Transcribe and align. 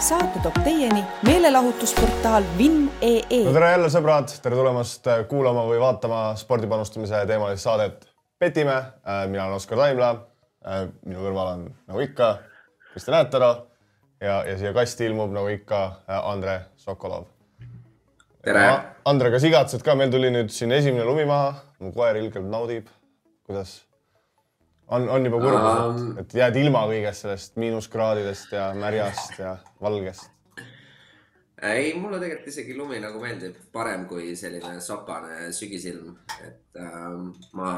saate 0.00 0.40
toob 0.40 0.54
teieni 0.64 1.02
meelelahutusportaal 1.26 2.44
Vinn.ee 2.58 3.40
no 3.44 3.52
tere 3.52 3.72
jälle, 3.74 3.88
sõbrad, 3.92 4.30
tere 4.42 4.56
tulemast 4.56 5.08
kuulama 5.28 5.66
või 5.68 5.80
vaatama 5.82 6.20
spordipanustamise 6.40 7.20
teemalist 7.28 7.66
saadet 7.66 8.06
Petime. 8.40 8.78
mina 9.28 9.44
olen 9.44 9.58
Oskar 9.58 9.78
Taimla. 9.78 10.14
minu 11.04 11.20
kõrval 11.20 11.52
on 11.52 11.66
nagu 11.88 12.00
ikka 12.00 12.30
Kristjan 12.92 13.18
Äätero 13.18 13.50
ja, 14.20 14.40
ja 14.48 14.56
siia 14.58 14.72
kasti 14.72 15.04
ilmub 15.04 15.36
nagu 15.36 15.52
ikka 15.52 15.82
Andre 16.08 16.60
Sokolov. 16.76 17.28
tere! 18.42 18.64
Andre, 19.04 19.30
kas 19.30 19.44
igatsed 19.44 19.84
ka, 19.84 19.94
meil 19.94 20.10
tuli 20.10 20.32
nüüd 20.32 20.48
siin 20.48 20.72
esimene 20.72 21.04
lumi 21.04 21.28
maha, 21.28 21.54
mu 21.78 21.92
koer 21.92 22.16
ilgelt 22.16 22.48
naudib. 22.48 22.88
kuidas? 23.44 23.82
On, 24.90 25.08
on 25.08 25.24
juba 25.26 25.40
kurb 25.42 25.70
um,, 25.70 26.04
et 26.20 26.34
jääd 26.34 26.58
ilma 26.60 26.84
kõigest 26.90 27.26
sellest 27.26 27.56
miinuskraadidest 27.62 28.54
ja 28.56 28.70
märjast 28.76 29.38
ja 29.38 29.56
valgest? 29.82 30.30
ei, 31.62 31.92
mulle 31.94 32.18
tegelikult 32.20 32.48
isegi 32.48 32.76
lumi 32.76 33.00
nagu 33.02 33.20
meeldib, 33.20 33.58
parem 33.72 34.06
kui 34.08 34.32
selline 34.36 34.78
sopane 34.80 35.50
sügisilm, 35.52 36.14
et 36.40 36.80
ähm, 36.80 37.28
ma 37.56 37.72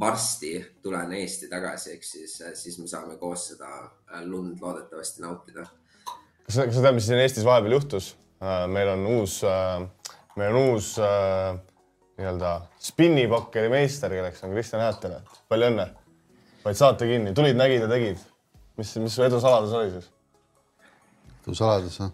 varsti 0.00 0.56
tulen 0.82 1.12
Eesti 1.12 1.48
tagasi, 1.52 1.94
ehk 1.94 2.06
siis, 2.08 2.38
siis 2.58 2.78
me 2.80 2.88
saame 2.90 3.18
koos 3.20 3.50
seda 3.52 3.70
lund 4.24 4.58
loodetavasti 4.62 5.22
nautida. 5.22 5.66
kas 6.46 6.56
sa, 6.56 6.66
kas 6.66 6.78
sa 6.78 6.86
tead, 6.86 6.96
mis 6.98 7.06
siin 7.08 7.22
Eestis 7.22 7.46
vahepeal 7.46 7.78
juhtus? 7.78 8.14
Äh, 8.42 8.64
meil 8.68 8.90
on 8.96 9.06
uus, 9.06 9.38
äh, 9.46 9.84
meil 10.36 10.56
on 10.56 10.72
uus 10.72 10.94
äh, 10.98 11.52
nii-öelda 12.18 12.54
spinnipokkeri 12.82 13.70
meister, 13.70 14.10
kelleks 14.10 14.42
on 14.44 14.56
Kristjan 14.56 14.82
Äätele. 14.88 15.20
palju 15.48 15.70
õnne 15.70 15.86
vaid 16.64 16.78
saate 16.78 17.08
kinni, 17.08 17.34
tulid, 17.36 17.56
nägid 17.58 17.84
ja 17.84 17.88
tegid. 17.90 18.22
mis, 18.78 18.94
mis 19.02 19.14
su 19.14 19.24
edu 19.24 19.40
saladus 19.42 19.74
oli 19.78 19.90
siis? 19.92 20.08
edu 21.44 21.56
saladus, 21.58 21.98
jah? 22.00 22.10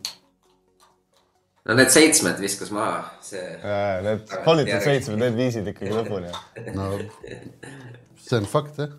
no 1.69 1.77
need 1.79 1.93
seitsmed 1.95 2.41
viskas 2.43 2.73
maha, 2.75 3.05
see. 3.25 3.45
Need 4.07 4.35
valitud 4.47 4.85
seitsmed, 4.87 5.23
need 5.23 5.39
viisid 5.39 5.71
ikkagi 5.73 5.95
lõpuni. 5.95 6.33
no 6.77 6.91
see 8.21 8.41
on 8.41 8.49
fakt 8.51 8.81
jah. 8.83 8.97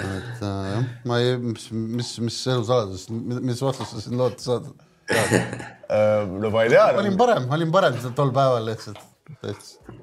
et 0.00 0.40
jah, 0.40 0.86
ma 1.06 1.18
ei, 1.20 1.34
mis, 1.42 1.68
mis, 1.72 2.14
mis 2.24 2.38
elu 2.54 2.64
saladus, 2.70 3.08
mis 3.10 3.60
vastust 3.66 3.96
sa 3.96 4.06
siin 4.06 4.16
loodad 4.20 4.40
saada? 4.44 4.72
no 5.10 6.54
ma 6.54 6.64
ei 6.64 6.72
tea. 6.72 6.86
olin 7.02 7.18
parem, 7.20 7.50
olin 7.58 7.74
parem 7.74 8.00
tol 8.14 8.32
päeval 8.32 8.64
lihtsalt, 8.72 9.04
täitsa. 9.42 9.98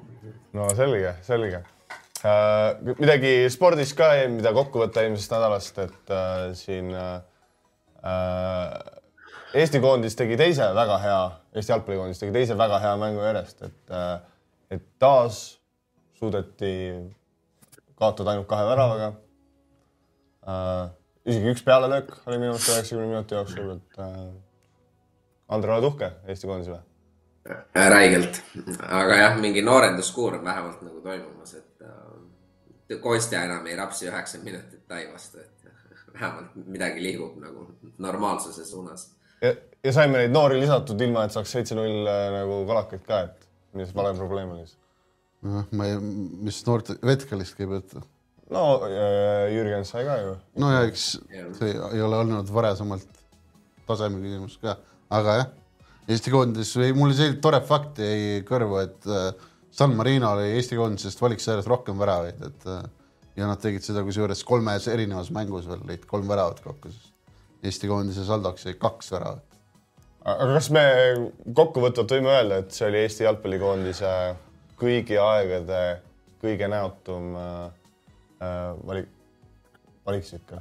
no 0.53 0.69
selge, 0.77 1.15
selge 1.25 1.63
Äh, 1.63 1.76
midagi 2.23 3.33
spordis 3.53 3.93
ka, 3.97 4.09
mida 4.33 4.53
kokku 4.55 4.81
võtta 4.81 5.03
eelmisest 5.03 5.33
nädalast, 5.35 5.77
et 5.83 6.13
äh, 6.13 6.47
siin 6.57 6.89
äh, 6.97 7.21
Eesti 9.57 9.79
koondis 9.83 10.17
tegi 10.17 10.37
teise 10.39 10.65
väga 10.75 10.97
hea, 11.03 11.19
Eesti 11.55 11.73
jalgpallikoondis 11.73 12.19
tegi 12.21 12.33
teise 12.35 12.57
väga 12.57 12.79
hea 12.83 12.95
mängu 12.99 13.21
järjest, 13.23 13.61
et 13.69 13.93
äh,, 13.93 14.17
et 14.71 14.83
taas 14.99 15.59
suudeti 16.19 16.73
kaotada 17.97 18.33
ainult 18.33 18.49
kahe 18.49 18.65
väravaga 18.67 19.13
äh,. 20.47 20.89
isegi 21.27 21.53
üks 21.53 21.63
pealelöök 21.63 22.11
oli 22.25 22.41
minu 22.41 22.55
arust 22.55 22.73
üheksakümne 22.73 23.07
minuti 23.13 23.37
jooksul, 23.37 23.71
et 23.77 24.03
äh, 24.03 24.27
Andre, 25.47 25.77
oled 25.77 25.87
uhke 25.93 26.11
Eesti 26.27 26.49
koondise 26.49 26.75
üle? 26.75 26.83
räigelt, 27.77 28.41
aga 28.83 29.21
jah, 29.21 29.37
mingi 29.39 29.61
noorenduskuur 29.63 30.41
on 30.41 30.45
vähemalt 30.45 30.81
nagu 30.83 30.99
toimumas, 31.05 31.53
et 31.55 31.66
Kostja 33.01 33.43
enam 33.43 33.65
ei 33.67 33.75
rapsi 33.75 34.07
üheksakümmend 34.07 34.51
minutit 34.51 34.87
Tai 34.87 35.01
vastu, 35.11 35.41
et 35.43 35.57
vähemalt 36.13 36.55
midagi 36.71 37.03
liigub 37.03 37.37
nagu 37.41 37.67
normaalsuse 37.97 38.65
suunas. 38.65 39.09
ja, 39.41 39.53
ja 39.83 39.93
saime 39.93 40.21
neid 40.21 40.33
noori 40.33 40.59
lisatud 40.61 41.01
ilma, 41.01 41.25
et 41.27 41.35
saaks 41.35 41.51
seitse-null 41.57 42.07
äh, 42.07 42.27
nagu 42.33 42.61
kalakaid 42.69 43.03
ka, 43.07 43.21
et 43.27 43.47
milles 43.77 43.93
vale 43.95 44.13
probleem 44.17 44.53
oli 44.55 44.65
siis? 44.65 44.77
noh, 45.47 45.67
ma 45.77 45.89
ei, 45.89 45.99
mis 46.47 46.61
noorte, 46.67 46.97
Vetkalist 47.05 47.57
käib 47.59 47.75
jutt? 47.77 47.99
no 48.53 48.63
äh, 48.87 49.51
Jürgen 49.53 49.85
sai 49.85 50.07
ka 50.07 50.17
ju. 50.23 50.33
no 50.63 50.71
ja 50.73 50.81
eks 50.87 51.07
see 51.59 51.75
ei 51.75 52.03
ole 52.07 52.23
olnud 52.23 52.49
varasemalt 52.53 53.07
taseme 53.87 54.21
küsimus 54.23 54.57
ka, 54.63 54.77
aga 55.13 55.39
jah, 55.41 55.53
Eesti 56.07 56.31
koondis 56.31 56.69
või 56.79 56.93
mul 56.95 57.11
selline 57.11 57.41
tore 57.43 57.59
fakt 57.67 57.99
jäi 57.99 58.39
kõrvu, 58.47 58.79
et 58.79 59.07
äh, 59.11 59.47
San 59.77 59.93
Marino 59.95 60.31
oli 60.33 60.55
Eesti 60.57 60.75
koondisest 60.75 61.21
valiks 61.21 61.45
järjest 61.47 61.69
rohkem 61.69 61.99
väravaid, 61.99 62.39
et 62.47 62.63
äh, 62.65 62.85
ja 63.37 63.49
nad 63.49 63.61
tegid 63.61 63.85
seda 63.85 64.01
kusjuures 64.05 64.41
kolmes 64.47 64.87
erinevas 64.89 65.29
mängus 65.33 65.67
veel 65.69 65.83
lõid 65.85 66.07
kolm 66.09 66.25
väravat 66.29 66.63
kokku, 66.63 66.89
siis 66.89 67.13
Eesti 67.67 67.89
koondise 67.89 68.25
saldoks 68.25 68.65
jäi 68.65 68.77
kaks 68.81 69.11
väravat. 69.13 69.59
aga 70.25 70.47
kas 70.55 70.69
me 70.73 70.83
kokkuvõtvalt 71.59 72.15
võime 72.17 72.33
öelda, 72.33 72.61
et 72.63 72.73
see 72.73 72.87
oli 72.89 73.03
Eesti 73.03 73.27
jalgpallikoondise 73.27 74.13
kõigi 74.81 75.21
aegade 75.21 75.83
kõige 76.41 76.71
näotum 76.73 77.37
äh, 77.37 77.61
äh 78.41 78.73
valik, 78.89 79.13
valiksik? 80.05 80.57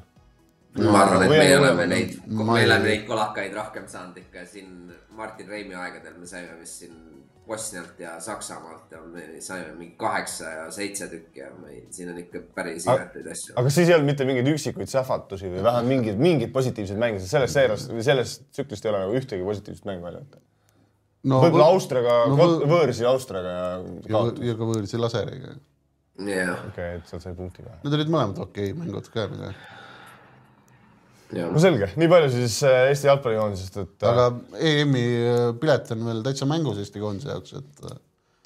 ma 0.76 1.03
arvan, 1.06 1.25
et 1.25 1.32
me 1.32 1.56
oleme 1.56 1.87
neid, 1.88 2.19
me 2.28 2.50
oleme 2.53 2.84
neid 2.84 3.09
kolakaid 3.09 3.56
rohkem 3.56 3.88
saanud 3.88 4.21
ikka 4.21 4.44
siin 4.44 4.93
Martin 5.16 5.49
Reimi 5.49 5.75
aegadel 5.75 6.21
me 6.21 6.28
saime 6.28 6.60
vist 6.60 6.84
siin 6.84 7.00
Bosnialt 7.46 8.00
ja 8.02 8.16
Saksamaalt 8.20 8.90
ja 8.90 9.00
me 9.06 9.26
saime 9.44 9.74
mingi 9.76 9.94
kaheksa 10.00 10.50
ja 10.50 10.64
seitse 10.74 11.06
tükki 11.10 11.44
ja 11.44 11.50
me, 11.54 11.76
siin 11.94 12.10
on 12.10 12.18
ikka 12.18 12.42
päris 12.56 12.86
imetuid 12.88 13.28
asju. 13.32 13.54
aga 13.60 13.70
siis 13.70 13.88
ei 13.90 13.94
olnud 13.94 14.10
mitte 14.10 14.26
mingeid 14.28 14.50
üksikuid 14.50 14.90
sähvatusi 14.90 15.52
või 15.52 15.62
vähemalt 15.62 15.90
mingeid, 15.92 16.18
mingeid 16.20 16.52
positiivseid 16.56 16.98
mänge, 16.98 17.22
sest 17.22 17.36
sellest 17.36 17.58
seerast 17.60 17.94
või 17.94 18.06
sellest 18.06 18.48
tsüklist 18.50 18.86
ei 18.86 18.92
ole 18.92 19.04
nagu 19.04 19.16
ühtegi 19.20 19.46
positiivset 19.46 19.88
mängu 19.90 20.08
välja 20.08 20.24
võtta 20.24 20.42
no,. 20.42 21.40
võib-olla 21.44 21.70
Austriaga 21.76 22.18
no,, 22.32 22.50
võõrsil 22.74 23.10
Austriaga 23.12 23.54
ja. 23.54 23.70
ja, 24.10 24.26
ja 24.50 24.58
ka 24.58 24.70
võõrsil 24.72 25.02
Laseriga. 25.06 25.54
jah. 26.18 26.52
okei 26.52 26.68
okay,, 26.72 26.92
et 26.98 27.10
sealt 27.14 27.24
sai 27.24 27.38
punkti 27.38 27.66
ka. 27.66 27.78
Need 27.84 27.98
olid 28.00 28.12
mõlemad 28.16 28.42
okei 28.48 28.72
okay, 28.72 28.80
mängud 28.82 29.10
ka 29.14 29.30
nagu 29.30 29.54
no 31.34 31.60
selge, 31.62 31.88
nii 31.98 32.09
palju 32.10 32.31
siis 32.32 32.56
äh, 32.66 32.88
Eesti 32.91 33.09
jalgpallikoondisest, 33.10 33.78
et. 33.82 33.94
Äh, 34.03 34.10
aga 34.10 34.26
EM-i 34.62 35.04
äh, 35.26 35.47
pilet 35.60 35.91
on 35.94 36.04
veel 36.06 36.22
täitsa 36.26 36.48
mängus 36.48 36.78
Eesti 36.82 37.03
koondise 37.03 37.32
jaoks, 37.32 37.56
et. 37.59 37.87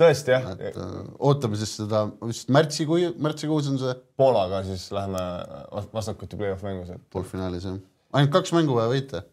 tõesti 0.00 0.34
jah. 0.34 0.48
et 0.56 0.78
ootame 1.18 1.60
siis 1.60 1.74
seda, 1.82 2.06
vist 2.24 2.52
märtsikuu, 2.52 3.12
märtsikuus 3.20 3.68
on 3.72 3.80
see. 3.82 3.94
Poolaga 4.20 4.62
siis 4.68 4.86
läheme 4.96 5.24
vastakuti 5.92 6.40
play-off 6.40 6.64
mängus, 6.66 6.92
et. 6.96 7.04
poolfinaalis 7.12 7.68
jah, 7.68 7.80
ainult 8.16 8.34
kaks 8.38 8.54
mängu 8.56 8.78
vaja 8.78 8.92
võita. 8.94 9.24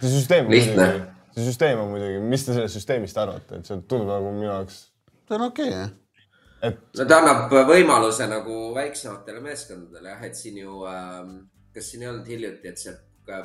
see 0.00 0.14
süsteem. 0.16 0.50
lihtne. 0.50 0.88
see 1.36 1.46
süsteem 1.46 1.82
on 1.82 1.92
muidugi, 1.94 2.22
mis 2.34 2.46
te 2.46 2.56
sellest 2.56 2.80
süsteemist 2.80 3.20
arvate, 3.20 3.60
et 3.60 3.70
see 3.70 3.78
tundub 3.86 4.10
nagu 4.10 4.34
minu 4.34 4.50
jaoks. 4.50 4.86
see 5.28 5.38
on 5.38 5.48
okei 5.52 5.70
okay, 5.70 5.90
et. 6.66 6.84
no 6.98 7.06
ta 7.06 7.22
annab 7.22 7.58
võimaluse 7.70 8.26
nagu 8.26 8.60
väiksematele 8.74 9.42
meeskondadele 9.44 10.16
jah, 10.16 10.30
et 10.32 10.40
siin 10.42 10.64
ju 10.64 10.82
ähm 10.90 11.34
kas 11.74 11.90
siin 11.90 12.04
ei 12.04 12.10
olnud 12.12 12.30
hiljuti, 12.30 12.70
et 12.70 12.80
see 12.80 12.94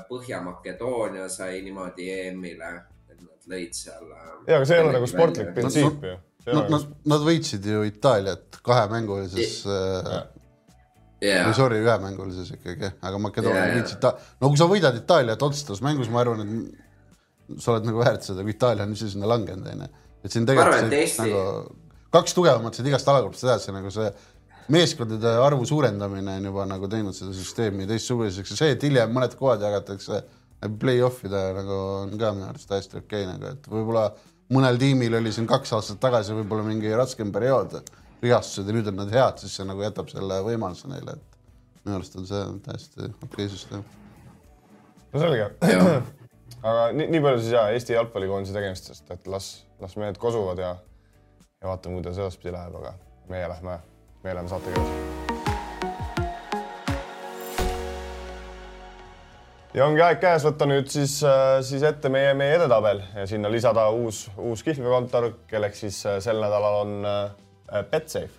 Põhja-Makedoonia 0.10 1.30
sai 1.32 1.62
niimoodi 1.64 2.10
EM-ile, 2.12 2.72
et 3.08 3.22
nad 3.22 3.54
lõid 3.54 3.78
seal. 3.78 4.10
Äh, 4.12 4.34
ja, 4.50 4.58
aga 4.58 4.66
see 4.68 4.80
ei 4.80 4.84
ole 4.84 4.98
nagu 4.98 5.08
sportlik 5.10 5.54
printsiip 5.56 6.04
ju. 6.10 6.18
Nad, 6.50 6.70
nad, 6.72 6.86
nad 7.12 7.24
võitsid 7.24 7.66
ju 7.68 7.84
Itaaliat 7.86 8.58
kahemängulises 8.66 9.58
yeah.. 9.68 10.30
Yeah. 11.20 11.44
või 11.46 11.56
sorry, 11.58 11.82
ühemängulises 11.84 12.54
ikkagi, 12.56 12.90
aga 13.06 13.20
Makedoonia 13.22 13.66
yeah, 13.68 13.76
võitsid 13.78 14.00
ta-, 14.02 14.16
no 14.40 14.50
kui 14.50 14.60
sa 14.60 14.70
võidad 14.72 14.98
Itaaliat 14.98 15.44
otsustavas 15.46 15.84
mängus, 15.86 16.10
ma 16.10 16.24
arvan, 16.24 16.42
et 16.46 17.60
sa 17.62 17.74
oled 17.74 17.86
nagu 17.88 18.02
väärt 18.02 18.26
seda, 18.26 18.46
kui 18.46 18.56
Itaalia 18.56 18.88
on 18.88 18.96
ise 18.96 19.12
sinna 19.12 19.30
langenud, 19.30 19.68
onju. 19.74 19.90
et 20.24 20.34
siin 20.34 20.48
tegelikult 20.48 20.96
see, 20.96 21.28
nagu 21.28 21.44
kaks 22.14 22.36
tugevamat 22.38 22.78
said 22.78 22.90
igast 22.90 23.10
alagrupist 23.12 23.46
edasi, 23.46 23.74
nagu 23.76 23.92
see 23.94 24.10
meeskondade 24.70 25.32
arvu 25.42 25.66
suurendamine 25.66 26.36
on 26.38 26.50
juba 26.50 26.66
nagu 26.70 26.90
teinud 26.92 27.16
seda 27.18 27.34
süsteemi 27.34 27.88
teistsuguseks 27.90 28.54
ja 28.54 28.58
see, 28.60 28.74
et 28.76 28.84
hiljem 28.86 29.14
mõned 29.16 29.34
kohad 29.40 29.64
jagatakse 29.66 30.22
play-off'ide 30.82 31.42
nagu 31.56 31.78
on 32.04 32.14
ka 32.20 32.34
minu 32.36 32.50
arust 32.50 32.70
täiesti 32.70 33.00
okei 33.00 33.24
okay, 33.24 33.32
nagu, 33.32 33.54
et 33.56 33.70
võib-olla 33.72 34.06
mõnel 34.54 34.78
tiimil 34.82 35.18
oli 35.20 35.34
siin 35.34 35.48
kaks 35.50 35.74
aastat 35.78 36.02
tagasi 36.04 36.36
võib-olla 36.38 36.68
mingi 36.68 36.92
raskem 36.98 37.32
periood, 37.34 37.80
vigastused 38.22 38.70
ja 38.70 38.76
nüüd 38.76 38.90
on 38.92 39.00
nad 39.02 39.14
head, 39.14 39.42
siis 39.42 39.58
see 39.58 39.68
nagu 39.68 39.84
jätab 39.86 40.12
selle 40.12 40.42
võimaluse 40.46 40.92
neile, 40.92 41.16
et 41.18 41.84
minu 41.86 41.98
arust 41.98 42.18
on 42.20 42.30
see 42.30 42.46
täiesti 42.68 43.06
okei 43.10 43.28
okay 43.30 43.52
süsteem. 43.54 43.86
no 45.14 45.24
selge 45.24 45.52
aga 46.70 46.90
nii, 46.94 47.08
nii 47.16 47.24
palju 47.26 47.42
siis 47.42 47.56
ja 47.56 47.70
Eesti 47.74 47.96
jalgpallikoondise 47.96 48.58
tegemistest, 48.58 49.08
et 49.16 49.30
las, 49.32 49.54
las 49.82 49.96
mehed 50.02 50.20
kosuvad 50.22 50.62
ja, 50.62 50.76
ja 51.62 51.72
vaatame, 51.72 52.02
kuidas 52.02 52.20
edaspidi 52.20 52.54
läheb, 52.54 52.76
aga 52.82 52.98
meie 53.32 53.48
lähme 53.50 53.80
me 54.24 54.32
oleme 54.32 54.50
saatega 54.50 54.82
edasi. 54.82 55.08
ja 59.74 59.86
ongi 59.86 60.02
aeg 60.02 60.20
käes 60.20 60.44
võtta 60.48 60.68
nüüd 60.70 60.90
siis, 60.92 61.20
äh, 61.24 61.60
siis 61.66 61.86
ette 61.88 62.10
meie, 62.10 62.34
meie 62.34 62.58
edetabel 62.58 63.04
ja 63.16 63.28
sinna 63.30 63.52
lisada 63.52 63.88
uus, 63.96 64.26
uus 64.38 64.64
kihlveokontor, 64.66 65.32
kelleks 65.48 65.86
siis 65.86 66.02
äh, 66.10 66.20
sel 66.24 66.42
nädalal 66.42 66.82
on 66.82 67.00
äh, 67.06 67.86
Betsafe. 67.92 68.36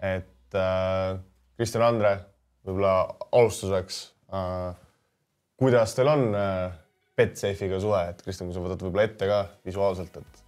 et 0.00 0.54
äh, 0.54 1.18
Kristjan 1.56 1.86
Andre, 1.88 2.18
võib-olla 2.66 2.98
alustuseks 3.32 4.02
äh, 4.32 4.74
kuidas 5.56 5.94
teil 5.96 6.10
on 6.12 6.28
Betsafe'iga 7.16 7.80
suhe, 7.80 8.02
et 8.10 8.20
Kristjan, 8.24 8.48
kui 8.48 8.56
sa 8.56 8.62
võtad 8.64 8.82
võib-olla 8.84 9.06
ette 9.08 9.28
ka 9.28 9.40
visuaalselt, 9.64 10.18
et 10.20 10.42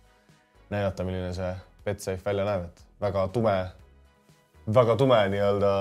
näidata, 0.73 1.07
milline 1.09 1.33
see 1.37 1.53
Betsafe 1.85 2.25
välja 2.27 2.45
näeb, 2.49 2.67
et 2.69 2.85
väga 3.01 3.25
tume, 3.33 3.55
väga 4.75 4.97
tume 4.97 5.19
nii-öelda 5.33 5.73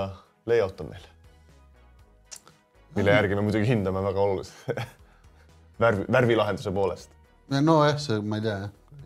layout 0.46 0.80
on 0.80 0.90
meil. 0.92 1.06
mille 2.96 3.10
järgi 3.10 3.36
me 3.36 3.44
muidugi 3.46 3.68
hindame 3.68 4.02
väga 4.02 4.20
oluliselt 4.20 4.80
värvi, 5.82 6.06
värvilahenduse 6.12 6.72
poolest. 6.72 7.10
nojah, 7.48 7.98
see, 8.00 8.20
ma 8.20 8.40
ei 8.40 8.46
tea, 8.46 8.56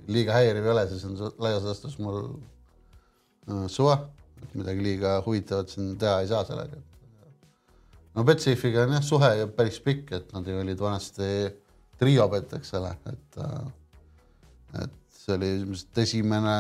liiga 0.08 0.38
häiriv 0.38 0.67
ei 0.67 0.75
ole, 0.75 0.87
siis 0.90 1.05
on 1.08 1.19
laias 1.43 1.67
laastus 1.67 1.99
mul 1.99 2.23
äh, 2.23 3.67
suva, 3.67 3.99
et 4.43 4.55
midagi 4.58 4.87
liiga 4.87 5.19
huvitavat 5.26 5.75
siin 5.75 5.96
teha 5.99 6.20
ei 6.23 6.31
saa 6.31 6.44
sellega. 6.49 6.79
no 8.14 8.25
Betsafe'iga 8.29 8.87
on 8.87 8.96
jah 8.99 9.05
suhe 9.06 9.34
ju 9.40 9.50
päris 9.58 9.81
pikk, 9.82 10.14
et 10.20 10.32
nad 10.37 10.46
ju 10.46 10.62
olid 10.62 10.81
vanasti 10.81 11.29
triobett, 11.99 12.55
eks 12.58 12.75
ole, 12.79 12.94
et, 13.11 13.43
äh, 13.43 14.82
et 14.84 14.99
see 15.23 15.37
oli 15.37 15.52
ilmselt 15.58 16.02
esimene 16.06 16.56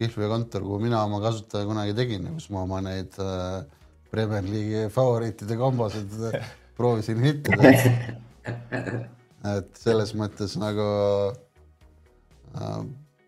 kihlveokontor, 0.00 0.64
kuhu 0.64 0.80
mina 0.82 1.04
oma 1.04 1.20
kasutaja 1.22 1.68
kunagi 1.68 1.94
tegin, 1.96 2.26
kus 2.34 2.48
ma 2.54 2.64
oma 2.64 2.80
neid 2.84 3.16
äh, 3.20 3.60
Premier 4.10 4.42
League'i 4.46 4.88
favoriitide 4.92 5.56
kombosid 5.60 6.16
proovisin 6.78 7.22
hittida 7.22 7.70
et 9.54 9.78
selles 9.78 10.12
mõttes 10.18 10.56
nagu 10.60 10.86
äh, 12.56 12.80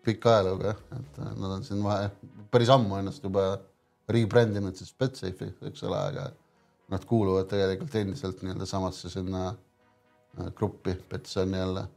pika 0.05 0.37
ajalooga 0.37 0.73
jah, 0.73 0.81
et 0.99 1.19
äh, 1.21 1.35
nad 1.39 1.57
on 1.57 1.65
siin 1.65 1.83
vahe, 1.85 2.09
päris 2.53 2.71
ammu 2.73 2.99
ennast 2.99 3.23
juba 3.25 3.47
rebrand 4.11 4.57
inud 4.59 4.77
siis 4.77 4.93
Betsafe'i, 4.99 5.53
eks 5.69 5.85
ole, 5.87 5.99
aga 6.11 6.29
nad 6.93 7.05
kuuluvad 7.09 7.47
tegelikult 7.51 7.95
endiselt 8.01 8.43
nii-öelda 8.43 8.67
samasse 8.69 9.11
sinna 9.11 9.47
äh, 9.49 10.49
gruppi, 10.55 10.95
Bets 11.09 11.37
on 11.41 11.53
jälle. 11.57 11.87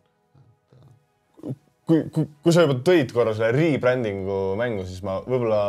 Kui, 1.86 2.04
kui, 2.12 2.28
kui 2.42 2.54
sa 2.54 2.66
juba 2.66 2.78
tõid 2.86 3.14
korra 3.14 3.34
selle 3.36 3.52
rebranding'u 3.56 4.56
mängu, 4.60 4.84
siis 4.88 5.02
ma 5.06 5.20
võib-olla 5.24 5.62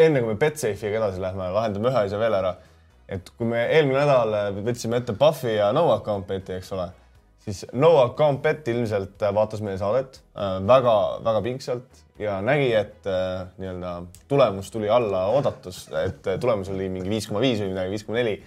enne 0.00 0.22
kui 0.22 0.32
me 0.32 0.40
Betsafe'iga 0.40 1.00
edasi 1.02 1.22
lähme, 1.22 1.50
lahendame 1.54 1.92
ühe 1.92 2.04
asja 2.06 2.20
veel 2.20 2.40
ära. 2.40 2.56
et 3.08 3.28
kui 3.36 3.46
me 3.46 3.66
eelmine 3.68 4.00
nädal 4.00 4.60
võtsime 4.64 4.96
ette 4.96 5.12
Puffi 5.12 5.58
ja 5.58 5.72
no 5.76 5.90
account 5.92 6.26
bet'i, 6.26 6.56
eks 6.56 6.72
ole 6.72 6.88
siis 7.44 7.64
no 7.76 7.96
account 8.02 8.42
bet 8.44 8.68
ilmselt 8.72 9.22
äh, 9.22 9.32
vaatas 9.36 9.62
meie 9.64 9.78
saadet 9.80 10.20
väga-väga 10.34 11.40
äh, 11.40 11.44
pingsalt 11.44 12.02
ja 12.20 12.38
nägi, 12.44 12.70
et 12.78 13.08
äh, 13.10 13.46
nii-öelda 13.60 13.94
tulemus 14.30 14.70
tuli 14.72 14.88
alla 14.90 15.26
oodatust, 15.34 15.92
et 16.04 16.28
tulemus 16.40 16.70
oli 16.72 16.88
mingi 16.92 17.10
viis 17.10 17.28
koma 17.28 17.42
viis 17.44 17.60
või 17.62 17.72
midagi, 17.74 17.94
viis 17.96 18.06
koma 18.06 18.20
neli 18.20 18.38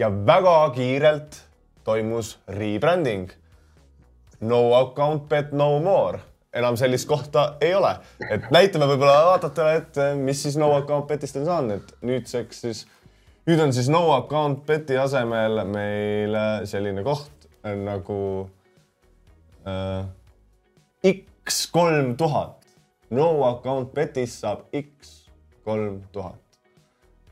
ja 0.00 0.10
väga 0.10 0.56
kiirelt 0.76 1.42
toimus 1.86 2.36
rebranding. 2.48 3.30
no 4.40 4.74
account 4.76 5.28
bet 5.28 5.52
no 5.52 5.78
more, 5.80 6.20
enam 6.56 6.76
sellist 6.78 7.08
kohta 7.08 7.46
ei 7.60 7.74
ole, 7.76 7.92
et 8.30 8.50
näitame 8.54 8.88
võib-olla 8.90 9.16
vaatajatele, 9.30 9.72
et 9.80 10.00
mis 10.20 10.42
siis 10.46 10.58
no 10.60 10.72
account 10.76 11.08
bet'ist 11.10 11.38
on 11.40 11.48
saanud, 11.48 11.80
et 11.80 12.06
nüüdseks 12.10 12.62
siis, 12.64 12.84
nüüd 13.48 13.62
on 13.62 13.74
siis 13.76 13.90
no 13.92 14.02
account 14.14 14.64
bet'i 14.68 14.98
asemel 15.00 15.64
meil 15.68 16.38
selline 16.68 17.04
koht, 17.06 17.48
nagu 17.66 18.20
äh, 19.66 21.12
X 21.12 21.66
kolm 21.74 22.14
tuhat. 22.18 22.54
no 23.10 23.44
account 23.46 23.92
bet'is 23.94 24.40
saab 24.40 24.66
X 24.74 25.28
kolm 25.64 26.02
tuhat. 26.12 26.40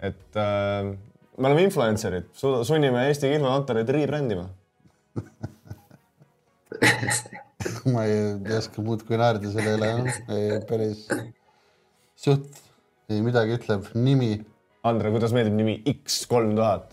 et 0.01 0.37
äh, 0.37 0.95
me 1.39 1.49
oleme 1.49 1.63
influencer'id, 1.69 2.29
sunnime 2.37 3.09
Eesti 3.09 3.33
kilmakontoreid 3.33 3.89
rebrandima 3.89 4.49
ma 7.95 8.05
ei, 8.09 8.19
ei 8.45 8.59
oska 8.59 8.85
muud 8.85 9.07
kui 9.07 9.21
naerda 9.21 9.53
selle 9.55 9.77
üle, 9.79 9.93
noh, 10.03 10.67
päris 10.69 11.07
suht 12.17 12.61
ei 13.13 13.21
midagi 13.25 13.59
ütleb, 13.59 13.89
nimi. 13.97 14.37
Andre, 14.85 15.11
kuidas 15.13 15.33
meeldib 15.33 15.57
nimi 15.57 15.79
X 15.89 16.25
kolm 16.29 16.53
tuhat? 16.59 16.93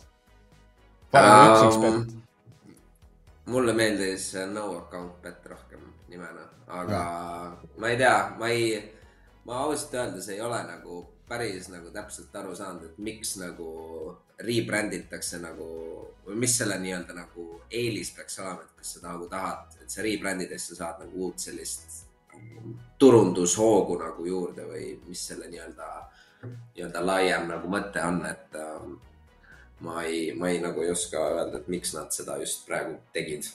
paneme 1.12 1.48
üks 1.52 1.64
X-bet 1.74 2.18
mulle 3.52 3.74
meeldis 3.74 4.32
no 4.54 4.66
account 4.78 5.22
bet 5.24 5.46
rohkem 5.50 5.84
nimena, 6.10 6.46
aga 6.68 7.02
mm. 7.02 7.80
ma 7.82 7.90
ei 7.90 7.98
tea, 7.98 8.18
ma 8.40 8.50
ei, 8.52 8.68
ma 9.48 9.64
ausalt 9.66 9.96
öeldes 10.00 10.30
ei 10.32 10.42
ole 10.42 10.60
nagu 10.68 11.02
päris 11.32 11.70
nagu 11.72 11.92
täpselt 11.96 12.36
aru 12.36 12.56
saanud, 12.56 12.90
et 12.90 12.98
miks 13.00 13.38
nagu 13.40 13.70
rebrand 14.44 14.94
itakse 14.96 15.40
nagu, 15.40 15.68
või 16.26 16.40
mis 16.44 16.58
selle 16.60 16.78
nii-öelda 16.82 17.16
nagu 17.16 17.48
eelis 17.70 18.12
peaks 18.16 18.40
olema, 18.42 18.66
et 18.66 18.82
kas 18.82 18.96
sa 18.96 19.06
nagu 19.06 19.30
tahad, 19.32 19.78
et 19.92 19.98
sa 19.98 20.06
rebrand 20.06 20.46
ides 20.46 20.70
sa 20.70 20.78
saad 20.78 21.04
nagu 21.04 21.26
uut 21.28 21.40
sellist 21.44 22.06
turundushoogu 23.02 23.98
nagu 24.00 24.26
juurde 24.26 24.64
või 24.70 24.92
mis 25.08 25.22
selle 25.28 25.50
nii-öelda, 25.52 25.88
nii-öelda 26.48 27.02
laiem 27.04 27.48
nagu 27.50 27.72
mõte 27.72 28.04
on, 28.06 28.22
et 28.30 28.60
ähm, 28.62 28.94
ma 29.84 30.04
ei, 30.08 30.30
ma 30.38 30.52
ei 30.52 30.62
nagu 30.64 30.84
ei 30.86 30.94
oska 30.94 31.20
öelda, 31.34 31.60
et 31.60 31.72
miks 31.72 31.96
nad 31.98 32.14
seda 32.14 32.38
just 32.40 32.64
praegu 32.68 32.96
tegid. 33.16 33.50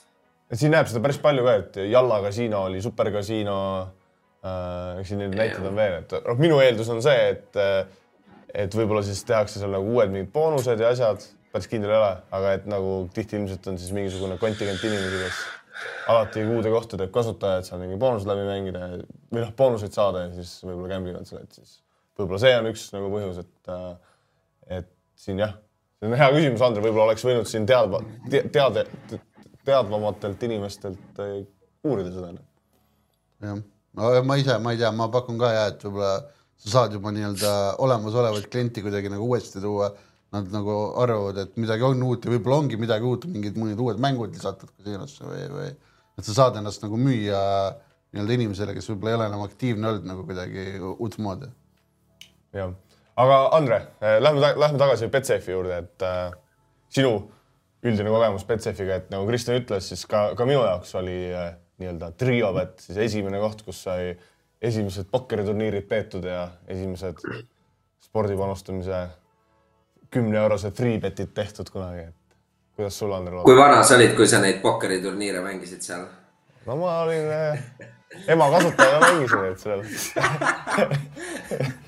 siin 0.53 0.75
näeb 0.75 0.91
seda 0.91 1.03
päris 1.05 1.21
palju 1.23 1.47
ka, 1.47 1.55
et 1.63 1.79
Jalla 1.87 2.21
kasiino 2.27 2.67
oli 2.67 2.83
superkasiino 2.85 3.59
äh,. 4.43 4.99
eks 5.01 5.13
siin 5.15 5.23
neid 5.25 5.39
näiteid 5.39 5.71
on 5.71 5.79
veel, 5.79 6.01
et 6.03 6.19
noh, 6.27 6.43
minu 6.43 6.61
eeldus 6.65 6.91
on 6.93 7.01
see, 7.07 7.31
et, 7.33 7.63
et 8.67 8.77
võib-olla 8.77 9.07
siis 9.07 9.25
tehakse 9.25 9.63
seal 9.63 9.73
nagu 9.73 9.95
uued 9.95 10.13
mingid 10.13 10.35
boonused 10.35 10.83
ja 10.83 10.93
asjad, 10.93 11.25
päris 11.55 11.71
kindel 11.71 11.95
ei 11.95 12.03
ole, 12.03 12.15
aga 12.41 12.57
et 12.59 12.67
nagu 12.69 13.05
tihti 13.15 13.39
ilmselt 13.39 13.71
on 13.71 13.79
siis 13.81 13.95
mingisugune 13.95 14.43
kontingent 14.43 14.83
inimesi, 14.85 15.23
kes 15.23 15.45
alati 16.13 16.45
uude 16.47 16.73
kohta 16.73 16.99
teeb 17.01 17.13
kasutaja, 17.15 17.61
et 17.61 17.69
seal 17.69 17.83
mingi 17.83 17.99
boonused 18.01 18.29
läbi 18.31 18.47
mängida 18.49 18.89
või 18.95 19.43
noh, 19.43 19.53
boonuseid 19.59 19.97
saada 19.97 20.27
ja 20.27 20.33
siis 20.37 20.57
võib-olla 20.65 20.95
gamble 20.95 21.15
ivad 21.15 21.29
selle, 21.29 21.45
et 21.45 21.61
siis 21.61 21.79
võib-olla 22.17 22.43
see 22.43 22.57
on 22.57 22.71
üks 22.73 22.89
nagu 22.97 23.13
põhjus, 23.13 23.43
et, 23.45 23.73
et 24.81 24.93
siin 25.21 25.45
jah 25.45 25.57
see 26.01 26.11
on 26.11 26.17
hea 26.21 26.29
küsimus, 26.35 26.65
Andre, 26.65 26.85
võib-olla 26.85 27.11
oleks 27.11 27.25
võinud 27.25 27.49
siin 27.49 27.67
teadva 27.69 28.03
te,, 28.31 28.43
teade, 28.53 28.87
teadvamatelt 29.67 30.43
inimestelt 30.49 31.21
äh, 31.25 31.39
uurida 31.87 32.13
seda. 32.13 32.33
jah, 33.45 34.25
ma 34.27 34.41
ise, 34.41 34.59
ma 34.63 34.75
ei 34.75 34.81
tea, 34.81 34.93
ma 34.93 35.09
pakun 35.13 35.41
ka 35.41 35.53
ja, 35.55 35.69
et 35.73 35.87
võib-olla 35.87 36.19
sa 36.57 36.73
saad 36.73 36.97
juba 36.97 37.13
nii-öelda 37.13 37.53
olemasolevaid 37.85 38.49
klienti 38.53 38.85
kuidagi 38.85 39.11
nagu 39.13 39.27
uuesti 39.29 39.61
tuua. 39.61 39.91
Nad 40.37 40.53
nagu 40.53 40.77
arvavad, 41.01 41.43
et 41.43 41.59
midagi 41.61 41.87
on 41.87 42.03
uut 42.05 42.25
ja 42.27 42.33
võib-olla 42.35 42.61
ongi 42.63 42.79
midagi 42.81 43.07
uut, 43.09 43.27
mingid 43.31 43.59
mõned 43.61 43.81
uued 43.81 44.01
mängud 44.03 44.35
lisatud 44.37 44.73
kasiinosse 44.77 45.25
või, 45.25 45.45
või 45.53 45.69
et 45.73 46.27
sa 46.27 46.35
saad 46.43 46.59
ennast 46.61 46.85
nagu 46.85 46.99
müüa 47.01 47.43
nii-öelda 48.13 48.37
inimesele, 48.37 48.75
kes 48.77 48.91
võib-olla 48.93 49.15
ei 49.15 49.21
ole 49.21 49.31
enam 49.31 49.45
aktiivne 49.47 49.93
olnud 49.93 50.11
nagu 50.11 50.27
kuidagi 50.29 50.67
uutmoodi. 50.97 51.49
jah 52.57 52.75
aga 53.17 53.49
Andre, 53.57 53.81
eh, 54.01 54.19
lähme, 54.21 54.53
lähme 54.57 54.79
tagasi 54.79 55.09
Betsafe 55.09 55.53
juurde, 55.53 55.79
et 55.79 56.05
äh, 56.05 56.31
sinu 56.93 57.13
üldine 57.87 58.13
kogemus 58.13 58.45
Betsafiga, 58.49 59.01
et 59.01 59.13
nagu 59.13 59.27
Kristjan 59.29 59.61
ütles, 59.61 59.89
siis 59.91 60.05
ka, 60.11 60.29
ka 60.37 60.47
minu 60.49 60.63
jaoks 60.65 60.95
oli 61.01 61.17
äh, 61.33 61.53
nii-öelda 61.81 62.13
triobet 62.21 62.81
siis 62.85 62.99
esimene 63.09 63.41
koht, 63.41 63.63
kus 63.67 63.83
sai 63.87 64.15
esimesed 64.65 65.09
pokkeriturniirid 65.13 65.87
peetud 65.89 66.25
ja 66.25 66.49
esimesed 66.73 67.21
spordipanustamise 68.07 69.03
kümneeurosed 70.11 70.77
freebetid 70.77 71.33
tehtud 71.35 71.71
kunagi, 71.73 72.09
et 72.11 72.37
kuidas 72.77 72.99
sul, 72.99 73.13
Andre? 73.13 73.43
kui 73.45 73.57
vana 73.57 73.83
sa 73.83 73.97
olid, 73.99 74.15
kui 74.17 74.29
sa 74.29 74.41
neid 74.43 74.61
pokkeriturniire 74.65 75.41
mängisid 75.45 75.83
seal? 75.83 76.07
no 76.67 76.77
ma 76.81 77.01
olin 77.05 77.33
äh, 77.33 77.65
ema 78.29 78.51
kasutaja 78.51 79.01
mängisin 79.01 79.45
neid 79.45 79.59
mõttes 79.67 80.07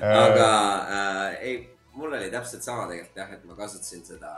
aga 0.00 0.50
äh, 0.96 1.38
ei, 1.40 1.56
mul 1.92 2.12
oli 2.12 2.30
täpselt 2.30 2.62
sama 2.62 2.86
tegelikult 2.90 3.22
jah, 3.22 3.32
et 3.36 3.44
ma 3.48 3.56
kasutasin 3.58 4.04
seda 4.06 4.32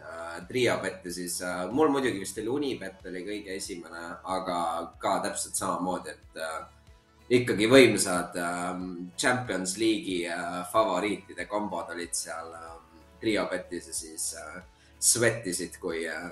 äh, 0.00 0.40
Triabetti, 0.48 1.12
siis 1.12 1.40
äh, 1.42 1.66
mul 1.70 1.92
muidugi 1.92 2.22
vist 2.22 2.40
oli 2.42 2.48
Unibet 2.48 3.06
oli 3.10 3.24
kõige 3.26 3.56
esimene, 3.56 4.10
aga 4.24 4.58
ka 5.02 5.18
täpselt 5.28 5.58
samamoodi, 5.58 6.16
et 6.16 6.42
äh, 6.42 6.58
ikkagi 7.28 7.68
võimsad 7.68 8.36
äh, 8.40 8.68
Champions 9.18 9.76
League'i 9.80 10.22
äh, 10.32 10.60
favoriitide 10.72 11.46
kombod 11.50 11.90
olid 11.94 12.14
seal 12.16 12.52
äh, 12.56 12.70
Triobetis 13.20 13.90
ja 13.90 13.94
siis 13.94 14.30
äh, 14.38 14.62
svettisid, 14.98 15.76
kui 15.82 16.06
äh, 16.08 16.30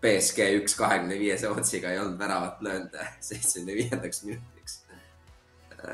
BSG 0.00 0.52
üks 0.60 0.76
kahekümne 0.78 1.18
viiese 1.20 1.48
otsiga 1.48 1.92
ei 1.92 2.00
olnud 2.02 2.18
väravat 2.18 2.62
löönud 2.64 2.96
seitsmekümne 3.28 3.78
viiendaks 3.82 4.24
minutiks 4.28 4.80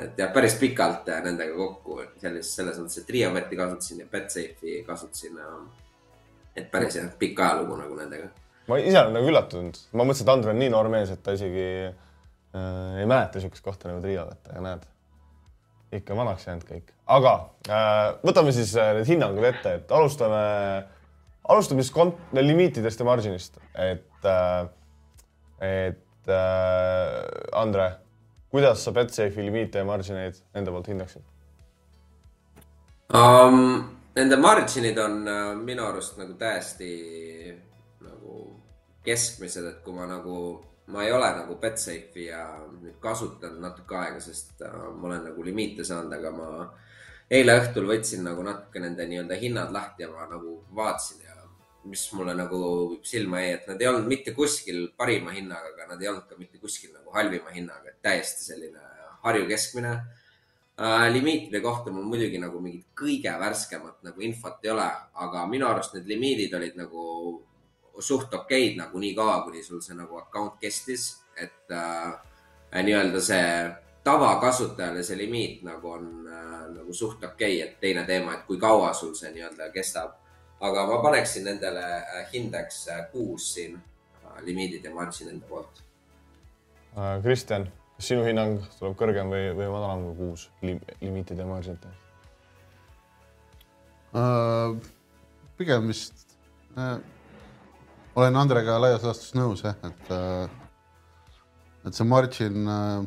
et 0.02 0.18
jah, 0.18 0.33
päris 0.35 0.56
pikalt 0.59 1.06
nendega 1.25 1.54
kokku, 1.56 2.00
selles, 2.21 2.49
selles 2.59 2.78
mõttes, 2.80 2.99
et 3.00 3.06
Triometi 3.06 3.59
kasutasin 3.59 4.02
ja 4.02 4.09
Betsafe'i 4.11 4.80
kasutasin. 4.87 5.38
et 6.56 6.71
päris 6.71 6.97
jah, 6.97 7.06
pikk 7.18 7.40
ajalugu 7.40 7.76
nagu 7.78 7.99
nendega. 7.99 8.28
ma 8.66 8.78
ise 8.83 8.99
olen 8.99 9.14
nagu 9.14 9.30
üllatunud, 9.30 9.78
ma 9.92 10.04
mõtlesin, 10.04 10.26
et 10.26 10.35
Andre 10.35 10.54
on 10.54 10.59
nii 10.59 10.73
noor 10.75 10.90
mees, 10.90 11.12
et 11.14 11.23
ta 11.23 11.37
isegi 11.37 11.68
äh, 12.57 13.01
ei 13.03 13.09
mäleta 13.09 13.39
niisugust 13.39 13.65
kohta 13.65 13.91
nagu 13.91 14.03
Triomet, 14.05 14.41
aga 14.51 14.65
näed, 14.65 14.87
ikka 16.01 16.17
vanaks 16.19 16.47
jäänud 16.49 16.67
kõik. 16.69 16.93
aga 17.19 17.35
äh, 17.69 18.03
võtame 18.27 18.55
siis 18.57 18.75
äh, 18.81 18.95
need 18.99 19.11
hinnangud 19.13 19.47
ette, 19.53 19.77
et 19.81 19.95
alustame 19.95 20.43
alustame 21.49 21.85
siis 21.85 21.95
kont-, 21.95 22.19
limiitidest 22.35 23.01
ja 23.01 23.07
marginist, 23.09 23.61
et 23.75 24.29
äh,, 24.33 24.67
et 25.67 26.29
äh, 26.29 27.61
Andre, 27.61 27.91
kuidas 28.51 28.85
sa 28.85 28.93
Betsafe'i 28.93 29.47
limiite 29.47 29.83
ja 29.83 29.89
margineid 29.89 30.41
enda 30.55 30.75
poolt 30.75 30.91
hindaksid 30.93 31.23
um,? 33.15 33.93
Nende 34.17 34.39
marginid 34.41 34.97
on 34.97 35.17
uh, 35.29 35.51
minu 35.61 35.85
arust 35.85 36.15
nagu 36.17 36.33
täiesti 36.41 36.87
nagu 38.01 38.39
keskmised, 39.05 39.67
et 39.69 39.83
kui 39.85 39.93
ma 39.93 40.07
nagu, 40.09 40.37
ma 40.87 41.05
ei 41.05 41.12
ole 41.12 41.31
nagu 41.40 41.57
Betsafe'i 41.61 42.28
ja 42.28 42.43
nüüd 42.81 42.99
kasutanud 43.02 43.62
natuke 43.62 43.97
aega, 43.99 44.21
sest 44.23 44.61
uh, 44.62 44.90
ma 44.95 45.09
olen 45.11 45.25
nagu 45.31 45.47
limiite 45.47 45.85
saanud, 45.85 46.12
aga 46.14 46.31
ma 46.35 46.50
eile 47.31 47.57
õhtul 47.61 47.88
võtsin 47.90 48.23
nagu 48.26 48.45
natuke 48.47 48.83
nende 48.83 49.07
nii-öelda 49.09 49.38
hinnad 49.40 49.73
lahti 49.75 50.07
ja 50.07 50.11
ma 50.12 50.28
nagu 50.31 50.61
vaatasin 50.76 51.25
ja 51.26 51.35
mis 51.87 52.05
mulle 52.14 52.35
nagu 52.38 52.61
silma 53.07 53.40
jäi, 53.43 53.57
et 53.57 53.66
nad 53.71 53.83
ei 53.83 53.88
olnud 53.90 54.07
mitte 54.11 54.35
kuskil 54.35 54.88
parima 54.99 55.35
hinnaga, 55.35 55.73
aga 55.73 55.88
nad 55.93 56.02
ei 56.02 56.11
olnud 56.11 56.26
ka 56.28 56.38
mitte 56.38 56.59
kuskil 56.62 56.93
nagu 56.95 57.14
halvima 57.14 57.55
hinnaga, 57.55 57.90
et 57.90 58.02
täiesti 58.02 58.47
selline 58.47 58.83
Harju 59.26 59.47
keskmine 59.50 59.90
äh,. 59.90 61.09
limiitide 61.12 61.61
kohta 61.61 61.90
mul 61.90 62.07
muidugi 62.07 62.38
nagu 62.38 62.61
mingit 62.62 62.87
kõige 62.95 63.33
värskemat 63.40 64.02
nagu 64.07 64.23
infot 64.23 64.62
ei 64.62 64.71
ole, 64.71 64.87
aga 65.26 65.47
minu 65.50 65.66
arust 65.66 65.97
need 65.97 66.07
limiidid 66.11 66.55
olid 66.55 66.78
nagu 66.78 67.02
suht 68.00 68.35
okeid 68.35 68.76
nagu 68.76 68.99
nii 68.99 69.15
kaua, 69.15 69.41
kuni 69.45 69.62
sul 69.65 69.81
see 69.81 69.97
nagu 69.97 70.19
account 70.19 70.61
kestis, 70.61 71.09
et 71.37 71.73
äh, 71.73 72.12
nii-öelda 72.83 73.21
see 73.21 73.49
tavakasutajale 74.05 75.03
see 75.03 75.19
limiit 75.19 75.65
nagu 75.67 75.91
on 75.91 76.07
äh, 76.29 76.61
nagu 76.76 76.93
suht 76.93 77.25
okei 77.25 77.57
okay,, 77.57 77.69
et 77.69 77.81
teine 77.81 78.05
teema, 78.05 78.35
et 78.35 78.47
kui 78.47 78.61
kaua 78.61 78.93
sul 78.95 79.15
see 79.15 79.33
nii-öelda 79.33 79.73
kestab 79.75 80.15
aga 80.61 80.87
ma 80.87 81.03
paneksin 81.03 81.45
nendele 81.45 81.85
äh, 81.85 82.29
hindeks 82.33 82.88
äh, 82.88 83.03
kuus 83.12 83.55
siin 83.55 83.76
äh, 83.76 84.45
limiidid 84.45 84.85
ja 84.85 84.95
margin 84.95 85.29
enda 85.29 85.47
poolt. 85.49 85.83
Kristjan, 87.23 87.67
kas 87.97 88.09
sinu 88.09 88.25
hinnang 88.25 88.62
tuleb 88.79 88.95
kõrgem 88.97 89.29
või, 89.29 89.50
või 89.57 89.67
madalam 89.69 90.05
kui 90.07 90.15
kuus 90.17 90.47
lim, 90.65 90.79
limiitide 91.03 91.45
ja 91.45 91.49
marginite 91.50 91.91
uh,? 94.17 94.79
pigem 95.61 95.91
vist 95.91 96.25
uh, 96.73 96.97
olen 98.16 98.40
Andrega 98.40 98.78
laias 98.80 99.04
laastus 99.04 99.35
nõus 99.37 99.62
jah, 99.64 99.76
et 99.87 100.11
uh, 100.14 100.49
et 101.87 101.94
see 101.94 102.06
margin 102.08 102.66
uh, 102.66 103.04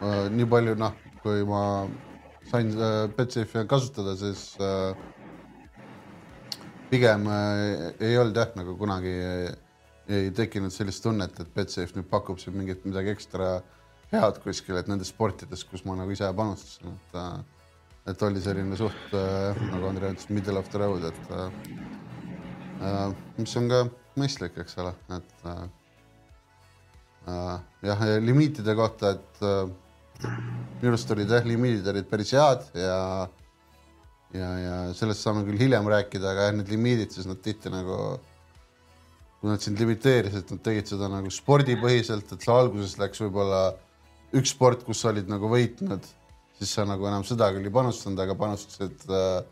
uh, 0.00 0.26
nii 0.32 0.48
palju 0.48 0.76
noh, 0.80 0.94
kui 1.24 1.44
ma 1.48 1.62
sain 2.46 2.70
uh, 2.78 3.04
Betsafe'i 3.12 3.66
kasutada, 3.68 4.14
siis 4.20 4.48
uh, 4.62 4.94
pigem 6.90 7.26
äh, 7.26 7.94
ei 8.00 8.18
olnud 8.18 8.36
jah, 8.38 8.52
nagu 8.58 8.76
kunagi 8.78 9.10
ei, 9.10 9.48
ei 10.18 10.30
tekkinud 10.34 10.74
sellist 10.74 11.02
tunnet, 11.04 11.34
et 11.42 11.50
Betsafe 11.54 11.98
nüüd 11.98 12.08
pakub 12.10 12.38
siin 12.38 12.56
mingit 12.56 12.86
midagi 12.86 13.12
ekstra 13.14 13.56
head 14.12 14.40
kuskil, 14.44 14.78
et 14.78 14.88
nendes 14.90 15.10
sportides, 15.10 15.64
kus 15.66 15.82
ma 15.86 15.96
nagu 15.98 16.14
ise 16.14 16.30
panustasin, 16.38 16.94
et 16.94 17.20
äh, 17.20 17.36
et 18.06 18.20
oli 18.22 18.38
selline 18.42 18.78
suht 18.78 19.14
äh, 19.18 19.64
nagu 19.72 19.88
Andrei 19.90 20.14
ütles, 20.14 20.30
middle 20.30 20.60
of 20.62 20.70
the 20.70 20.78
road, 20.78 21.08
et 21.10 21.32
äh, 21.34 21.50
mis 23.38 23.56
on 23.58 23.68
ka 23.72 23.82
mõistlik, 24.16 24.56
eks 24.62 24.78
ole, 24.82 24.92
et 25.16 25.48
äh, 25.50 25.64
jah, 27.86 28.06
limiitide 28.22 28.76
kohta, 28.78 29.16
et 29.16 29.42
äh, 29.44 29.64
minu 30.80 30.92
arust 30.92 31.10
olid 31.12 31.32
jah, 31.32 31.44
limiidid 31.46 31.88
olid 31.92 32.08
päris 32.10 32.32
head 32.36 32.64
ja 32.78 33.00
ja, 34.34 34.48
ja 34.60 34.76
sellest 34.96 35.24
saame 35.24 35.44
küll 35.46 35.60
hiljem 35.60 35.88
rääkida, 35.90 36.32
aga 36.32 36.48
jah, 36.48 36.56
need 36.58 36.70
limiidid, 36.72 37.12
siis 37.14 37.28
nad 37.28 37.40
tihti 37.44 37.72
nagu, 37.72 37.96
kui 39.40 39.50
nad 39.52 39.62
sind 39.64 39.80
limiteerisid, 39.80 40.52
nad 40.52 40.62
tegid 40.64 40.90
seda 40.90 41.10
nagu 41.12 41.32
spordipõhiselt, 41.32 42.32
et 42.32 42.46
sa 42.46 42.60
alguses 42.60 42.96
läks 43.00 43.22
võib-olla 43.24 43.62
üks 44.36 44.54
sport, 44.56 44.84
kus 44.86 45.02
sa 45.02 45.12
olid 45.12 45.30
nagu 45.30 45.50
võitnud, 45.50 46.06
siis 46.58 46.72
sa 46.78 46.86
nagu 46.88 47.06
enam 47.08 47.24
seda 47.26 47.50
küll 47.54 47.68
ei 47.68 47.74
panustanud, 47.74 48.20
aga 48.24 48.36
panustasid 48.38 49.06
äh,, 49.12 49.44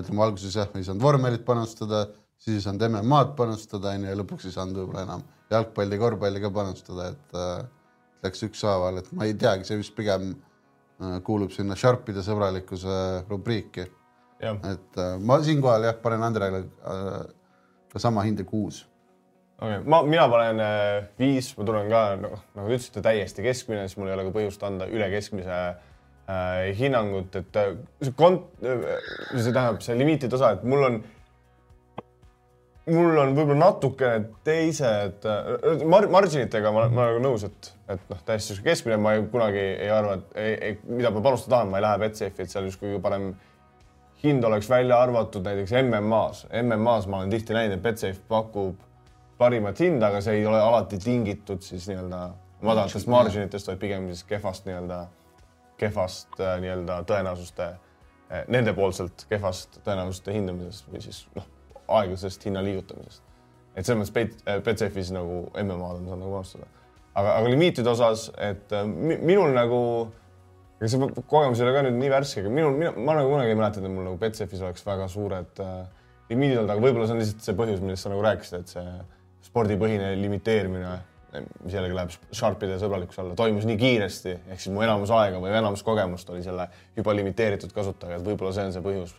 ütleme 0.00 0.24
alguses 0.24 0.56
jah, 0.58 0.70
ei 0.74 0.86
saanud 0.86 1.04
vormelit 1.04 1.44
panustada, 1.46 2.06
siis 2.38 2.58
ei 2.58 2.64
saanud 2.64 2.86
MM-ad 2.90 3.34
panustada, 3.38 3.94
onju, 3.96 4.10
ja 4.10 4.18
lõpuks 4.20 4.48
ei 4.48 4.56
saanud 4.56 4.80
võib-olla 4.82 5.06
enam 5.06 5.26
jalgpalli, 5.50 5.98
korvpalli 6.00 6.42
ka 6.42 6.50
panustada, 6.54 7.10
et 7.14 7.38
äh, 7.38 7.60
läks 8.26 8.42
ükshaaval, 8.48 9.02
et 9.02 9.12
ma 9.16 9.28
ei 9.28 9.36
teagi, 9.38 9.68
see 9.68 9.78
vist 9.82 9.94
pigem 9.98 10.32
äh, 10.34 11.20
kuulub 11.26 11.54
sinna 11.54 11.78
Sharpide 11.78 12.24
sõbralikkuse 12.26 12.98
rubriiki 13.30 13.86
et 14.40 15.00
äh, 15.00 15.16
ma 15.20 15.38
siinkohal 15.42 15.88
jah, 15.88 15.96
panen 16.02 16.24
Andrele 16.26 16.64
äh, 16.84 17.24
ka 17.92 18.02
sama 18.02 18.24
hinde 18.26 18.44
kuus. 18.44 18.84
okei 19.58 19.78
okay., 19.78 19.88
ma, 19.88 20.02
mina 20.04 20.28
panen 20.28 20.60
äh, 20.60 21.08
viis, 21.18 21.54
ma 21.56 21.64
tulen 21.64 21.90
ka 21.90 22.04
nagu, 22.20 22.40
nagu 22.54 22.68
te 22.68 22.76
ütlesite, 22.76 23.04
täiesti 23.04 23.44
keskmine, 23.46 23.86
siis 23.88 23.98
mul 24.00 24.10
ei 24.10 24.16
ole 24.16 24.26
ka 24.28 24.34
põhjust 24.36 24.66
anda 24.68 24.88
üle 24.92 25.08
keskmise 25.12 25.56
äh, 25.56 26.72
hinnangut, 26.76 27.38
et 27.40 27.60
äh, 27.62 27.72
see 28.04 28.16
kont- 28.18 28.50
äh,, 28.60 28.98
see 29.32 29.52
tähendab 29.52 29.80
see 29.84 29.96
limiitide 29.96 30.36
osa, 30.36 30.56
et 30.58 30.66
mul 30.68 30.84
on 30.90 31.00
mul 32.86 33.18
on 33.18 33.34
võib-olla 33.34 33.58
natukene 33.64 34.28
teised 34.46 35.26
mar, 35.90 36.06
marginitega 36.12 36.70
ma, 36.74 36.86
ma 36.92 37.08
olen 37.10 37.26
nõus, 37.26 37.46
et, 37.48 37.72
et 37.90 38.08
noh, 38.12 38.22
täiesti 38.28 38.54
sihuke 38.54 38.70
keskmine, 38.70 39.00
ma 39.02 39.16
ei, 39.16 39.26
kunagi 39.32 39.62
ei 39.62 39.90
arva, 39.90 40.20
et 40.20 40.38
ei, 40.38 40.54
ei, 40.68 40.78
mida 40.88 41.10
ma 41.14 41.24
panustada 41.24 41.56
tahan, 41.56 41.72
ma 41.72 41.80
ei 41.80 41.86
lähe 41.86 42.00
Betsafe'i, 42.04 42.46
et 42.46 42.52
seal 42.52 42.68
justkui 42.70 43.00
parem 43.02 43.32
hind 44.22 44.44
oleks 44.44 44.70
välja 44.70 45.00
arvatud 45.02 45.44
näiteks 45.44 45.72
MM-as. 45.82 46.46
MM-as 46.62 47.06
ma 47.06 47.18
olen 47.20 47.30
tihti 47.30 47.54
näinud, 47.54 47.76
et 47.76 47.82
Betsafe 47.82 48.20
pakub 48.28 48.78
parimat 49.38 49.80
hinda, 49.80 50.08
aga 50.08 50.22
see 50.24 50.40
ei 50.40 50.46
ole 50.48 50.60
alati 50.60 50.98
tingitud 50.98 51.62
siis 51.62 51.88
nii-öelda 51.90 52.20
madalatest 52.64 53.10
marginitest, 53.12 53.68
vaid 53.68 53.80
pigem 53.82 54.06
siis 54.08 54.24
kehvast 54.24 54.64
nii-öelda, 54.68 55.02
kehvast 55.80 56.40
äh, 56.40 56.56
nii-öelda 56.62 57.02
tõenäosuste, 57.10 57.68
äh, 58.30 58.46
nendepoolselt 58.48 59.26
kehvast 59.28 59.80
tõenäosuste 59.84 60.32
hindamisest 60.32 60.88
või 60.92 61.04
siis 61.04 61.26
noh, 61.36 61.44
aeglasest 61.88 62.46
hinna 62.48 62.62
liigutamisest. 62.66 63.22
et 63.76 63.86
selles 63.86 64.00
mõttes 64.02 64.46
äh, 64.46 64.62
Betsafe'is 64.64 65.12
nagu 65.14 65.46
MM-ad 65.62 66.00
on 66.00 66.06
saanud 66.06 66.22
nagu 66.24 66.36
panustada. 66.38 66.70
aga, 67.14 67.34
aga 67.40 67.50
limiitide 67.50 67.90
osas, 67.90 68.30
et 68.38 68.72
minul 68.94 69.54
nagu 69.56 69.82
ega 70.76 70.90
see 70.92 71.10
kogemus 71.24 71.60
ei 71.60 71.66
ole 71.66 71.74
ka 71.76 71.84
nüüd 71.86 71.96
nii 71.96 72.12
värske, 72.12 72.42
aga 72.44 72.52
minul, 72.52 72.74
mina, 72.76 72.92
ma 73.00 73.16
nagu 73.16 73.30
kunagi 73.32 73.54
ei 73.54 73.58
mäleta, 73.58 73.80
et 73.80 73.92
mul 73.92 74.04
nagu 74.10 74.18
Betsafis 74.20 74.62
oleks 74.64 74.84
väga 74.84 75.08
suured 75.08 75.62
äh, 75.64 75.76
limiidid 76.30 76.60
olnud, 76.60 76.72
aga 76.74 76.84
võib-olla 76.84 77.06
see 77.08 77.16
on 77.16 77.22
lihtsalt 77.22 77.46
see 77.46 77.58
põhjus, 77.58 77.82
millest 77.84 78.04
sa 78.04 78.12
nagu 78.12 78.24
rääkisid, 78.24 78.64
et 78.64 78.74
see 78.74 78.96
spordipõhine 79.46 80.10
limiteerimine, 80.20 80.96
mis 81.64 81.76
jällegi 81.76 81.96
läheb 81.96 82.12
Sharpide 82.34 82.76
sõbralikkuse 82.80 83.22
alla, 83.22 83.36
toimus 83.38 83.66
nii 83.68 83.78
kiiresti, 83.80 84.34
ehk 84.52 84.60
siis 84.62 84.74
mu 84.74 84.84
enamus 84.84 85.12
aega 85.14 85.40
või 85.40 85.52
enamus 85.52 85.84
kogemust 85.86 86.28
oli 86.32 86.42
selle 86.44 86.68
juba 86.96 87.14
limiteeritud 87.16 87.72
kasutajaga, 87.76 88.20
et 88.20 88.28
võib-olla 88.28 88.52
see 88.56 88.68
on 88.68 88.76
see 88.76 88.84
põhjus, 88.84 89.14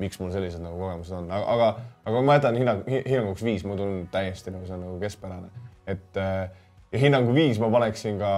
miks 0.00 0.20
mul 0.20 0.32
sellised 0.34 0.62
nagu 0.64 0.80
kogemused 0.80 1.14
on, 1.16 1.28
aga, 1.30 1.54
aga, 1.54 1.68
aga 2.08 2.24
ma 2.24 2.38
jätan 2.38 2.58
hinnang, 2.58 2.82
hinnanguks 2.88 3.44
viis, 3.44 3.66
ma 3.68 3.76
tunnen 3.78 4.08
täiesti 4.12 4.54
nagu 4.54 4.66
see 4.66 4.76
on 4.78 4.84
nagu 4.86 4.98
keskpärane, 5.02 5.50
et 5.90 6.20
äh, 6.20 6.48
ja 6.90 6.98
hinnangu 6.98 7.34
viis 7.34 7.58
ma 7.62 7.70
paneksin 7.70 8.18
ka 8.18 8.30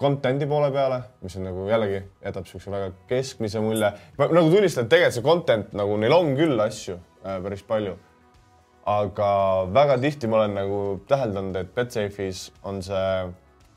content'i 0.00 0.48
poole 0.50 0.70
peale, 0.74 1.00
mis 1.22 1.36
on 1.38 1.46
nagu 1.46 1.68
jällegi 1.68 2.00
jätab 2.24 2.48
siukse 2.50 2.72
väga 2.72 2.90
keskmise 3.10 3.62
mulje. 3.62 3.92
nagu 4.18 4.50
tunnistan, 4.50 4.84
et 4.84 4.90
tegelikult 4.90 5.18
see 5.18 5.26
content 5.28 5.76
nagu 5.78 5.96
neil 6.02 6.16
on 6.16 6.34
küll 6.38 6.60
asju 6.66 6.98
äh, 6.98 7.38
päris 7.44 7.62
palju. 7.62 7.96
aga 8.86 9.28
väga 9.72 9.96
tihti 9.98 10.28
ma 10.28 10.42
olen 10.42 10.58
nagu 10.58 10.78
täheldanud, 11.08 11.56
et 11.56 11.70
Betsafe'is 11.76 12.50
on 12.62 12.82
see 12.82 13.30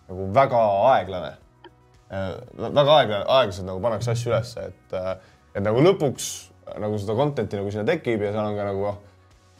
nagu 0.09 0.31
väga 0.33 0.63
aeglane 0.95 1.31
äh,. 2.11 2.33
väga 2.57 2.97
aeglane, 2.97 3.23
aeglaselt 3.27 3.67
nagu 3.69 3.81
pannakse 3.81 4.11
asju 4.11 4.33
ülesse, 4.33 4.71
et 4.71 4.97
äh,, 4.97 5.15
et 5.53 5.63
nagu 5.63 5.83
lõpuks 5.83 6.46
nagu 6.81 6.97
seda 7.01 7.15
content'i 7.17 7.59
nagu 7.59 7.71
sinna 7.73 7.85
tekib 7.87 8.25
ja 8.25 8.33
seal 8.35 8.51
on 8.51 8.57
ka 8.57 8.67
nagu 8.67 8.85
oh, 8.91 8.97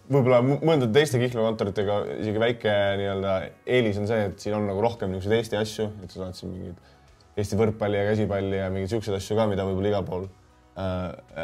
võib-olla 0.07 0.41
mõndade 0.43 0.91
teiste 0.95 1.19
kihlveokontoritega 1.21 1.97
isegi 2.21 2.41
väike 2.41 2.75
nii-öelda 3.01 3.33
eelis 3.77 3.99
on 4.01 4.07
see, 4.09 4.29
et 4.29 4.43
siin 4.43 4.55
on 4.57 4.67
nagu 4.69 4.83
rohkem 4.83 5.11
niisuguseid 5.11 5.41
Eesti 5.41 5.59
asju, 5.59 5.89
et 6.03 6.13
sa 6.13 6.23
saad 6.23 6.37
siin 6.39 6.53
mingeid 6.53 6.93
Eesti 7.37 7.59
võrkpalli 7.59 7.99
ja 7.99 8.05
käsipalli 8.11 8.61
ja 8.61 8.69
mingeid 8.73 8.95
siukseid 8.95 9.17
asju 9.19 9.37
ka, 9.37 9.47
mida 9.51 9.65
võib-olla 9.67 9.91
igal 9.91 10.07
pool 10.07 10.25
äh, 10.27 10.87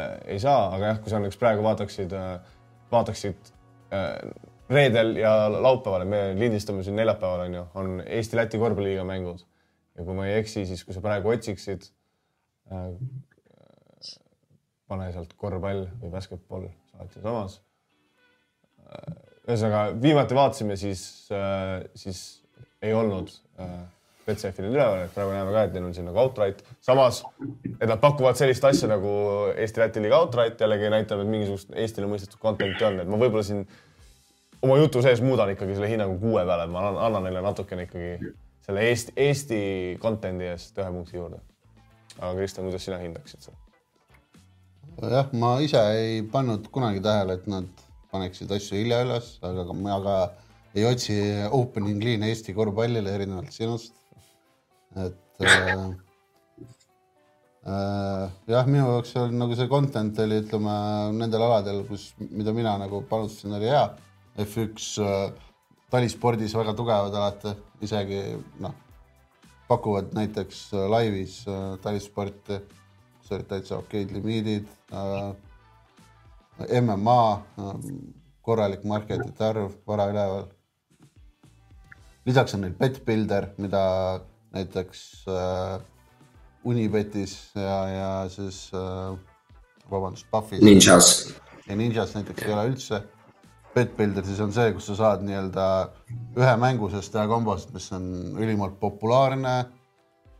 äh, 0.00 0.08
ei 0.36 0.40
saa, 0.42 0.70
aga 0.74 0.92
jah, 0.92 1.02
kui 1.02 1.12
sa 1.12 1.20
näiteks 1.22 1.40
praegu 1.42 1.66
vaataksid 1.66 2.16
äh,, 2.18 2.56
vaataksid 2.92 3.52
äh, 3.94 4.16
reedel 4.70 5.16
ja 5.20 5.34
laupäeval, 5.52 6.06
me 6.08 6.22
lindistame 6.38 6.84
siin 6.86 6.96
neljapäeval 6.96 7.44
onju, 7.48 7.66
on 7.80 7.98
Eesti-Läti 8.06 8.58
korvpalliliiga 8.58 9.04
mängud. 9.04 9.44
Ja 9.94 10.06
kui 10.06 10.16
ma 10.16 10.24
ei 10.26 10.38
eksi, 10.40 10.64
siis 10.66 10.82
kui 10.86 10.96
sa 10.96 11.02
praegu 11.04 11.30
otsiksid 11.30 11.84
äh,, 12.72 12.88
pane 14.88 15.12
sealt 15.12 15.32
korvpall 15.40 15.86
või 16.00 16.10
basketball, 16.12 16.68
sa 16.90 17.00
oled 17.00 17.14
sealsamas 17.16 17.60
ühesõnaga 19.44 19.88
viimati 20.00 20.36
vaatasime, 20.36 20.76
siis, 20.80 21.02
äh, 21.32 21.84
siis 21.98 22.20
ei 22.82 22.94
olnud 22.96 23.32
äh, 23.60 23.72
Betsafe'il 24.24 24.70
üleval, 24.70 25.02
et 25.04 25.12
praegu 25.12 25.34
näeme 25.34 25.52
ka, 25.52 25.64
et 25.66 25.74
neil 25.76 25.88
on 25.90 25.96
siin 25.96 26.06
nagu 26.08 26.20
outright. 26.22 26.62
samas, 26.80 27.22
et 27.74 27.88
nad 27.88 28.00
pakuvad 28.00 28.38
sellist 28.40 28.64
asja 28.64 28.88
nagu 28.88 29.10
Eesti-Läti 29.52 30.00
liiga 30.00 30.22
outright 30.22 30.60
jällegi 30.60 30.92
näitab, 30.92 31.20
et 31.20 31.32
mingisugust 31.32 31.74
Eestile 31.76 32.08
mõistetud 32.08 32.40
content'i 32.40 32.88
on, 32.88 33.02
et 33.02 33.10
ma 33.10 33.20
võib-olla 33.20 33.44
siin 33.44 33.66
oma 34.64 34.78
jutu 34.80 35.02
sees 35.04 35.20
muudan 35.20 35.52
ikkagi 35.52 35.76
selle 35.76 35.92
hinnangu 35.92 36.16
kuue 36.22 36.46
peale, 36.48 36.70
ma 36.72 36.86
annan, 36.86 37.02
annan 37.10 37.28
neile 37.28 37.44
natukene 37.44 37.84
ikkagi 37.84 38.32
selle 38.64 38.86
Eesti, 38.88 39.12
Eesti 39.26 39.60
content'i 40.00 40.48
eest 40.54 40.80
ühe 40.80 40.88
punkti 40.96 41.20
juurde. 41.20 41.42
aga 42.16 42.32
Kristjan, 42.38 42.64
kuidas 42.64 42.88
sina 42.88 43.02
hindaksid 43.02 43.44
seda? 43.44 43.63
Jah, 45.02 45.32
ma 45.32 45.56
ise 45.64 45.82
ei 45.98 46.22
pannud 46.30 46.70
kunagi 46.74 47.02
tähele, 47.02 47.38
et 47.40 47.50
nad 47.50 47.84
paneksid 48.14 48.50
asju 48.54 48.78
hilja 48.78 49.02
üles, 49.04 49.34
aga, 49.42 49.66
aga 49.96 50.16
ei 50.74 50.86
otsi 50.86 51.18
opening 51.50 52.02
liine 52.02 52.30
Eesti 52.30 52.54
korvpallile 52.54 53.12
erinevalt 53.14 53.54
sinust 53.54 53.94
et 54.96 55.16
äh, 55.40 55.90
äh, 57.66 58.28
jah, 58.46 58.66
minu 58.68 58.84
jaoks 58.84 59.14
oli 59.18 59.38
nagu 59.38 59.56
see 59.58 59.70
content 59.70 60.18
oli, 60.22 60.38
ütleme 60.44 60.76
nendel 61.18 61.42
aladel, 61.46 61.82
kus, 61.88 62.12
mida 62.30 62.54
mina 62.54 62.76
nagu 62.80 63.02
panustasin, 63.10 63.56
oli 63.58 63.70
hea. 63.72 63.84
F1 64.44 64.86
äh, 65.02 65.26
talispordis 65.90 66.54
väga 66.58 66.74
tugevad 66.78 67.14
alati, 67.14 67.54
isegi 67.86 68.22
noh, 68.62 68.74
pakuvad 69.68 70.14
näiteks 70.16 70.64
äh, 70.74 70.86
laivis 70.90 71.42
äh, 71.50 71.74
talisporti, 71.82 72.60
kus 73.24 73.32
olid 73.32 73.48
täitsa 73.48 73.80
okeid 73.80 74.12
limiidid 74.12 74.68
äh,. 74.92 75.32
MMA 76.82 77.20
äh,, 77.32 77.70
korralik 78.44 78.84
marketite 78.84 79.44
arv, 79.44 79.72
vara 79.88 80.10
üleval. 80.12 80.44
lisaks 82.26 82.54
on 82.54 82.60
neil 82.60 82.76
Betbuilder, 82.76 83.48
mida 83.58 83.84
näiteks 84.52 85.00
äh, 85.28 85.80
Unibetis 86.64 87.50
ja, 87.56 87.78
ja 87.88 88.10
siis 88.28 88.70
äh, 88.76 89.16
vabandust, 89.90 90.26
Pufis. 90.30 90.62
Ninjas. 90.62 91.34
ja 91.68 91.76
Ninjas 91.76 92.14
näiteks 92.14 92.42
ei 92.42 92.52
ole 92.52 92.68
üldse. 92.70 93.02
Betbuilder 93.74 94.24
siis 94.24 94.40
on 94.40 94.52
see, 94.54 94.72
kus 94.76 94.86
sa 94.92 94.98
saad 95.00 95.24
nii-öelda 95.26 95.66
ühe 96.38 96.52
mängu 96.60 96.92
sees 96.92 97.08
teha 97.10 97.24
kombosid, 97.28 97.72
mis 97.74 97.88
on 97.96 98.04
ülimalt 98.38 98.76
populaarne. 98.80 99.56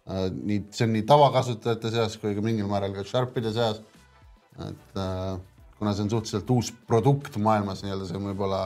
Nii, 0.06 0.60
see 0.74 0.86
on 0.86 0.94
nii 0.98 1.04
tavakasutajate 1.08 1.90
seas 1.94 2.16
kui 2.20 2.34
ka 2.36 2.44
mingil 2.44 2.68
määral 2.68 2.92
ka 2.96 3.04
Sharpide 3.08 3.52
seas. 3.56 3.82
et 4.60 4.98
äh, 5.00 5.38
kuna 5.78 5.94
see 5.94 6.04
on 6.04 6.10
suhteliselt 6.10 6.50
uus 6.50 6.70
produkt 6.86 7.36
maailmas 7.36 7.82
nii-öelda, 7.82 8.06
see 8.08 8.18
on 8.18 8.28
võib-olla 8.30 8.64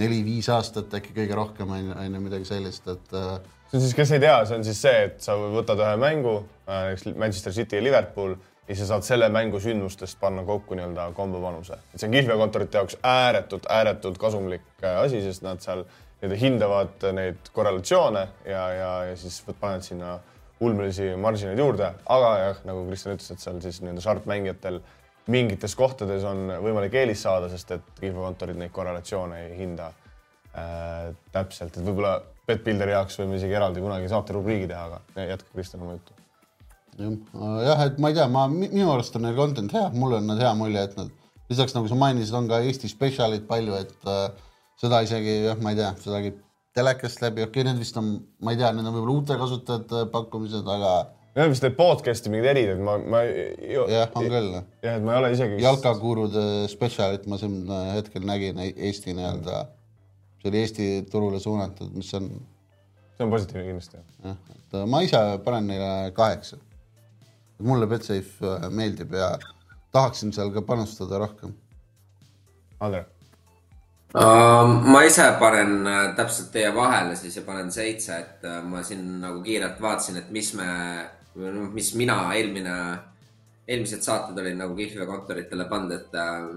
neli-viis 0.00 0.48
aastat 0.52 0.92
äkki 0.98 1.14
kõige 1.16 1.36
rohkem 1.36 1.70
on 1.72 2.14
ju 2.14 2.20
midagi 2.20 2.48
sellist, 2.48 2.88
et 2.88 3.14
äh, 3.16 3.36
see 3.70 3.78
on 3.78 3.84
siis, 3.84 3.94
kes 3.96 4.14
ei 4.16 4.22
tea, 4.24 4.36
see 4.48 4.58
on 4.58 4.66
siis 4.66 4.80
see, 4.84 5.04
et 5.08 5.20
sa 5.24 5.36
võtad 5.36 5.80
ühe 5.80 5.94
mängu, 6.00 6.38
äh, 6.66 6.88
näiteks 6.90 7.18
Manchester 7.24 7.56
City 7.56 7.78
ja 7.78 7.86
Liverpool 7.86 8.36
ja 8.68 8.76
sa 8.78 8.88
saad 8.92 9.06
selle 9.06 9.28
mängu 9.32 9.60
sündmustest 9.60 10.20
panna 10.20 10.44
kokku 10.48 10.76
nii-öelda 10.78 11.10
kombopanuse. 11.16 11.78
et 11.92 12.00
see 12.00 12.08
on 12.08 12.16
kihlveokontorite 12.18 12.78
jaoks 12.78 12.98
ääretult, 13.02 13.68
ääretult 13.70 14.18
kasumlik 14.18 14.66
äh, 14.84 15.00
asi, 15.04 15.22
sest 15.24 15.46
nad 15.46 15.62
seal 15.64 15.86
nii-öelda 15.86 16.40
hindavad 16.40 17.08
neid 17.16 17.52
korrelatsioone 17.52 18.28
ja, 18.46 18.68
ja, 18.76 18.92
ja 19.10 19.16
siis 19.16 19.40
paned 19.60 19.88
sinna 19.88 20.18
ulmelisi 20.62 21.12
maržineid 21.20 21.60
juurde, 21.60 21.92
aga 22.14 22.32
jah, 22.40 22.60
nagu 22.68 22.84
Kristjan 22.88 23.16
ütles, 23.16 23.30
et 23.34 23.42
seal 23.42 23.60
siis 23.64 23.80
nii-öelda 23.82 24.04
šartmängijatel 24.04 24.80
mingites 25.32 25.74
kohtades 25.78 26.24
on 26.26 26.50
võimalik 26.64 26.94
eelis 26.98 27.22
saada, 27.24 27.50
sest 27.52 27.70
et 27.76 27.90
kihlveokontorid 28.00 28.58
neid 28.58 28.72
korrelatsioone 28.74 29.38
ei 29.44 29.56
hinda 29.60 29.90
äh, 29.90 31.12
täpselt, 31.34 31.76
et 31.76 31.86
võib-olla 31.86 32.18
Betbuilderi 32.48 32.94
jaoks 32.96 33.20
võime 33.20 33.38
isegi 33.38 33.54
eraldi 33.54 33.82
kunagi 33.84 34.10
saaterubriigi 34.10 34.68
teha, 34.70 34.86
aga 34.88 35.26
jätka 35.28 35.54
Kristjan 35.54 35.84
oma 35.84 35.96
juttu. 35.96 36.16
jah, 37.62 37.84
et 37.86 38.00
ma 38.02 38.10
ei 38.10 38.18
tea, 38.18 38.28
ma, 38.30 38.46
minu 38.50 38.88
arust 38.92 39.18
on 39.18 39.26
neil 39.28 39.38
content 39.38 39.74
hea, 39.78 39.90
mulle 39.94 40.18
on 40.18 40.26
nad 40.32 40.42
hea 40.42 40.54
mulje, 40.58 40.82
et 40.88 40.96
nad 40.98 41.12
lisaks 41.52 41.76
nagu 41.76 41.90
sa 41.90 41.98
mainisid, 41.98 42.34
on 42.34 42.50
ka 42.50 42.62
Eesti 42.66 42.90
spetsialid 42.90 43.46
palju, 43.50 43.78
et 43.78 44.10
äh, 44.10 44.24
seda 44.80 45.02
isegi 45.06 45.42
jah, 45.46 45.60
ma 45.62 45.74
ei 45.74 45.78
tea, 45.78 45.92
seda 46.02 46.22
käib 46.24 46.42
telekast 46.76 47.20
läbi, 47.24 47.44
okei 47.44 47.62
okay,, 47.62 47.66
need 47.68 47.82
vist 47.82 47.98
on, 48.00 48.14
ma 48.40 48.54
ei 48.54 48.60
tea, 48.60 48.70
need 48.76 48.88
on 48.88 48.96
võib-olla 48.96 49.18
uute 49.18 49.36
kasutajate 49.40 50.06
pakkumised, 50.14 50.70
aga. 50.76 50.94
Need 51.32 51.46
on 51.46 51.52
vist 51.52 51.64
need 51.64 51.76
podcast'i 51.76 52.32
mingid 52.32 52.50
erid, 52.52 52.72
et 52.74 52.80
ma, 52.84 52.96
ma. 53.00 53.22
jah, 53.24 54.10
on 54.18 54.26
küll. 54.28 54.56
jah, 54.56 54.96
et 54.96 55.04
ma 55.04 55.14
ei 55.14 55.20
ole 55.20 55.30
isegi. 55.36 55.60
jalkakuurude 55.64 56.48
spetsialit 56.72 57.28
ma 57.28 57.38
siin 57.40 57.62
hetkel 57.92 58.26
nägin 58.28 58.60
Eesti 58.72 59.16
nii-öelda 59.16 59.62
mm 59.62 59.78
see 60.42 60.50
oli 60.50 60.58
Eesti 60.58 61.06
turule 61.10 61.40
suunatud, 61.40 61.90
mis 61.94 62.14
on. 62.14 62.28
see 63.16 63.24
on 63.24 63.30
positiivne 63.30 63.64
kindlasti. 63.66 63.96
jah, 64.24 64.36
et 64.56 64.74
äh, 64.74 64.86
ma 64.86 65.00
ise 65.06 65.18
panen 65.44 65.70
neile 65.70 66.10
kaheksa. 66.14 66.56
mulle 67.62 67.86
Betsafe 67.86 68.48
äh, 68.48 68.70
meeldib 68.70 69.12
ja 69.14 69.38
tahaksin 69.92 70.32
seal 70.32 70.50
ka 70.50 70.62
panustada 70.62 71.18
rohkem. 71.18 71.54
Andre 72.80 73.00
uh,? 73.00 73.11
Ma 74.14 75.04
ise 75.06 75.24
panen 75.40 75.86
uh, 75.86 76.00
täpselt 76.16 76.50
teie 76.52 76.74
vahele 76.74 77.16
siis 77.16 77.38
ja 77.38 77.42
panen 77.46 77.70
seitse, 77.72 78.18
et 78.18 78.44
uh, 78.44 78.58
ma 78.64 78.82
siin 78.84 79.06
nagu 79.22 79.40
kiirelt 79.44 79.80
vaatasin, 79.80 80.18
et 80.20 80.28
mis 80.30 80.52
me, 80.58 80.66
noh, 81.40 81.70
mis 81.72 81.94
mina 81.96 82.18
eelmine, 82.36 82.74
eelmised 83.68 84.04
saated 84.04 84.36
olin 84.42 84.60
nagu 84.60 84.76
kihlveokontoritele 84.76 85.64
pannud, 85.70 85.96
et 85.96 86.20
uh, 86.20 86.52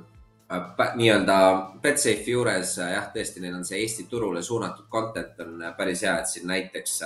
Äh, 0.52 0.96
nii-öelda 0.96 1.38
Betsafe 1.82 2.30
juures 2.30 2.76
äh, 2.78 2.92
jah, 2.94 3.08
tõesti, 3.14 3.42
neil 3.42 3.56
on 3.58 3.64
see 3.66 3.80
Eesti 3.82 4.04
turule 4.10 4.44
suunatud 4.46 4.86
content 4.94 5.40
on 5.42 5.56
äh, 5.64 5.72
päris 5.78 6.04
hea, 6.06 6.20
et 6.22 6.30
siin 6.30 6.46
näiteks 6.52 7.00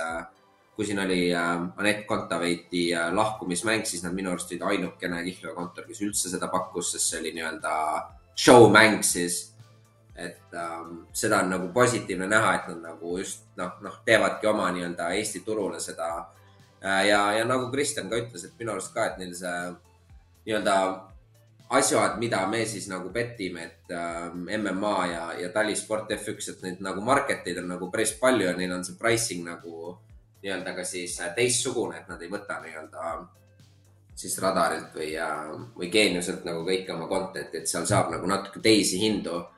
kui 0.76 0.84
siin 0.84 1.00
oli 1.00 1.28
Anett 1.34 2.06
Kontaveiti 2.08 2.90
lahkumismäng, 3.12 3.84
siis 3.84 4.04
nad 4.04 4.14
minu 4.16 4.30
arust 4.30 4.52
olid 4.52 4.62
ainukene 4.64 5.18
kihlveokontor, 5.26 5.84
kes 5.88 6.00
üldse 6.04 6.30
seda 6.32 6.48
pakkus, 6.48 6.92
sest 6.94 7.10
see 7.10 7.20
oli 7.20 7.32
nii-öelda 7.36 7.72
show 8.36 8.68
mäng 8.72 9.02
siis. 9.04 9.49
Et 10.20 10.54
ähm, 10.54 11.04
seda 11.12 11.40
on 11.44 11.54
nagu 11.54 11.68
positiivne 11.74 12.28
näha, 12.28 12.54
et 12.58 12.68
nad 12.72 12.82
nagu 12.90 13.18
just 13.18 13.46
noh, 13.56 13.78
noh, 13.84 14.00
teevadki 14.04 14.46
oma 14.50 14.70
nii-öelda 14.74 15.10
Eesti 15.16 15.40
turule 15.46 15.80
seda. 15.80 16.10
ja, 16.80 17.20
ja 17.36 17.44
nagu 17.44 17.70
Kristjan 17.72 18.08
ka 18.08 18.16
ütles, 18.16 18.44
et 18.44 18.58
minu 18.58 18.72
arust 18.72 18.94
ka, 18.94 19.06
et 19.06 19.18
neil 19.20 19.34
see 19.36 19.56
nii-öelda 20.46 20.76
asjad, 21.70 22.18
mida 22.18 22.46
me 22.50 22.64
siis 22.66 22.88
nagu 22.90 23.10
bettime, 23.14 23.64
et 23.64 23.92
äh, 23.94 24.30
MMA 24.58 25.06
ja, 25.06 25.24
ja 25.38 25.50
talisport 25.54 26.10
F1, 26.10 26.48
et 26.50 26.62
neid 26.66 26.80
nagu 26.82 27.02
market 27.04 27.46
eid 27.46 27.60
on 27.62 27.68
nagu 27.76 27.90
päris 27.92 28.16
palju 28.18 28.48
ja 28.48 28.54
neil 28.58 28.72
on 28.74 28.84
see 28.84 28.98
pricing 28.98 29.44
nagu 29.46 29.94
nii-öelda 30.42 30.74
ka 30.74 30.84
siis 30.84 31.20
äh, 31.20 31.30
teistsugune, 31.36 32.00
et 32.00 32.10
nad 32.10 32.22
ei 32.22 32.32
võta 32.32 32.58
nii-öelda 32.64 33.12
siis 34.20 34.34
radarilt 34.42 34.96
või 34.98 35.14
äh,, 35.14 35.54
või 35.78 35.92
geeniuselt 35.92 36.44
nagu 36.44 36.66
kõike 36.66 36.92
oma 36.96 37.06
content'i, 37.08 37.62
et 37.62 37.70
seal 37.70 37.86
saab 37.88 38.10
nagu 38.16 38.26
natuke 38.28 38.62
teisi 38.64 38.98
hindu 39.00 39.38
äh,. 39.38 39.56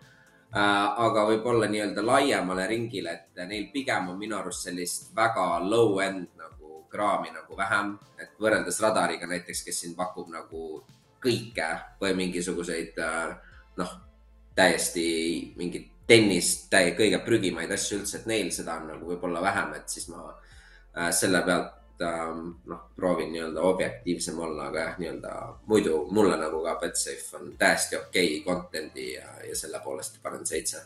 Aga 0.53 1.25
võib-olla 1.31 1.69
nii-öelda 1.71 2.03
laiemale 2.05 2.67
ringile, 2.69 3.13
et 3.13 3.47
neil 3.49 3.71
pigem 3.73 4.11
on 4.13 4.19
minu 4.21 4.37
arust 4.37 4.67
sellist 4.69 5.15
väga 5.17 5.47
low-end 5.65 6.29
nagu 6.37 6.83
kraami 6.93 7.33
nagu 7.33 7.57
vähem, 7.57 7.95
et 8.21 8.35
võrreldes 8.41 8.81
radariga 8.85 9.27
näiteks, 9.27 9.63
kes 9.65 9.81
siin 9.81 9.95
pakub 9.97 10.29
nagu 10.29 10.83
kõike 11.23 11.69
või 12.03 12.13
mingisuguseid 12.19 12.99
äh, 13.01 13.33
noh, 13.81 13.95
täiesti 14.55 15.07
mingit 15.57 15.89
tennist, 16.07 16.73
kõige 16.99 17.23
prügimaid 17.25 17.71
asju 17.73 18.01
üldse, 18.01 18.21
et 18.21 18.27
neil 18.29 18.51
seda 18.53 18.77
on 18.81 18.91
nagu 18.93 19.09
võib-olla 19.09 19.41
vähem, 19.41 19.73
et 19.79 19.89
siis 19.89 20.11
ma 20.13 20.27
äh, 20.29 21.09
selle 21.15 21.41
pealt 21.47 21.79
äh, 22.03 22.31
noh, 22.71 22.81
proovin 22.97 23.33
nii-öelda 23.33 23.65
objektiivsem 23.69 24.39
olla, 24.39 24.69
aga 24.71 24.87
jah, 24.87 24.99
nii-öelda 25.01 25.35
muidu 25.71 26.05
mulle 26.11 26.37
nagu 26.41 26.63
ka 26.65 26.77
Betsafe 26.81 27.39
on 27.39 27.53
täiesti 27.59 27.99
okei 27.99 28.39
okay 28.41 28.47
content'i 28.47 29.13
ja, 29.15 29.29
ja 29.49 29.57
selle 29.59 29.81
poolest 29.85 30.19
panen 30.23 30.47
seitse. 30.47 30.85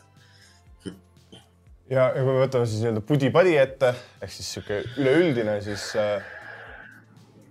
Ja, 1.87 2.09
ja 2.11 2.19
kui 2.19 2.33
me 2.33 2.41
võtame 2.41 2.67
siis 2.67 2.83
nii-öelda 2.83 3.05
pudi-padi 3.07 3.55
ette 3.61 3.93
ehk 4.21 4.33
siis 4.33 4.51
sihuke 4.55 4.81
üleüldine, 4.99 5.59
siis 5.63 5.89
äh, 5.99 6.35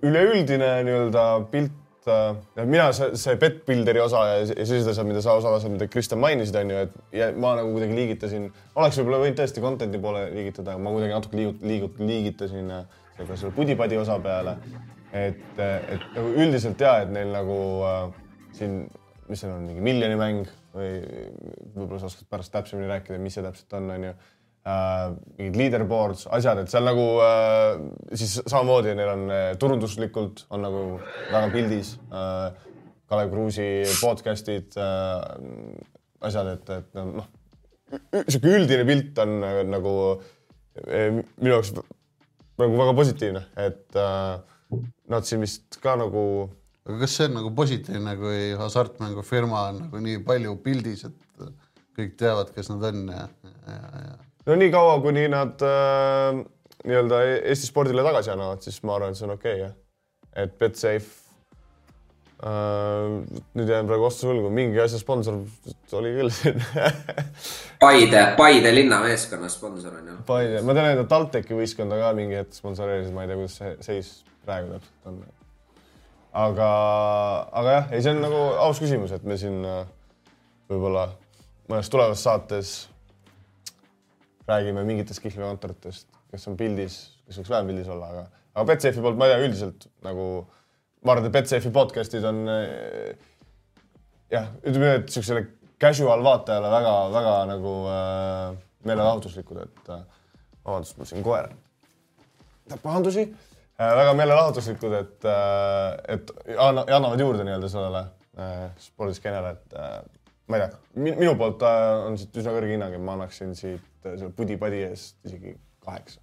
üleüldine 0.05 0.71
nii-öelda 0.87 1.27
pilt 1.51 1.83
et 2.07 2.59
äh, 2.61 2.67
mina 2.67 2.91
see, 2.95 3.17
see 3.19 3.37
Betbuilderi 3.41 4.01
osa 4.03 4.23
ja, 4.29 4.37
ja 4.45 4.67
sellised 4.67 4.93
asjad, 4.93 5.09
mida 5.09 5.23
sa 5.25 5.35
osalesid, 5.41 5.73
mida 5.75 5.89
Kristjan 5.91 6.21
mainisid, 6.23 6.57
on 6.61 6.71
ju, 6.71 6.85
et 6.87 7.19
ja 7.19 7.31
ma 7.35 7.57
nagu 7.59 7.73
kuidagi 7.75 7.97
liigitasin, 7.99 8.47
oleks 8.79 9.01
võib-olla 9.01 9.23
võinud 9.25 9.41
tõesti 9.41 9.65
content'i 9.65 10.01
poole 10.03 10.23
liigitada, 10.35 10.75
aga 10.75 10.85
ma 10.85 10.95
kuidagi 10.95 11.17
natuke 11.17 11.41
liigut-, 11.41 11.67
liigut-, 11.67 12.01
liigitasin 12.03 12.71
äh, 12.79 13.03
selle, 13.17 13.37
selle 13.37 13.55
pudi-padi 13.57 13.99
osa 14.01 14.19
peale. 14.23 14.57
et, 15.17 15.59
et 15.59 16.07
nagu 16.17 16.31
üldiselt 16.37 16.81
ja, 16.83 16.99
et 17.05 17.13
neil 17.15 17.31
nagu 17.33 17.59
äh, 17.89 18.01
siin, 18.57 18.81
mis 19.31 19.41
seal 19.41 19.55
on, 19.55 19.67
mingi 19.69 19.85
miljoni 19.85 20.19
mäng 20.21 20.49
või 20.77 20.91
võib-olla 21.75 22.01
sa 22.03 22.11
oskad 22.11 22.29
pärast 22.31 22.53
täpsemini 22.53 22.91
rääkida, 22.91 23.21
mis 23.23 23.37
see 23.37 23.45
täpselt 23.45 23.77
on, 23.79 23.89
on 23.95 24.07
ju 24.09 24.13
äh, 24.13 25.15
mingid 25.39 25.59
leaderboards, 25.61 26.27
asjad, 26.37 26.61
et 26.63 26.73
seal 26.73 26.87
nagu 26.87 27.07
äh, 27.25 27.81
siis 28.13 28.39
samamoodi 28.43 28.97
neil 28.99 29.13
on 29.15 29.27
äh, 29.33 29.49
turunduslikult 29.63 30.47
on 30.51 30.67
nagu 30.69 30.87
väga 31.33 31.51
pildis 31.55 31.97
äh,. 32.11 32.65
Kalev 33.07 33.29
Kruusi 33.31 33.85
podcast'id 34.01 34.75
äh,, 34.83 35.21
asjad, 36.27 36.49
et, 36.57 36.71
et 36.75 36.97
noh, 36.99 37.29
sihuke 38.27 38.57
üldine 38.57 38.87
pilt 38.89 39.21
on 39.23 39.37
äh, 39.47 39.61
nagu 39.71 39.93
äh, 40.11 41.13
minu 41.15 41.53
jaoks 41.53 41.71
nagu 42.61 42.79
väga 42.79 42.95
positiivne, 42.97 43.43
et 43.61 43.99
äh, 44.01 44.81
nad 45.13 45.29
siin 45.29 45.43
vist 45.45 45.79
ka 45.83 45.97
nagu. 46.01 46.23
aga 46.87 47.01
kas 47.03 47.17
see 47.19 47.27
on 47.27 47.35
nagu 47.41 47.51
positiivne, 47.59 48.13
kui 48.21 48.41
hasartmängufirma 48.61 49.63
on 49.73 49.81
nagu 49.85 50.03
nii 50.03 50.21
palju 50.27 50.55
pildis, 50.63 51.05
et 51.09 51.49
kõik 51.97 52.15
teavad, 52.21 52.53
kes 52.55 52.71
nad 52.71 52.85
on 52.91 53.09
ja, 53.11 53.25
ja, 53.67 53.79
ja. 54.05 54.17
no 54.47 54.59
nii 54.61 54.71
kaua, 54.75 55.01
kuni 55.03 55.27
nad 55.33 55.65
äh, 55.67 56.43
nii-öelda 56.87 57.23
Eesti 57.51 57.73
spordile 57.73 58.05
tagasi 58.07 58.31
annavad, 58.37 58.63
siis 58.63 58.79
ma 58.87 58.99
arvan, 58.99 59.15
et 59.17 59.19
see 59.19 59.27
on 59.27 59.35
okei 59.35 59.57
okay, 59.57 59.65
jah. 59.65 59.77
et 60.45 60.59
Betsafe 60.61 61.26
nüüd 62.37 63.71
jään 63.71 63.87
praegu 63.89 64.05
vastuse 64.05 64.29
võlgu, 64.29 64.51
mingi 64.53 64.81
asja 64.83 64.99
sponsor 65.01 65.39
oli 65.97 66.11
küll 66.19 66.33
siin 66.37 66.59
Paide, 67.85 68.23
Paide 68.37 68.73
linnameeskonna 68.75 69.49
sponsor 69.53 69.95
on 70.03 70.11
ju. 70.11 70.17
Paide, 70.29 70.61
ma 70.67 70.75
tean, 70.77 70.91
et 70.93 71.09
TalTechi 71.09 71.57
võistkonda 71.57 71.97
ka 72.01 72.11
mingi 72.17 72.37
hetk 72.37 72.57
sponsoreerisid, 72.57 73.15
ma 73.17 73.25
ei 73.25 73.31
tea, 73.31 73.39
kuidas 73.41 73.57
see 73.57 73.73
seis 73.87 74.11
praegu 74.45 74.75
täpselt 74.75 75.09
on. 75.09 75.23
aga, 76.37 76.69
aga 77.63 77.77
jah, 77.79 77.89
ei, 77.97 78.05
see 78.05 78.13
on 78.13 78.21
nagu 78.27 78.43
aus 78.67 78.83
küsimus, 78.85 79.15
et 79.17 79.25
me 79.25 79.39
siin 79.41 79.65
äh, 79.65 79.87
võib-olla 80.69 81.07
mõnes 81.71 81.89
tulevas 81.93 82.21
saates 82.27 82.75
räägime 84.47 84.85
mingitest 84.87 85.25
kihlveokontoritest, 85.25 86.11
kes 86.31 86.45
on 86.53 86.61
pildis, 86.61 86.99
kes 87.25 87.41
võiks 87.41 87.55
vähem 87.55 87.73
pildis 87.73 87.89
olla, 87.97 88.13
aga, 88.13 88.27
aga 88.53 88.67
Betsafe'i 88.69 89.03
poolt 89.03 89.17
ma 89.17 89.31
ei 89.31 89.35
tea, 89.35 89.49
üldiselt 89.49 89.89
nagu 90.05 90.29
ma 91.07 91.15
arvan, 91.15 91.29
et 91.29 91.35
Betsafe 91.35 91.71
podcast'id 91.75 92.25
on 92.27 92.43
eh, 92.51 93.15
jah, 94.33 94.49
ütleme 94.65 94.89
nii, 94.89 95.03
et 95.03 95.13
siuksele 95.15 95.45
casual 95.83 96.25
vaatajale 96.25 96.71
väga-väga 96.73 97.35
nagu 97.53 97.75
äh, 97.93 98.57
meelelahutuslikud, 98.89 99.61
et 99.63 99.93
äh, 99.93 100.03
vabandust, 100.65 100.99
mul 100.99 101.11
siin 101.11 101.25
koer 101.27 101.53
tahab 102.67 102.83
pahandusi 102.83 103.23
äh,. 103.23 103.95
väga 104.01 104.17
meelelahutuslikud, 104.19 104.99
et 104.99 105.31
äh,, 105.31 106.17
et 106.17 106.35
annavad 106.59 107.23
juurde 107.23 107.47
nii-öelda 107.47 107.71
sellele 107.71 108.05
äh, 108.41 108.67
spordiskeenele, 108.89 109.55
et 109.55 109.79
äh, 109.79 109.97
ma 110.51 110.61
ei 110.61 110.67
tea, 110.67 110.85
minu 111.13 111.37
poolt 111.39 111.63
äh, 111.67 111.89
on 112.09 112.19
siit 112.19 112.43
üsna 112.43 112.57
kõrge 112.57 112.75
hinnang 112.75 112.97
ja 112.97 113.03
ma 113.03 113.19
annaksin 113.19 113.55
siit 113.59 114.07
äh, 114.07 114.17
selle 114.17 114.35
pudi-padi 114.35 114.83
eest 114.91 115.21
isegi 115.29 115.55
kaheksa. 115.87 116.21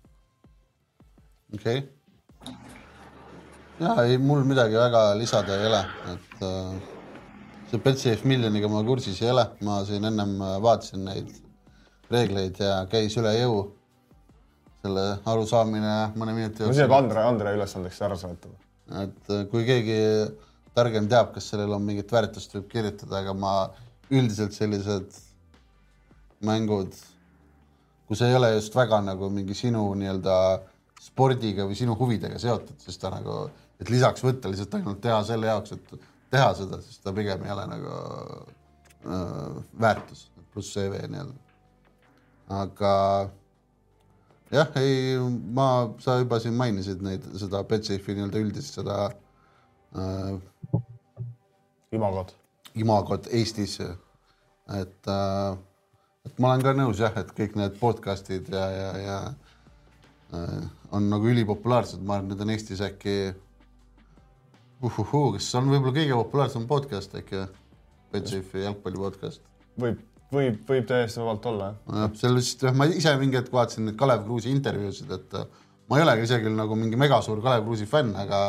okei 1.56 1.84
okay 1.86 2.83
ja 3.84 3.94
ei, 4.08 4.18
mul 4.18 4.44
midagi 4.48 4.78
väga 4.80 5.04
lisada 5.20 5.58
ei 5.60 5.68
ole, 5.68 5.82
et 6.14 6.44
äh, 6.48 6.74
see 7.72 7.82
Betsafe 7.84 8.30
miljoniga 8.30 8.70
ma 8.72 8.84
kursis 8.88 9.22
ei 9.24 9.32
ole, 9.34 9.46
ma 9.66 9.82
siin 9.88 10.08
ennem 10.10 10.36
äh, 10.42 10.58
vaatasin 10.64 11.06
neid 11.08 11.32
reegleid 12.14 12.60
ja 12.62 12.84
käis 12.92 13.16
üle 13.20 13.34
jõu. 13.40 13.64
selle 14.84 15.04
arusaamine 15.32 15.92
mõne 16.20 16.34
minuti 16.36 16.60
jooksul. 16.60 16.76
see 16.76 16.84
jääb 16.84 16.96
Andre, 16.98 17.22
Andre 17.24 17.54
ülesandeks 17.56 18.02
ära 18.04 18.18
seletada. 18.20 18.58
et 19.04 19.32
äh, 19.32 19.46
kui 19.52 19.64
keegi 19.68 20.00
targem 20.76 21.08
teab, 21.08 21.34
kas 21.36 21.48
sellel 21.52 21.72
on 21.76 21.86
mingit 21.86 22.12
väärtust, 22.12 22.56
võib 22.58 22.68
kirjutada, 22.72 23.22
aga 23.22 23.34
ma 23.38 23.54
üldiselt 24.12 24.56
sellised 24.56 25.16
mängud, 26.44 26.96
kus 28.08 28.22
ei 28.26 28.36
ole 28.36 28.56
just 28.58 28.76
väga 28.76 29.00
nagu 29.06 29.30
mingi 29.32 29.56
sinu 29.56 29.86
nii-öelda 29.98 30.38
spordiga 31.04 31.68
või 31.68 31.78
sinu 31.78 31.96
huvidega 32.00 32.40
seotud, 32.40 32.80
siis 32.80 33.00
ta 33.00 33.12
nagu 33.14 33.46
et 33.84 33.92
lisaks 33.92 34.24
võtta 34.24 34.52
lihtsalt 34.52 34.78
ainult 34.80 35.02
teha 35.04 35.20
selle 35.28 35.50
jaoks, 35.52 35.76
et 35.76 36.10
teha 36.34 36.50
seda, 36.58 36.80
siis 36.82 37.02
ta 37.04 37.14
pigem 37.16 37.44
ei 37.46 37.54
ole 37.54 37.66
nagu 37.70 37.96
äh, 38.00 39.58
väärtus, 39.86 40.28
pluss 40.54 40.74
CV 40.74 41.04
nii-öelda. 41.12 41.36
aga 42.64 42.94
jah, 44.54 44.72
ei, 44.82 45.18
ma, 45.58 45.68
sa 46.04 46.18
juba 46.22 46.40
siin 46.42 46.58
mainisid 46.58 47.04
neid, 47.06 47.26
seda 47.42 47.64
Betsafe'i 47.68 48.18
nii-öelda 48.18 48.42
üldist 48.46 48.80
seda 48.80 48.98
äh, 49.98 50.82
imagot, 51.94 52.34
imagot 52.80 53.30
Eestis, 53.34 53.80
et 54.80 55.14
äh, 55.14 55.62
et 56.24 56.38
ma 56.40 56.54
olen 56.54 56.64
ka 56.64 56.74
nõus 56.78 57.02
jah, 57.04 57.16
et 57.20 57.32
kõik 57.36 57.58
need 57.60 57.80
podcast'id 57.82 58.48
ja, 58.54 58.68
ja, 58.72 58.92
ja 59.02 59.18
äh, 60.38 60.62
on 60.96 61.10
nagu 61.12 61.28
ülipopulaarsed, 61.30 62.04
ma 62.04 62.18
arvan, 62.18 62.32
need 62.32 62.46
on 62.46 62.54
Eestis 62.54 62.84
äkki 62.84 63.18
uhuhuu, 64.84 65.34
kas 65.36 65.50
see 65.52 65.60
on 65.60 65.70
võib-olla 65.72 65.96
kõige 65.98 66.18
populaarsem 66.20 66.66
podcast 66.70 67.16
äkki, 67.20 67.46
Betsafe 68.14 68.66
jalgpalli 68.66 69.02
podcast? 69.02 69.42
võib, 69.80 70.02
võib, 70.34 70.60
võib 70.70 70.90
täiesti 70.90 71.22
vabalt 71.22 71.48
olla, 71.50 71.72
jah. 71.88 72.12
seal 72.20 72.38
vist, 72.40 72.68
ma 72.78 72.90
ise 72.92 73.16
mingi 73.22 73.40
hetk 73.40 73.54
vaatasin 73.54 73.90
neid 73.90 73.98
Kalev 74.00 74.28
Kruusi 74.28 74.52
intervjuusid, 74.54 75.16
et 75.18 75.40
äh, 75.40 75.48
ma 75.90 76.00
ei 76.00 76.06
olegi 76.06 76.28
isegi 76.30 76.54
nagu 76.54 76.78
mingi 76.80 77.00
megasuur 77.00 77.42
Kalev 77.44 77.66
Kruusi 77.66 77.90
fänn, 77.90 78.14
aga 78.20 78.44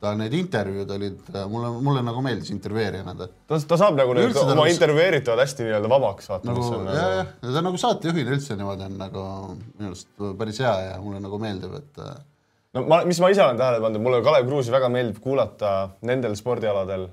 ta 0.00 0.14
need 0.16 0.32
intervjuud 0.38 0.90
olid, 0.96 1.20
äh, 1.34 1.44
mulle, 1.50 1.74
mulle 1.84 2.02
nagu 2.06 2.22
meeldis 2.24 2.54
intervjueerijana 2.54 3.14
ta. 3.18 3.28
ta, 3.50 3.60
ta 3.68 3.80
saab 3.82 3.98
nagu 3.98 4.16
need 4.16 4.32
oma 4.32 4.54
nagu... 4.54 4.70
intervjueeritavad 4.72 5.44
hästi 5.44 5.66
nii-öelda 5.66 5.92
vabaks 5.92 6.30
vaata 6.32 6.48
nagu,. 6.48 6.64
jah, 6.88 7.14
jah, 7.18 7.32
ja 7.42 7.54
ta 7.58 7.64
nagu 7.66 7.80
saatejuhina 7.82 8.36
üldse 8.38 8.56
niimoodi 8.56 8.86
on 8.88 8.98
nagu 9.00 9.24
minu 9.50 9.90
arust 9.90 10.28
päris 10.40 10.62
hea 10.64 10.76
ja 10.86 10.98
mulle 11.04 11.20
nagu 11.20 11.40
meeldib, 11.42 11.76
et 11.82 12.04
no 12.76 12.84
ma, 12.90 13.00
mis 13.08 13.20
ma 13.22 13.30
ise 13.32 13.42
olen 13.44 13.58
tähele 13.60 13.80
pannud, 13.82 14.02
mulle 14.04 14.20
Kalev 14.26 14.46
Kruusi 14.48 14.74
väga 14.74 14.90
meeldib 14.92 15.20
kuulata 15.22 15.72
nendel 16.06 16.36
spordialadel, 16.38 17.08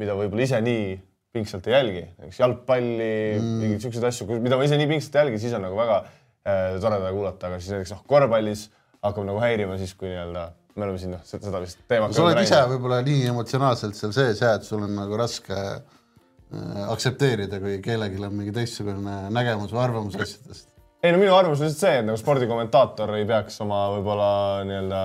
mida 0.00 0.16
võib-olla 0.18 0.46
ise 0.46 0.60
nii 0.64 0.94
pingsalt 1.36 1.66
ei 1.68 1.74
jälgi, 1.74 2.04
näiteks 2.16 2.38
jalgpalli 2.40 3.10
mm., 3.36 3.56
mingeid 3.62 3.84
siukseid 3.84 4.06
asju, 4.08 4.28
mida 4.40 4.58
ma 4.58 4.68
ise 4.68 4.78
nii 4.80 4.88
pingsalt 4.90 5.18
ei 5.18 5.24
jälgi, 5.24 5.40
siis 5.42 5.56
on 5.56 5.66
nagu 5.66 5.76
väga 5.78 5.98
äh, 6.04 6.78
tore 6.80 7.00
teda 7.00 7.10
kuulata, 7.16 7.50
aga 7.50 7.58
siis 7.60 7.74
näiteks 7.74 7.92
noh, 7.92 8.06
korvpallis 8.08 8.68
hakkab 9.04 9.26
nagu 9.28 9.42
häirima 9.42 9.76
siis, 9.80 9.92
kui 9.98 10.08
nii-öelda 10.08 10.46
me 10.76 10.86
oleme 10.86 11.00
siin 11.00 11.12
noh, 11.16 11.26
seda 11.28 11.60
vist 11.60 11.82
teemat. 11.88 12.16
sa 12.16 12.24
oled 12.24 12.40
ise 12.40 12.62
võib-olla 12.72 13.02
nii 13.04 13.28
emotsionaalselt 13.32 13.98
seal 13.98 14.16
sees 14.16 14.40
ja 14.44 14.54
et 14.56 14.64
sul 14.64 14.84
on 14.84 14.96
nagu 14.96 15.20
raske 15.20 15.56
äh, 15.56 16.80
aktsepteerida, 16.86 17.60
kui 17.60 17.76
kellelgi 17.84 18.24
on 18.24 18.40
mingi 18.40 18.56
teistsugune 18.56 19.26
nägemus 19.36 19.76
või 19.76 19.84
arvamus 19.84 20.16
asjadest 20.16 20.72
ei 21.02 21.12
no 21.12 21.20
minu 21.20 21.34
arvamus 21.36 21.60
on 21.60 21.68
lihtsalt 21.68 21.82
see, 21.84 21.98
et 22.00 22.06
nagu 22.06 22.20
spordikommentaator 22.20 23.16
ei 23.18 23.26
peaks 23.28 23.60
oma 23.64 23.86
võib-olla 23.96 24.30
nii-öelda 24.68 25.02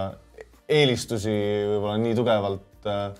eelistusi 0.72 1.34
võib-olla 1.74 1.98
nii 2.02 2.16
tugevalt 2.18 2.90
äh, 2.90 3.12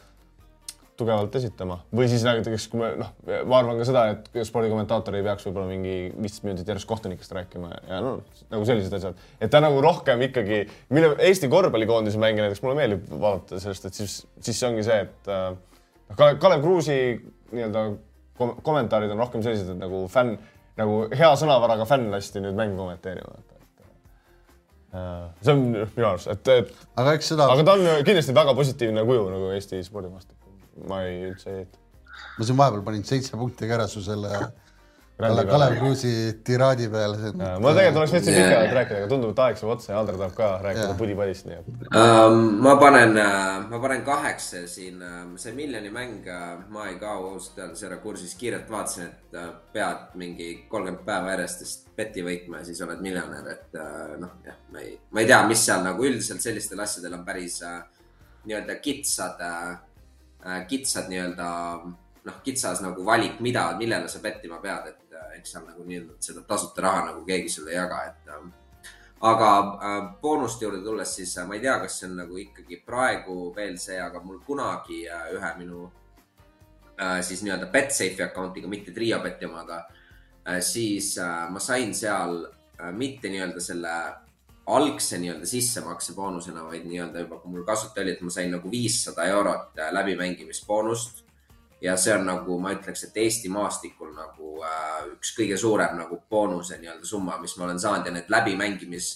tugevalt 1.02 1.36
esitama. 1.40 1.80
Või 1.96 2.08
siis 2.12 2.24
näiteks, 2.26 2.68
kui 2.72 2.82
me 2.82 2.92
noh, 3.00 3.10
ma 3.50 3.58
arvan 3.58 3.80
ka 3.80 3.88
seda, 3.88 4.04
et 4.14 4.46
spordikommentaator 4.48 5.18
ei 5.18 5.26
peaks 5.26 5.48
võib-olla 5.48 5.72
mingi 5.72 5.96
viisteist 6.14 6.46
minutit 6.46 6.70
järjest 6.70 6.90
kohtunikest 6.90 7.34
rääkima 7.38 7.72
ja 7.90 8.02
no 8.04 8.14
nagu 8.52 8.68
sellised 8.68 8.96
asjad, 8.98 9.26
et 9.42 9.52
ta 9.54 9.62
nagu 9.64 9.82
rohkem 9.84 10.22
ikkagi, 10.28 10.64
mille 10.94 11.16
Eesti 11.28 11.50
korvpallikoondise 11.52 12.22
mänge 12.22 12.46
näiteks 12.46 12.64
mulle 12.66 12.78
meeldib 12.78 13.10
vaadata 13.12 13.62
sellest, 13.64 13.90
et 13.90 14.00
siis, 14.02 14.22
siis 14.44 14.62
see 14.62 14.70
ongi 14.70 14.86
see, 14.88 15.02
et 15.08 15.32
äh, 15.32 15.52
noh, 15.56 16.16
Kalev, 16.16 16.40
Kalev 16.44 16.66
Kruusi 16.66 16.98
nii-öelda 17.52 17.86
kom 18.38 18.56
kommentaarid 18.66 19.12
on 19.14 19.22
rohkem 19.22 19.44
sellised, 19.46 19.74
et 19.74 19.82
nagu 19.82 20.06
fänn 20.12 20.38
nagu 20.80 21.00
hea 21.12 21.32
sõnavaraga 21.40 21.88
fänn 21.90 22.12
lasti 22.14 22.44
nüüd 22.44 22.56
mängu 22.58 22.80
kommenteerima. 22.80 23.40
Äh, 24.92 25.28
see 25.40 25.54
on 25.56 25.62
minu 25.72 26.08
arust, 26.08 26.28
et, 26.32 26.50
et 26.52 26.72
aga 27.00 27.14
eks 27.16 27.30
seda. 27.32 27.48
aga 27.54 27.64
ta 27.64 27.78
on 27.78 27.86
kindlasti 28.08 28.34
väga 28.36 28.56
positiivne 28.58 29.06
kuju 29.08 29.30
nagu 29.32 29.54
Eesti 29.56 29.80
spordimaastikul. 29.88 30.58
ma 30.90 31.04
ei 31.08 31.30
üldse 31.30 31.52
ei 31.52 31.62
eita. 31.62 31.80
ma 32.38 32.48
siin 32.48 32.60
vahepeal 32.60 32.84
panin 32.84 33.06
seitse 33.08 33.40
punkti 33.40 33.70
kära 33.72 33.88
su 33.88 34.04
selle 34.04 34.34
Kalev, 35.22 35.50
Kalev 35.50 35.76
Kruusi 35.80 36.12
tiraadi 36.46 36.88
peale. 36.92 37.32
ma 37.36 37.74
tegelikult 37.76 38.00
oleks 38.02 38.14
veits 38.16 38.28
pikemalt 38.30 38.74
rääkida, 38.78 38.98
aga 39.02 39.10
tundub, 39.12 39.34
et 39.34 39.42
aeg 39.46 39.60
saab 39.60 39.74
otsa 39.76 39.92
ja 39.94 40.00
Andres 40.02 40.20
tahab 40.22 40.34
ka 40.38 40.50
rääkida 40.66 40.96
pudi-padist, 41.00 41.48
nii 41.48 41.58
et 41.60 41.70
um,. 42.02 42.42
ma 42.66 42.76
panen, 42.82 43.14
äh, 43.22 43.68
ma 43.70 43.82
panen 43.84 44.04
kaheksa 44.08 44.64
siin, 44.72 45.02
ähm, 45.06 45.36
see 45.42 45.54
miljoni 45.58 45.94
mäng, 45.94 46.28
äh, 46.28 46.50
ma 46.74 46.88
ei 46.90 46.98
kao 47.02 47.32
ausalt 47.34 47.62
öeldes 47.62 47.86
ära 47.88 48.00
kursis, 48.04 48.36
kiirelt 48.40 48.72
vaatasin, 48.72 49.12
et 49.12 49.40
äh, 49.40 49.48
pead 49.74 50.18
mingi 50.22 50.50
kolmkümmend 50.72 51.06
päeva 51.08 51.36
järjest 51.36 51.66
vist 51.66 51.88
beti 51.98 52.26
võitma 52.26 52.62
ja 52.62 52.70
siis 52.72 52.82
oled 52.86 53.02
miljonär, 53.04 53.48
et 53.54 53.80
noh, 54.22 54.36
jah, 54.46 54.60
ma 54.74 54.84
ei, 54.84 54.98
ma 55.12 55.24
ei 55.24 55.30
tea, 55.30 55.42
mis 55.48 55.66
seal 55.66 55.86
nagu 55.86 56.06
üldiselt 56.08 56.44
sellistel 56.44 56.82
asjadel 56.82 57.20
on 57.20 57.26
päris 57.28 57.62
nii-öelda 58.46 58.78
kitsad, 58.82 59.42
kitsad 60.70 61.12
nii-öelda 61.12 61.50
noh, 62.26 62.42
kitsas 62.46 62.82
nagu 62.84 63.06
valik, 63.06 63.40
mida, 63.44 63.72
millele 63.80 64.10
sa 64.12 64.22
pettima 64.24 64.60
pead, 64.64 64.92
et 64.92 65.11
eks 65.38 65.56
seal 65.56 65.68
nagu 65.68 65.86
nii-öelda 65.86 66.18
seda 66.20 66.44
tasuta 66.48 66.82
raha 66.82 67.06
nagu 67.12 67.24
keegi 67.26 67.50
sulle 67.50 67.72
ei 67.74 67.78
jaga, 67.78 68.04
et 68.10 68.34
ähm, 68.36 68.52
aga 69.22 69.50
äh, 69.60 70.22
boonuste 70.22 70.66
juurde 70.66 70.84
tulles, 70.84 71.16
siis 71.16 71.38
äh, 71.38 71.48
ma 71.48 71.56
ei 71.56 71.62
tea, 71.62 71.78
kas 71.84 72.00
see 72.00 72.10
on 72.10 72.18
nagu 72.24 72.38
ikkagi 72.42 72.82
praegu 72.86 73.52
veel 73.56 73.78
see, 73.82 74.00
aga 74.02 74.22
mul 74.26 74.42
kunagi 74.46 75.04
äh, 75.10 75.34
ühe 75.38 75.56
minu 75.62 75.90
siis 77.26 77.40
nii-öelda 77.42 77.66
Betsafe'i 77.74 78.22
account'iga, 78.22 78.70
mitte 78.70 78.92
Triobeti 78.94 79.48
omaga 79.48 79.80
siis 80.62 81.16
ma 81.50 81.58
sain 81.58 81.96
seal 81.98 82.36
mitte 82.94 83.32
nii-öelda 83.32 83.64
selle 83.64 83.94
algse 84.70 85.18
nii-öelda 85.18 85.50
sissemakse 85.50 86.14
boonusena, 86.14 86.62
vaid 86.68 86.86
nii-öelda 86.86 87.24
juba, 87.24 87.40
kui 87.42 87.56
mul 87.56 87.66
kasuta 87.66 88.04
oli, 88.04 88.14
et 88.14 88.22
ma 88.22 88.30
sain 88.30 88.54
nagu 88.54 88.70
viissada 88.70 89.26
eurot 89.34 89.82
läbimängimisboonust 89.98 91.24
ja 91.82 91.98
see 91.98 92.14
on 92.14 92.28
nagu, 92.30 92.60
ma 92.62 92.76
ütleks, 92.76 93.08
et 93.08 93.18
Eesti 93.18 93.50
maastikul 93.50 94.14
nagu 94.14 94.62
äh, 94.66 95.12
üks 95.16 95.34
kõige 95.38 95.58
suurem 95.58 95.98
nagu 95.98 96.22
boonuse 96.30 96.78
nii-öelda 96.78 97.08
summa, 97.08 97.40
mis 97.42 97.58
ma 97.58 97.68
olen 97.70 97.82
saanud 97.82 98.08
ja 98.10 98.16
need 98.16 98.30
läbimängimis 98.30 99.12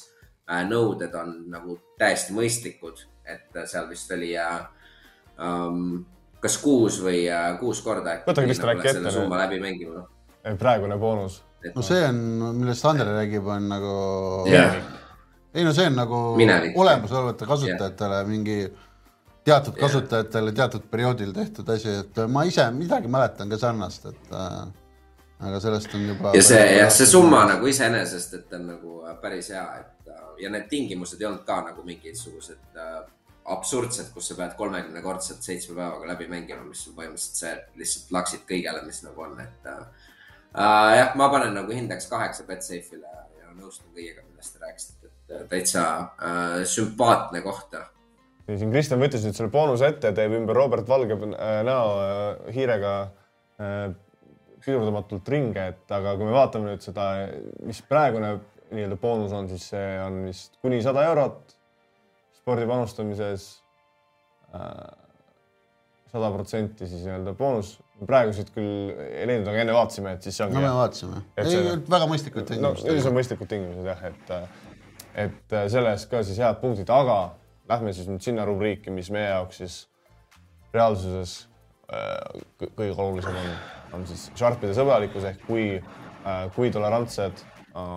nõuded 0.69 1.13
on 1.17 1.31
nagu 1.49 1.77
täiesti 1.99 2.33
mõistlikud, 2.35 2.99
et 3.25 3.55
seal 3.65 3.87
vist 3.89 4.11
oli 4.13 4.33
um, 4.37 6.03
kas 6.41 6.57
kuus 6.61 6.99
või 7.01 7.25
kuus 7.59 7.81
korda. 7.81 8.19
võta 8.27 8.45
Kristo 8.45 8.69
äkki 8.69 8.91
ette. 8.91 9.11
summa 9.11 9.41
läbi 9.41 9.59
mängima. 9.63 10.05
praegune 10.59 10.97
boonus. 11.01 11.41
no 11.73 11.81
see 11.81 12.03
on, 12.05 12.19
millest 12.59 12.85
Andre 12.85 13.17
räägib, 13.17 13.47
on 13.49 13.69
nagu 13.69 13.95
yeah.. 14.51 14.77
ei 15.53 15.65
no 15.65 15.73
see 15.73 15.87
on 15.89 15.97
nagu 15.97 16.21
olemasolevatele 16.37 17.49
kasutajatele 17.49 18.19
yeah. 18.21 18.29
mingi 18.29 18.59
teatud 19.45 19.77
kasutajatele 19.79 20.51
teatud 20.57 20.87
perioodil 20.91 21.33
tehtud 21.33 21.69
asi, 21.69 21.99
et 22.01 22.23
ma 22.31 22.43
ise 22.49 22.65
midagi 22.73 23.11
mäletan 23.11 23.51
ka 23.51 23.59
sarnast, 23.61 24.07
et 24.09 24.33
äh, 24.33 24.61
aga 25.39 25.59
sellest 25.59 25.93
on 25.95 26.07
juba. 26.07 26.31
ja 26.37 26.43
see 26.43 26.63
jah, 26.79 26.89
see 26.93 27.09
summa 27.09 27.43
nagu 27.49 27.69
iseenesest, 27.69 28.39
et 28.39 28.55
on 28.57 28.69
nagu 28.73 28.95
äh, 29.05 29.17
päris 29.21 29.51
hea, 29.53 29.65
et 29.81 30.09
äh, 30.13 30.23
ja 30.45 30.53
need 30.53 30.65
tingimused 30.71 31.21
ei 31.21 31.29
olnud 31.29 31.45
ka 31.47 31.61
nagu 31.69 31.85
mingisugused 31.85 32.81
äh, 32.81 32.97
absurdsed, 33.55 34.09
kus 34.13 34.31
sa 34.31 34.39
pead 34.39 34.55
kolmekümnekordselt 34.57 35.45
seitsme 35.45 35.75
päevaga 35.77 36.09
läbi 36.15 36.27
mängima, 36.31 36.65
mis 36.65 36.81
on 36.89 36.97
põhimõtteliselt 36.97 37.41
see 37.43 37.81
lihtsalt 37.81 38.13
laksid 38.17 38.45
kõigele, 38.49 38.81
mis 38.87 39.03
nagu 39.05 39.27
on, 39.27 39.37
et 39.43 39.69
äh, 39.69 40.05
jah, 40.97 41.13
ma 41.19 41.29
panen 41.33 41.53
nagu 41.53 41.75
hindeks 41.75 42.09
kaheksa 42.09 42.47
Betsafe'ile 42.47 43.11
ja 43.41 43.51
nõustun 43.53 43.91
kõigega, 43.93 44.25
millest 44.25 44.55
te 44.55 44.63
rääkisite, 44.65 45.11
et 45.11 45.51
täitsa 45.51 45.83
äh, 45.99 46.63
sümpaatne 46.69 47.45
koht 47.45 47.77
nii 48.45 48.61
siin 48.61 48.73
Kristjan 48.73 49.01
võttis 49.01 49.25
nüüd 49.25 49.37
selle 49.37 49.51
boonuse 49.53 49.89
ette, 49.89 50.11
teeb 50.15 50.33
ümber 50.37 50.57
Robert 50.57 50.89
Valge 50.89 51.17
äh, 51.17 51.59
näo 51.65 51.93
äh, 52.01 52.49
hiirega 52.55 52.95
äh, 53.61 53.85
pidurdamatult 54.65 55.29
ringe, 55.29 55.69
et 55.73 55.93
aga 55.93 56.15
kui 56.17 56.27
me 56.27 56.33
vaatame 56.33 56.71
nüüd 56.71 56.85
seda, 56.85 57.09
mis 57.65 57.81
praegune 57.85 58.35
nii-öelda 58.71 58.97
boonus 59.01 59.33
on, 59.37 59.49
siis 59.49 59.67
see 59.73 59.85
on 60.01 60.23
vist 60.25 60.57
kuni 60.65 60.79
sada 60.81 61.03
eurot 61.11 61.53
spordi 62.39 62.65
panustamises. 62.69 63.45
sada 66.09 66.29
protsenti 66.31 66.87
siis 66.87 67.03
nii-öelda 67.05 67.33
boonus. 67.37 67.75
praegu 68.07 68.33
siit 68.33 68.49
küll 68.55 68.93
ei 69.05 69.27
leidnud, 69.29 69.49
aga 69.51 69.61
enne 69.61 69.73
vaatasime, 69.75 70.15
et 70.17 70.25
siis 70.25 70.37
see 70.37 70.45
ongi. 70.47 70.57
no 70.57 70.65
me 70.65 70.73
vaatasime. 70.79 71.21
ei 71.37 71.77
väga 71.85 72.09
mõistlikud 72.09 72.49
tingimused 72.49 72.89
no,. 72.89 73.09
on 73.09 73.17
mõistlikud 73.19 73.51
tingimused 73.51 73.89
jah, 73.91 74.05
et, 74.09 74.33
et 75.27 75.57
selles 75.73 76.07
ka 76.09 76.23
siis 76.25 76.41
head 76.41 76.57
punktid, 76.63 76.89
aga 76.89 77.19
lähme 77.69 77.93
siis 77.93 78.09
nüüd 78.09 78.23
sinna 78.23 78.45
rubriiki, 78.45 78.93
mis 78.93 79.11
meie 79.13 79.29
jaoks 79.29 79.61
siis 79.63 79.77
reaalsuses 80.75 81.37
äh, 81.93 82.43
kõige 82.77 82.93
olulisem 82.93 83.37
on, 83.41 83.51
on 83.99 84.07
siis 84.09 84.27
Sharpide 84.35 84.75
sõbralikkus 84.77 85.27
ehk 85.31 85.45
kui 85.47 85.67
äh,, 85.79 86.45
kui 86.55 86.71
tolerantsed 86.73 87.43
äh, 87.75 87.89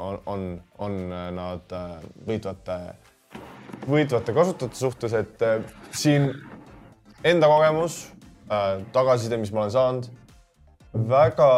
on, 0.00 0.20
on, 0.26 0.46
on 0.78 0.96
nad 1.36 1.74
võitvate, 2.26 2.76
võitvate 3.84 4.34
kasutajate 4.36 4.78
suhtes, 4.78 5.16
et 5.18 5.44
siin 5.92 6.30
enda 7.26 7.50
kogemus 7.50 8.06
tagasiside, 8.94 9.38
mis 9.38 9.52
ma 9.54 9.64
olen 9.64 9.74
saanud, 9.74 10.08
väga, 11.10 11.50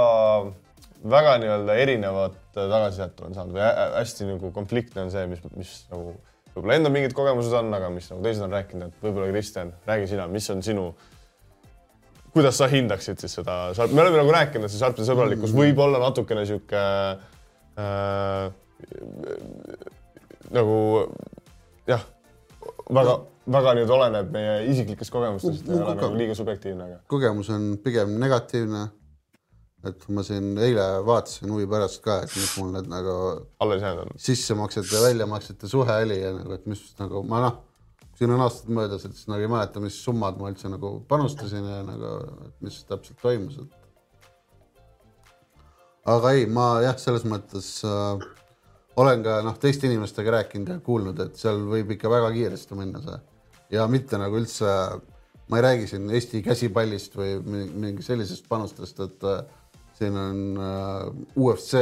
väga 1.14 1.36
nii-öelda 1.42 1.76
erinevat 1.84 2.36
tagasisidet 2.52 3.22
olen 3.22 3.36
saanud 3.36 3.56
või 3.56 3.64
hästi 3.96 4.28
nagu 4.28 4.52
konfliktne 4.52 5.06
on 5.06 5.14
see, 5.14 5.24
mis, 5.30 5.40
mis 5.56 5.72
nagu 5.92 6.16
võib-olla 6.54 6.76
endal 6.78 6.94
mingid 6.94 7.14
kogemused 7.16 7.54
on, 7.56 7.72
aga 7.76 7.88
mis 7.92 8.08
nagu 8.12 8.22
teised 8.24 8.44
on 8.44 8.54
rääkinud, 8.56 8.92
et 8.92 9.04
võib-olla 9.04 9.32
Kristjan, 9.32 9.72
räägi 9.88 10.10
sina, 10.12 10.28
mis 10.30 10.48
on 10.52 10.62
sinu, 10.64 10.86
kuidas 12.32 12.58
sa 12.60 12.68
hindaksid 12.72 13.22
siis 13.22 13.36
seda, 13.38 13.58
me 13.92 14.04
oleme 14.04 14.20
nagu 14.20 14.34
rääkinud, 14.34 14.68
et 14.68 14.74
see 14.74 14.80
Sharpide 14.80 15.08
sõbralikkus 15.08 15.54
võib 15.56 15.80
olla 15.84 16.00
natukene 16.02 16.44
sihuke 16.48 16.82
äh, 17.82 18.48
nagu 20.52 20.78
jah, 21.88 22.02
väga, 22.92 23.18
väga 23.56 23.76
nüüd 23.80 23.92
oleneb 23.96 24.32
meie 24.34 24.56
isiklikest 24.72 25.12
kogemustest, 25.14 25.68
ei 25.68 25.78
ole 25.78 25.94
nagu 25.98 26.16
liiga 26.18 26.36
subjektiivne, 26.38 26.88
aga. 26.88 26.98
kogemus 27.10 27.50
on 27.54 27.72
pigem 27.82 28.18
negatiivne 28.20 28.88
et 29.88 30.06
ma 30.14 30.22
siin 30.26 30.52
eile 30.62 30.84
vaatasin 31.06 31.50
huvi 31.50 31.66
pärast 31.70 32.02
ka, 32.04 32.20
et 32.22 32.34
mis 32.38 32.52
mul 32.58 32.70
need 32.76 32.88
nagu 32.90 33.14
alles 33.64 33.82
jäänud 33.82 34.04
on. 34.04 34.20
sissemaksete 34.26 34.96
ja 34.96 35.02
väljamaksete 35.08 35.70
suhe 35.70 35.96
oli 36.04 36.18
ja 36.20 36.32
nagu, 36.36 36.54
et 36.54 36.66
mis 36.70 36.84
nagu 37.00 37.22
ma 37.26 37.40
noh, 37.46 37.56
siin 38.18 38.30
on 38.30 38.44
aastad 38.44 38.70
möödas, 38.74 39.06
et 39.06 39.16
siis 39.16 39.30
nagu 39.30 39.42
ei 39.42 39.50
mäleta, 39.50 39.82
mis 39.82 39.96
summad 40.04 40.38
ma 40.38 40.52
üldse 40.52 40.70
nagu 40.70 40.94
panustasin 41.08 41.66
ja 41.66 41.80
nagu, 41.86 42.12
et 42.46 42.68
mis 42.68 42.78
täpselt 42.86 43.18
toimus, 43.22 43.58
et. 43.64 43.72
aga 46.14 46.36
ei, 46.36 46.46
ma 46.46 46.68
jah, 46.84 46.96
selles 47.02 47.26
mõttes 47.26 47.74
äh, 47.88 48.22
olen 49.02 49.26
ka 49.26 49.40
noh, 49.46 49.58
teiste 49.58 49.90
inimestega 49.90 50.38
rääkinud 50.38 50.74
ja 50.76 50.78
kuulnud, 50.84 51.18
et 51.26 51.38
seal 51.40 51.64
võib 51.70 51.94
ikka 51.96 52.10
väga 52.12 52.30
kiiresti 52.36 52.78
minna 52.78 53.02
see 53.02 53.18
ja 53.72 53.86
mitte 53.90 54.20
nagu 54.20 54.36
üldse, 54.38 54.68
ma 55.48 55.58
ei 55.58 55.64
räägi 55.66 55.88
siin 55.90 56.10
Eesti 56.12 56.42
käsipallist 56.44 57.16
või 57.16 57.38
mingi 57.42 58.04
sellisest 58.04 58.48
panustest, 58.50 59.00
et 59.00 59.26
äh, 59.28 59.42
siin 60.02 60.18
on 60.18 60.40
uh, 60.58 61.12
UFC 61.38 61.78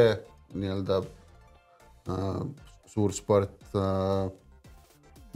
nii-öelda 0.61 1.01
uh, 1.01 2.43
suur 2.91 3.15
sport 3.17 3.77
uh,, 3.79 4.29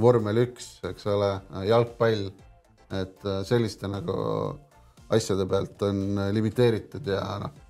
vormel 0.01 0.43
üks, 0.43 0.79
eks 0.85 1.07
ole 1.09 1.31
jalgpall, 1.69 2.29
et 2.93 3.27
uh, 3.29 3.41
selliste 3.47 3.89
nagu 3.91 4.17
asjade 5.15 5.47
pealt 5.49 5.85
on 5.87 6.21
limiteeritud 6.35 7.09
ja 7.09 7.23
noh, 7.45 7.61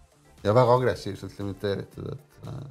ja 0.44 0.54
väga 0.56 0.78
agressiivselt 0.80 1.38
limiteeritud, 1.42 2.10
et 2.14 2.48
uh,, 2.50 2.62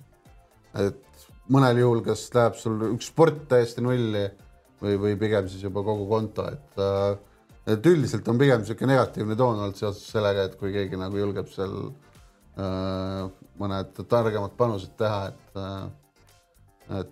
et 0.83 1.27
mõnel 1.53 1.83
juhul, 1.83 2.01
kas 2.03 2.25
läheb 2.33 2.57
sul 2.59 2.89
üks 2.93 3.11
sport 3.11 3.45
täiesti 3.51 3.83
nulli 3.83 4.23
või, 4.81 4.97
või 4.99 5.19
pigem 5.19 5.47
siis 5.51 5.63
juba 5.63 5.83
kogu 5.85 6.09
konto, 6.09 6.49
et 6.49 6.81
uh, 6.81 7.13
et 7.63 7.85
üldiselt 7.87 8.27
on 8.27 8.35
pigem 8.35 8.59
niisugune 8.59 8.91
negatiivne 8.91 9.37
toon 9.39 9.61
olnud 9.61 9.77
seoses 9.79 10.09
sellega, 10.11 10.49
et 10.49 10.57
kui 10.59 10.73
keegi 10.73 10.97
nagu 10.99 11.15
julgeb 11.15 11.47
seal 11.53 11.77
Äh, 11.77 12.12
mõned 12.57 14.01
targemad 14.09 14.53
panused 14.57 14.93
teha, 14.99 15.31
et, 15.31 15.57
äh, 15.57 16.99
et 16.99 17.11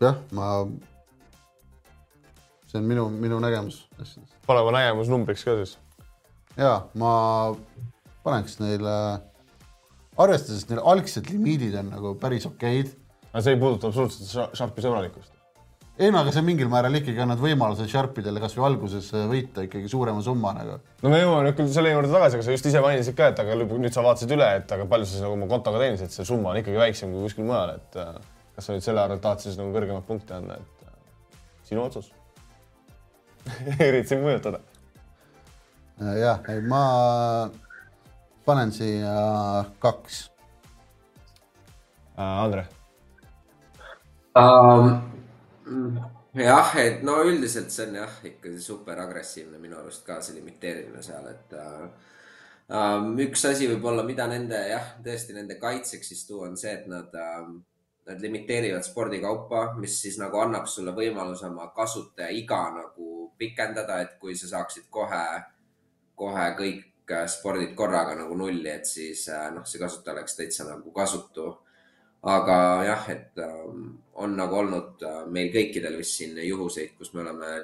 jah, 0.00 0.16
ma, 0.32 0.46
see 2.70 2.78
on 2.80 2.86
minu, 2.88 3.08
minu 3.12 3.40
nägemus 3.42 3.82
asjadest. 3.98 4.36
pane 4.46 4.62
oma 4.64 4.72
nägemus 4.78 5.10
numbriks 5.12 5.44
ka 5.44 5.56
siis. 5.58 5.76
ja 6.56 6.86
ma 6.94 7.12
paneks 8.24 8.56
neile, 8.62 8.94
arvestades 10.16 10.68
neil 10.70 10.80
algsed 10.80 11.28
limiidid 11.32 11.76
on 11.82 11.92
nagu 11.92 12.14
päris 12.20 12.48
okeid. 12.48 12.94
aga 13.32 13.44
see 13.44 13.56
ei 13.56 13.60
puuduta 13.60 13.90
absoluutselt 13.90 14.56
Sharpi 14.56 14.86
sõbralikkust 14.86 15.29
ei 16.00 16.08
no 16.08 16.22
aga 16.22 16.32
sa 16.32 16.40
mingil 16.44 16.70
määral 16.72 16.94
ikkagi 16.96 17.20
annad 17.20 17.40
võimaluse 17.42 17.84
Sharpidele 17.88 18.40
kasvõi 18.40 18.64
alguses 18.70 19.10
äh, 19.12 19.26
võita 19.28 19.66
ikkagi 19.66 19.88
suurema 19.92 20.22
summa 20.24 20.54
nagu. 20.56 20.78
no 21.02 21.12
me 21.12 21.18
jõuame 21.20 21.44
nüüd 21.44 21.58
küll 21.58 21.72
selle 21.74 21.92
juurde 21.92 22.08
tagasi, 22.12 22.38
aga 22.38 22.46
sa 22.46 22.54
just 22.54 22.68
ise 22.70 22.80
mainisid 22.84 23.16
ka, 23.18 23.28
et 23.34 23.42
aga 23.42 23.58
nüüd 23.60 23.92
sa 23.92 24.04
vaatasid 24.06 24.32
üle, 24.32 24.48
et 24.62 24.72
aga 24.76 24.86
palju 24.88 25.08
sa 25.08 25.12
siis 25.12 25.24
nagu 25.26 25.36
oma 25.36 25.48
kontoga 25.50 25.82
teenisid, 25.82 26.14
see 26.14 26.24
summa 26.28 26.54
on 26.54 26.60
ikkagi 26.62 26.80
väiksem 26.80 27.12
kui 27.12 27.26
kuskil 27.26 27.48
mujal, 27.48 27.74
et 27.76 28.00
äh, 28.00 28.16
kas 28.56 28.70
sa 28.70 28.76
nüüd 28.76 28.86
selle 28.86 29.04
arvelt 29.04 29.24
tahad 29.26 29.44
siis 29.44 29.60
nagu 29.60 29.74
kõrgemat 29.76 30.08
punkti 30.08 30.36
anda, 30.38 30.56
et 30.56 30.88
äh, 30.88 31.36
sinu 31.68 31.84
otsus 31.84 32.08
üritasin 33.90 34.24
mõjutada. 34.24 34.64
jah, 36.16 36.40
ei 36.48 36.64
ma 36.64 36.82
panen 38.48 38.72
siia 38.72 39.20
kaks. 39.84 40.24
Andre 42.20 42.66
um,? 44.36 45.19
Jah, 46.34 46.76
et 46.82 47.02
no 47.06 47.20
üldiselt 47.26 47.72
see 47.74 47.88
on 47.88 47.98
jah, 48.02 48.20
ikka 48.30 48.54
super 48.62 49.00
agressiivne 49.06 49.58
minu 49.62 49.78
arust 49.80 50.04
ka 50.06 50.20
see 50.24 50.36
limiteerimine 50.38 51.02
seal, 51.02 51.26
et 51.30 51.56
äh, 51.58 51.88
äh, 52.76 53.10
üks 53.26 53.44
asi 53.50 53.70
võib-olla, 53.70 54.04
mida 54.06 54.28
nende 54.30 54.60
jah, 54.70 54.94
tõesti 55.04 55.36
nende 55.36 55.58
kaitseks 55.62 56.12
siis 56.14 56.26
tuua, 56.28 56.48
on 56.50 56.60
see, 56.60 56.76
et 56.80 56.88
nad 56.90 57.14
äh,, 57.14 57.50
nad 58.10 58.20
limiteerivad 58.20 58.82
spordikaupa, 58.82 59.74
mis 59.78 60.00
siis 60.02 60.18
nagu 60.18 60.40
annab 60.42 60.66
sulle 60.66 60.94
võimaluse 60.96 61.46
oma 61.46 61.68
kasutaja 61.76 62.30
iga 62.34 62.62
nagu 62.74 63.30
pikendada, 63.38 64.00
et 64.02 64.16
kui 64.20 64.34
sa 64.36 64.50
saaksid 64.50 64.88
kohe, 64.90 65.24
kohe 66.18 66.46
kõik 66.58 67.12
äh, 67.12 67.26
spordid 67.30 67.74
korraga 67.78 68.16
nagu 68.18 68.36
nulli, 68.36 68.68
et 68.72 68.88
siis 68.88 69.26
äh, 69.32 69.48
noh, 69.54 69.66
see 69.68 69.82
kasutaja 69.82 70.16
oleks 70.16 70.38
täitsa 70.38 70.68
nagu 70.68 70.94
kasutu. 70.96 71.52
Aga 72.20 72.56
jah, 72.84 73.06
et 73.08 73.38
ähm, 73.40 73.94
on 74.24 74.36
nagu 74.38 74.58
olnud 74.62 75.04
äh, 75.06 75.22
meil 75.32 75.52
kõikidel 75.54 75.96
vist 76.00 76.18
siin 76.20 76.38
juhuseid, 76.44 76.96
kus 76.98 77.14
me 77.14 77.24
oleme 77.24 77.54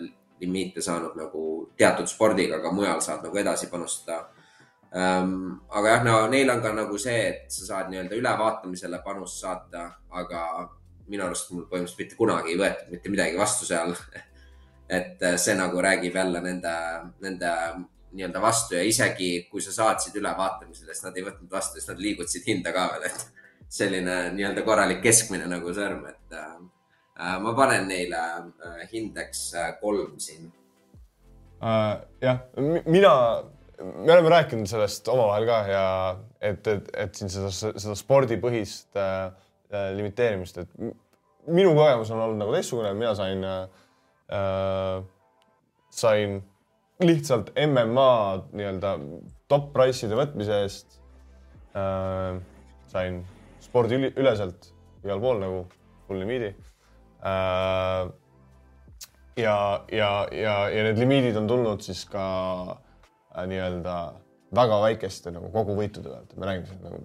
limiite 0.41 0.83
saanud 0.85 1.17
nagu 1.17 1.43
teatud 1.79 2.09
spordiga, 2.11 2.61
aga 2.61 2.73
mujal 2.73 3.01
saad 3.05 3.25
nagu 3.25 3.39
edasi 3.41 3.71
panustada. 3.73 4.27
Ähm, 4.97 5.57
aga 5.69 5.95
jah, 5.95 6.05
no 6.07 6.17
neil 6.33 6.51
on 6.53 6.63
ka 6.65 6.73
nagu 6.77 6.99
see, 7.01 7.19
et 7.31 7.53
sa 7.53 7.69
saad 7.73 7.91
nii-öelda 7.93 8.17
ülevaatamisele 8.17 9.01
panust 9.05 9.43
saata, 9.43 9.89
aga 10.21 10.43
minu 11.11 11.27
arust 11.27 11.51
mul 11.53 11.67
põhimõtteliselt 11.71 12.03
mitte 12.03 12.19
kunagi 12.19 12.55
ei 12.55 12.61
võetud 12.61 12.95
mitte 12.95 13.13
midagi 13.13 13.39
vastu 13.39 13.67
seal 13.69 13.93
et 14.99 15.23
äh, 15.23 15.37
see 15.41 15.55
nagu 15.59 15.83
räägib 15.83 16.17
jälle 16.19 16.41
nende, 16.43 16.75
nende 17.23 17.53
nii-öelda 18.17 18.43
vastu 18.43 18.77
ja 18.79 18.83
isegi 18.87 19.49
kui 19.51 19.63
sa 19.63 19.75
saatsid 19.75 20.17
ülevaatamisele, 20.21 20.95
siis 20.95 21.05
nad 21.05 21.19
ei 21.19 21.27
võtnud 21.27 21.51
vastu, 21.53 21.81
siis 21.81 21.91
nad 21.91 22.01
liigutasid 22.01 22.47
hinda 22.49 22.73
ka 22.75 22.87
veel, 22.95 23.11
et 23.11 23.27
selline 23.69 24.19
nii-öelda 24.37 24.63
korralik 24.67 25.03
keskmine 25.05 25.49
nagu 25.51 25.73
sõrm, 25.75 26.05
et 26.11 26.37
äh, 26.37 26.55
äh 27.21 27.39
ma 27.43 27.55
panen 27.57 27.89
neile 27.91 28.23
äh, 28.23 28.85
hindeks 28.93 29.49
äh, 29.55 29.73
kolm 29.81 30.19
siin 30.23 30.49
uh,. 31.61 31.97
jah, 32.23 32.45
mina, 32.87 33.15
me 33.83 34.13
oleme 34.13 34.33
rääkinud 34.37 34.71
sellest 34.71 35.09
omavahel 35.09 35.49
ka 35.49 35.59
ja 35.71 35.89
et, 36.41 36.67
et, 36.67 36.91
et 36.95 37.19
siin 37.19 37.33
seda, 37.33 37.51
seda 37.53 37.97
spordipõhist 37.99 38.97
äh, 39.01 39.33
limiteerimist, 39.97 40.63
et 40.63 40.71
minu 41.47 41.75
kogemus 41.75 42.11
on 42.15 42.23
olnud 42.23 42.43
nagu 42.43 42.55
teistsugune, 42.55 42.95
mina 42.99 43.15
sain 43.19 43.45
äh,, 43.47 45.05
sain 45.91 46.41
lihtsalt 47.03 47.53
MMA 47.67 48.13
nii-öelda 48.57 48.97
top 49.51 49.73
price'ide 49.75 50.17
võtmise 50.19 50.61
eest 50.65 50.99
äh, 51.77 52.39
sain 52.91 53.21
spordiüleselt 53.67 54.71
igal 55.05 55.21
pool 55.23 55.43
nagu 55.43 55.61
full 56.07 56.23
limiidi 56.23 56.53
äh,. 57.27 58.09
ja, 59.37 59.59
ja, 59.93 60.11
ja, 60.33 60.57
ja 60.73 60.89
need 60.89 61.03
limiidid 61.03 61.37
on 61.37 61.51
tulnud 61.51 61.85
siis 61.85 62.05
ka 62.11 62.27
äh, 62.73 63.47
nii-öelda 63.51 63.97
väga 64.57 64.81
väikeste 64.87 65.35
nagu 65.35 65.51
koguvõitude 65.53 66.13
pealt, 66.13 66.37
me 66.37 66.51
räägime 66.51 66.71
siin 66.71 66.85
nagu 66.87 67.03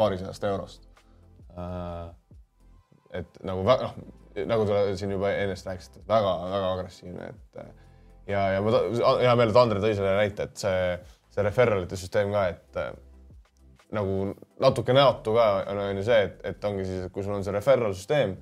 paarisajast 0.00 0.44
eurost 0.50 0.88
äh, 1.56 2.08
et 3.16 3.40
nagu 3.46 3.62
väga, 3.66 3.90
noh, 3.90 4.46
nagu 4.50 4.66
te 4.68 4.80
siin 4.98 5.14
juba 5.14 5.32
ennast 5.34 5.68
rääkisite, 5.68 6.02
väga-väga 6.08 6.72
agressiivne, 6.76 7.30
et 7.30 7.62
ja, 8.30 8.44
ja 8.54 8.62
ma 8.64 8.82
hea 9.22 9.36
meel, 9.38 9.52
et 9.52 9.60
Andre 9.60 9.82
tõi 9.82 9.94
selle 9.98 10.14
näite, 10.18 10.46
et 10.46 10.62
see, 10.62 10.82
see 11.34 11.46
referralite 11.46 11.98
süsteem 11.98 12.32
ka, 12.34 12.46
et 12.52 12.80
nagu 13.94 14.30
natuke 14.62 14.94
näotu 14.94 15.34
ka 15.34 15.48
on, 15.70 15.82
on 15.82 15.98
ju 16.00 16.06
see, 16.06 16.22
et, 16.28 16.38
et 16.52 16.64
ongi 16.68 16.86
siis, 16.86 17.06
et 17.06 17.12
kui 17.14 17.24
sul 17.26 17.34
on 17.34 17.44
see 17.46 17.54
referral 17.54 17.94
süsteem, 17.96 18.36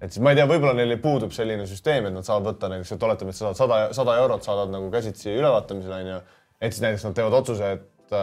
et 0.00 0.12
siis 0.12 0.22
ma 0.24 0.34
ei 0.34 0.38
tea, 0.38 0.46
võib-olla 0.50 0.74
neil 0.76 0.98
puudub 1.02 1.32
selline 1.32 1.66
süsteem, 1.70 2.08
et 2.08 2.14
nad 2.14 2.26
saavad 2.26 2.50
võtta 2.52 2.70
näiteks, 2.72 2.92
et 2.96 3.06
oletame, 3.08 3.32
et 3.32 3.38
sa 3.38 3.48
saad 3.48 3.60
sada, 3.62 3.80
sada 3.96 4.18
eurot 4.20 4.44
saadad 4.44 4.72
nagu 4.74 4.90
käsitsi 4.92 5.32
ülevaatamisele 5.32 6.02
onju, 6.02 6.20
et 6.60 6.74
siis 6.74 6.84
näiteks 6.84 7.08
nad 7.08 7.16
teevad 7.18 7.38
otsuse, 7.40 7.72
et 7.78 8.14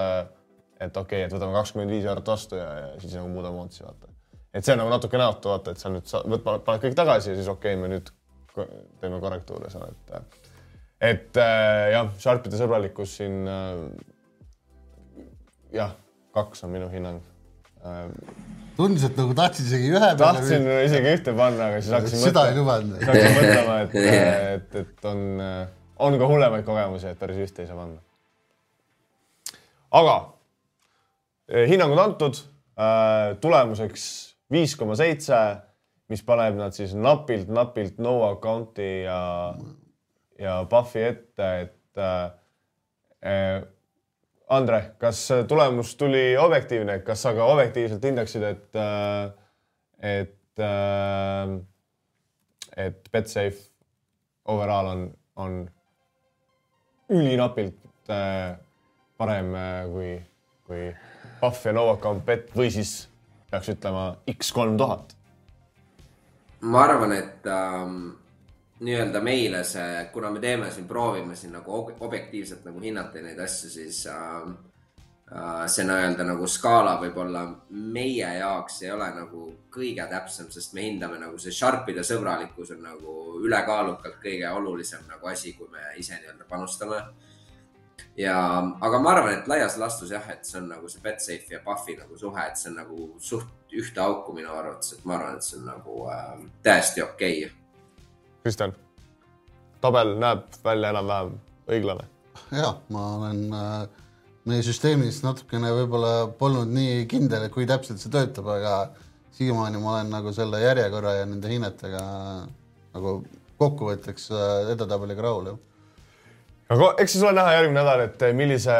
et 0.81 0.97
okei 0.97 1.21
okay,, 1.21 1.27
et 1.27 1.33
võtame 1.33 1.53
kakskümmend 1.57 1.93
viis 1.93 2.05
eurot 2.07 2.31
vastu 2.33 2.57
ja, 2.57 2.69
ja 2.79 2.87
siis 3.01 3.13
nagu 3.17 3.29
muudame 3.29 3.61
otsi, 3.61 3.83
vaata. 3.85 4.09
Et 4.53 4.65
see 4.65 4.73
on 4.73 4.81
nagu 4.81 4.91
natuke 4.91 5.19
näotu 5.19 5.51
vaata, 5.51 5.73
et 5.73 5.81
sa 5.81 5.91
nüüd 5.93 6.07
sa 6.09 6.23
võt, 6.27 6.43
paned 6.45 6.81
kõik 6.83 6.95
tagasi 6.97 7.31
ja 7.31 7.37
siis 7.37 7.49
okei 7.51 7.75
okay,, 7.75 7.81
me 7.81 7.91
nüüd 7.91 8.09
teeme 9.01 9.19
korrektuure 9.23 9.69
seal, 9.71 9.93
et 9.93 10.39
et 11.01 11.37
äh, 11.41 11.91
jah, 11.95 12.09
Sharpide 12.21 12.59
sõbralikkus 12.59 13.15
siin 13.17 13.47
äh, 13.49 13.85
jah, 15.73 15.95
kaks 16.35 16.65
on 16.65 16.73
minu 16.75 16.89
hinnang 16.91 17.21
tundus, 18.77 19.05
et 19.07 19.17
nagu 19.17 19.33
tahtsid 19.37 19.67
isegi 19.69 19.89
ühe 19.91 19.99
peale. 19.99 20.19
tahtsin 20.21 20.67
või... 20.67 20.77
isegi 20.87 21.13
ühte 21.15 21.33
panna, 21.37 21.69
aga 21.69 21.81
siis 21.81 21.95
hakkasin 21.95 22.23
seda 22.25 22.45
ei 22.49 22.57
lubanud. 22.57 22.93
siis 22.97 23.09
hakkasin 23.09 23.37
mõtlema, 23.37 23.77
et, 23.85 23.95
et, 24.55 24.77
et 24.83 25.09
on, 25.11 25.23
on 26.07 26.19
ka 26.21 26.29
hullemaid 26.31 26.67
kogemusi, 26.67 27.09
et 27.11 27.21
päris 27.21 27.41
ühte 27.41 27.65
ei 27.65 27.69
saa 27.69 27.79
panna. 27.79 27.99
aga 30.01 30.15
äh, 31.51 31.65
hinnangud 31.71 32.03
antud, 32.05 32.45
tulemuseks 33.41 34.05
viis 34.51 34.73
koma 34.79 34.95
seitse, 34.99 35.37
mis 36.11 36.23
paneb 36.27 36.57
nad 36.59 36.75
siis 36.75 36.95
napilt-napilt 36.97 37.99
no 38.03 38.17
account'i 38.27 39.03
ja, 39.05 39.19
ja 40.39 40.55
Puffi 40.69 41.03
ette, 41.11 41.51
et 41.65 42.01
äh, 42.01 43.61
Andre, 44.51 44.81
kas 44.99 45.23
tulemus 45.47 45.93
tuli 45.95 46.35
objektiivne, 46.37 46.99
kas 47.07 47.21
sa 47.23 47.31
ka 47.37 47.45
objektiivselt 47.53 48.03
hindaksid, 48.03 48.43
et 48.43 48.79
äh,, 48.79 49.31
et 50.19 50.59
äh,, 50.59 51.53
et 52.77 53.11
Betsafe 53.11 53.69
overall 54.45 54.87
on, 54.87 55.13
on 55.35 55.69
ülinapilt 57.09 58.09
äh, 58.09 58.57
parem 59.17 59.55
äh, 59.55 59.85
kui, 59.91 60.11
kui 60.67 60.95
Puff 61.39 61.65
ja 61.65 61.73
Novacount 61.73 62.25
Bet 62.25 62.51
või 62.55 62.71
siis 62.73 63.09
peaks 63.51 63.71
ütlema 63.73 64.11
X 64.31 64.53
kolm 64.55 64.77
tuhat? 64.79 65.15
ma 66.61 66.83
arvan, 66.85 67.15
et 67.17 67.47
ähm, 67.49 68.11
nii-öelda 68.81 69.21
meile 69.21 69.63
see, 69.63 70.09
kuna 70.13 70.31
me 70.31 70.39
teeme 70.39 70.71
siin, 70.71 70.87
proovime 70.87 71.35
siin 71.35 71.53
nagu 71.53 71.77
objektiivselt 71.99 72.65
nagu 72.65 72.81
hinnata 72.81 73.21
neid 73.21 73.39
asju, 73.39 73.69
siis 73.69 74.03
ähm, 74.09 74.55
äh, 75.29 75.65
see 75.69 75.85
nii-öelda 75.85 76.25
nagu 76.25 76.47
skaala 76.49 76.95
võib-olla 77.03 77.43
meie 77.69 78.31
jaoks 78.39 78.81
ei 78.81 78.91
ole 78.95 79.11
nagu 79.15 79.45
kõige 79.73 80.07
täpsem, 80.09 80.49
sest 80.53 80.73
me 80.73 80.87
hindame 80.87 81.21
nagu 81.21 81.37
see 81.41 81.53
Sharpide 81.53 82.05
sõbralikkus 82.07 82.73
on 82.73 82.81
nagu 82.87 83.17
ülekaalukalt 83.45 84.17
kõige 84.23 84.49
olulisem 84.49 85.05
nagu 85.09 85.29
asi, 85.29 85.53
kui 85.53 85.69
me 85.69 85.93
ise 86.01 86.17
nii-öelda 86.17 86.49
panustame. 86.49 87.03
Ja, 88.17 88.35
aga 88.81 88.97
ma 88.99 89.13
arvan, 89.13 89.37
et 89.37 89.47
laias 89.47 89.77
laastus 89.79 90.09
jah, 90.11 90.25
et 90.33 90.43
see 90.45 90.57
on 90.59 90.67
nagu 90.73 90.89
see 90.89 91.03
Betsafe 91.05 91.53
ja 91.53 91.61
Puffi 91.63 91.95
nagu 91.95 92.17
suhe, 92.17 92.49
et 92.49 92.57
see 92.57 92.73
on 92.73 92.81
nagu 92.81 93.07
suht 93.21 93.77
ühte 93.77 94.01
auku 94.03 94.33
minu 94.35 94.51
arvates, 94.51 94.97
et 94.97 95.05
ma 95.05 95.15
arvan, 95.19 95.37
et 95.37 95.45
see 95.45 95.61
on 95.61 95.69
nagu 95.69 96.05
äh, 96.09 96.37
täiesti 96.65 97.05
okei. 97.05 97.43
okay.. 97.45 97.60
Kristjan, 98.41 98.73
tabel 99.81 100.15
näeb 100.21 100.45
välja 100.65 100.93
enam-vähem 100.93 101.35
õiglane? 101.69 102.07
ja 102.51 102.73
ma 102.91 103.05
olen 103.17 103.41
äh, 103.55 103.73
meie 104.49 104.63
süsteemis 104.65 105.21
natukene 105.23 105.71
võib-olla 105.75 106.13
polnud 106.39 106.71
nii 106.73 107.05
kindel, 107.11 107.47
et 107.47 107.53
kui 107.53 107.67
täpselt 107.69 108.01
see 108.01 108.11
töötab, 108.11 108.49
aga 108.51 108.75
siiamaani 109.37 109.81
ma 109.81 109.97
olen 109.97 110.13
nagu 110.13 110.33
selle 110.35 110.59
järjekorra 110.63 111.19
ja 111.21 111.27
nende 111.29 111.51
hinnetega 111.51 112.05
nagu 112.95 113.19
kokkuvõtteks 113.61 114.31
äh, 114.35 114.71
edetabeliga 114.75 115.29
rahul 115.29 115.53
jah 115.53 115.59
aga 116.71 116.91
eks 117.03 117.15
siis 117.15 117.23
ole 117.25 117.35
näha 117.35 117.55
järgmine 117.57 117.79
nädal, 117.81 118.03
et 118.05 118.21
eh, 118.25 118.33
millise, 118.35 118.75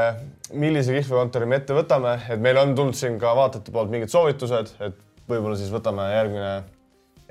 millise 0.55 0.95
kihlvekontori 0.95 1.47
me 1.49 1.59
ette 1.59 1.75
võtame, 1.75 2.15
et 2.31 2.43
meil 2.43 2.59
on 2.61 2.75
tulnud 2.77 2.97
siin 2.97 3.17
ka 3.21 3.33
vaatajate 3.37 3.73
poolt 3.75 3.91
mingid 3.91 4.11
soovitused, 4.13 4.75
et 4.85 5.01
võib-olla 5.29 5.57
siis 5.59 5.71
võtame 5.73 6.05
järgmine, 6.13 6.53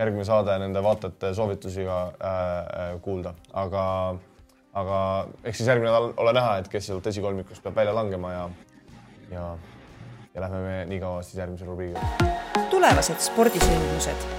järgmine 0.01 0.25
saade 0.25 0.57
nende 0.63 0.83
vaatajate 0.85 1.35
soovitusi 1.37 1.85
ka 1.85 2.01
äh, 2.25 3.01
kuulda, 3.05 3.35
aga, 3.53 3.85
aga 4.73 5.01
eks 5.45 5.61
siis 5.61 5.69
järgmine 5.69 5.91
nädal 5.91 6.13
ole 6.25 6.35
näha, 6.37 6.59
et 6.61 6.71
kes 6.73 6.89
sealt 6.91 7.07
esikolmikust 7.11 7.65
peab 7.65 7.77
välja 7.83 7.95
langema 7.97 8.33
ja, 8.33 8.45
ja, 9.33 9.49
ja 10.35 10.45
lähme 10.47 10.63
me 10.65 10.79
nii 10.91 11.01
kaua 11.03 11.25
siis 11.27 11.43
järgmise 11.43 11.69
rubriigiga. 11.69 12.31
tulevased 12.71 13.21
spordisündmused 13.27 14.31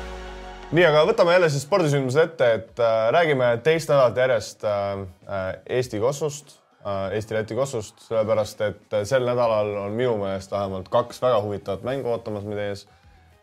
nii, 0.72 0.88
aga 0.88 1.04
võtame 1.10 1.36
jälle 1.36 1.52
siis 1.52 1.68
spordisündmused 1.68 2.26
ette, 2.26 2.50
et 2.58 2.82
äh, 2.82 3.06
räägime 3.14 3.54
teist 3.64 3.92
nädalat 3.92 4.18
järjest 4.24 4.66
äh, 4.66 5.06
äh 5.28 5.48
Eesti 5.78 6.00
Kossust 6.00 6.56
äh,, 6.86 7.12
Eesti-Läti 7.18 7.56
Kossust, 7.56 8.08
sellepärast 8.08 8.62
et 8.66 8.96
äh, 8.98 9.06
sel 9.06 9.28
nädalal 9.28 9.76
on 9.86 9.98
minu 10.00 10.18
meelest 10.24 10.52
vähemalt 10.52 10.90
kaks 10.90 11.22
väga 11.22 11.42
huvitavat 11.44 11.84
mängu 11.86 12.10
ootamas 12.10 12.48
meid 12.48 12.64
ees 12.70 12.88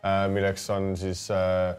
äh,, 0.03 0.25
milleks 0.33 0.67
on 0.73 0.97
siis 0.97 1.29
äh, 1.31 1.77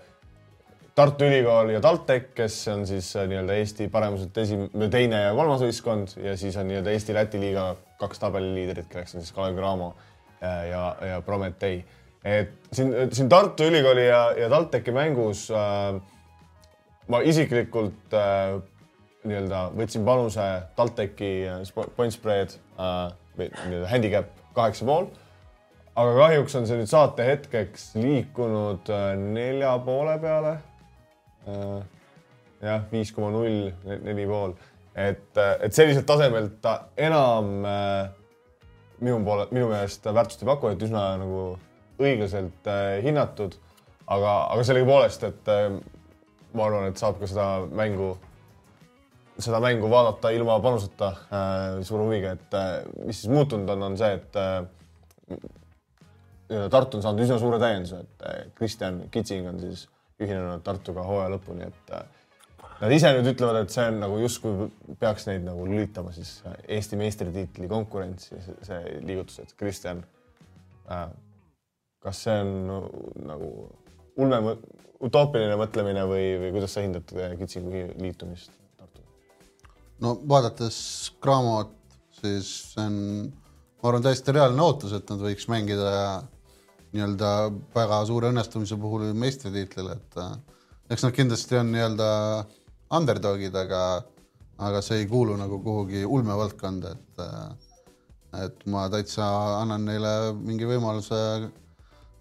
Tartu 0.95 1.25
Ülikool 1.25 1.75
ja 1.75 1.81
TalTech, 1.81 2.33
kes 2.35 2.57
on 2.73 2.87
siis 2.87 3.13
äh, 3.17 3.29
nii-öelda 3.31 3.57
Eesti 3.61 3.89
paremuselt 3.89 4.37
esim-, 4.43 4.69
teine 4.91 5.23
ja 5.23 5.33
kolmas 5.37 5.63
võistkond 5.65 6.17
ja 6.21 6.37
siis 6.37 6.57
on 6.61 6.69
nii-öelda 6.69 6.93
Eesti-Läti 6.97 7.41
liiga 7.41 7.73
kaks 8.01 8.23
tabeliliidrit, 8.23 8.89
kelleks 8.91 9.15
on 9.15 9.25
siis 9.25 9.35
Kalev 9.37 9.57
Cramo 9.59 9.95
äh, 10.43 10.69
ja, 10.73 10.85
ja 11.13 11.21
Prometee 11.25 11.85
et 12.25 12.53
siin, 12.73 12.93
siin 13.13 13.29
Tartu 13.29 13.65
Ülikooli 13.71 14.07
ja, 14.07 14.25
ja 14.37 14.49
TalTechi 14.53 14.93
mängus 14.93 15.47
äh, 15.51 16.01
ma 17.11 17.21
isiklikult 17.27 18.15
äh, 18.15 18.59
nii-öelda 19.27 19.65
võtsin 19.77 20.05
panuse 20.07 20.47
TalTechi 20.77 21.33
äh, 21.51 21.89
point 21.97 22.15
spread 22.15 22.55
äh, 22.79 23.11
nii-öelda 23.41 23.89
handicap 23.91 24.31
kaheksa 24.55 24.87
pool. 24.89 25.11
aga 26.01 26.13
kahjuks 26.17 26.55
on 26.57 26.67
see 26.69 26.79
nüüd 26.79 26.89
saate 26.89 27.25
hetkeks 27.27 27.91
liikunud 27.99 28.89
nelja 29.35 29.73
poole 29.85 30.15
peale. 30.23 30.59
Jah, 31.47 32.85
viis 32.93 33.13
koma 33.17 33.31
null, 33.35 33.71
neli 34.05 34.27
pool, 34.29 34.55
et, 34.95 35.31
äh, 35.39 35.57
et 35.65 35.77
selliselt 35.77 36.07
tasemelt 36.09 36.59
ta 36.63 36.77
enam 37.01 37.65
äh, 37.67 38.11
minu 39.01 39.21
poole, 39.25 39.49
minu 39.55 39.71
meelest 39.71 40.07
väärtust 40.07 40.43
ei 40.45 40.51
paku, 40.51 40.73
et 40.75 40.83
üsna 40.85 41.05
nagu 41.21 41.45
õiglaselt 42.01 42.69
äh, 42.71 42.99
hinnatud, 43.05 43.57
aga, 44.07 44.35
aga 44.55 44.67
sellegipoolest, 44.67 45.29
et 45.31 45.53
äh, 45.53 45.71
ma 46.57 46.67
arvan, 46.67 46.91
et 46.91 47.01
saab 47.01 47.21
ka 47.21 47.29
seda 47.31 47.47
mängu, 47.77 48.13
seda 49.41 49.61
mängu 49.63 49.89
vaadata 49.93 50.33
ilma 50.37 50.59
panuseta 50.65 51.15
äh, 51.15 51.81
suure 51.87 52.09
huviga, 52.09 52.35
et 52.37 52.59
äh, 52.59 52.75
mis 53.07 53.23
siis 53.23 53.33
muutunud 53.33 53.73
on, 53.77 53.89
on 53.91 53.99
see, 54.01 54.13
et 54.21 54.41
äh, 54.41 54.61
Tartu 56.51 56.99
on 56.99 57.05
saanud 57.05 57.23
üsna 57.23 57.37
suure 57.39 57.61
täienduse, 57.63 58.01
et 58.03 58.25
äh, 58.27 58.39
Kristjan 58.59 59.05
Kitsing 59.15 59.47
on 59.47 59.61
siis 59.63 59.87
ühinenud 60.21 60.65
Tartuga 60.67 61.05
hooaja 61.07 61.35
lõpuni, 61.37 61.69
et 61.71 61.95
äh, 61.97 62.09
Nad 62.81 62.95
ise 62.97 63.11
nüüd 63.13 63.27
ütlevad, 63.35 63.59
et 63.61 63.73
see 63.75 63.83
on 63.91 63.99
nagu 64.01 64.15
justkui 64.23 64.71
peaks 65.01 65.27
neid 65.29 65.43
nagu 65.45 65.67
lülitama 65.69 66.15
siis 66.17 66.39
Eesti 66.65 66.97
meistritiitli 66.97 67.69
konkurentsi, 67.69 68.39
see 68.65 68.79
liigutus, 69.05 69.43
et 69.43 69.53
Kristjan 69.61 70.01
äh, 70.89 71.11
kas 72.01 72.23
see 72.25 72.37
on 72.43 72.55
nagu 73.29 73.51
ulme, 74.21 74.57
utoopiline 75.05 75.57
mõtlemine 75.61 76.07
või, 76.09 76.25
või 76.41 76.55
kuidas 76.57 76.77
sa 76.77 76.85
hindad 76.85 77.13
Kitsingu 77.41 77.85
liitumist 78.01 78.53
Tartuga? 78.81 79.07
no 80.05 80.15
vaadates 80.33 80.81
Cramot, 81.23 81.77
siis 82.21 82.51
see 82.73 82.87
on, 82.87 82.99
ma 83.81 83.93
arvan, 83.93 84.07
täiesti 84.09 84.37
reaalne 84.37 84.65
ootus, 84.65 84.97
et 84.97 85.13
nad 85.13 85.25
võiks 85.25 85.49
mängida 85.53 85.93
nii-öelda 86.95 87.31
väga 87.75 88.01
suure 88.09 88.31
õnnestumise 88.33 88.79
puhul 88.81 89.11
meistritiitlile, 89.19 89.97
et 89.99 90.19
äh, 90.19 90.33
eks 90.91 91.07
nad 91.07 91.15
kindlasti 91.15 91.59
on 91.61 91.71
nii-öelda 91.75 92.09
underdog'id, 92.99 93.55
aga, 93.55 93.83
aga 94.59 94.83
see 94.83 95.03
ei 95.03 95.09
kuulu 95.11 95.37
nagu 95.39 95.61
kuhugi 95.63 96.05
ulmevaldkonda, 96.05 96.95
et 96.97 97.27
äh, 97.27 97.51
et 98.45 98.61
ma 98.71 98.85
täitsa 98.87 99.27
annan 99.59 99.89
neile 99.89 100.11
mingi 100.39 100.67
võimaluse 100.69 101.17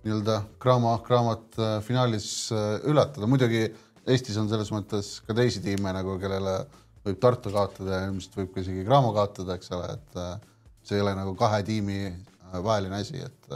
nii-öelda 0.06 0.40
Cramo, 0.62 0.96
Cramot 1.06 1.58
äh, 1.62 1.76
finaalis 1.86 2.30
üllatada, 2.54 3.30
muidugi 3.30 3.68
Eestis 4.10 4.40
on 4.42 4.48
selles 4.50 4.72
mõttes 4.74 5.20
ka 5.28 5.36
teisi 5.38 5.62
tiime 5.62 5.92
nagu, 5.94 6.16
kellele 6.22 6.56
võib 7.06 7.20
Tartu 7.22 7.52
kaotada 7.54 8.00
ja 8.00 8.08
ilmselt 8.08 8.38
võib 8.40 8.54
ka 8.56 8.64
isegi 8.64 8.86
Cramo 8.88 9.12
kaotada, 9.14 9.58
eks 9.58 9.70
ole, 9.78 9.92
et 9.98 10.48
see 10.82 10.98
ei 10.98 11.04
ole 11.04 11.14
nagu 11.18 11.36
kahe 11.38 11.62
tiimi 11.68 12.00
vaheline 12.66 13.04
asi, 13.04 13.22
et 13.22 13.54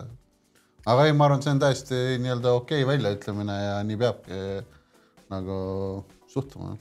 aga 0.85 1.05
ei, 1.07 1.13
ma 1.15 1.27
arvan, 1.27 1.43
see 1.43 1.53
on 1.53 1.61
täiesti 1.63 1.99
nii-öelda 2.23 2.55
okei 2.59 2.83
okay 2.83 2.89
väljaütlemine 2.95 3.59
ja 3.59 3.75
nii 3.87 3.99
peabki 3.99 4.39
nagu 5.31 5.59
suhtuma. 6.27 6.75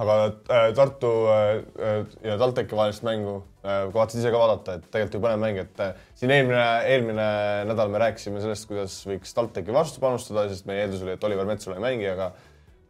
aga 0.00 0.14
äh, 0.26 0.68
Tartu 0.76 1.10
äh, 1.28 2.04
ja 2.24 2.36
TalTechi 2.38 2.76
vahelist 2.76 3.02
mängu 3.04 3.40
äh, 3.64 3.88
kavatsesid 3.92 4.22
ise 4.22 4.32
ka 4.32 4.40
vaadata, 4.40 4.76
et 4.78 4.86
tegelikult 4.88 5.16
ju 5.18 5.22
põnev 5.24 5.42
mäng, 5.42 5.58
et 5.60 5.82
äh, 5.82 5.98
siin 6.16 6.32
eelmine, 6.34 6.62
eelmine 6.88 7.26
nädal 7.68 7.90
me 7.92 8.00
rääkisime 8.04 8.40
sellest, 8.44 8.68
kuidas 8.70 9.00
võiks 9.08 9.34
TalTechi 9.36 9.74
vastu 9.74 10.02
panustada, 10.04 10.46
sest 10.52 10.68
meie 10.70 10.84
eeldus 10.84 11.04
oli, 11.04 11.16
et 11.18 11.26
Oliver 11.28 11.48
Metsalu 11.48 11.76
ei 11.76 11.84
mängi, 11.84 12.08
aga 12.12 12.32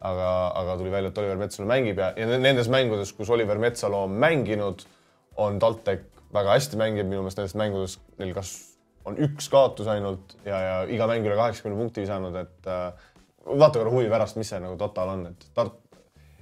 aga, 0.00 0.30
aga 0.62 0.78
tuli 0.80 0.92
välja, 0.92 1.12
et 1.12 1.18
Oliver 1.22 1.40
Metsalu 1.40 1.68
mängib 1.68 2.00
ja, 2.00 2.12
ja 2.16 2.40
nendes 2.40 2.70
mängudes, 2.72 3.12
kus 3.16 3.30
Oliver 3.32 3.58
Metsalu 3.60 4.04
on 4.04 4.16
mänginud, 4.22 4.84
on 5.40 5.58
TalTech 5.62 6.06
väga 6.34 6.56
hästi 6.56 6.78
mänginud, 6.80 7.10
minu 7.10 7.24
meelest 7.24 7.40
nendes 7.40 7.56
mängudes 7.58 7.98
neil 8.20 8.34
kas 8.36 8.69
on 9.11 9.18
üks 9.26 9.48
kaotus 9.52 9.88
ainult 9.90 10.36
ja, 10.46 10.58
ja 10.58 10.74
iga 10.92 11.08
mäng 11.11 11.26
üle 11.26 11.36
kaheksakümne 11.38 11.78
punkti 11.78 12.04
visanud, 12.04 12.36
et 12.40 12.70
äh, 12.70 12.90
vaata 13.46 13.80
korra 13.80 13.92
huvi 13.92 14.11
pärast, 14.12 14.38
mis 14.40 14.50
see 14.52 14.61
nagu 14.62 14.78
total 14.80 15.14
on, 15.14 15.26
et 15.32 15.46
Tart-, 15.56 15.78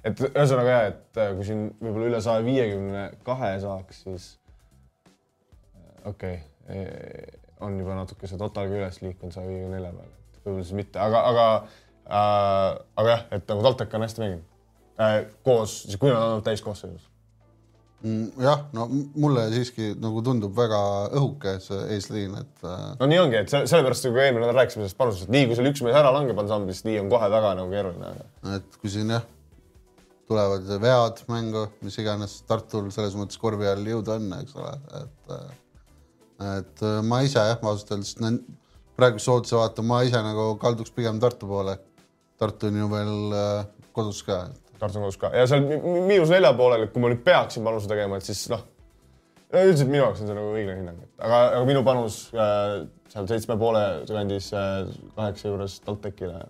et 0.05 0.23
ühesõnaga 0.29 0.75
jah, 0.75 0.87
et 0.93 1.21
äh, 1.21 1.33
kui 1.37 1.47
siin 1.47 1.67
võib-olla 1.81 2.11
üle 2.11 2.21
saja 2.23 2.45
viiekümne 2.45 3.03
kahe 3.27 3.51
saaks, 3.63 4.03
siis 4.05 4.29
äh, 5.05 6.09
okei 6.13 6.39
okay, 6.39 6.85
e, 6.85 7.37
on 7.65 7.75
juba 7.79 7.97
natuke 7.97 8.29
see 8.29 8.39
total 8.39 8.71
ka 8.71 8.79
üles 8.79 9.01
liikunud 9.03 9.35
saja 9.35 9.49
viiekümne 9.49 9.77
nelja 9.77 9.93
peale, 9.95 10.15
et 10.33 10.41
võib-olla 10.45 10.67
siis 10.69 10.79
mitte, 10.81 11.03
aga, 11.03 11.23
aga 11.33 11.47
äh,, 11.59 12.81
aga 13.03 13.15
jah, 13.15 13.27
et 13.39 13.53
nagu 13.53 13.65
TalTech 13.67 13.99
on 13.99 14.07
hästi 14.07 14.25
mänginud 14.25 14.99
äh,. 14.99 15.21
koos, 15.47 15.81
kui 15.97 16.11
nad 16.11 16.21
on 16.21 16.35
olnud 16.35 16.47
täiskoosseisus 16.47 17.09
jah, 18.03 18.61
no 18.75 18.85
mulle 19.19 19.45
siiski 19.51 19.91
nagu 19.99 20.21
tundub 20.23 20.53
väga 20.55 20.79
õhuke 21.19 21.57
see 21.63 21.79
eesliin, 21.95 22.37
et. 22.39 22.53
Äh, 22.63 22.85
no 23.01 23.09
nii 23.11 23.19
ongi, 23.19 23.41
et 23.41 23.51
sellepärast 23.51 24.07
kui 24.07 24.21
eelmine 24.23 24.45
nädal 24.45 24.61
rääkisime 24.61 24.85
sellest 24.85 24.99
panusest, 24.99 25.31
nii 25.33 25.49
kui 25.49 25.57
seal 25.57 25.67
üks 25.71 25.83
mees 25.83 25.97
ära 25.99 26.13
langeb 26.15 26.39
ansamblis, 26.39 26.85
nii 26.87 27.01
on 27.01 27.11
kohe 27.11 27.27
väga 27.33 27.51
nagu 27.59 27.73
keeruline. 27.73 28.13
et 28.55 28.79
kui 28.79 28.93
siin 28.93 29.11
jah, 29.15 29.25
tulevad 30.31 30.71
vead 30.85 31.23
mängu, 31.31 31.65
mis 31.83 31.99
iganes 31.99 32.37
Tartul 32.47 32.87
selles 32.95 33.17
mõttes 33.19 33.41
korvi 33.41 33.67
all 33.67 33.91
jõudu 33.91 34.15
on, 34.15 34.31
eks 34.39 34.55
ole, 34.59 34.77
et. 35.01 35.35
Äh, 35.35 35.51
et 36.55 36.87
äh, 36.87 37.01
ma 37.03 37.19
ise 37.27 37.43
jah, 37.43 37.59
ausalt 37.59 37.91
öeldes 37.97 38.15
praeguse 38.95 39.31
ootuse 39.33 39.59
vaata, 39.59 39.83
ma 39.83 39.99
ise 40.07 40.23
nagu 40.23 40.53
kalduks 40.61 40.95
pigem 40.95 41.19
Tartu 41.19 41.47
poole. 41.51 41.75
Tartu 42.39 42.71
on 42.71 42.79
ju 42.79 42.87
veel 42.91 43.15
kodus 43.95 44.21
ka, 44.23 44.45
et 44.47 44.68
Tartu 44.79 45.03
kodus 45.03 45.19
ka 45.19 45.31
ja 45.35 45.45
seal 45.49 45.65
miinus 45.65 46.31
nelja 46.31 46.53
poolel, 46.57 46.87
kui 46.93 47.03
ma 47.03 47.11
nüüd 47.11 47.23
peaksin 47.25 47.65
panuse 47.65 47.89
tegema, 47.91 48.19
et 48.19 48.27
siis 48.27 48.45
noh, 48.51 48.65
üldiselt 49.49 49.89
minu 49.89 50.03
jaoks 50.03 50.21
on 50.23 50.29
see 50.29 50.37
nagu 50.37 50.51
õiglane 50.53 50.81
hinnang, 50.81 50.99
et 51.05 51.23
aga, 51.25 51.39
aga 51.57 51.63
minu 51.69 51.81
panus 51.85 52.19
äh, 52.35 52.75
seal 53.09 53.29
seitsme 53.31 53.57
poole 53.61 53.81
kandis 54.09 54.51
äh, 54.53 54.83
kaheksa 55.15 55.49
juures 55.49 55.79
TalTechile, 55.85 56.43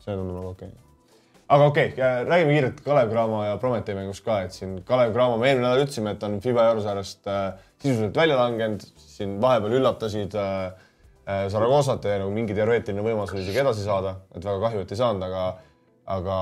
see 0.00 0.14
tundub 0.14 0.38
nagu 0.38 0.54
okei 0.54 0.70
okay. 0.70 0.80
aga 1.56 1.68
okei 1.68 1.90
okay,, 1.92 2.00
äh, 2.00 2.22
räägime 2.30 2.56
kiirelt 2.56 2.80
Kalev 2.86 3.12
Cramo 3.12 3.42
ja 3.44 3.58
Prometee 3.60 3.98
mängust 3.98 4.24
ka, 4.24 4.40
et 4.46 4.56
siin 4.56 4.78
Kalev 4.88 5.12
Cramo, 5.16 5.36
me 5.40 5.50
eelmine 5.50 5.68
nädal 5.68 5.84
ütlesime, 5.84 6.16
et 6.16 6.24
on 6.24 6.40
FIBA 6.44 6.70
eurosaarest 6.72 7.28
äh, 7.28 7.44
sisuliselt 7.84 8.16
välja 8.16 8.40
langenud, 8.40 8.88
siin 8.96 9.36
vahepeal 9.44 9.76
üllatasid 9.82 10.36
äh, 10.40 10.54
äh, 11.28 11.46
Saragossat 11.52 12.08
ja 12.08 12.22
nagu 12.22 12.32
mingi 12.32 12.56
teoreetiline 12.56 13.04
võimalus 13.04 13.36
oli 13.36 13.44
isegi 13.44 13.60
edasi 13.60 13.84
saada, 13.84 14.16
et 14.32 14.44
väga 14.44 14.62
kahju, 14.64 14.84
et 14.84 14.96
ei 14.96 15.00
saanud, 15.04 15.28
aga, 15.28 15.44
aga 16.16 16.38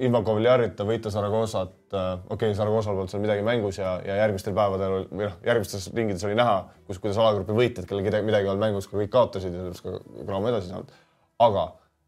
ilma 0.00 0.22
Kovliarita 0.24 0.84
võita 0.88 1.10
Saragossat, 1.12 1.74
äh, 1.92 2.12
okei 2.24 2.50
okay,, 2.50 2.56
Saragossal 2.56 2.96
polnud 2.96 3.12
seal 3.12 3.22
midagi 3.24 3.44
mängus 3.46 3.80
ja, 3.80 3.94
ja 4.04 4.16
järgmistel 4.22 4.54
päevadel 4.56 5.04
või 5.10 5.26
noh, 5.26 5.36
järgmistes 5.46 5.90
ringides 5.96 6.24
oli 6.28 6.38
näha, 6.38 6.56
kus, 6.88 7.00
kuidas 7.02 7.20
alagrupi 7.20 7.56
võitjad, 7.56 7.88
kellel 7.88 8.24
midagi 8.26 8.48
ei 8.48 8.52
olnud 8.52 8.64
mängus, 8.64 8.88
ka 8.88 8.96
kõik 8.96 9.12
kaotasid 9.12 9.52
ja 9.52 9.66
sellepärast 9.66 9.86
ka 9.86 10.24
Graamo 10.28 10.50
edasi 10.52 10.72
saanud. 10.72 10.94
aga 11.46 11.66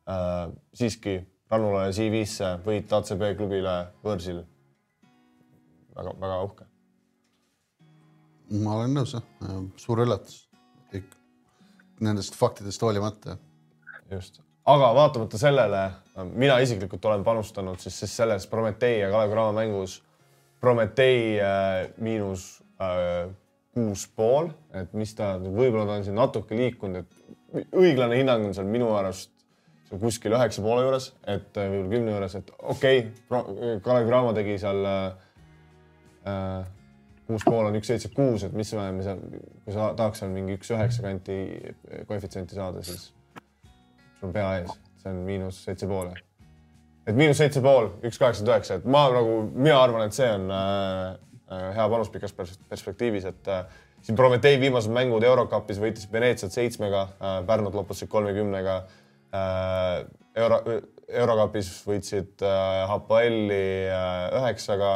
äh, 0.09 0.45
siiski 0.81 1.19
Rannule 1.53 1.91
CV-sse 1.93 2.55
võit 2.65 2.93
ACB 2.97 3.27
klubile 3.37 3.75
võõrsil 4.05 4.41
väga, 5.97 6.15
väga 6.23 6.39
uhke. 6.47 6.69
ma 8.63 8.79
olen 8.79 8.97
nõus 8.97 9.19
jah, 9.19 9.27
suur 9.77 10.07
üllatus. 10.07 10.47
Nendest 12.03 12.35
faktidest 12.35 12.83
hoolimata. 12.83 13.37
just 14.11 14.41
aga 14.67 14.95
vaatamata 14.95 15.39
sellele, 15.39 15.83
mina 16.35 16.59
isiklikult 16.61 17.05
olen 17.09 17.25
panustanud 17.25 17.81
siis, 17.81 17.99
siis 18.03 18.17
selles 18.17 18.47
Prometee 18.47 18.99
ja 18.99 19.11
Kalev 19.11 19.31
Cramo 19.33 19.53
mängus. 19.57 20.03
Prometee 20.61 21.41
äh, 21.43 21.89
miinus 21.99 22.63
äh, 22.81 23.31
kuus 23.75 24.05
pool, 24.17 24.51
et 24.77 24.93
mis 24.95 25.15
ta, 25.17 25.35
võib-olla 25.41 25.87
ta 25.89 25.97
on 25.99 26.05
siin 26.07 26.19
natuke 26.19 26.57
liikunud, 26.57 27.03
et 27.03 27.73
õiglane 27.73 28.19
hinnang 28.21 28.45
on 28.47 28.55
seal 28.55 28.69
minu 28.69 28.93
arust 28.95 29.33
kuskil 30.01 30.33
üheksa 30.37 30.63
poole 30.65 30.85
juures, 30.85 31.11
et 31.27 31.57
äh, 31.57 31.69
võib-olla 31.73 31.97
kümne 31.97 32.15
juures, 32.15 32.37
et 32.39 32.53
okei 32.61 33.03
okay,, 33.09 33.75
Kalev 33.85 34.07
Cramo 34.09 34.37
tegi 34.37 34.55
seal 34.61 34.87
äh, 34.89 36.63
kuus 37.27 37.45
pool 37.49 37.69
on 37.71 37.81
üks 37.81 37.91
seitse 37.91 38.13
kuus, 38.15 38.47
et 38.47 38.55
mis 38.57 38.73
me 38.77 39.05
seal, 39.05 39.21
kui 39.65 39.75
sa 39.75 39.91
tahaks 39.99 40.23
seal 40.23 40.33
mingi 40.35 40.57
üks 40.59 40.73
üheksa 40.75 41.05
kanti 41.05 41.37
koefitsienti 42.09 42.59
saada, 42.59 42.85
siis 42.87 43.09
sul 44.21 44.29
on 44.29 44.35
pea 44.37 44.49
ees, 44.61 44.77
see 45.03 45.11
on 45.13 45.23
miinus 45.27 45.63
seitse 45.67 45.89
poole. 45.91 46.15
et 47.07 47.17
miinus 47.19 47.41
seitse 47.43 47.61
pool, 47.63 47.91
üks 48.07 48.21
kaheksakümmend 48.23 48.55
üheksa, 48.55 48.79
et 48.79 48.85
ma 48.87 49.09
nagu, 49.11 49.39
mina 49.53 49.81
arvan, 49.83 50.07
et 50.07 50.17
see 50.17 50.29
on 50.31 50.51
äh, 50.55 51.07
äh 51.53 51.71
hea 51.77 51.89
panus 51.91 52.11
pikas 52.15 52.35
perspektiivis, 52.37 53.27
et 53.33 53.51
äh, 53.51 53.65
siin 54.03 54.19
Prometee 54.19 54.59
viimased 54.61 54.93
mängud 54.95 55.25
Eurocupis 55.27 55.81
võitis 55.83 56.09
Veneetsiat 56.13 56.55
seitsmega 56.55 57.03
äh,, 57.09 57.39
Pärnut 57.47 57.75
loputasid 57.79 58.11
kolmekümnega 58.13 58.83
äh,. 59.35 60.05
Euro, 60.33 60.63
Eurocupis 61.13 61.69
võitsid 61.85 62.41
äh, 62.47 62.87
Hapoeli 62.89 63.65
äh, 63.93 64.39
üheksaga, 64.39 64.93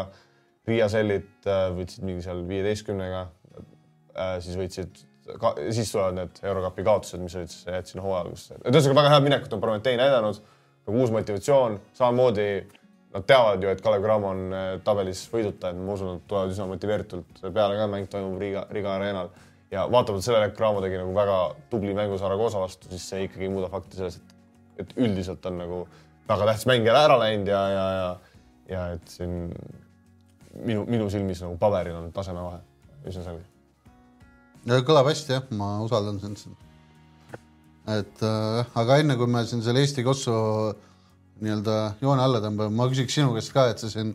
Riia 0.67 0.89
Sellit 0.89 1.45
äh, 1.45 1.67
võitsid 1.77 2.07
mingi 2.09 2.25
seal 2.25 2.41
viieteistkümnega 2.49 3.27
äh,, 3.27 4.39
siis 4.45 4.57
võitsid 4.59 5.05
ka, 5.41 5.55
siis 5.71 5.93
tulevad 5.93 6.19
need 6.21 6.41
Eurokapi 6.43 6.85
kaotused, 6.87 7.23
mis 7.23 7.37
olid 7.39 7.51
siis, 7.53 7.67
jätsin 7.67 8.03
hooaja 8.05 8.25
alguses. 8.25 8.59
et 8.63 8.75
ühesõnaga 8.75 9.01
väga 9.01 9.15
head 9.15 9.27
minekut 9.27 9.57
on 9.57 9.63
Prometee 9.63 9.97
näidanud, 9.99 10.39
nagu 10.87 11.01
uus 11.03 11.15
motivatsioon, 11.15 11.81
samamoodi 11.97 12.47
nad 13.17 13.27
teavad 13.27 13.63
ju, 13.63 13.73
et 13.73 13.83
Kalev 13.83 14.05
Cramo 14.05 14.31
on 14.35 14.45
äh, 14.53 14.69
tabelis 14.85 15.25
võiduta, 15.33 15.73
et 15.73 15.81
ma 15.81 15.97
usun, 15.97 16.19
et 16.19 16.27
tulevad 16.29 16.53
üsna 16.53 16.69
motiveeritult 16.71 17.43
peale 17.47 17.79
ka, 17.79 17.89
mäng 17.91 18.11
toimub 18.13 18.41
Riga, 18.43 18.67
Riga 18.71 18.95
areenal. 18.99 19.31
ja 19.71 19.87
vaatamata 19.91 20.23
sellele, 20.23 20.51
et 20.51 20.57
Cramo 20.57 20.83
tegi 20.85 21.01
nagu 21.01 21.15
väga 21.17 21.39
tubli 21.71 21.95
mängu 21.95 22.19
Saragossa 22.19 22.61
vastu, 22.63 22.91
siis 22.93 23.09
see 23.09 23.25
ikkagi 23.27 23.49
ei 23.49 23.53
muuda 23.53 23.71
fakti 23.73 23.99
selles, 23.99 24.21
et, 24.21 24.37
et 24.85 24.95
üldiselt 24.97 25.47
on 25.51 25.59
nagu 25.63 25.81
väga 26.29 26.53
tähtis 26.53 26.69
mäng 26.71 26.87
jälle 26.87 27.03
ära 27.09 27.19
läinud 27.19 27.51
ja, 27.51 27.65
ja, 27.73 27.89
ja, 27.97 28.39
ja 28.71 28.87
et 28.95 29.11
siin 29.11 29.51
minu, 30.63 30.87
minu 30.87 31.11
silmis 31.11 31.43
nagu 31.43 31.59
paberil 31.59 31.99
on 31.99 32.13
tasemevahe 32.15 32.63
üsna 33.07 33.27
selge 33.27 33.56
kõlab 34.87 35.11
hästi 35.11 35.37
jah, 35.37 35.45
ma 35.57 35.77
usaldan 35.85 36.21
sind 36.23 36.41
siin. 36.41 36.57
et 37.87 38.23
äh, 38.27 38.63
aga 38.75 38.99
enne 39.03 39.17
kui 39.19 39.31
me 39.31 39.45
siin 39.47 39.63
selle 39.63 39.83
Eesti 39.85 40.03
Kossu 40.07 40.35
nii-öelda 41.45 41.77
joone 42.03 42.25
alla 42.25 42.41
tõmbame, 42.43 42.75
ma 42.75 42.89
küsiks 42.91 43.15
sinu 43.15 43.35
käest 43.37 43.53
ka, 43.55 43.69
et 43.71 43.83
sa 43.83 43.91
siin 43.93 44.15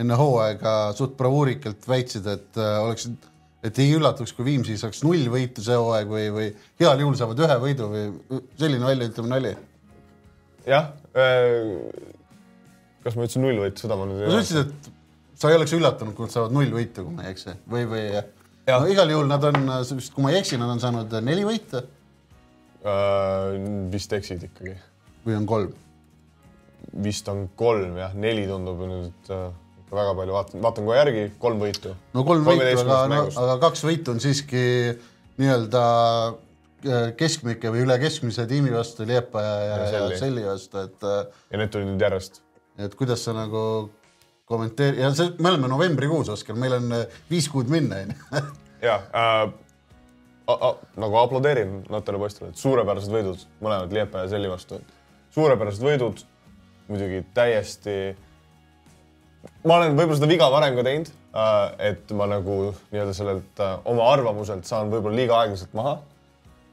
enne 0.00 0.16
hooaega 0.18 0.92
suht 0.98 1.14
bravuurikalt 1.18 1.86
väitsid, 1.88 2.26
et 2.32 2.58
äh, 2.58 2.78
oleksid, 2.82 3.28
et 3.62 3.78
ei 3.78 3.92
üllatuks, 3.94 4.32
kui 4.34 4.46
Viimsi 4.48 4.78
saaks 4.80 5.04
null 5.06 5.28
võitu 5.30 5.62
see 5.62 5.76
hooaeg 5.78 6.10
või, 6.10 6.24
või 6.34 6.48
heal 6.82 7.04
juhul 7.04 7.18
saavad 7.20 7.44
ühe 7.44 7.58
võidu 7.62 7.90
või 7.92 8.40
selline 8.58 8.88
väljaütlemine 8.88 9.38
oli? 9.38 9.54
jah 10.66 10.90
äh,. 11.18 11.78
kas 13.04 13.14
ma 13.14 13.26
ütlesin 13.26 13.46
null 13.46 13.62
võitu, 13.62 13.84
seda 13.84 13.98
ma 13.98 14.08
nüüd 14.08 14.24
ei 14.24 14.26
tea. 14.26 14.34
sa 14.34 14.42
ütlesid, 14.42 14.66
et 14.66 15.42
sa 15.42 15.50
ei 15.50 15.58
oleks 15.58 15.74
üllatunud, 15.78 16.16
kui 16.16 16.26
nad 16.26 16.34
saavad 16.34 16.54
null 16.54 16.74
võitu, 16.74 17.06
kui 17.06 17.14
ma 17.14 17.26
ei 17.26 17.36
eksi, 17.36 17.54
või, 17.70 17.86
või 17.90 18.06
no 18.70 18.86
igal 18.90 19.10
juhul 19.10 19.30
nad 19.30 19.44
on, 19.48 19.70
kui 20.14 20.24
ma 20.24 20.32
ei 20.32 20.40
eksi, 20.42 20.58
nad 20.60 20.70
on 20.70 20.82
saanud 20.82 21.16
neli 21.24 21.46
võitu. 21.46 21.82
äh,. 22.82 23.56
vist 23.92 24.12
eksid 24.12 24.44
ikkagi. 24.50 24.76
või 25.26 25.38
on 25.40 25.48
kolm? 25.48 25.72
vist 27.02 27.28
on 27.32 27.48
kolm 27.56 27.96
jah, 27.98 28.14
neli 28.14 28.46
tundub 28.46 28.82
nüüd 28.86 29.10
ikka 29.10 29.42
väga 29.92 30.14
palju, 30.16 30.36
vaatan, 30.36 30.62
vaatan 30.64 30.86
kohe 30.88 31.00
järgi, 31.00 31.24
kolm 31.42 31.60
võitu. 31.62 31.96
no 32.14 32.24
kolm 32.28 32.46
võitu, 32.46 32.70
aga, 32.84 33.00
no, 33.12 33.24
aga 33.44 33.58
kaks 33.66 33.84
võitu 33.86 34.14
on 34.14 34.22
siiski 34.24 34.62
nii-öelda 35.40 35.82
äh, 36.28 37.10
keskmike 37.18 37.72
või 37.72 37.84
üle 37.86 37.98
keskmise 38.02 38.46
tiimi 38.50 38.72
vastu, 38.74 39.06
Liepa 39.08 39.42
ja, 39.44 39.56
ja, 39.66 39.80
ja, 39.96 40.06
Selli 40.20 40.44
vastu, 40.46 40.86
et. 40.86 41.08
Ja 41.52 41.60
need 41.60 41.72
tulid 41.74 41.90
nüüd 41.90 42.06
järjest. 42.06 42.42
et 42.80 42.94
kuidas 42.98 43.24
sa 43.26 43.34
nagu 43.36 43.90
kommenteeri- 44.52 45.00
ja 45.02 45.10
see, 45.16 45.32
me 45.40 45.52
oleme 45.54 45.70
novembrikuus, 45.72 46.30
Oskar, 46.36 46.58
meil 46.60 46.76
on 46.78 46.92
äh, 47.00 47.20
viis 47.30 47.48
kuud 47.52 47.72
minna, 47.72 48.04
onju. 48.04 48.44
ja 48.88 49.00
äh, 49.16 49.52
nagu 50.96 51.16
aplodeerin 51.20 51.82
noortele 51.90 52.18
poistele, 52.18 52.50
et 52.50 52.60
suurepärased 52.60 53.12
võidud, 53.12 53.46
mõlemad 53.62 53.94
Liepa 53.94 54.24
ja 54.24 54.30
Selli 54.32 54.50
vastu. 54.50 54.80
suurepärased 55.34 55.84
võidud, 55.84 56.22
muidugi 56.88 57.22
täiesti. 57.34 58.16
ma 59.64 59.76
olen 59.76 59.96
võib-olla 59.96 60.18
seda 60.18 60.30
viga 60.30 60.50
varem 60.50 60.76
ka 60.76 60.84
teinud 60.86 61.10
äh,, 61.34 61.90
et 61.90 62.10
ma 62.12 62.26
nagu 62.30 62.56
nii-öelda 62.90 63.14
sellelt 63.14 63.60
äh, 63.60 63.78
oma 63.84 64.10
arvamuselt 64.12 64.66
saan 64.66 64.90
võib-olla 64.90 65.16
liiga 65.16 65.38
aeglaselt 65.38 65.74
maha. 65.74 66.00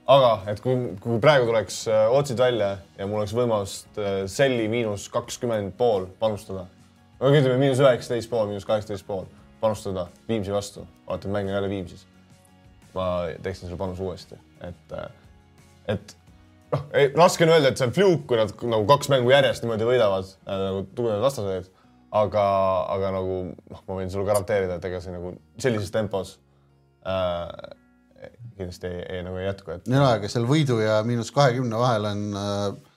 aga 0.08 0.34
et 0.52 0.60
kui, 0.66 0.76
kui 1.00 1.22
praegu 1.22 1.46
tuleks 1.46 1.88
äh, 1.88 2.08
otsid 2.10 2.40
välja 2.42 2.78
ja 2.98 3.08
mul 3.08 3.22
oleks 3.22 3.38
võimalust 3.38 4.02
äh, 4.02 4.26
Selli 4.28 4.68
miinus 4.68 5.10
kakskümmend 5.14 5.78
pool 5.78 6.10
panustada 6.20 6.66
no 7.20 7.32
ütleme 7.34 7.58
miinus 7.60 7.82
üheksateist 7.84 8.32
pool, 8.32 8.48
miinus 8.50 8.68
kaheksateist 8.68 9.08
pool 9.08 9.28
panustada 9.60 10.08
Viimsi 10.28 10.54
vastu, 10.54 10.86
vaata, 11.08 11.28
et 11.28 11.34
mängin 11.34 11.54
jälle 11.54 11.70
Viimsis. 11.70 12.08
ma 12.94 13.28
teeksin 13.44 13.68
selle 13.68 13.78
panuse 13.78 14.04
uuesti, 14.04 14.38
et, 14.66 14.94
et 15.88 16.16
noh, 16.74 16.86
raske 17.20 17.46
on 17.46 17.52
öelda, 17.54 17.70
et 17.70 17.78
see 17.78 17.86
on 17.90 17.94
fluke, 17.94 18.26
kui 18.32 18.40
nad 18.40 18.54
nagu 18.72 18.88
kaks 18.90 19.12
mängu 19.14 19.30
järjest 19.30 19.66
niimoodi 19.66 19.86
võidavad 19.86 20.26
äh, 20.26 20.64
nagu 20.64 20.86
tugevad 20.96 21.22
vastased. 21.22 21.70
aga, 22.12 22.44
aga 22.96 23.12
nagu 23.14 23.36
noh, 23.54 23.82
ma 23.86 24.00
võin 24.00 24.10
sulle 24.10 24.26
garanteerida, 24.26 24.80
et 24.80 24.86
ega 24.90 25.02
see 25.04 25.14
nagu 25.14 25.36
sellises 25.62 25.92
tempos 25.94 26.40
äh, 27.06 27.46
kindlasti 28.58 28.90
ei, 28.90 29.04
ei 29.18 29.24
nagu 29.28 29.38
ei 29.38 29.46
jätku, 29.46 29.76
et. 29.76 29.92
ja, 29.92 30.08
aga 30.16 30.32
seal 30.32 30.48
võidu 30.50 30.80
ja 30.82 31.04
miinus 31.06 31.30
kahekümne 31.36 31.78
vahel 31.84 32.10
on 32.10 32.30
äh 32.34 32.88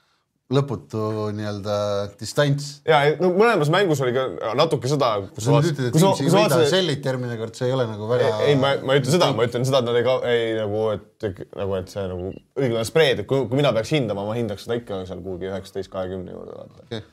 lõputu 0.53 1.29
nii-öelda 1.37 1.77
distants. 2.19 2.69
ja 2.87 2.99
no 3.19 3.31
mõlemas 3.35 3.71
mängus 3.73 4.01
oli 4.05 4.13
ka 4.15 4.53
natuke 4.57 4.91
seda. 4.91 5.11
sa 5.37 5.55
nüüd 5.55 5.71
ütled, 5.71 5.89
et 5.89 5.97
Viimsi 5.97 6.27
ei 6.27 6.33
võida 6.33 6.59
Sellit 6.69 7.09
järgmine 7.09 7.37
kord, 7.39 7.55
see 7.57 7.69
ei 7.69 7.75
ole 7.75 7.87
nagu 7.89 8.09
väga. 8.09 8.29
ei, 8.47 8.57
ma, 8.59 8.75
ma 8.83 8.95
ei 8.95 9.03
ütle 9.03 9.15
seda, 9.15 9.31
ma 9.35 9.47
ütlen 9.47 9.67
seda, 9.67 9.81
et 9.83 9.89
nad 9.89 9.99
ei, 9.99 10.05
ei 10.33 10.53
nagu, 10.59 10.83
et 10.95 11.27
nagu, 11.57 11.77
et 11.79 11.93
see 11.93 12.05
nagu 12.11 12.31
õiglane 12.59 12.85
spreed, 12.89 13.23
et 13.23 13.29
kui, 13.29 13.47
kui 13.49 13.59
mina 13.59 13.73
peaks 13.75 13.93
hindama, 13.95 14.25
ma 14.27 14.37
hindaks 14.37 14.67
seda 14.67 14.79
ikka 14.81 15.03
seal 15.09 15.23
kuhugi 15.25 15.49
üheksateist, 15.51 15.91
kahekümne 15.93 16.35
juurde 16.35 16.57
vaata 16.59 16.85
okay.. 16.87 17.03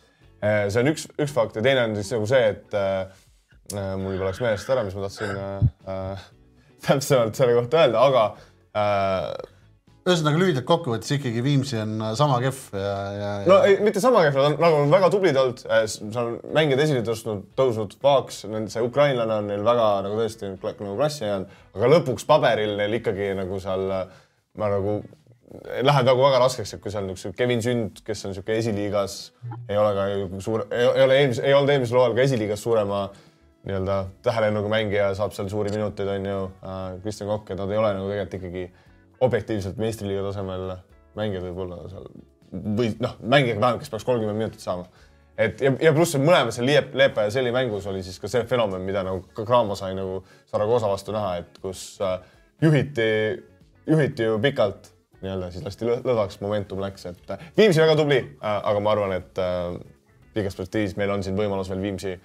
Eh, 0.41 0.67
see 0.73 0.81
on 0.81 0.89
üks, 0.95 1.03
üks 1.21 1.33
fakt 1.37 1.59
ja 1.59 1.65
teine 1.65 1.85
on 1.85 1.97
siis 1.99 2.15
nagu 2.15 2.29
see, 2.29 2.45
et 2.55 2.77
äh, 2.79 3.25
mul 4.01 4.15
juba 4.17 4.31
läks 4.31 4.41
meelest 4.41 4.71
ära, 4.73 4.85
mis 4.87 4.97
ma 4.97 5.05
tahtsin 5.05 5.35
äh, 5.37 6.29
täpsemalt 6.87 7.37
selle 7.37 7.59
kohta 7.59 7.85
öelda, 7.85 8.05
aga 8.09 8.23
äh, 8.73 9.59
ühesõnaga 10.13 10.41
lühidalt 10.43 10.67
kokkuvõttes 10.69 11.15
ikkagi 11.17 11.45
Viimsi 11.45 11.79
on 11.81 11.95
sama 12.19 12.41
kehv 12.43 12.59
ja, 12.77 12.95
ja, 13.17 13.29
ja.... 13.43 13.51
no 13.51 13.61
ei, 13.67 13.79
mitte 13.85 14.03
sama 14.03 14.25
kehv, 14.27 14.39
nad 14.41 14.51
on 14.53 14.59
nagu 14.65 14.81
on 14.85 14.95
väga 14.95 15.13
tublid 15.15 15.39
olnud, 15.41 15.63
äh, 15.69 15.85
seal 15.91 16.35
mängijad 16.57 16.85
esile 16.87 17.05
tõstnud, 17.07 17.47
tõusnud 17.59 17.97
vaaks, 18.03 18.43
see 18.45 18.85
ukrainlane 18.85 19.39
on 19.43 19.49
neil 19.53 19.65
väga 19.67 19.93
nagu 20.07 20.19
tõesti 20.21 20.53
nagu 20.55 20.99
klassi 20.99 21.25
jäänud, 21.27 21.57
aga 21.79 21.95
lõpuks 21.95 22.29
paberil 22.29 22.77
neil 22.81 23.01
ikkagi 23.01 23.33
nagu 23.39 23.63
seal 23.63 23.89
ma 24.59 24.69
nagu 24.71 25.01
läheb 25.83 26.07
nagu 26.07 26.23
väga 26.23 26.39
raskeks, 26.45 26.77
et 26.77 26.83
kui 26.83 26.93
seal 26.95 27.07
niisugune 27.09 27.39
Kevin 27.39 27.63
Sünd, 27.65 28.03
kes 28.07 28.23
on 28.25 28.33
niisugune 28.33 28.59
esiliigas, 28.61 29.17
ei 29.69 29.79
ole 29.81 29.91
ka 29.97 30.05
suur, 30.45 30.67
ei 30.71 30.87
ole 31.07 31.17
eelmise, 31.19 31.43
ei 31.47 31.57
olnud 31.57 31.75
eelmisel 31.75 31.99
hooajal 31.99 32.15
ka 32.19 32.27
esiliigas 32.27 32.63
suurema 32.63 33.01
nii-öelda 33.67 33.97
tähelennuga 34.25 34.71
mängija, 34.73 35.11
saab 35.19 35.35
seal 35.37 35.51
suuri 35.53 35.73
minuteid, 35.75 36.09
on 36.09 36.29
ju 36.31 36.45
äh,, 36.47 36.85
Kristjan 37.03 37.29
Kokk, 37.29 37.51
et 37.51 37.61
nad 37.61 37.73
ei 37.73 37.81
ole 37.81 37.91
nagu 37.97 38.07
tegelikult 38.09 38.39
ikkagi 38.39 38.63
objektiivselt 39.21 39.79
meistriliiga 39.81 40.25
tasemel 40.31 40.75
mängijad 41.19 41.45
võib-olla 41.49 41.85
seal 41.91 42.09
või 42.51 42.91
noh, 43.03 43.17
mängija 43.23 43.59
vähemalt, 43.61 43.83
kes 43.85 43.93
peaks 43.93 44.07
kolmkümmend 44.07 44.39
minutit 44.39 44.63
saama. 44.63 44.87
et 45.39 45.61
ja, 45.61 45.73
ja 45.81 45.93
pluss 45.97 46.17
mõlemas 46.19 46.59
seal 46.59 46.67
Liep, 46.67 46.95
Leepa 46.95 47.27
ja 47.27 47.35
Selli 47.35 47.53
mängus 47.55 47.87
oli 47.87 48.03
siis 48.03 48.19
ka 48.21 48.29
see 48.29 48.43
fenomen, 48.49 48.83
mida 48.87 49.05
nagu 49.07 49.23
ka 49.35 49.45
Cramo 49.47 49.77
sai 49.79 49.95
nagu 49.95 50.23
Saragosa 50.51 50.91
vastu 50.91 51.15
näha, 51.15 51.37
et 51.45 51.61
kus 51.63 51.85
äh, 52.03 52.19
juhiti, 52.63 53.07
juhiti 53.87 54.27
ju 54.27 54.41
pikalt 54.43 54.91
nii-öelda, 55.21 55.51
siis 55.53 55.65
lasti 55.65 55.87
lõdvaks, 55.87 56.41
momentum 56.41 56.83
läks, 56.83 57.07
et 57.13 57.33
äh, 57.37 57.49
Viimsi 57.57 57.83
väga 57.83 57.97
tubli 57.97 58.19
äh,, 58.19 58.59
aga 58.59 58.83
ma 58.83 58.95
arvan, 58.97 59.17
et 59.21 59.39
äh, 59.39 59.79
pikas 60.35 60.59
perspektiivis 60.59 60.97
meil 60.99 61.15
on 61.15 61.25
siin 61.27 61.39
võimalus 61.39 61.71
veel 61.71 61.83
Viimsi 61.87 62.17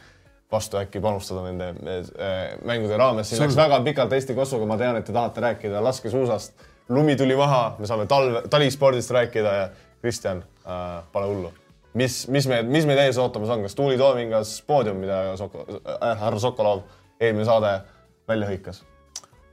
vastu 0.52 0.78
äkki 0.80 1.02
panustada 1.02 1.44
nende 1.46 1.98
äh, 2.18 2.56
mängude 2.66 2.98
raames. 2.98 3.30
siin 3.30 3.44
läks 3.44 3.58
väga 3.58 3.82
pikalt 3.86 4.14
Eesti 4.14 4.38
Kosovoga, 4.38 4.74
ma 4.74 4.80
tean, 4.82 4.98
et 4.98 5.06
te 5.06 5.14
tahate 5.14 5.44
rääkida 5.44 5.84
laskesuusast 5.84 6.66
lumi 6.90 7.16
tuli 7.16 7.36
maha, 7.36 7.76
me 7.80 7.88
saame 7.90 8.06
talve, 8.10 8.44
talispordist 8.50 9.12
rääkida 9.12 9.54
ja 9.54 9.70
Kristjan 10.02 10.44
äh,, 10.66 11.04
pane 11.12 11.28
hullu. 11.28 11.54
mis, 11.94 12.28
mis 12.28 12.48
me, 12.48 12.62
mis 12.64 12.86
meid 12.86 13.00
ees 13.06 13.18
ootamas 13.18 13.50
on, 13.50 13.64
kas 13.66 13.76
tuulitoomingas 13.76 14.58
poodium, 14.68 15.00
mida 15.02 15.38
Soko, 15.38 15.66
äh, 15.82 16.18
härra 16.20 16.40
Sokolov 16.40 16.84
eelmine 17.20 17.46
saade 17.48 17.80
välja 18.28 18.50
hõikas? 18.52 18.84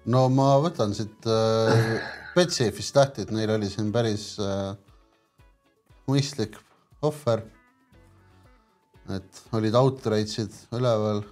no 0.04 0.26
ma 0.28 0.56
võtan 0.62 0.94
siit 0.96 1.28
äh, 1.30 2.00
Betsafe'ist 2.36 2.96
lahti, 2.96 3.24
et 3.24 3.32
neil 3.34 3.54
oli 3.56 3.70
siin 3.72 3.92
päris 3.94 4.34
äh, 4.42 4.72
mõistlik 6.10 6.58
ohver. 7.02 7.46
et 9.10 9.44
olid 9.56 9.74
outrage'id 9.74 10.52
üleval 10.76 11.24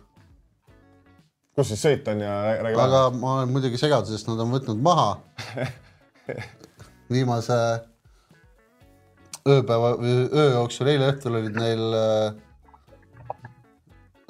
kus 1.55 1.75
siis 1.75 1.85
sõit 1.85 2.09
on 2.09 2.25
ja 2.25 2.41
räägi 2.65 2.81
aga 2.81 3.05
ma 3.15 3.37
olen 3.41 3.53
muidugi 3.53 3.79
segaduses, 3.81 4.25
nad 4.29 4.41
on 4.41 4.53
võtnud 4.55 4.81
maha 4.83 5.13
viimase 7.15 7.59
ööpäeva 9.49 9.95
või 9.99 10.15
öö 10.29 10.49
jooksul, 10.55 10.91
eile 10.93 11.11
õhtul 11.13 11.39
olid 11.39 11.57
neil 11.57 11.85
äh, 11.97 12.35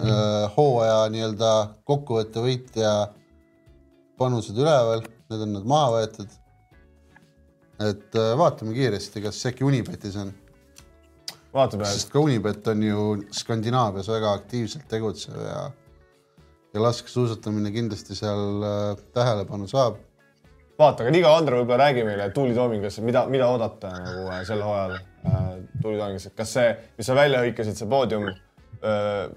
äh, 0.00 0.44
hooaja 0.56 1.08
nii-öelda 1.12 1.54
kokkuvõtte 1.88 2.42
võitja 2.44 2.92
panused 4.20 4.58
üleval, 4.58 5.02
need 5.32 5.46
on 5.46 5.56
nüüd 5.56 5.66
maha 5.68 5.96
võetud. 5.96 6.36
et 7.80 8.16
äh, 8.20 8.32
vaatame 8.36 8.76
kiiresti, 8.76 9.22
kas 9.24 9.40
äkki 9.48 9.64
Unibetis 9.64 10.16
on. 10.20 10.32
vaatame. 11.54 11.88
sest 11.88 12.12
ka 12.12 12.20
Unibet 12.20 12.68
on 12.68 12.82
ju 12.82 13.06
Skandinaavias 13.32 14.08
väga 14.08 14.34
aktiivselt 14.38 14.86
tegutsev 14.88 15.40
ja, 15.42 15.62
ja 16.74 16.82
laskesuusatamine 16.86 17.72
kindlasti 17.72 18.14
seal 18.14 18.62
äh, 18.62 18.94
tähelepanu 19.16 19.68
saab 19.68 19.98
vaata, 20.80 21.04
aga 21.04 21.12
Liga 21.14 21.34
Andra 21.36 21.60
võib-olla 21.60 21.86
räägi 21.86 22.04
meile 22.06 22.30
Tuuli 22.34 22.56
Toomingas, 22.56 22.98
mida, 23.04 23.26
mida 23.30 23.50
oodata 23.52 23.92
nagu 23.94 24.26
äh, 24.30 24.42
sel 24.48 24.64
hooajal 24.64 24.96
äh, 24.96 25.46
Tuuli 25.82 26.00
Toomingas, 26.00 26.26
et 26.30 26.36
kas 26.38 26.56
see, 26.56 26.74
mis 26.98 27.10
sa 27.10 27.16
välja 27.18 27.44
hõikasid, 27.44 27.78
see 27.78 27.88
poodium 27.90 28.28
öö, 28.30 29.28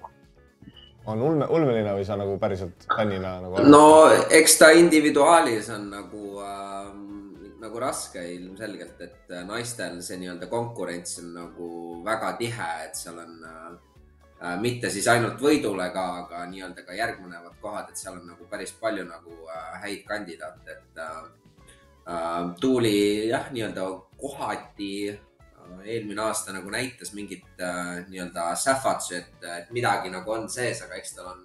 on 1.11 1.21
ulme, 1.21 1.47
ulmeline 1.51 1.95
või 1.97 2.05
sa 2.07 2.17
nagu 2.19 2.37
päriselt 2.39 2.87
fännina 2.87 3.37
nagu? 3.43 3.63
no 3.67 3.85
eks 4.31 4.59
ta 4.61 4.71
individuaalis 4.79 5.71
on 5.75 5.89
nagu 5.91 6.43
äh, 6.43 6.91
nagu 7.63 7.79
raske 7.79 8.23
ilmselgelt, 8.33 8.99
et 9.03 9.33
naistel 9.47 10.01
see 10.03 10.19
nii-öelda 10.19 10.49
konkurents 10.51 11.19
on 11.21 11.33
nagu 11.37 11.67
väga 12.03 12.35
tihe, 12.39 12.69
et 12.87 12.99
seal 12.99 13.19
on 13.19 13.35
äh, 13.47 13.73
Äh, 13.73 13.92
mitte 14.59 14.89
siis 14.91 15.07
ainult 15.07 15.39
võidule 15.41 15.85
ka, 15.93 16.03
aga 16.23 16.45
nii-öelda 16.51 16.83
ka 16.83 16.95
järgnevad 16.97 17.55
kohad, 17.61 17.89
et 17.89 17.99
seal 17.99 18.17
on 18.19 18.25
nagu 18.33 18.47
päris 18.51 18.73
palju 18.79 19.05
nagu 19.07 19.37
äh, 19.47 19.69
häid 19.85 20.03
kandidaate, 20.07 20.77
et 20.77 20.99
äh, 20.99 21.21
äh 22.11 22.49
Tuuli 22.59 23.29
jah, 23.29 23.47
nii-öelda 23.51 23.85
kohati 24.19 24.91
eelmine 25.83 26.21
aasta 26.21 26.53
nagu 26.53 26.69
näitas 26.69 27.13
mingit 27.13 27.47
äh, 27.61 28.03
nii-öelda 28.09 28.55
sähvatusi, 28.55 29.15
et, 29.15 29.47
et 29.57 29.71
midagi 29.71 30.11
nagu 30.11 30.31
on 30.31 30.49
sees, 30.49 30.83
aga 30.83 30.99
eks 30.99 31.15
tal 31.15 31.31
on 31.31 31.41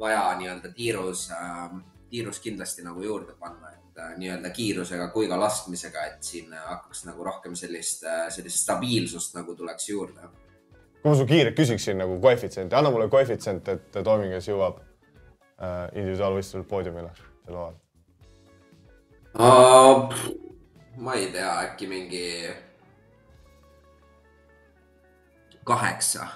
vaja 0.00 0.24
nii-öelda 0.40 0.72
tiirus 0.72 1.28
äh,, 1.36 1.70
tiirus 2.08 2.40
kindlasti 2.40 2.86
nagu 2.86 3.04
juurde 3.04 3.36
panna, 3.36 3.74
et 3.76 4.00
äh, 4.00 4.16
nii-öelda 4.16 4.50
kiirusega 4.56 5.12
kui 5.12 5.28
ka 5.28 5.40
laskmisega, 5.40 6.08
et 6.08 6.24
siin 6.24 6.56
hakkaks 6.56 7.04
nagu 7.10 7.24
rohkem 7.24 7.56
sellist, 7.56 8.08
sellist 8.32 8.64
stabiilsust 8.64 9.36
nagu 9.36 9.54
tuleks 9.54 9.92
juurde 9.92 10.47
kui 11.02 11.10
ma 11.10 11.14
su 11.16 11.26
kiirelt 11.26 11.56
küsiksin 11.56 11.98
nagu 12.00 12.18
koefitsienti, 12.20 12.74
anna 12.74 12.90
mulle 12.90 13.08
koefitsient, 13.12 13.68
et 13.68 13.98
Toomingas 14.04 14.48
jõuab 14.48 14.80
äh, 14.80 15.88
individuaalvõistlusel 15.94 16.66
poodiumile 16.70 17.12
sel 17.18 17.54
hooajal 17.54 17.76
uh,. 19.38 20.18
ma 20.96 21.14
ei 21.14 21.30
tea, 21.32 21.52
äkki 21.68 21.86
mingi 21.90 22.24
kaheksa. 25.68 26.26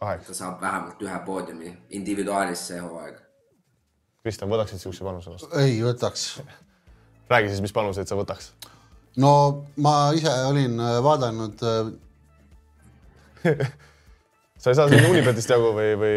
ta 0.00 0.34
saab 0.34 0.60
vähemalt 0.60 1.02
ühe 1.02 1.18
poodiumi 1.26 1.76
individuaalis 1.90 2.66
see 2.68 2.80
hooaeg. 2.82 3.20
Kristjan, 4.22 4.50
võtaksid 4.50 4.82
siukse 4.82 5.04
panuse 5.06 5.30
vastu? 5.30 5.50
ei 5.58 5.80
võtaks 5.82 6.42
räägi 7.32 7.48
siis, 7.48 7.62
mis 7.64 7.72
panuseid 7.72 8.10
sa 8.10 8.18
võtaks? 8.18 8.52
no 9.22 9.32
ma 9.84 9.94
ise 10.16 10.32
olin 10.48 10.78
äh, 10.80 10.98
vaadanud 11.04 11.64
äh, 11.68 11.92
sa 14.62 14.70
ei 14.70 14.78
saa 14.78 14.88
siin 14.90 15.08
Unibetist 15.10 15.50
jagu 15.50 15.72
või, 15.76 15.92
või, 15.98 16.14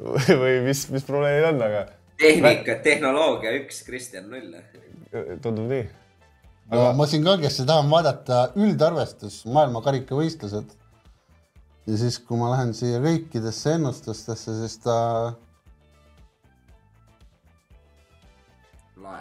või, 0.00 0.38
või 0.40 0.56
mis, 0.68 0.86
mis 0.92 1.06
probleemid 1.06 1.50
on, 1.50 1.62
aga. 1.66 1.84
tehnika, 2.20 2.78
tehnoloogia 2.84 3.54
üks, 3.60 3.82
Kristjan 3.86 4.28
null. 4.32 4.56
tundub 5.44 5.68
nii. 5.68 5.84
Aga... 6.66 6.80
no 6.80 6.88
ma 6.98 7.06
siin 7.10 7.26
kangesti 7.26 7.66
tahan 7.68 7.90
vaadata 7.92 8.42
üldarvestus, 8.58 9.42
maailma 9.52 9.84
karikavõistlused. 9.84 10.76
ja 11.86 11.98
siis, 12.00 12.18
kui 12.18 12.40
ma 12.40 12.50
lähen 12.54 12.74
siia 12.74 13.02
kõikidesse 13.04 13.76
ennustustesse, 13.78 14.56
siis 14.62 14.80
ta. 14.84 14.98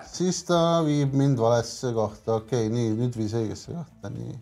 siis 0.10 0.42
ta 0.48 0.82
viib 0.86 1.14
mind 1.14 1.38
valesse 1.38 1.92
kohta, 1.94 2.40
okei 2.40 2.66
okay,, 2.66 2.74
nii 2.74 2.96
nüüd 2.98 3.18
viis 3.20 3.36
õigesse 3.38 3.76
kohta, 3.76 4.10
nii 4.10 4.34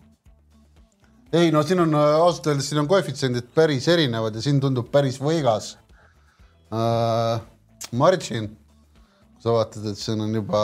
ei 1.34 1.50
no 1.54 1.62
siin 1.66 1.82
on 1.84 1.94
äh, 1.98 2.16
ausalt 2.20 2.50
öeldes, 2.52 2.68
siin 2.70 2.82
on 2.82 2.90
koefitsiendid 2.90 3.48
päris 3.56 3.88
erinevad 3.90 4.36
ja 4.36 4.44
siin 4.44 4.60
tundub 4.62 4.90
päris 4.94 5.20
võigas 5.22 5.74
uh,. 6.70 7.42
Margin, 7.94 8.48
sa 9.38 9.52
vaatad, 9.52 9.84
et 9.90 9.98
siin 10.00 10.22
on 10.24 10.32
juba 10.34 10.60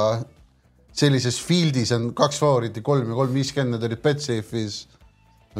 sellises 0.96 1.36
field'is 1.44 1.92
on 1.94 2.08
kaks 2.16 2.40
favoriiti, 2.40 2.82
kolm 2.82 3.12
ja 3.12 3.18
kolm 3.18 3.34
viiskümmend, 3.36 3.76
need 3.76 3.84
olid 3.86 4.00
Betsafe'is 4.02 4.78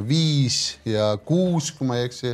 viis 0.09 0.57
ja 0.89 1.13
kuus, 1.27 1.69
kui 1.77 1.87
ma 1.87 1.99
ei 2.01 2.09
eksi, 2.09 2.33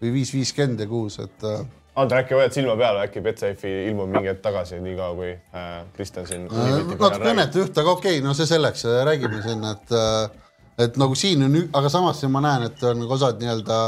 või 0.00 0.14
viis 0.20 0.32
viiskümmend 0.32 0.80
ja 0.84 0.88
kuus, 0.88 1.18
et 1.20 1.46
uh, 1.48 1.66
Andre, 2.00 2.20
äkki 2.22 2.36
hoiad 2.38 2.54
silma 2.54 2.76
peal, 2.78 3.00
äkki 3.02 3.20
Betsafe'i 3.24 3.88
ilmub 3.90 4.12
mingi 4.12 4.30
hetk 4.30 4.44
tagasi, 4.44 4.78
niikaua 4.80 5.16
kui 5.18 5.32
Kristjan 5.96 6.24
äh, 6.24 6.30
siin 6.30 6.46
äh,. 6.46 6.70
natuke 6.78 7.32
õnnetu 7.34 7.64
juht, 7.64 7.82
aga 7.82 7.96
okei 7.98 8.20
okay,, 8.20 8.24
no 8.24 8.36
see 8.38 8.48
selleks, 8.48 8.86
räägime 9.10 9.42
siin, 9.44 9.66
et 9.74 9.96
äh, 9.98 10.46
et 10.80 10.96
nagu 11.00 11.16
siin 11.18 11.42
on, 11.46 11.56
aga 11.76 11.90
samas 11.92 12.22
ma 12.32 12.42
näen, 12.44 12.68
et 12.70 12.82
on 12.88 13.04
osad 13.10 13.40
nii-öelda 13.42 13.80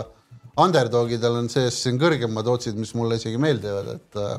underdogidel 0.62 1.38
on 1.40 1.49
sees 1.53 1.78
siin 1.82 1.99
kõrgemad 2.01 2.49
otsid, 2.53 2.76
mis 2.76 2.93
mulle 2.99 3.16
isegi 3.20 3.40
meeldivad, 3.40 3.95
et 3.97 4.20
äh, 4.20 4.34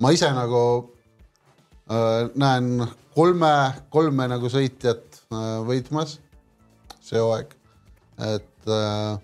ma 0.00 0.12
ise 0.14 0.30
nagu 0.32 0.62
äh, 1.92 2.30
näen 2.38 2.86
kolme, 3.16 3.52
kolme 3.92 4.28
nagu 4.32 4.50
sõitjat 4.52 5.20
äh, 5.28 5.58
võitmas 5.68 6.16
see 7.02 7.20
hooaeg, 7.20 7.52
et 8.32 8.70
äh, 8.70 9.18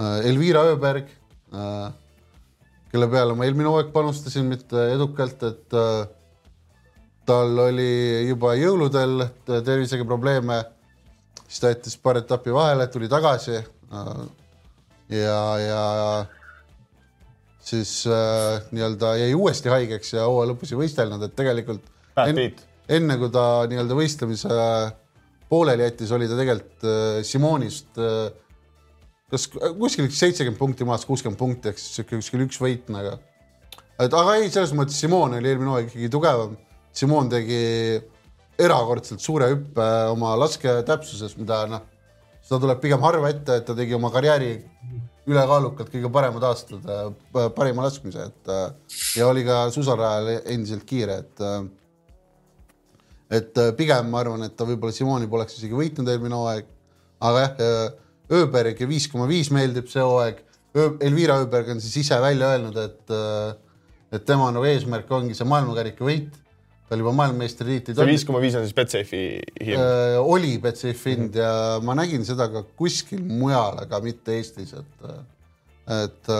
äh 0.00 0.28
Elvira 0.30 0.64
Ööberg 0.70 1.10
äh,, 1.52 1.92
kelle 2.92 3.08
peale 3.10 3.34
ma 3.36 3.46
eelmine 3.46 3.68
hooaeg 3.68 3.92
panustasin 3.92 4.46
mitte 4.48 4.88
edukalt, 4.94 5.42
et 5.50 5.76
äh, 5.76 6.06
tal 7.26 7.58
oli 7.68 8.26
juba 8.28 8.54
jõuludel 8.58 9.24
tervisega 9.46 10.06
probleeme, 10.08 10.60
siis 11.46 11.62
ta 11.62 11.72
jättis 11.72 11.96
paar 12.00 12.20
etappi 12.20 12.52
vahele, 12.54 12.86
tuli 12.92 13.08
tagasi. 13.08 13.60
ja, 15.08 15.40
ja 15.60 15.82
siis 17.64 18.04
äh, 18.06 18.62
nii-öelda 18.70 19.16
jäi 19.16 19.34
uuesti 19.34 19.72
haigeks 19.72 20.12
ja 20.12 20.28
hooaja 20.28 20.52
lõpus 20.52 20.72
ei 20.74 20.80
võistelnud, 20.82 21.22
et 21.24 21.36
tegelikult 21.36 21.84
en, 22.26 22.40
enne 22.98 23.18
kui 23.20 23.32
ta 23.32 23.44
nii-öelda 23.70 23.96
võistlemise 23.96 24.56
pooleli 25.48 25.86
jättis, 25.86 26.12
oli 26.12 26.28
ta 26.28 26.36
tegelikult 26.40 26.88
äh, 26.88 27.20
Simonist 27.24 28.00
äh, 28.00 28.32
kas 29.34 29.48
kuskil 29.50 30.10
seitsekümmend 30.12 30.60
punkti 30.60 30.86
maas, 30.88 31.06
kuuskümmend 31.08 31.40
punkti 31.40 31.72
ehk 31.72 31.80
siis 31.80 31.98
sihuke 31.98 32.20
kuskil 32.20 32.44
üks 32.44 32.60
võit 32.62 32.90
nagu. 32.92 33.16
et 33.98 34.12
aga 34.20 34.36
ei, 34.38 34.50
selles 34.52 34.74
mõttes 34.76 34.98
Simon 35.00 35.38
oli 35.38 35.50
eelmine 35.50 35.72
hooaeg 35.72 35.90
ikkagi 35.90 36.12
tugevam 36.12 36.56
Simon 36.94 37.28
tegi 37.28 37.58
erakordselt 38.58 39.22
suure 39.22 39.48
hüppe 39.50 39.86
oma 40.12 40.34
lasketäpsuses, 40.38 41.34
mida 41.40 41.64
noh, 41.70 41.82
seda 42.44 42.60
tuleb 42.62 42.82
pigem 42.82 43.02
harva 43.02 43.32
ette, 43.32 43.58
et 43.58 43.66
ta 43.66 43.74
tegi 43.74 43.96
oma 43.96 44.12
karjääri 44.14 44.52
ülekaalukalt 45.26 45.88
kõige 45.90 46.10
paremad 46.12 46.44
aastad, 46.44 46.84
äh, 46.84 47.48
parima 47.56 47.86
laskmise, 47.86 48.28
et 48.28 48.52
äh, 48.52 49.00
ja 49.18 49.26
oli 49.30 49.42
ka 49.46 49.64
suusarajal 49.74 50.30
endiselt 50.52 50.84
kiire, 50.86 51.22
et 51.24 51.42
äh, 51.44 51.64
et 53.34 53.56
pigem 53.74 54.10
ma 54.12 54.20
arvan, 54.20 54.44
et 54.46 54.54
ta 54.54 54.66
võib-olla 54.68 54.94
Simoni 54.94 55.26
poleks 55.26 55.56
isegi 55.56 55.74
võitnud 55.74 56.06
eelmine 56.12 56.36
hooaeg, 56.38 56.66
aga 57.24 57.40
jah, 57.46 57.94
Ööberg 58.34 58.78
ja 58.78 58.86
viis 58.88 59.08
koma 59.10 59.24
viis 59.28 59.50
meeldib 59.52 59.88
see 59.90 60.00
hooaeg. 60.04 60.38
Elvira 61.02 61.40
Ööberg 61.42 61.72
on 61.74 61.80
siis 61.82 61.96
ise 62.04 62.16
välja 62.22 62.52
öelnud, 62.54 62.76
et 62.78 63.12
et 64.14 64.24
tema 64.28 64.46
nagu 64.54 64.68
eesmärk 64.68 65.10
ongi 65.12 65.34
see 65.34 65.48
maailmakarika 65.50 66.06
võit 66.06 66.36
ta 66.88 66.94
oli 66.96 67.04
juba 67.04 67.14
maailmameistritiitli. 67.20 67.94
see 67.96 68.10
viis 68.10 68.26
koma 68.28 68.42
viis 68.44 68.56
on 68.58 68.66
siis 68.66 68.76
Betsafe'i 68.76 69.40
hind 69.60 69.80
äh,? 69.80 70.18
oli 70.20 70.58
Betsafe'i 70.62 71.16
hind 71.16 71.30
mm 71.30 71.40
-hmm. 71.40 71.78
ja 71.78 71.80
ma 71.82 71.94
nägin 71.94 72.24
seda 72.24 72.48
ka 72.52 72.64
kuskil 72.76 73.24
mujal, 73.24 73.80
aga 73.86 74.00
mitte 74.04 74.36
Eestis, 74.36 74.74
et, 74.74 75.08
et 76.00 76.32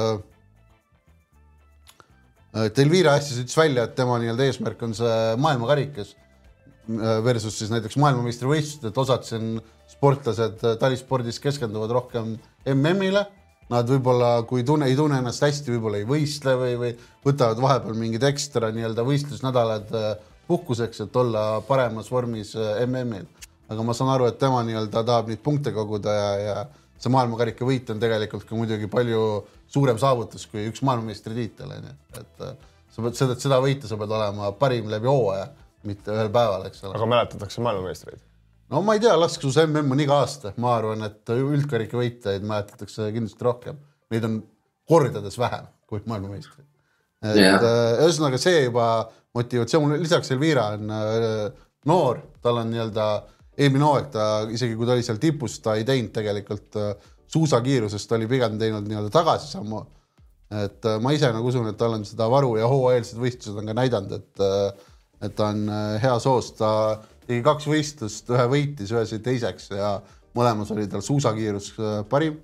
et 2.54 2.78
Elvira 2.78 3.14
Assis 3.18 3.40
ütles 3.42 3.56
välja, 3.58 3.84
et 3.88 3.96
tema 3.98 4.18
nii-öelda 4.22 4.46
eesmärk 4.46 4.82
on 4.86 4.94
see 4.94 5.14
maailmakarikas 5.42 6.14
versus 7.24 7.56
siis 7.58 7.70
näiteks 7.72 7.96
maailmameistrivõistlused, 7.96 8.90
et 8.90 8.98
osad 9.00 9.24
siin 9.26 9.56
sportlased 9.90 10.60
talispordis 10.80 11.40
keskenduvad 11.42 11.94
rohkem 11.96 12.36
MM-ile. 12.74 13.24
Nad 13.72 13.88
võib-olla, 13.88 14.42
kui 14.44 14.60
tunne, 14.62 14.90
ei 14.90 14.96
tunne 14.96 15.16
ennast 15.22 15.40
hästi, 15.40 15.72
võib-olla 15.72 15.96
ei 16.02 16.04
võistle 16.04 16.52
või, 16.60 16.74
või 16.76 16.90
võtavad 17.24 17.62
vahepeal 17.64 17.96
mingid 17.96 18.26
ekstra 18.28 18.68
nii-öelda 18.74 19.06
võistlusnädalad 19.08 19.94
puhkuseks, 20.48 21.00
et 21.06 21.16
olla 21.16 21.60
paremas 21.68 22.10
vormis 22.12 22.54
äh, 22.56 22.84
MM-il. 22.86 23.26
aga 23.68 23.82
ma 23.82 23.94
saan 23.96 24.12
aru, 24.12 24.28
et 24.28 24.38
tema 24.38 24.60
nii-öelda 24.66 25.04
tahab 25.06 25.30
neid 25.32 25.40
punkte 25.44 25.72
koguda 25.72 26.12
ja, 26.12 26.30
ja 26.38 26.56
see 27.00 27.12
maailmakarika 27.12 27.66
võit 27.66 27.88
on 27.92 28.00
tegelikult 28.00 28.44
ka 28.48 28.56
muidugi 28.56 28.88
palju 28.92 29.22
suurem 29.70 29.98
saavutus 30.00 30.46
kui 30.50 30.66
üks 30.68 30.84
maailmameistritiitel 30.86 31.72
onju, 31.78 31.94
et 32.20 32.44
äh, 32.44 32.54
sa 32.94 33.04
pead 33.06 33.18
seda, 33.18 33.38
seda 33.40 33.58
võita, 33.64 33.88
sa 33.90 33.98
pead 34.00 34.12
olema 34.14 34.52
parim 34.58 34.90
läbi 34.92 35.10
hooaja, 35.10 35.48
mitte 35.88 36.12
ühel 36.14 36.30
päeval, 36.32 36.68
eks 36.68 36.84
ole. 36.84 36.96
aga 36.98 37.10
mäletatakse 37.14 37.64
maailmameistreid? 37.64 38.22
no 38.72 38.82
ma 38.84 38.96
ei 38.96 39.02
tea, 39.04 39.16
laskesuus 39.18 39.58
MM 39.64 39.96
on 39.96 40.04
iga 40.04 40.20
aasta, 40.22 40.54
ma 40.60 40.76
arvan, 40.78 41.04
et 41.08 41.34
üldkarika 41.34 41.98
võitjaid 42.00 42.46
mäletatakse 42.46 43.10
kindlasti 43.16 43.48
rohkem, 43.48 43.80
neid 44.12 44.28
on 44.28 44.38
kordades 44.88 45.36
vähem 45.40 45.68
kui 45.88 46.04
maailmameistreid. 46.08 46.68
et 47.24 47.40
yeah. 47.40 47.58
Äh, 47.58 48.04
ühesõnaga 48.06 48.40
see 48.40 48.64
juba 48.66 48.88
motivatsioon, 49.34 49.96
lisaks 50.02 50.30
Elvira 50.34 50.68
on 50.76 50.92
äh, 50.94 51.64
noor, 51.90 52.20
tal 52.42 52.60
on 52.62 52.70
nii-öelda 52.70 53.08
eelmine 53.58 53.86
hooaeg 53.86 54.08
ta 54.14 54.28
isegi 54.50 54.76
kui 54.78 54.86
ta 54.86 54.94
oli 54.96 55.04
seal 55.06 55.20
tipus, 55.22 55.58
ta 55.62 55.76
ei 55.78 55.86
teinud 55.86 56.12
tegelikult 56.14 56.78
äh, 56.80 56.94
suusakiirusest, 57.34 58.14
oli 58.16 58.28
pigem 58.30 58.58
teinud 58.60 58.86
nii-öelda 58.88 59.12
tagasisammu. 59.14 59.82
et 60.64 60.86
äh, 60.86 61.00
ma 61.02 61.14
ise 61.16 61.30
nagu 61.34 61.50
usun, 61.50 61.68
et 61.70 61.78
tal 61.80 61.96
on 61.96 62.06
seda 62.06 62.28
varu 62.30 62.54
ja 62.60 62.70
hooaeelsed 62.70 63.18
võistlused 63.18 63.58
on 63.58 63.70
ka 63.70 63.78
näidanud, 63.82 64.18
et 64.20 64.44
et 65.24 65.32
ta 65.38 65.46
on 65.54 65.68
hea 66.02 66.16
soos, 66.20 66.50
ta 66.58 66.68
tegi 67.24 67.40
kaks 67.46 67.64
võistlust, 67.70 68.28
ühe 68.28 68.44
võitis, 68.50 68.90
ühe 68.92 69.04
sai 69.08 69.22
teiseks 69.24 69.70
ja 69.72 69.94
mõlemas 70.36 70.72
oli 70.74 70.84
tal 70.90 71.00
suusakiirus 71.06 71.70
parim. 72.10 72.36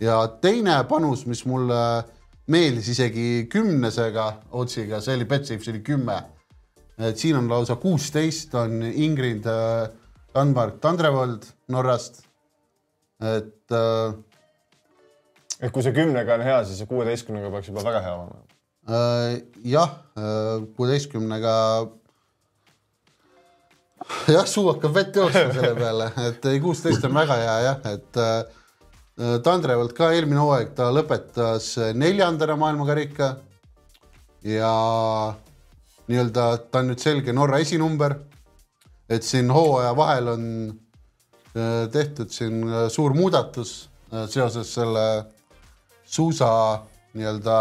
ja 0.00 0.20
teine 0.40 0.76
panus, 0.88 1.24
mis 1.26 1.42
mulle 1.50 1.80
äh, 1.98 2.04
meeldis 2.50 2.90
isegi 2.92 3.46
kümnesega 3.52 4.26
otsiga, 4.60 5.00
see 5.04 5.16
oli 5.16 5.26
Betsafe'is 5.28 5.70
oli 5.72 5.82
kümme. 5.84 6.22
et 6.98 7.18
siin 7.18 7.36
on 7.36 7.48
lausa 7.50 7.74
kuusteist 7.76 8.54
on 8.54 8.82
Ingrid 8.82 9.46
äh, 9.50 9.88
Danmark 10.34 10.78
Tandrevold 10.80 11.42
Norrast. 11.68 12.22
et 13.20 13.72
äh,. 13.72 14.14
et 15.60 15.72
kui 15.72 15.82
see 15.82 15.94
kümnega 15.96 16.34
on 16.34 16.44
hea, 16.44 16.62
siis 16.64 16.78
see 16.82 16.90
kuueteistkümnega 16.90 17.50
peaks 17.50 17.68
juba 17.72 17.84
väga 17.84 18.00
hea 18.04 18.14
olema 18.14 18.40
äh,. 18.88 19.42
jah, 19.64 19.94
äh, 20.18 20.66
kuueteistkümnega 20.76 21.54
jah, 24.28 24.46
suu 24.46 24.68
hakkab 24.68 24.94
vett 24.94 25.16
jooksma 25.16 25.48
selle 25.56 25.74
peale, 25.80 26.12
et 26.28 26.52
ei, 26.52 26.60
kuusteist 26.60 27.08
on 27.08 27.16
väga 27.16 27.40
hea 27.40 27.56
jah, 27.70 27.80
et 27.94 28.20
äh, 28.20 28.44
Äh, 28.44 28.63
Tandrevalt 29.14 29.92
ka 29.94 30.08
eelmine 30.10 30.40
hooaeg 30.42 30.72
ta 30.74 30.88
lõpetas 30.90 31.68
neljandana 31.94 32.56
maailmakarika 32.58 33.28
ja 34.42 34.70
nii-öelda 36.08 36.46
ta 36.66 36.80
on 36.82 36.90
nüüd 36.90 37.02
selge 37.02 37.32
Norra 37.32 37.60
esinumber. 37.62 38.16
et 39.08 39.22
siin 39.22 39.50
hooaja 39.52 39.92
vahel 39.96 40.28
on 40.32 40.44
äh, 41.54 41.86
tehtud 41.92 42.30
siin 42.32 42.64
äh, 42.66 42.88
suur 42.88 43.14
muudatus 43.14 43.90
seoses 44.30 44.74
selle 44.74 45.24
suusa 46.04 46.48
nii-öelda 47.14 47.56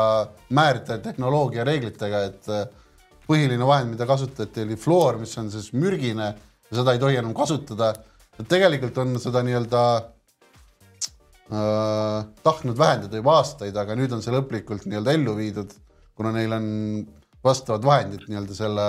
määrde 0.49 0.97
tehnoloogia 1.03 1.63
reeglitega, 1.63 2.23
et 2.23 2.49
põhiline 3.27 3.65
vahend, 3.65 3.93
mida 3.93 4.05
kasutati, 4.09 4.65
oli 4.65 4.77
fluor, 4.77 5.17
mis 5.21 5.33
on 5.37 5.49
siis 5.53 5.71
mürgine 5.73 6.27
ja 6.69 6.77
seda 6.79 6.93
ei 6.93 7.01
tohi 7.01 7.17
enam 7.21 7.33
kasutada. 7.37 7.93
tegelikult 8.49 8.97
on 8.97 9.19
seda 9.21 9.43
nii-öelda 9.45 9.81
tahtnud 11.53 12.77
vähendada 12.79 13.19
juba 13.19 13.35
aastaid, 13.39 13.75
aga 13.77 13.97
nüüd 13.99 14.13
on 14.15 14.23
see 14.25 14.33
lõplikult 14.33 14.87
nii-öelda 14.87 15.13
ellu 15.13 15.35
viidud, 15.37 15.73
kuna 16.17 16.31
neil 16.33 16.55
on 16.55 16.69
vastavad 17.43 17.83
vahendid 17.85 18.23
nii-öelda 18.29 18.55
selle 18.55 18.87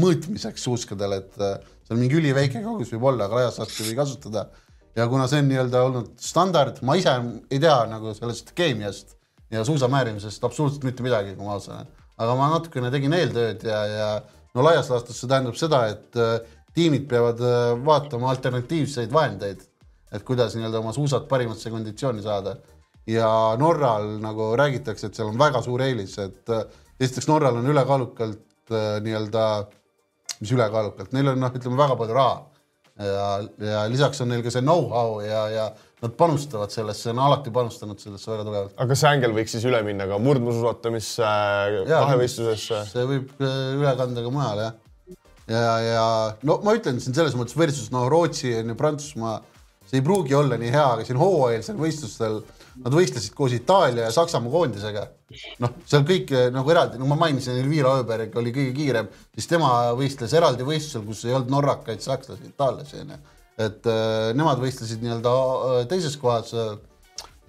mõõtmiseks 0.00 0.64
suuskadel, 0.64 1.18
et 1.20 1.38
äh, 1.44 1.56
seal 1.86 2.00
mingi 2.00 2.18
üliväike 2.20 2.62
kaugus 2.64 2.92
võib 2.94 3.06
olla, 3.12 3.28
aga 3.28 3.42
laias 3.42 3.60
laastus 3.60 3.84
ei 3.84 3.90
või 3.90 4.00
kasutada. 4.00 4.48
ja 4.96 5.06
kuna 5.08 5.28
see 5.30 5.42
on 5.42 5.48
nii-öelda 5.50 5.82
olnud 5.86 6.12
standard, 6.20 6.80
ma 6.82 6.96
ise 6.98 7.12
ei 7.50 7.60
tea 7.62 7.76
nagu 7.90 8.14
sellest 8.16 8.52
keemiast 8.58 9.16
ja 9.52 9.64
suusamäärimisest 9.64 10.44
absoluutselt 10.44 10.86
mitte 10.88 11.04
midagi, 11.06 11.36
kui 11.36 11.46
ma 11.46 11.58
aus 11.58 11.68
olen, 11.68 11.88
aga 12.16 12.36
ma 12.38 12.48
natukene 12.54 12.90
tegin 12.90 13.14
eeltööd 13.14 13.66
ja, 13.68 13.84
ja 13.86 14.08
no 14.54 14.64
laias 14.64 14.90
laastus 14.90 15.20
see 15.20 15.30
tähendab 15.30 15.58
seda, 15.60 15.84
et 15.92 16.16
äh, 16.16 16.38
tiimid 16.74 17.06
peavad 17.10 17.42
äh, 17.44 17.74
vaatama 17.84 18.32
alternatiivseid 18.32 19.12
vahendeid, 19.12 19.66
et 20.12 20.26
kuidas 20.26 20.56
nii-öelda 20.56 20.82
oma 20.82 20.92
suusad 20.96 21.26
parimasse 21.30 21.70
konditsiooni 21.70 22.22
saada. 22.22 22.56
ja 23.06 23.56
Norral 23.58 24.18
nagu 24.22 24.52
räägitakse, 24.56 25.08
et 25.08 25.16
seal 25.16 25.30
on 25.32 25.38
väga 25.38 25.62
suur 25.64 25.82
eelis, 25.82 26.18
et 26.18 26.50
äh, 26.52 26.64
esiteks 27.00 27.28
Norral 27.28 27.56
on 27.58 27.66
ülekaalukalt 27.66 28.74
nii-öelda, 29.02 29.44
mis 30.40 30.52
ülekaalukalt, 30.54 31.12
neil 31.12 31.32
on 31.32 31.40
noh, 31.42 31.54
ütleme 31.56 31.78
väga 31.80 31.96
palju 31.98 32.14
raha 32.14 32.36
ja, 33.06 33.30
ja 33.66 33.86
lisaks 33.90 34.20
on 34.22 34.30
neil 34.30 34.44
ka 34.44 34.52
see 34.52 34.62
know-how 34.62 35.18
ja, 35.24 35.46
ja 35.50 35.70
nad 36.00 36.14
panustavad 36.16 36.72
sellesse, 36.72 37.10
on 37.12 37.18
alati 37.24 37.50
panustanud 37.52 37.98
sellesse 38.00 38.30
väga 38.30 38.44
tugevalt. 38.46 38.76
aga 38.76 38.88
kas 38.92 39.02
see 39.02 39.14
ängel 39.16 39.34
võiks 39.36 39.56
siis 39.56 39.66
üle 39.68 39.80
minna 39.86 40.06
ka 40.10 40.20
murdmaasuusatamisse, 40.22 41.32
kahevõistlusesse? 41.88 42.84
see 42.92 43.08
võib 43.10 43.34
üle 43.42 43.96
kanda 43.98 44.24
ka 44.24 44.32
mujale 44.36 44.68
jah 44.68 44.78
ja, 45.50 45.72
ja 45.84 46.04
no 46.46 46.60
ma 46.64 46.74
ütlen 46.78 47.00
siin 47.02 47.16
selles 47.16 47.36
mõttes 47.38 47.56
versus 47.58 47.90
no 47.94 48.06
Rootsi 48.12 48.52
on 48.60 48.72
ju 48.72 48.78
Prantsusmaa, 48.78 49.40
see 49.90 49.98
ei 49.98 50.06
pruugi 50.06 50.36
olla 50.38 50.58
nii 50.60 50.70
hea, 50.70 50.86
aga 50.94 51.06
siin 51.06 51.18
hooajalisel 51.18 51.78
võistlustel 51.80 52.36
nad 52.80 52.94
võistlesid 52.94 53.34
koos 53.36 53.54
Itaalia 53.56 54.06
ja 54.06 54.12
Saksamaa 54.14 54.52
koondisega. 54.52 55.08
noh, 55.62 55.74
seal 55.86 56.04
kõik 56.06 56.30
eh, 56.34 56.46
nagu 56.54 56.70
eraldi, 56.70 56.98
no 56.98 57.08
ma 57.10 57.18
mainisin, 57.24 57.58
Elvira 57.60 57.96
Öberg 58.00 58.36
oli 58.38 58.54
kõige 58.54 58.72
kiirem, 58.76 59.10
siis 59.34 59.50
tema 59.50 59.72
võistles 59.98 60.34
eraldi 60.36 60.66
võistlusel, 60.66 61.04
kus 61.06 61.24
ei 61.26 61.34
olnud 61.34 61.52
norrakaid, 61.52 62.02
sakslasi, 62.04 62.52
itaallasi 62.54 63.02
onju. 63.02 63.18
et 63.60 63.90
äh, 63.90 64.30
nemad 64.38 64.62
võistlesid 64.62 65.02
nii-öelda 65.02 65.34
äh, 65.34 65.82
teises 65.90 66.16
kohas 66.16 66.54
äh, 66.54 66.72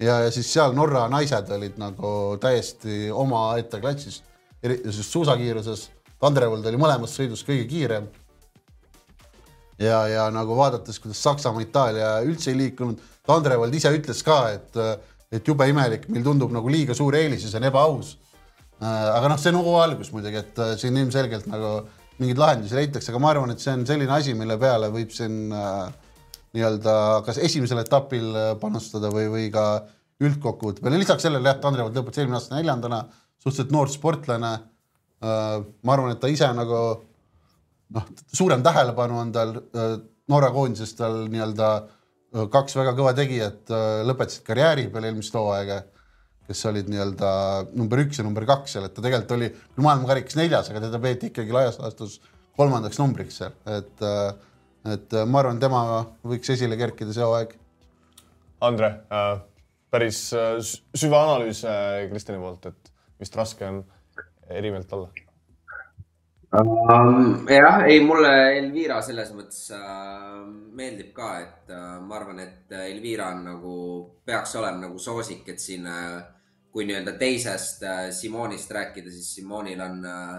ja, 0.02 0.18
ja 0.26 0.30
siis 0.34 0.50
seal 0.52 0.74
Norra 0.76 1.06
naised 1.08 1.50
olid 1.54 1.78
nagu 1.80 2.36
täiesti 2.42 3.08
omaette 3.10 3.80
klassis, 3.80 4.22
just 4.62 5.10
suusakiiruses 5.10 5.88
Tandrevold 6.22 6.66
oli 6.70 6.78
mõlemas 6.78 7.16
sõidus 7.16 7.40
kõige 7.42 7.64
kiirem. 7.66 8.04
Ja, 9.80 10.02
ja 10.08 10.26
nagu 10.34 10.56
vaadates, 10.58 10.98
kuidas 11.02 11.22
Saksamaa, 11.22 11.62
Itaalia 11.64 12.12
üldse 12.26 12.52
ei 12.52 12.58
liikunud, 12.58 13.00
Tandrevold 13.26 13.74
ise 13.78 13.92
ütles 13.94 14.22
ka, 14.26 14.38
et, 14.56 14.78
et 15.32 15.48
jube 15.48 15.68
imelik, 15.70 16.08
meil 16.10 16.24
tundub 16.26 16.52
nagu 16.54 16.70
liiga 16.72 16.96
suur 16.98 17.14
eelis 17.18 17.46
ja 17.46 17.52
see 17.52 17.60
on 17.60 17.68
ebaaus. 17.70 18.16
aga 18.82 19.28
noh, 19.30 19.38
see 19.38 19.52
on 19.52 19.60
hooaja 19.62 19.90
algus 19.90 20.10
muidugi, 20.10 20.40
et 20.42 20.58
äh, 20.58 20.72
siin 20.80 20.96
ilmselgelt 20.98 21.46
nagu 21.46 21.74
mingeid 22.18 22.40
lahendusi 22.40 22.74
leitakse, 22.74 23.12
aga 23.12 23.20
ma 23.22 23.30
arvan, 23.30 23.52
et 23.54 23.62
see 23.62 23.74
on 23.76 23.84
selline 23.86 24.10
asi, 24.16 24.34
mille 24.34 24.58
peale 24.58 24.90
võib 24.94 25.14
siin 25.14 25.54
äh, 25.54 25.86
nii-öelda 26.56 26.96
kas 27.26 27.38
esimesel 27.38 27.80
etapil 27.84 28.34
äh, 28.34 28.50
panustada 28.60 29.12
või, 29.14 29.28
või 29.30 29.46
ka 29.54 29.84
üldkokkuvõtte 30.22 30.82
peale. 30.82 30.98
lisaks 30.98 31.22
sellele 31.28 31.52
jah, 31.52 31.62
Tandrevold 31.62 31.94
lõpetas 31.96 32.22
eelmine 32.22 32.40
aasta 32.40 32.58
neljandana, 32.58 33.04
suhteliselt 33.38 33.74
noor 33.74 33.90
sportlane 33.90 34.56
Äh, 35.22 35.62
ma 35.86 35.94
arvan, 35.94 36.10
et 36.16 36.20
ta 36.22 36.30
ise 36.30 36.48
nagu 36.56 36.78
noh, 37.94 38.08
suurem 38.32 38.62
tähelepanu 38.64 39.18
on 39.22 39.32
tal 39.34 39.56
äh, 39.58 39.94
Norra 40.32 40.52
koondises 40.54 40.94
tal 40.98 41.24
nii-öelda 41.32 41.70
äh, 41.78 42.46
kaks 42.52 42.76
väga 42.78 42.94
kõva 42.98 43.14
tegijat 43.16 43.72
lõpetasid 44.08 44.46
karjääri 44.46 44.88
peale 44.92 45.10
eelmist 45.10 45.34
hooaega, 45.36 45.82
kes 46.48 46.64
olid 46.70 46.90
nii-öelda 46.92 47.32
number 47.78 48.04
üks 48.04 48.20
ja 48.20 48.26
number 48.26 48.46
kaks 48.48 48.76
seal, 48.76 48.88
et 48.88 48.96
ta 48.96 49.04
tegelikult 49.04 49.36
oli 49.38 49.50
küll 49.52 49.86
maailmakarikas 49.86 50.38
neljas, 50.40 50.70
aga 50.72 50.84
teda 50.86 51.00
peeti 51.02 51.32
ikkagi 51.32 51.54
laias 51.54 51.78
laastus 51.82 52.20
kolmandaks 52.58 53.00
numbriks 53.00 53.40
seal, 53.40 53.54
et, 53.72 54.04
et 54.92 55.18
ma 55.24 55.40
arvan, 55.40 55.60
tema 55.62 55.82
võiks 56.28 56.52
esile 56.52 56.76
kerkida 56.80 57.14
see 57.16 57.24
hooaeg. 57.24 57.56
Andre 58.62 58.92
äh,, 59.12 59.34
päris 59.92 60.24
süvaanalüüs 60.32 61.64
Kristjani 62.12 62.42
poolt, 62.42 62.72
et 62.72 62.94
vist 63.22 63.36
raske 63.38 63.68
on 63.68 63.84
eri 64.50 64.72
meelt 64.74 64.92
olla 64.92 65.08
um,? 66.60 67.46
jah, 67.48 67.84
ei 67.88 68.00
mulle 68.04 68.32
Elvira 68.58 69.00
selles 69.04 69.32
mõttes 69.36 69.70
uh, 69.76 70.42
meeldib 70.76 71.12
ka, 71.16 71.32
et 71.40 71.72
uh, 71.72 71.98
ma 72.04 72.18
arvan, 72.18 72.42
et 72.44 72.74
Elvira 72.88 73.30
on 73.32 73.44
nagu, 73.46 73.74
peaks 74.24 74.56
olema 74.60 74.86
nagu 74.86 75.00
soosik, 75.00 75.46
et 75.52 75.62
siin 75.62 75.88
uh, 75.88 76.18
kui 76.72 76.86
nii-öelda 76.88 77.16
teisest 77.20 77.84
uh, 77.86 78.08
Simonist 78.14 78.72
rääkida, 78.72 79.12
siis 79.12 79.30
Simonil 79.36 79.80
on 79.84 80.02
uh, 80.08 80.34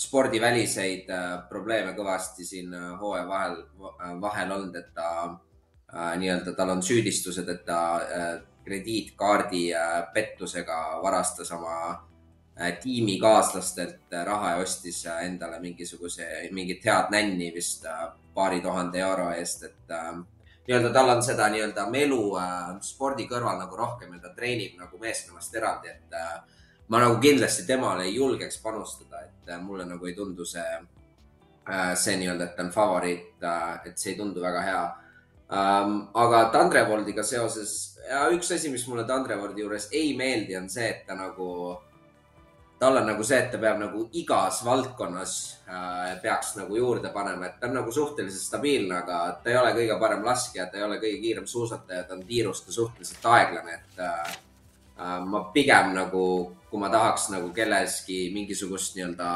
spordiväliseid 0.00 1.10
uh, 1.10 1.32
probleeme 1.50 1.96
kõvasti 1.98 2.46
siin 2.46 2.74
uh, 2.74 2.92
hooaja 3.00 3.26
vahel 3.28 3.56
uh,, 3.80 3.96
vahel 4.22 4.54
olnud, 4.58 4.76
et 4.78 4.94
ta 4.94 5.10
uh, 5.30 6.12
nii-öelda, 6.20 6.54
tal 6.58 6.76
on 6.76 6.84
süüdistused, 6.86 7.50
et 7.50 7.66
ta 7.66 7.80
uh, 7.98 8.30
krediitkaardi 8.64 9.64
uh, 9.74 9.98
pettusega 10.14 10.78
varastas 11.02 11.50
oma 11.56 11.80
Äh, 11.90 12.09
tiimikaaslastelt 12.82 14.12
äh, 14.12 14.24
raha 14.26 14.50
ja 14.50 14.56
ostis 14.56 15.06
äh, 15.06 15.24
endale 15.24 15.60
mingisuguse, 15.60 16.26
mingit 16.52 16.84
head 16.84 17.10
nänni 17.10 17.54
vist 17.54 17.86
paari 18.34 18.60
tuhande 18.60 19.00
euro 19.00 19.30
eest, 19.30 19.64
et 19.64 19.94
nii-öelda 20.68 20.92
tal 20.94 21.08
on 21.16 21.22
seda 21.22 21.48
nii-öelda 21.50 21.86
melu 21.90 22.22
spordi 22.84 23.26
kõrval 23.30 23.58
nagu 23.58 23.76
rohkem 23.76 24.12
ja 24.14 24.20
ta 24.22 24.30
treenib 24.36 24.76
nagu 24.78 24.98
meeskonnast 25.00 25.56
eraldi, 25.56 25.90
et 25.90 26.14
ma 26.88 27.00
nagu 27.02 27.18
kindlasti 27.20 27.66
temale 27.66 28.06
ei 28.06 28.14
julgeks 28.14 28.60
panustada, 28.62 29.24
et 29.24 29.50
mulle 29.64 29.84
nagu 29.88 30.06
ei 30.06 30.14
tundu 30.14 30.46
see, 30.46 30.78
see 31.94 32.16
nii-öelda, 32.22 32.44
et 32.44 32.56
ta 32.56 32.62
on 32.62 32.72
favoriit, 32.74 33.42
et 33.84 33.98
see 33.98 34.12
ei 34.12 34.18
tundu 34.20 34.42
väga 34.42 34.62
hea 34.68 34.82
um,. 35.50 36.00
aga 36.14 36.44
Tandrevoldiga 36.54 37.26
seoses, 37.26 37.76
üks 38.34 38.54
asi, 38.54 38.70
mis 38.70 38.86
mulle 38.86 39.04
Tandrevoldi 39.08 39.64
juures 39.64 39.88
ei 39.90 40.14
meeldi, 40.16 40.56
on 40.56 40.68
see, 40.70 40.86
et 40.86 41.06
ta 41.06 41.18
nagu 41.18 41.50
tal 42.80 42.96
on 42.96 43.06
nagu 43.10 43.24
see, 43.24 43.36
et 43.36 43.50
ta 43.52 43.58
peab 43.60 43.80
nagu 43.82 44.06
igas 44.16 44.62
valdkonnas 44.64 45.32
äh, 45.68 46.14
peaks 46.22 46.54
nagu 46.56 46.76
juurde 46.78 47.10
panema, 47.12 47.50
et 47.50 47.58
ta 47.60 47.68
on 47.68 47.76
nagu 47.76 47.92
suhteliselt 47.92 48.46
stabiilne, 48.46 49.02
aga 49.02 49.18
ta 49.44 49.52
ei 49.52 49.58
ole 49.60 49.74
kõige 49.76 49.98
parem 50.00 50.24
laskja, 50.24 50.66
ta 50.70 50.80
ei 50.80 50.86
ole 50.86 50.96
kõige 51.02 51.18
kiirem 51.20 51.48
suusataja, 51.50 52.06
ta 52.08 52.16
on 52.16 52.22
tiirus 52.24 52.62
ka 52.64 52.72
suhteliselt 52.72 53.26
aeglane, 53.34 53.76
et 53.76 54.00
äh, 54.06 54.30
äh, 54.96 55.18
ma 55.28 55.42
pigem 55.52 55.92
nagu, 55.98 56.24
kui 56.70 56.80
ma 56.80 56.88
tahaks 56.92 57.28
nagu 57.34 57.52
kelleski 57.52 58.30
mingisugust 58.32 58.96
nii-öelda 58.96 59.34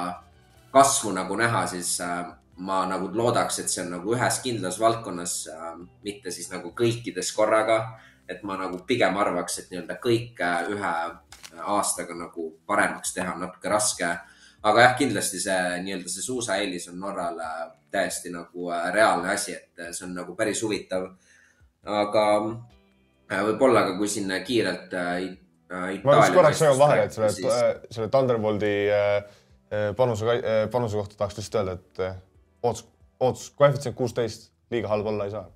kasvu 0.72 1.12
nagu 1.12 1.36
näha, 1.36 1.66
siis 1.70 1.98
äh, 2.00 2.24
ma 2.64 2.80
nagu 2.88 3.10
loodaks, 3.12 3.60
et 3.60 3.68
see 3.68 3.84
on 3.84 3.92
nagu 3.98 4.16
ühes 4.16 4.40
kindlas 4.42 4.80
valdkonnas 4.80 5.36
äh,, 5.52 5.70
mitte 6.06 6.32
siis 6.32 6.48
nagu 6.54 6.72
kõikides 6.72 7.34
korraga. 7.36 7.98
et 8.24 8.40
ma 8.40 8.54
nagu 8.56 8.78
pigem 8.88 9.18
arvaks, 9.20 9.58
et 9.60 9.66
nii-öelda 9.68 9.98
kõik 10.00 10.38
äh, 10.40 10.70
ühe 10.72 10.92
aastaga 11.62 12.14
nagu 12.14 12.50
paremaks 12.66 13.14
teha 13.14 13.34
on 13.34 13.44
natuke 13.44 13.68
raske. 13.68 14.08
aga 14.64 14.80
jah, 14.80 14.94
kindlasti 14.96 15.40
see 15.40 15.80
nii-öelda 15.84 16.08
see 16.08 16.22
suusaeelis 16.24 16.88
on 16.88 17.00
Norrale 17.00 17.48
täiesti 17.94 18.32
nagu 18.32 18.70
äh, 18.72 18.92
reaalne 18.92 19.34
asi, 19.34 19.54
et 19.54 19.80
äh, 19.80 19.92
see 19.92 20.06
on 20.08 20.14
nagu 20.16 20.34
päris 20.36 20.62
huvitav. 20.64 21.08
aga 21.84 22.24
äh, 23.32 23.42
võib-olla 23.50 23.84
ka, 23.88 23.96
kui 23.98 24.08
siin 24.08 24.32
kiirelt 24.46 24.94
äh,. 24.94 25.26
ma 26.04 26.16
just 26.16 26.34
korraks 26.34 26.58
segan 26.62 26.78
vahele, 26.78 27.04
et 27.08 27.12
selle 27.12 27.30
siis..., 27.32 27.60
selle 27.90 28.08
Thunderbolti 28.08 28.72
panuse, 29.96 30.40
panuse 30.70 30.96
kohta 30.96 31.16
tahaks 31.18 31.38
lihtsalt 31.38 31.60
öelda, 31.60 31.72
et 31.72 32.02
ootus, 32.62 32.84
ootus, 33.20 33.48
koefitsient 33.58 33.96
kuusteist, 33.96 34.50
liiga 34.70 34.88
halb 34.88 35.06
olla 35.12 35.24
ei 35.24 35.32
saa. 35.34 35.48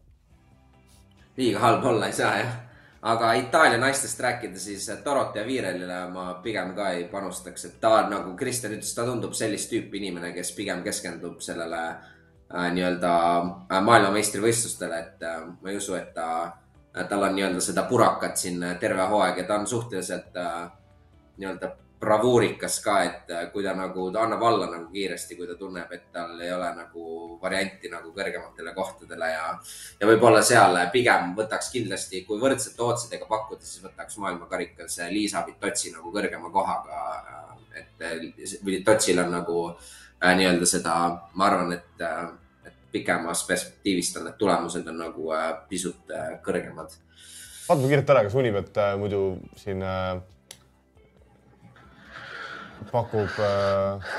liiga 1.36 1.62
halb 1.62 1.84
olla 1.86 2.06
ei 2.06 2.16
saa, 2.16 2.32
jah 2.42 2.56
aga 3.02 3.32
Itaalia 3.32 3.78
naistest 3.78 4.20
rääkida, 4.20 4.58
siis 4.58 4.90
Dorothy 5.04 5.46
Virelile 5.46 6.08
ma 6.10 6.34
pigem 6.42 6.74
ka 6.74 6.90
ei 6.90 7.04
panustaks, 7.04 7.64
et 7.64 7.80
ta 7.80 8.08
nagu 8.10 8.34
Kristjan 8.36 8.74
ütles, 8.74 8.94
ta 8.94 9.06
tundub 9.06 9.34
sellist 9.38 9.70
tüüpi 9.72 10.00
inimene, 10.02 10.32
kes 10.34 10.52
pigem 10.56 10.82
keskendub 10.82 11.40
sellele 11.44 11.82
äh, 11.88 12.70
nii-öelda 12.74 13.12
äh, 13.70 13.82
maailmameistrivõistlustele, 13.90 14.98
et 14.98 15.22
äh, 15.22 15.44
ma 15.62 15.70
ei 15.70 15.78
usu, 15.78 15.94
et 15.94 16.10
ta 16.14 16.28
äh,, 16.44 17.04
tal 17.08 17.22
on 17.22 17.36
nii-öelda 17.38 17.62
seda 17.62 17.86
purakat 17.90 18.36
siin 18.36 18.64
terve 18.80 19.06
hooaeg 19.12 19.44
ja 19.44 19.46
ta 19.46 19.60
on 19.60 19.66
suhteliselt 19.66 20.36
äh, 20.36 20.64
nii-öelda 21.38 21.76
bravuurikas 22.00 22.78
ka, 22.82 22.96
et 23.02 23.30
äh, 23.34 23.46
kui 23.52 23.64
ta 23.64 23.72
nagu, 23.74 24.08
ta 24.14 24.22
annab 24.22 24.42
alla 24.46 24.68
nagu 24.70 24.86
kiiresti, 24.92 25.36
kui 25.36 25.48
ta 25.48 25.56
tunneb, 25.58 25.90
et 25.92 26.06
tal 26.14 26.38
ei 26.40 26.52
ole 26.54 26.68
nagu 26.76 27.38
varianti 27.42 27.90
nagu 27.90 28.12
kõrgematele 28.14 28.74
kohtadele 28.76 29.30
ja, 29.32 29.48
ja 30.00 30.10
võib-olla 30.10 30.42
seal 30.46 30.78
pigem 30.94 31.32
võtaks 31.38 31.72
kindlasti, 31.74 32.22
kui 32.28 32.38
võrdsete 32.42 32.84
ootsidega 32.86 33.26
pakkuda, 33.30 33.66
siis 33.66 33.82
võtaks 33.82 34.20
maailmakarikas 34.22 35.00
Liisa 35.10 35.42
Vitotsi 35.46 35.92
nagu 35.94 36.14
kõrgema 36.14 36.52
kohaga. 36.54 37.02
et 37.78 38.62
Vitotsil 38.64 39.18
on 39.18 39.34
nagu 39.34 39.66
äh, 39.70 40.36
nii-öelda 40.38 40.66
seda, 40.66 40.94
ma 41.34 41.50
arvan, 41.50 41.74
et, 41.80 42.00
äh, 42.00 42.24
et 42.66 42.80
pikemas 42.94 43.42
perspektiivist 43.46 44.22
on 44.22 44.30
need 44.30 44.38
tulemused 44.38 44.86
on 44.86 45.02
nagu 45.02 45.30
pisut 45.68 46.16
kõrgemad. 46.46 46.94
vaatame 47.68 47.88
kiirelt 47.90 48.10
ära, 48.10 48.22
kas 48.22 48.34
Unibet 48.38 48.84
muidu 49.02 49.22
siin 49.58 49.82
äh 49.82 50.18
pakub 52.92 53.40
äh, 53.44 54.12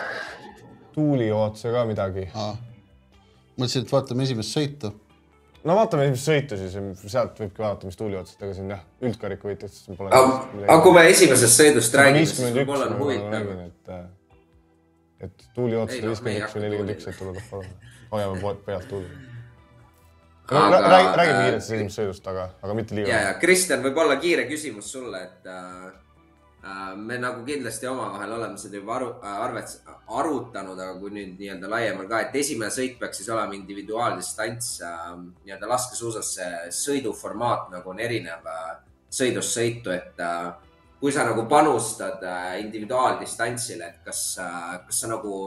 tuulijootse 0.96 1.72
ka 1.74 1.86
midagi. 1.90 2.26
mõtlesin, 3.60 3.86
et 3.86 3.94
vaatame 3.94 4.26
esimest 4.26 4.56
sõitu. 4.56 4.92
no 5.64 5.76
vaatame 5.78 6.08
esimest 6.08 6.30
sõitu 6.30 6.60
siis, 6.60 6.78
sealt 7.12 7.40
võibki 7.42 7.64
vaadata, 7.64 7.90
mis 7.90 8.00
tuulijootsed, 8.00 8.42
ega 8.44 8.58
siin 8.58 8.74
jah, 8.76 8.84
üldkariku 9.06 9.52
võitjatest 9.52 9.92
pole. 9.98 10.12
aga 10.14 10.80
kui 10.84 10.96
me 10.98 11.06
esimesest 11.12 11.64
sõidust 11.64 11.98
räägime, 12.02 12.26
siis 12.26 12.58
võib-olla 12.58 12.90
on 12.90 13.00
huvitav. 13.02 13.54
et, 13.68 13.96
et 15.30 15.48
tuulijootsed 15.56 16.06
viiskümmend 16.06 16.44
üks 16.46 16.58
või 16.58 16.68
nelikümmend 16.68 16.96
üks, 16.98 17.10
et 17.12 17.24
tuleb 17.24 17.42
palun, 17.50 17.74
hoiame 18.12 18.54
pealt 18.66 18.92
tuuli 18.92 19.10
aga... 20.50 20.84
räägi, 20.90 21.10
räägime 21.22 21.42
kiirelt 21.44 21.64
siis 21.64 21.78
esimesest 21.78 22.04
sõidust, 22.04 22.30
aga, 22.32 22.52
aga 22.62 22.78
mitte 22.78 22.96
liiga. 22.98 23.12
ja, 23.12 23.26
ja 23.30 23.34
Kristjan, 23.42 23.84
võib-olla 23.86 24.16
kiire 24.22 24.48
küsimus 24.50 24.92
sulle, 24.96 25.22
et 25.28 25.50
äh, 25.50 25.90
Äh, 25.92 26.09
me 26.96 27.18
nagu 27.18 27.46
kindlasti 27.48 27.88
omavahel 27.88 28.34
oleme 28.36 28.58
seda 28.60 28.80
juba 28.80 28.96
aru, 28.98 29.10
äh, 29.24 29.36
arvet, 29.46 29.76
arutanud, 30.20 30.80
aga 30.80 30.96
kui 31.00 31.12
nüüd 31.16 31.38
nii-öelda 31.40 31.70
laiemalt 31.72 32.10
ka, 32.12 32.20
et 32.26 32.36
esimene 32.36 32.72
sõit 32.74 32.98
peaks 33.00 33.22
siis 33.22 33.30
olema 33.32 33.56
individuaaldistants 33.56 34.74
äh,. 34.84 35.14
nii-öelda 35.46 35.70
laskesuusas 35.72 36.34
see 36.36 36.50
sõiduformaat 36.82 37.70
nagu 37.76 37.94
on 37.94 38.02
erinev 38.04 38.50
äh, 38.52 38.74
sõidust 39.10 39.56
sõitu, 39.56 39.94
et 39.96 40.20
äh, 40.20 40.52
kui 41.00 41.16
sa 41.16 41.24
nagu 41.30 41.48
panustad 41.48 42.24
äh, 42.28 42.60
individuaaldistantsile, 42.66 43.94
et 43.94 44.04
kas 44.06 44.24
äh,, 44.44 44.76
kas 44.86 45.02
sa 45.06 45.14
nagu 45.16 45.40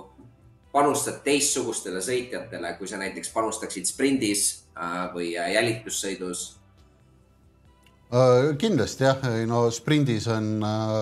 panustad 0.72 1.20
teistsugustele 1.26 2.00
sõitjatele, 2.00 2.72
kui 2.78 2.88
sa 2.88 2.96
näiteks 2.96 3.34
panustaksid 3.36 3.92
sprindis 3.92 4.48
äh, 4.72 5.06
või 5.12 5.34
äh, 5.36 5.52
jälitussõidus 5.58 6.48
Äh, 6.54 6.61
kindlasti 8.60 9.06
jah, 9.06 9.22
no 9.48 9.70
sprindis 9.72 10.26
on 10.28 10.60
äh, 10.60 10.96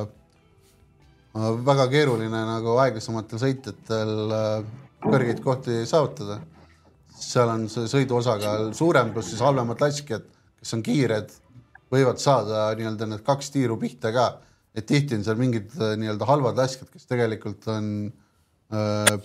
äh, 1.34 1.48
väga 1.66 1.88
keeruline 1.90 2.44
nagu 2.46 2.76
aeglasematel 2.84 3.40
sõitjatel 3.42 4.12
kõrgeid 5.02 5.42
kohti 5.42 5.82
saavutada. 5.90 6.38
seal 7.20 7.50
on 7.52 7.66
see 7.68 7.88
sõidu 7.90 8.16
osakaal 8.16 8.70
suurem, 8.72 9.10
pluss 9.12 9.28
siis 9.32 9.42
halvemad 9.42 9.80
laskjad, 9.82 10.22
kes 10.60 10.74
on 10.76 10.82
kiired, 10.86 11.34
võivad 11.92 12.22
saada 12.22 12.70
nii-öelda 12.78 13.08
need 13.10 13.24
kaks 13.26 13.50
tiiru 13.50 13.76
pihta 13.76 14.12
ka. 14.12 14.40
et 14.74 14.86
tihti 14.86 15.16
on 15.18 15.24
seal 15.24 15.36
mingid 15.36 15.74
nii-öelda 15.74 16.26
halvad 16.26 16.56
laskjad, 16.56 16.88
kes 16.92 17.10
tegelikult 17.10 17.66
on 17.68 18.12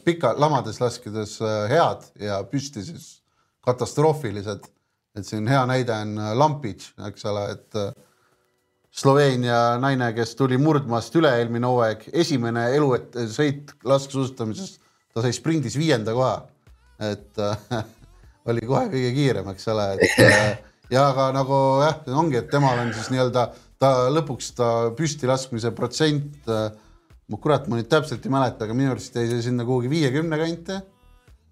pika, 0.03 0.33
lamades 0.41 0.81
laskedes 0.81 1.37
head 1.69 2.07
ja 2.17 2.41
püsti 2.49 2.81
siis 2.81 3.21
katastroofilised 3.61 4.65
et 5.15 5.27
siin 5.27 5.47
hea 5.47 5.63
näide 5.69 5.95
on 5.95 6.17
äh, 6.19 6.33
Lampic, 6.37 6.89
eks 7.07 7.25
ole, 7.31 7.45
et 7.55 7.79
äh, 7.79 7.91
Sloveenia 8.95 9.75
naine, 9.83 10.13
kes 10.15 10.37
tuli 10.39 10.57
murdmaast 10.61 11.15
üle-eelmine 11.19 11.67
hooaeg, 11.67 12.05
esimene 12.15 12.69
elu 12.77 12.93
sõit 13.27 13.73
laskesuusatamises, 13.83 14.77
ta 15.11 15.23
sai 15.23 15.35
sprindis 15.35 15.75
viienda 15.79 16.15
koha. 16.15 16.37
et 17.03 17.43
äh, 17.43 17.83
oli 18.51 18.63
kohe 18.63 18.87
kõige 18.93 19.11
kiirem, 19.17 19.51
eks 19.51 19.67
ole, 19.73 19.89
et 19.99 20.23
äh, 20.23 20.47
ja 20.95 21.09
aga 21.09 21.29
nagu 21.35 21.59
jah, 21.83 21.99
ongi, 22.15 22.39
et 22.39 22.49
temal 22.51 22.79
on 22.85 22.93
siis 22.95 23.11
nii-öelda 23.11 23.49
ta 23.81 23.91
lõpuks 24.15 24.53
ta 24.55 24.71
püsti 24.95 25.27
laskmise 25.27 25.73
protsent 25.75 26.47
äh,. 26.47 26.69
kurat, 27.41 27.67
ma 27.67 27.79
nüüd 27.79 27.89
täpselt 27.89 28.23
ei 28.23 28.31
mäleta, 28.31 28.63
aga 28.63 28.75
minu 28.77 28.93
arust 28.93 29.15
jäi 29.17 29.25
see 29.27 29.41
sinna 29.49 29.65
kuhugi 29.65 29.89
viiekümne 29.91 30.37
kanti 30.39 30.79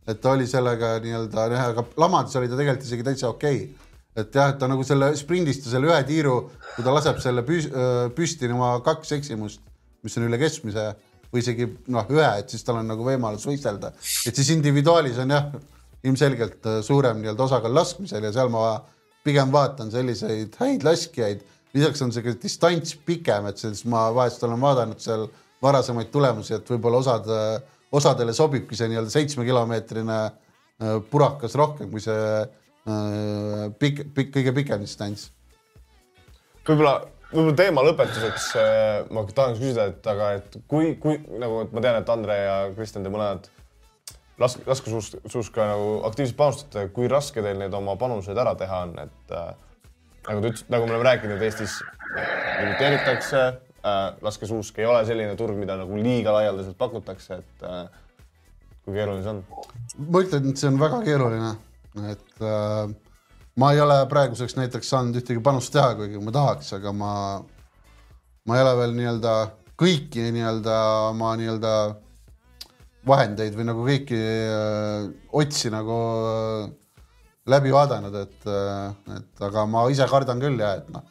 et 0.08 0.20
ta 0.22 0.34
oli 0.36 0.48
sellega 0.50 0.98
nii-öelda, 1.04 1.48
aga 1.70 1.86
lamades 2.00 2.36
oli 2.40 2.52
ta 2.52 2.60
tegelikult 2.60 2.88
isegi 2.88 3.08
täitsa 3.08 3.30
okei 3.32 3.62
okay. 3.64 3.90
et 4.20 4.36
jah, 4.36 4.52
et 4.54 4.60
ta 4.62 4.70
nagu 4.72 4.84
selle 4.88 5.14
sprindist 5.20 5.68
ja 5.68 5.76
selle 5.76 5.92
ühe 5.92 6.00
tiiru, 6.08 6.38
kui 6.76 6.86
ta 6.86 6.94
laseb 6.96 7.22
selle 7.24 7.46
püs, 7.48 7.70
püsti 8.16 8.52
oma 8.52 8.76
kaks 8.86 9.16
eksimust, 9.20 9.64
mis 10.04 10.18
on 10.20 10.28
üle 10.28 10.40
keskmise 10.42 10.92
või 11.34 11.42
isegi 11.42 11.70
noh, 11.94 12.10
ühe, 12.14 12.32
et 12.44 12.52
siis 12.54 12.66
tal 12.66 12.82
on 12.82 12.90
nagu 12.92 13.06
võimalus 13.06 13.48
võistelda, 13.50 13.94
et 14.28 14.36
siis 14.38 14.52
individuaalis 14.54 15.22
on 15.24 15.34
jah, 15.34 15.54
ilmselgelt 16.04 16.68
suurem 16.84 17.22
nii-öelda 17.22 17.48
osakaal 17.48 17.74
laskmisel 17.80 18.28
ja 18.28 18.34
seal 18.36 18.52
ma 18.54 18.76
pigem 19.24 19.52
vaatan 19.54 19.92
selliseid 19.92 20.58
häid 20.60 20.84
laskjaid. 20.84 21.44
lisaks 21.74 22.04
on 22.06 22.12
see 22.14 22.22
ka 22.22 22.36
distants 22.38 22.94
pikem, 23.06 23.48
et 23.50 23.58
siis 23.58 23.86
ma 23.90 24.10
vahest 24.14 24.44
olen 24.46 24.60
vaadanud 24.62 25.00
seal 25.02 25.24
varasemaid 25.64 26.12
tulemusi, 26.12 26.54
et 26.54 26.68
võib-olla 26.70 27.00
osad 27.00 27.30
äh, 27.32 27.62
osadele 27.94 28.34
sobibki 28.34 28.78
see 28.78 28.90
nii-öelda 28.92 29.14
seitsmekilomeetrine 29.14 30.20
äh, 30.26 31.00
purakas 31.12 31.56
rohkem 31.60 31.92
kui 31.94 32.04
see 32.04 32.20
äh, 32.42 33.66
pikk, 33.80 34.06
pikk, 34.16 34.34
kõige 34.38 34.54
pikem 34.60 34.84
distants. 34.84 35.30
võib-olla, 36.68 36.96
võib-olla 37.32 37.58
teema 37.60 37.84
lõpetuseks 37.86 38.48
äh, 38.60 39.12
ma 39.14 39.26
tahaks 39.30 39.60
küsida, 39.62 39.90
et 39.94 40.14
aga, 40.14 40.32
et 40.40 40.58
kui, 40.68 40.96
kui 41.02 41.20
nagu 41.42 41.66
ma 41.72 41.84
tean, 41.84 42.00
et 42.02 42.16
Andre 42.16 42.40
ja 42.40 42.56
Kristjan, 42.78 43.06
te 43.06 43.14
mõlemad 43.14 43.50
lask-, 44.42 44.64
laskesuuska 44.70 45.68
nagu 45.74 45.92
aktiivselt 46.10 46.40
panustate, 46.40 46.88
kui 46.96 47.12
raske 47.12 47.46
teil 47.46 47.62
neid 47.62 47.76
oma 47.78 47.98
panuseid 48.00 48.40
ära 48.40 48.56
teha 48.60 48.86
on, 48.88 48.98
et 49.06 49.38
äh, 49.38 49.54
nagu 50.30 50.42
te 50.42 50.54
ütlesite, 50.54 50.74
nagu 50.74 50.88
me 50.88 50.98
oleme 50.98 51.12
rääkinud, 51.12 51.46
Eestis 51.46 51.78
limiteeritakse 52.14 53.44
äh, 53.44 53.62
laskesuusk 53.84 54.80
ei 54.80 54.86
ole 54.88 55.04
selline 55.08 55.36
turg, 55.40 55.58
mida 55.60 55.76
nagu 55.80 55.98
liiga 56.00 56.34
laialdaselt 56.38 56.78
pakutakse, 56.80 57.40
et 57.42 57.66
äh, 57.68 57.82
kui 58.84 58.96
keeruline 58.96 59.24
see 59.24 59.34
on? 59.34 59.42
ma 60.08 60.22
ütlen, 60.24 60.52
et 60.52 60.62
see 60.62 60.70
on 60.72 60.80
väga 60.80 61.02
keeruline, 61.04 61.50
et 62.12 62.46
äh, 62.48 62.94
ma 63.60 63.72
ei 63.74 63.82
ole 63.84 63.98
praeguseks 64.12 64.56
näiteks 64.60 64.94
saanud 64.94 65.20
ühtegi 65.20 65.44
panust 65.44 65.74
teha, 65.76 65.94
kuigi 66.00 66.22
ma 66.24 66.36
tahaks, 66.36 66.72
aga 66.80 66.96
ma, 66.96 67.12
ma 68.48 68.58
ei 68.58 68.64
ole 68.64 68.78
veel 68.80 68.96
nii-öelda 69.00 69.36
kõiki 69.84 70.30
nii-öelda 70.36 70.78
oma 71.10 71.34
nii-öelda 71.40 71.74
vahendeid 73.08 73.58
või 73.58 73.68
nagu 73.68 73.84
kõiki 73.88 74.22
äh, 74.22 75.10
otsi 75.36 75.74
nagu 75.74 75.98
äh, 76.30 76.70
läbi 77.52 77.74
vaadanud, 77.76 78.16
et 78.16 78.48
äh,, 78.48 79.18
et 79.18 79.44
aga 79.44 79.68
ma 79.68 79.84
ise 79.92 80.08
kardan 80.08 80.40
küll 80.40 80.64
ja 80.64 80.78
et 80.80 80.88
noh 80.94 81.04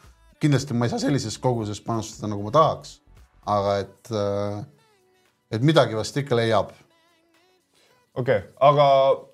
kindlasti 0.43 0.77
ma 0.77 0.89
ei 0.89 0.93
saa 0.93 1.03
sellises 1.03 1.39
koguses 1.43 1.81
panustada, 1.85 2.31
nagu 2.33 2.45
ma 2.47 2.53
tahaks, 2.55 2.97
aga 3.51 3.77
et, 3.85 4.11
äh, 4.11 4.59
et 5.57 5.65
midagi 5.65 5.99
vast 5.99 6.19
ikka 6.19 6.39
leiab. 6.39 6.75
okei 8.15 8.43
okay,, 8.43 8.51
aga 8.61 8.87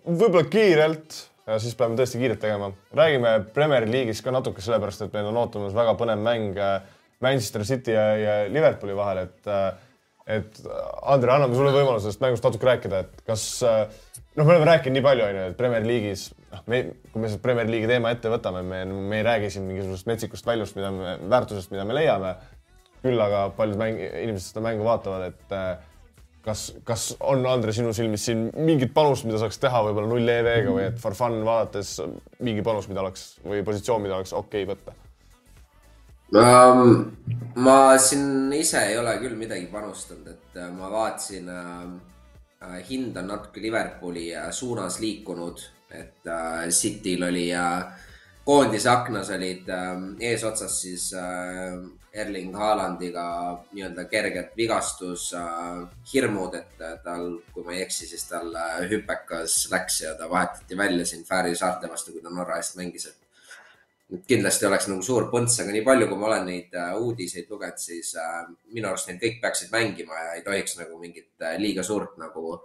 võib-olla 0.07 0.47
kiirelt 0.53 1.17
siis 1.59 1.75
peame 1.79 1.97
tõesti 1.97 2.21
kiirelt 2.21 2.41
tegema. 2.43 2.71
räägime 2.95 3.35
Premier 3.55 3.89
League'ist 3.89 4.25
ka 4.25 4.35
natuke, 4.35 4.63
sellepärast 4.65 5.07
et 5.07 5.15
meil 5.17 5.31
on 5.31 5.43
ootamas 5.43 5.77
väga 5.77 5.97
põnev 5.99 6.21
mäng 6.23 6.59
äh, 6.61 6.81
Manchester 7.25 7.65
City 7.67 7.97
ja, 7.97 8.09
ja 8.17 8.35
Liverpooli 8.53 8.97
vahel, 8.97 9.25
et 9.27 9.49
äh, 9.51 9.71
et 10.29 10.59
Andre, 11.09 11.33
anname 11.33 11.57
sulle 11.57 11.73
võimaluse 11.73 12.05
sellest 12.05 12.21
mängust 12.21 12.45
natuke 12.45 12.67
rääkida, 12.69 12.99
et 13.01 13.23
kas 13.25 13.47
noh, 13.65 14.43
me 14.45 14.51
oleme 14.51 14.67
rääkinud 14.69 14.99
nii 14.99 15.05
palju, 15.07 15.25
onju, 15.25 15.45
et 15.49 15.57
Premier 15.57 15.87
League'is 15.89 16.27
noh, 16.53 16.63
me, 16.71 16.81
kui 17.13 17.23
me 17.23 17.31
selle 17.31 17.43
Premier 17.45 17.69
League'i 17.69 17.91
teema 17.91 18.13
ette 18.15 18.33
võtame, 18.33 18.63
me, 18.67 18.85
me 18.89 19.21
ei 19.21 19.27
räägi 19.27 19.53
siin 19.55 19.67
mingisugusest 19.69 20.09
metsikust 20.11 20.49
väljust, 20.49 20.79
mida 20.79 20.93
me, 20.95 21.17
väärtusest, 21.31 21.73
mida 21.75 21.87
me 21.89 21.97
leiame. 21.99 22.37
küll 22.99 23.21
aga 23.23 23.45
paljud 23.55 23.79
mäng, 23.79 24.01
inimesed 24.03 24.51
seda 24.51 24.63
mängu 24.65 24.83
vaatavad, 24.83 25.29
et 25.31 25.53
äh, 25.55 25.69
kas, 26.43 26.65
kas 26.85 27.05
on, 27.21 27.45
Andre, 27.47 27.73
sinu 27.73 27.93
silmis 27.95 28.25
siin 28.27 28.49
mingit 28.57 28.91
panust, 28.95 29.27
mida 29.29 29.39
saaks 29.39 29.61
teha 29.63 29.85
võib-olla 29.87 30.11
null 30.11 30.33
EV-ga 30.33 30.75
või 30.75 30.87
et 30.89 30.99
for 30.99 31.15
fun 31.15 31.39
vaadates 31.47 31.93
mingi 32.43 32.65
panus, 32.67 32.89
mida 32.91 33.05
oleks 33.05 33.37
või 33.45 33.63
positsioon, 33.67 34.03
mida 34.03 34.19
oleks 34.19 34.35
okei 34.35 34.67
okay 34.67 34.73
võtta 34.73 34.97
um,? 36.35 37.07
ma 37.63 37.79
siin 38.03 38.51
ise 38.59 38.83
ei 38.91 38.99
ole 38.99 39.15
küll 39.23 39.39
midagi 39.39 39.71
panustanud, 39.71 40.27
et 40.35 40.59
äh, 40.59 40.71
ma 40.75 40.91
vaatasin 40.91 41.55
uh, 41.55 42.79
hind 42.91 43.17
on 43.17 43.31
natuke 43.31 43.63
Liverpooli 43.63 44.33
suunas 44.51 44.99
liikunud 44.99 45.63
et 45.91 46.27
äh, 46.27 46.69
Cityl 46.69 47.25
oli 47.29 47.47
äh, 47.55 47.85
koondise 48.45 48.91
aknas 48.91 49.31
olid 49.31 49.69
äh, 49.69 49.95
eesotsas 50.31 50.81
siis 50.81 51.13
äh, 51.13 51.79
Erling 52.13 52.57
Haalandiga 52.57 53.25
nii-öelda 53.73 54.05
kerget 54.05 54.57
vigastus 54.57 55.33
äh,, 55.35 56.59
et 56.59 56.81
äh, 56.81 56.99
tal, 57.05 57.39
kui 57.53 57.65
ma 57.65 57.73
ei 57.73 57.83
eksi, 57.83 58.07
siis 58.07 58.25
tal 58.29 58.55
äh, 58.55 58.89
hüpekas 58.91 59.69
läks 59.71 60.01
ja 60.01 60.15
ta 60.15 60.31
vahetati 60.31 60.77
välja 60.77 61.07
siin 61.07 61.25
Fääri 61.25 61.55
saarte 61.57 61.89
vastu, 61.89 62.13
kui 62.13 62.23
ta 62.23 62.31
Norra 62.31 62.57
eest 62.57 62.77
mängis, 62.77 63.07
et 63.07 63.29
kindlasti 64.29 64.67
oleks 64.67 64.89
nagu 64.89 65.03
suur 65.05 65.29
põnts, 65.33 65.59
aga 65.61 65.73
nii 65.75 65.85
palju, 65.85 66.09
kui 66.09 66.19
ma 66.19 66.31
olen 66.31 66.47
neid 66.49 66.75
äh, 66.75 66.95
uudiseid 66.97 67.51
lugenud, 67.53 67.81
siis 67.83 68.15
äh, 68.17 68.45
minu 68.73 68.89
arust 68.89 69.11
need 69.11 69.21
kõik 69.23 69.41
peaksid 69.43 69.73
mängima 69.75 70.17
ja 70.25 70.37
ei 70.39 70.45
tohiks 70.47 70.79
nagu 70.81 70.99
mingit 71.01 71.31
äh, 71.45 71.59
liiga 71.61 71.85
suurt 71.85 72.17
nagu 72.21 72.57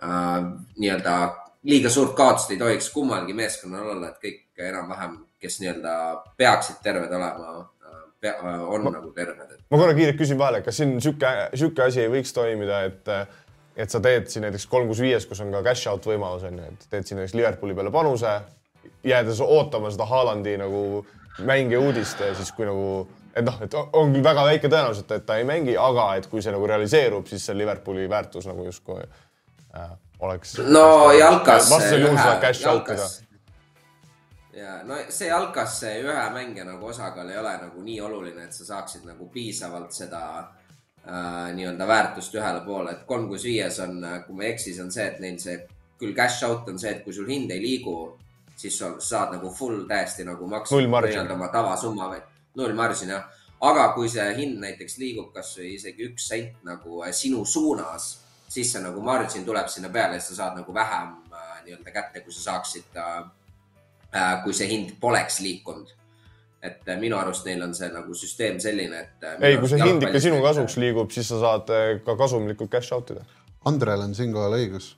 äh, 0.00 0.40
nii-öelda 0.80 1.18
liiga 1.64 1.90
suurt 1.90 2.14
kaotust 2.16 2.50
ei 2.50 2.58
tohiks 2.60 2.90
kummalgi 2.92 3.36
meeskonnal 3.36 3.94
olla, 3.94 4.10
et 4.10 4.18
kõik 4.22 4.66
enam-vähem, 4.68 5.16
kes 5.40 5.60
nii-öelda 5.62 5.94
peaksid 6.36 6.82
terved 6.84 7.12
olema, 7.12 7.54
on 8.68 8.84
ma, 8.84 8.90
nagu 8.90 9.10
terved. 9.16 9.56
ma 9.70 9.80
korra 9.80 9.96
kiirelt 9.96 10.20
küsin 10.20 10.38
vahele, 10.40 10.62
kas 10.64 10.80
siin 10.80 10.94
sihuke, 11.00 11.32
sihuke 11.54 11.86
asi 11.86 12.04
ei 12.04 12.12
võiks 12.12 12.32
toimida, 12.36 12.84
et, 12.88 13.10
et 13.76 13.90
sa 13.90 14.00
teed 14.04 14.28
siin 14.32 14.46
näiteks 14.46 14.68
kolm 14.70 14.88
kuus 14.90 15.02
viies, 15.04 15.26
kus 15.28 15.42
on 15.44 15.52
ka 15.54 15.64
cash 15.70 15.88
out 15.92 16.06
võimalus 16.08 16.46
on 16.48 16.60
ju, 16.60 16.70
et 16.72 16.86
teed 16.92 17.08
siin 17.08 17.20
näiteks 17.20 17.36
Liverpooli 17.38 17.76
peale 17.76 17.92
panuse, 17.94 18.38
jäädes 19.04 19.40
ootama 19.44 19.92
seda 19.92 20.08
Haalandi 20.08 20.56
nagu 20.60 21.04
mänge 21.44 21.80
uudist 21.80 22.20
ja 22.20 22.32
siis 22.36 22.52
kui 22.54 22.68
nagu 22.68 23.06
et 23.34 23.44
noh, 23.44 23.56
et 23.64 23.74
on 23.74 24.12
küll 24.14 24.24
väga 24.24 24.44
väike 24.46 24.70
tõenäosus, 24.70 25.08
et 25.10 25.26
ta 25.26 25.40
ei 25.40 25.46
mängi, 25.48 25.74
aga 25.80 26.12
et 26.20 26.28
kui 26.30 26.42
see 26.44 26.52
nagu 26.54 26.68
realiseerub, 26.70 27.26
siis 27.28 27.44
see 27.48 27.56
Liverpooli 27.58 28.06
väärtus 28.10 28.46
nagu 28.46 28.64
justkui 28.68 29.00
äh, 29.02 29.94
oleks. 30.24 30.58
no 30.58 31.12
jalkas. 31.12 31.70
vastasel 31.70 32.06
juhul 32.06 32.18
saab 32.18 32.40
cash 32.40 32.66
out 32.70 32.90
ida. 32.94 33.06
ja 34.52 34.74
no 34.88 34.98
see 35.08 35.28
jalkas, 35.28 35.78
see 35.80 36.00
ühe 36.02 36.26
mängija 36.34 36.66
nagu 36.68 36.90
osakaal 36.92 37.30
ei 37.30 37.38
ole 37.38 37.54
nagu 37.62 37.82
nii 37.82 38.00
oluline, 38.00 38.48
et 38.48 38.52
sa 38.56 38.66
saaksid 38.72 39.06
nagu 39.08 39.28
piisavalt 39.32 39.92
seda 39.92 40.24
äh, 40.40 41.54
nii-öelda 41.54 41.88
väärtust 41.88 42.34
ühele 42.34 42.64
poole, 42.66 42.96
et 42.96 43.06
kolm 43.06 43.28
kuus 43.28 43.46
viies 43.48 43.80
on, 43.84 44.02
kui 44.26 44.36
ma 44.36 44.46
ei 44.46 44.52
eksi, 44.54 44.74
see 44.74 44.84
on 44.84 44.92
see, 44.94 45.08
et 45.12 45.22
neil 45.24 45.40
see 45.42 45.58
küll 46.00 46.14
cash 46.16 46.44
out 46.44 46.68
on 46.68 46.78
see, 46.78 46.90
et 46.90 47.04
kui 47.04 47.14
sul 47.14 47.28
hind 47.30 47.50
ei 47.54 47.62
liigu, 47.62 47.96
siis 48.56 48.78
sa 48.78 48.94
saad 49.02 49.34
nagu 49.36 49.50
full 49.50 49.86
täiesti 49.90 50.26
nagu 50.26 50.46
maksta 50.50 50.78
nii-öelda 50.78 51.34
oma 51.34 51.48
tavasumma 51.52 52.10
või 52.12 52.22
null 52.60 52.74
margin 52.74 53.10
jah. 53.14 53.24
aga 53.60 53.88
kui 53.94 54.08
see 54.10 54.26
hind 54.36 54.60
näiteks 54.62 54.98
liigub 55.00 55.32
kasvõi 55.34 55.74
isegi 55.74 56.10
üks 56.10 56.28
sent 56.28 56.62
nagu 56.66 57.02
sinu 57.12 57.44
suunas 57.44 58.23
siis 58.54 58.72
see 58.72 58.82
nagu 58.82 59.02
margin 59.02 59.44
tuleb 59.46 59.68
sinna 59.70 59.90
peale, 59.92 60.20
siis 60.20 60.34
sa 60.34 60.44
saad 60.44 60.60
nagu 60.60 60.74
vähem 60.74 61.12
äh, 61.34 61.52
nii-öelda 61.66 61.94
kätte, 61.94 62.22
kui 62.24 62.34
sa 62.34 62.44
saaksid 62.50 62.98
äh, 63.00 63.12
äh,, 64.14 64.32
kui 64.44 64.54
see 64.54 64.68
hind 64.70 64.96
poleks 65.00 65.40
liikunud. 65.44 65.94
et 66.64 66.86
äh, 66.88 66.96
minu 66.96 67.18
arust 67.20 67.44
neil 67.44 67.60
on 67.60 67.74
see 67.76 67.90
nagu 67.92 68.14
süsteem 68.16 68.56
selline, 68.60 69.02
et. 69.02 69.24
Ei, 69.44 69.58
kui 69.60 69.68
see 69.68 69.80
hind 69.82 70.06
ikka 70.06 70.20
sinu 70.24 70.38
kasuks 70.40 70.78
liigub, 70.80 71.10
siis 71.12 71.28
sa 71.28 71.40
saad 71.42 71.72
ka 72.06 72.14
kasumlikult 72.16 72.70
cash 72.72 72.94
out 72.96 73.10
ida. 73.12 73.24
Andrel 73.68 74.00
on 74.06 74.14
siinkohal 74.16 74.56
õigus. 74.56 74.94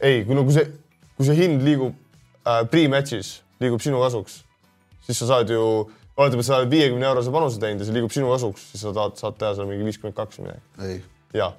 ei, 0.00 0.22
kui 0.28 0.36
no 0.38 0.44
kui 0.46 0.54
see, 0.54 0.68
kui 1.16 1.26
see 1.26 1.38
hind 1.40 1.64
liigub 1.66 1.96
äh, 2.44 2.60
pre-match'is, 2.70 3.40
liigub 3.64 3.82
sinu 3.82 4.02
kasuks, 4.04 4.42
siis 5.08 5.18
sa 5.24 5.32
saad 5.32 5.50
ju 5.50 5.64
oletame, 6.20 6.44
sa 6.46 6.60
oled 6.60 6.70
viiekümne 6.70 7.10
eurose 7.10 7.32
panuse 7.34 7.58
teinud 7.62 7.82
ja 7.82 7.88
see 7.88 7.96
liigub 7.96 8.14
sinu 8.14 8.30
kasuks, 8.30 8.68
siis 8.70 8.86
sa 8.86 8.94
tahad, 8.94 9.18
saad 9.18 9.40
teha 9.40 9.56
seal 9.56 9.72
mingi 9.72 9.88
viiskümmend 9.88 10.20
kaks 10.20 10.38
või 10.38 10.52
midagi. 10.52 11.02
jaa 11.40 11.50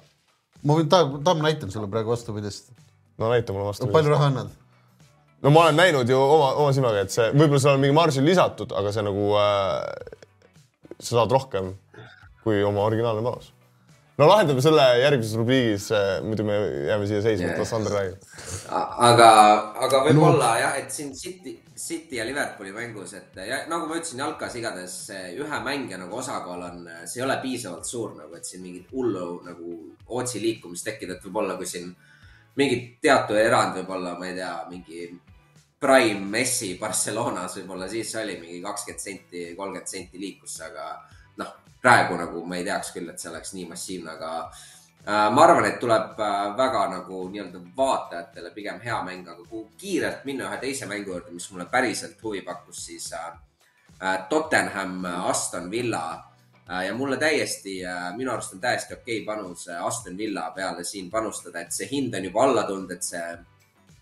ma 0.62 0.78
võin, 0.78 0.88
Tamm, 0.90 1.44
näitan 1.44 1.70
sulle 1.74 1.88
praegu 1.90 2.12
vastupidist. 2.14 2.72
no 3.18 3.30
näita 3.32 3.54
mulle 3.54 3.70
vastupidist. 3.70 3.96
palju 3.96 4.14
raha 4.14 4.28
annad? 4.30 4.52
no 5.42 5.54
ma 5.54 5.66
olen 5.66 5.80
näinud 5.80 6.08
ju 6.08 6.18
oma, 6.18 6.52
oma 6.64 6.72
silmaga, 6.72 7.06
et 7.06 7.14
see, 7.14 7.30
võib-olla 7.34 7.62
seal 7.64 7.78
on 7.78 7.82
mingi 7.84 7.96
margin 7.96 8.26
lisatud, 8.28 8.74
aga 8.78 8.92
see 8.94 9.06
nagu 9.06 9.32
äh,, 9.40 10.20
sa 11.00 11.16
saad 11.16 11.34
rohkem 11.34 11.74
kui 12.42 12.62
oma 12.66 12.86
originaalne 12.88 13.22
panus. 13.26 13.52
No 14.20 14.28
lahendame 14.28 14.62
selle 14.64 14.84
järgmises 15.00 15.36
rubriigis, 15.40 15.88
äh, 15.96 16.12
muidu 16.24 16.44
me 16.46 16.56
jääme 16.88 17.08
siia 17.08 17.22
seisma, 17.24 17.52
et 17.52 17.62
las 17.62 17.72
Sander 17.72 17.94
räägib. 17.96 18.28
aga, 19.08 19.30
aga 19.86 20.02
võib-olla 20.06 20.52
no. 20.52 20.60
jah, 20.60 20.76
et 20.82 20.92
siin 20.92 21.12
City, 21.16 21.54
City 21.76 22.20
ja 22.20 22.26
Liverpooli 22.28 22.74
mängus, 22.76 23.14
et 23.18 23.40
ja 23.48 23.62
nagu 23.70 23.88
ma 23.88 23.98
ütlesin, 23.98 24.20
jalkas 24.24 24.56
igatahes 24.60 24.96
ühe 25.40 25.60
mängija 25.64 26.00
nagu 26.02 26.20
osakaal 26.20 26.68
on, 26.68 26.86
see 27.06 27.22
ei 27.22 27.26
ole 27.26 27.38
piisavalt 27.42 27.88
suur 27.88 28.16
nagu, 28.18 28.36
et 28.36 28.48
siin 28.48 28.64
mingit 28.64 28.92
hullu 28.92 29.28
nagu 29.48 29.76
otsi 30.20 30.42
liikumist 30.44 30.86
tekkida, 30.90 31.16
et 31.16 31.28
võib-olla 31.28 31.56
kui 31.60 31.68
siin 31.68 31.92
mingit 32.60 32.98
teatud 33.02 33.40
erand 33.40 33.80
võib-olla, 33.80 34.16
ma 34.18 34.28
ei 34.28 34.36
tea, 34.36 34.54
mingi 34.68 35.06
Prime 35.82 36.28
Messi 36.30 36.76
Barcelonas 36.78 37.56
võib-olla 37.58 37.88
siis 37.90 38.12
oli 38.20 38.36
mingi 38.38 38.60
kakskümmend 38.62 39.02
senti, 39.02 39.48
kolmkümmend 39.56 39.90
senti 39.90 40.20
liikus, 40.20 40.60
aga 40.68 40.92
praegu 41.82 42.16
nagu 42.16 42.44
ma 42.46 42.56
ei 42.56 42.64
teaks 42.64 42.92
küll, 42.94 43.10
et 43.10 43.18
see 43.18 43.30
oleks 43.30 43.54
nii 43.56 43.66
massiivne, 43.70 44.16
aga 44.16 44.32
äh, 44.42 45.28
ma 45.34 45.44
arvan, 45.44 45.68
et 45.68 45.78
tuleb 45.82 46.20
äh, 46.20 46.42
väga 46.58 46.82
nagu 46.96 47.22
nii-öelda 47.28 47.62
vaatajatele 47.76 48.50
pigem 48.54 48.80
hea 48.84 48.98
mäng, 49.06 49.28
aga 49.28 49.46
kui 49.48 49.64
kiirelt 49.78 50.26
minna 50.28 50.50
ühe 50.50 50.60
teise 50.62 50.86
mängu 50.90 51.14
juurde, 51.16 51.34
mis 51.34 51.50
mulle 51.50 51.66
päriselt 51.70 52.22
huvi 52.22 52.42
pakkus, 52.46 52.84
siis 52.86 53.12
äh, 53.12 53.32
äh 54.02 54.28
Tottenham, 54.28 55.04
Aston 55.04 55.70
Villa 55.70 56.04
Äh, 56.70 56.86
ja 56.86 56.94
mulle 56.94 57.16
täiesti, 57.16 57.84
äh, 57.84 58.16
minu 58.16 58.30
arust 58.30 58.52
on 58.54 58.60
täiesti 58.60 58.94
okei 58.94 59.22
okay 59.22 59.26
panus 59.26 59.68
äh, 59.68 59.84
Aston 59.84 60.16
Villa 60.18 60.50
peale 60.54 60.84
siin 60.84 61.10
panustada, 61.10 61.60
et 61.60 61.72
see 61.72 61.88
hind 61.90 62.14
on 62.14 62.24
juba 62.24 62.44
alla 62.44 62.62
tulnud, 62.62 62.90
et 62.90 63.02
see 63.02 63.24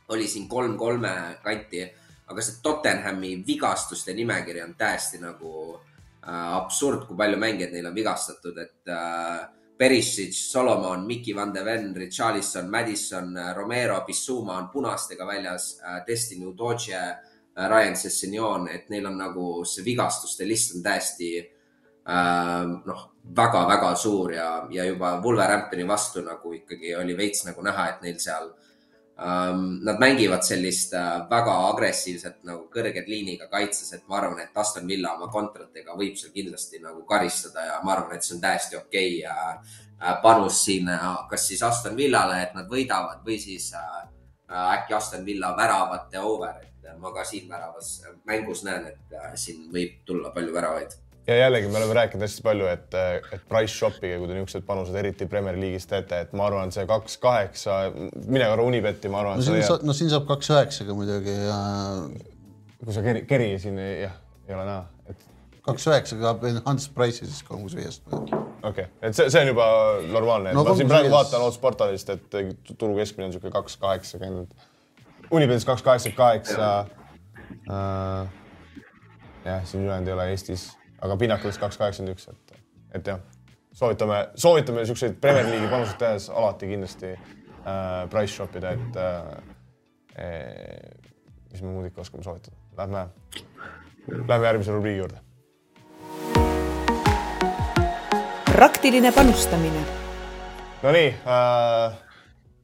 oli 0.09 0.27
siin 0.29 0.49
kolm 0.49 0.77
kolme 0.79 1.13
kanti. 1.43 1.89
aga 2.31 2.43
see 2.43 2.61
Tottenhami 2.63 3.43
vigastuste 3.47 4.15
nimekiri 4.15 4.63
on 4.63 4.75
täiesti 4.79 5.19
nagu 5.19 5.53
äh, 5.75 5.90
absurd, 6.29 7.07
kui 7.09 7.17
palju 7.17 7.39
mängijaid 7.41 7.73
neil 7.73 7.89
on 7.91 7.97
vigastatud, 7.97 8.59
et 8.59 8.93
äh, 8.93 9.41
Perisic, 9.81 10.35
Solomon, 10.37 11.07
Mikki 11.09 11.33
van 11.33 11.55
de 11.55 11.63
Ven, 11.65 11.95
Richarlison, 11.97 12.69
Madison, 12.69 13.33
Romero, 13.57 14.03
Bissuma 14.07 14.59
on 14.59 14.69
punastega 14.73 15.25
väljas 15.25 15.79
äh,, 15.81 16.03
Destiny 16.07 16.45
Udoge 16.47 16.99
äh,, 17.01 17.69
Ryan 17.69 17.97
Sessignon, 17.97 18.69
et 18.69 18.91
neil 18.93 19.09
on 19.09 19.17
nagu 19.17 19.47
see 19.65 19.87
vigastuste 19.87 20.45
list 20.45 20.77
on 20.77 20.85
täiesti 20.85 21.33
äh, 21.39 21.49
Äh, 22.11 22.67
noh, 22.87 23.03
väga-väga 23.37 23.91
suur 23.97 24.33
ja, 24.33 24.67
ja 24.73 24.85
juba 24.89 25.19
Wolverhamptoni 25.23 25.85
vastu 25.87 26.23
nagu 26.25 26.55
ikkagi 26.57 26.95
oli 26.97 27.15
veits 27.17 27.45
nagu 27.45 27.63
näha, 27.63 27.89
et 27.93 28.03
neil 28.07 28.19
seal 28.19 28.49
um,. 28.49 28.67
Nad 29.21 29.99
mängivad 30.01 30.41
sellist 30.41 30.95
uh, 30.97 31.27
väga 31.29 31.53
agressiivset 31.69 32.39
nagu 32.49 32.63
kõrged 32.73 33.05
liiniga 33.05 33.51
kaitses, 33.53 33.91
et 33.93 34.07
ma 34.09 34.17
arvan, 34.17 34.39
et 34.41 34.57
Aston 34.57 34.87
Villa 34.89 35.13
oma 35.13 35.29
kontratega 35.29 35.93
võib 35.99 36.17
seal 36.17 36.33
kindlasti 36.33 36.81
nagu 36.81 37.03
karistada 37.05 37.67
ja 37.67 37.75
ma 37.85 37.99
arvan, 37.99 38.15
et 38.17 38.25
see 38.25 38.39
on 38.39 38.41
täiesti 38.41 38.79
okei 38.79 39.19
okay, 39.21 39.59
uh, 40.01 40.15
panus 40.25 40.63
siin 40.65 40.89
kas 41.29 41.45
siis 41.51 41.61
Aston 41.69 42.01
Villale, 42.01 42.41
et 42.47 42.57
nad 42.57 42.71
võidavad 42.71 43.21
või 43.27 43.37
siis 43.43 43.75
äkki 44.49 44.97
Aston 44.97 45.29
Villa 45.29 45.53
väravate 45.57 46.25
over, 46.25 46.65
et 46.65 46.89
ma 46.97 47.13
ka 47.13 47.27
siin 47.29 47.45
väravas 47.51 47.99
mängus 48.25 48.65
näen, 48.65 48.89
et 48.89 49.21
siin 49.37 49.69
võib 49.75 50.01
tulla 50.09 50.33
palju 50.33 50.57
väravaid 50.57 50.97
ja 51.31 51.37
jällegi 51.37 51.69
me 51.69 51.79
oleme 51.79 51.95
rääkinud 51.95 52.25
hästi 52.25 52.43
palju, 52.43 52.67
et, 52.67 52.95
et 53.33 53.43
price 53.49 53.75
shop'ige, 53.75 54.19
kui 54.19 54.29
te 54.29 54.35
niisugused 54.35 54.67
panused 54.67 54.97
eriti 54.99 55.29
Premier 55.31 55.59
League'is 55.59 55.87
teete, 55.91 56.25
et 56.25 56.33
ma 56.37 56.49
arvan, 56.49 56.73
see 56.75 56.87
kaks 56.91 57.19
kaheksa, 57.23 57.77
mine 58.27 58.49
korra 58.51 58.67
Unibetti, 58.67 59.11
ma 59.13 59.23
arvan. 59.23 59.39
no 59.39 59.47
siin 59.47 59.67
saab, 59.67 59.85
no 59.87 59.97
siin 59.97 60.11
saab 60.13 60.27
kaks 60.31 60.51
üheksaga 60.55 60.97
muidugi 60.97 61.35
ja. 61.35 61.59
kui 62.83 62.97
sa 62.97 63.05
keri, 63.07 63.23
keri 63.31 63.51
siin 63.63 63.79
ei, 63.83 64.01
jah, 64.07 64.17
ei 64.49 64.57
ole 64.57 64.65
näha, 64.67 65.13
et. 65.13 65.29
kaks 65.69 65.87
üheksaga 65.93 66.35
Hans 66.65 66.89
Price'i 66.97 67.29
siis 67.29 67.45
kolm 67.47 67.63
kuus 67.67 67.79
viiest. 67.79 68.03
okei 68.11 68.51
okay., 68.73 68.89
et 69.03 69.15
see, 69.15 69.29
see 69.31 69.45
on 69.45 69.53
juba 69.53 69.69
normaalne 70.11 70.57
no,, 70.57 70.67
ma 70.67 70.75
siin 70.81 70.91
praegu 70.91 71.15
vaatan 71.15 71.47
otsportalist, 71.47 72.11
et 72.17 72.41
turu 72.73 72.99
keskmine 72.99 73.29
on 73.29 73.35
niisugune 73.35 73.55
kaks 73.55 73.79
kaheksakümmend. 73.85 74.69
Unibetis 75.31 75.69
kaks 75.69 75.87
kaheksakümmend 75.87 76.19
kaheksa. 76.19 76.73
Äh, 77.71 78.29
jah, 79.45 79.65
siin 79.67 79.85
ülejäänud 79.85 80.11
ei 80.11 80.15
ole 80.15 80.29
Eestis 80.33 80.71
aga 81.01 81.17
Pinnacles 81.17 81.59
kaks 81.59 81.79
kaheksakümmend 81.81 82.17
üks, 82.17 82.29
et, 82.29 82.59
et 82.99 83.07
jah, 83.13 83.21
soovitame, 83.77 84.21
soovitame 84.35 84.83
niisuguseid 84.83 85.17
Premier 85.21 85.49
League'i 85.49 85.71
panuseid 85.71 85.99
tehes 86.01 86.29
alati 86.31 86.69
kindlasti 86.71 87.15
äh, 87.15 87.23
price 88.13 88.35
shop 88.35 88.57
ida, 88.61 88.75
et 88.77 89.01
äh, 89.01 90.29
mis 91.53 91.63
me 91.63 91.73
muud 91.73 91.89
ikka 91.89 92.05
oskame 92.05 92.27
soovitada. 92.27 92.57
Lähme, 92.79 93.07
lähme 94.29 94.47
järgmise 94.47 94.77
rubriigi 94.77 94.99
juurde. 94.99 95.19
praktiline 98.51 99.13
panustamine. 99.13 99.85
Nonii 100.83 101.09
äh,, 101.09 101.95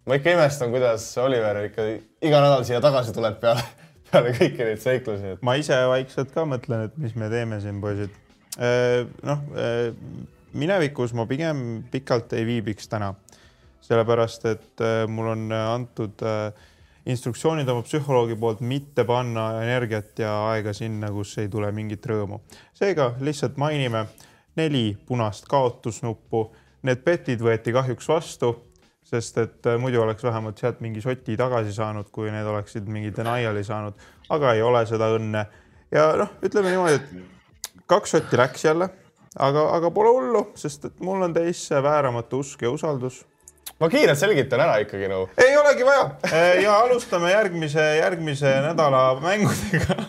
ma 0.04 0.18
ikka 0.18 0.34
imestan, 0.34 0.70
kuidas 0.70 1.06
Oliver 1.18 1.62
ikka 1.70 1.86
iga 2.20 2.40
nädal 2.42 2.64
siia 2.68 2.80
tagasi 2.84 3.14
tuleb 3.16 3.38
peale, 3.40 3.62
peale 4.10 4.34
kõiki 4.36 4.66
neid 4.66 4.82
seiklusi 4.82 5.32
et.... 5.36 5.42
ma 5.46 5.54
ise 5.56 5.78
vaikselt 5.88 6.34
ka 6.34 6.44
mõtlen, 6.48 6.90
et 6.90 6.98
mis 7.00 7.16
me 7.16 7.30
teeme 7.32 7.60
siin, 7.64 7.80
poisid 7.80 8.12
noh, 8.56 9.42
äh, 9.56 9.90
minevikus 10.56 11.12
ma 11.16 11.26
pigem 11.28 11.84
pikalt 11.92 12.32
ei 12.36 12.46
viibiks 12.48 12.88
täna, 12.88 13.12
sellepärast 13.84 14.46
et 14.48 14.84
äh, 14.84 15.04
mul 15.08 15.32
on 15.34 15.52
antud 15.52 16.24
instruktsioonid 17.06 17.68
oma 17.70 17.84
psühholoogi 17.86 18.36
poolt 18.40 18.62
mitte 18.66 19.04
panna 19.06 19.62
energiat 19.62 20.18
ja 20.18 20.32
aega 20.50 20.72
sinna, 20.74 21.12
kus 21.14 21.36
ei 21.38 21.50
tule 21.52 21.70
mingit 21.72 22.06
rõõmu. 22.06 22.40
seega 22.74 23.12
lihtsalt 23.20 23.60
mainime 23.60 24.06
neli 24.56 24.96
punast 25.06 25.46
kaotusnuppu. 25.50 26.48
Need 26.86 27.02
petid 27.04 27.40
võeti 27.42 27.72
kahjuks 27.74 28.08
vastu, 28.08 28.52
sest 29.06 29.38
et 29.42 29.68
muidu 29.78 30.00
oleks 30.02 30.22
vähemalt 30.24 30.58
sealt 30.58 30.80
mingi 30.80 31.02
soti 31.02 31.36
tagasi 31.36 31.72
saanud, 31.74 32.08
kui 32.14 32.30
need 32.30 32.46
oleksid 32.46 32.88
mingi 32.90 33.12
denial'i 33.14 33.64
saanud, 33.66 33.94
aga 34.34 34.52
ei 34.54 34.62
ole 34.62 34.84
seda 34.86 35.10
õnne. 35.14 35.46
ja 35.90 36.08
noh, 36.18 36.36
ütleme 36.42 36.72
niimoodi, 36.74 36.94
et 37.00 37.35
kaks 37.86 38.16
sotti 38.16 38.38
läks 38.38 38.64
jälle, 38.64 38.88
aga, 39.38 39.64
aga 39.76 39.90
pole 39.94 40.12
hullu, 40.14 40.44
sest 40.58 40.84
et 40.90 41.00
mul 41.00 41.22
on 41.26 41.34
teisse 41.34 41.82
vääramatu 41.82 42.42
usk 42.44 42.62
ja 42.62 42.70
usaldus. 42.70 43.24
ma 43.80 43.88
kiirelt 43.92 44.18
selgitan 44.18 44.60
ära 44.60 44.78
ikkagi 44.84 45.08
nagu. 45.08 45.28
ei 45.42 45.56
olegi 45.56 45.84
vaja 45.84 46.10
ja 46.62 46.78
alustame 46.84 47.32
järgmise, 47.32 47.96
järgmise 47.96 48.60
nädala 48.68 49.20
mängudega. 49.20 50.02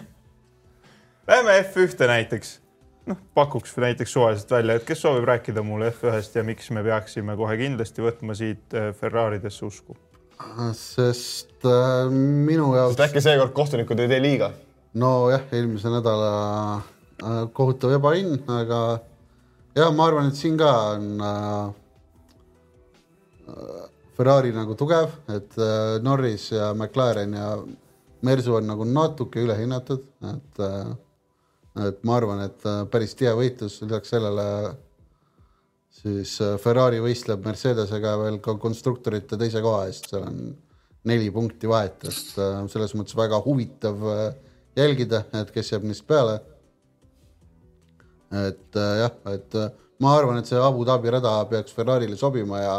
Lähme 1.27 1.59
F1-te 1.61 2.07
näiteks 2.07 2.59
noh, 3.07 3.17
pakuks 3.33 3.75
näiteks 3.77 4.13
suvaliselt 4.13 4.51
välja, 4.51 4.75
et 4.75 4.85
kes 4.87 5.01
soovib 5.01 5.27
rääkida 5.27 5.63
mulle 5.63 5.89
F1-st 5.91 6.35
ja 6.39 6.43
miks 6.43 6.69
me 6.71 6.83
peaksime 6.83 7.35
kohe 7.39 7.57
kindlasti 7.59 8.03
võtma 8.03 8.35
siit 8.37 8.75
äh, 8.75 8.91
Ferraridesse 8.95 9.65
usku? 9.65 9.97
sest 10.77 11.65
äh, 11.65 12.11
minu 12.11 12.73
jaoks. 12.75 12.95
sest 12.95 13.07
äkki 13.07 13.23
seekord 13.25 13.55
kohtunikud 13.57 13.99
ei 14.03 14.11
tee 14.11 14.21
liiga? 14.21 14.51
nojah, 14.97 15.47
eelmise 15.51 15.91
nädala 15.93 16.31
kohutav 17.53 17.95
ebaõnn, 17.97 18.39
aga 18.53 18.79
jah, 19.77 19.91
ma 19.93 20.07
arvan, 20.07 20.29
et 20.29 20.37
siin 20.37 20.57
ka 20.59 20.71
on 20.95 21.21
äh, 21.25 21.67
Ferrari 24.17 24.49
nagu 24.49 24.73
tugev, 24.73 25.11
et 25.29 25.57
äh, 25.61 25.99
Norris 26.01 26.49
ja 26.51 26.71
McLaren 26.73 27.35
ja 27.37 27.51
Mersu 28.25 28.55
on 28.57 28.65
nagu 28.65 28.85
natuke 28.89 29.43
ülehinnatud, 29.45 30.07
et 30.31 30.63
äh, 30.65 30.95
et 31.77 31.99
ma 32.09 32.15
arvan, 32.17 32.41
et 32.47 32.65
äh, 32.65 32.79
päris 32.89 33.13
tihe 33.13 33.35
võitlus, 33.37 33.75
lisaks 33.83 34.09
sellele 34.15 34.47
siis 35.97 36.35
Ferrari 36.61 36.97
võistleb 37.01 37.45
Mercedesega 37.45 38.15
veel 38.23 38.39
ka 38.41 38.57
konstruktorite 38.61 39.37
teise 39.37 39.61
koha 39.61 39.85
eest, 39.89 40.09
seal 40.09 40.25
on 40.25 40.41
neli 41.07 41.29
punkti 41.33 41.69
vahet, 41.69 42.03
et 42.09 42.71
selles 42.73 42.93
mõttes 42.97 43.15
väga 43.17 43.37
huvitav 43.45 44.01
jälgida, 44.77 45.23
et 45.39 45.53
kes 45.53 45.71
jääb 45.71 45.85
neist 45.87 46.05
peale. 46.09 46.39
Et 48.31 48.75
jah, 48.75 49.13
et 49.31 49.57
ma 50.03 50.15
arvan, 50.17 50.39
et 50.39 50.49
see 50.49 50.59
Abu 50.59 50.85
Dhabi 50.85 51.11
rada 51.13 51.33
peaks 51.49 51.75
Ferrari'le 51.75 52.17
sobima 52.19 52.61
ja 52.61 52.77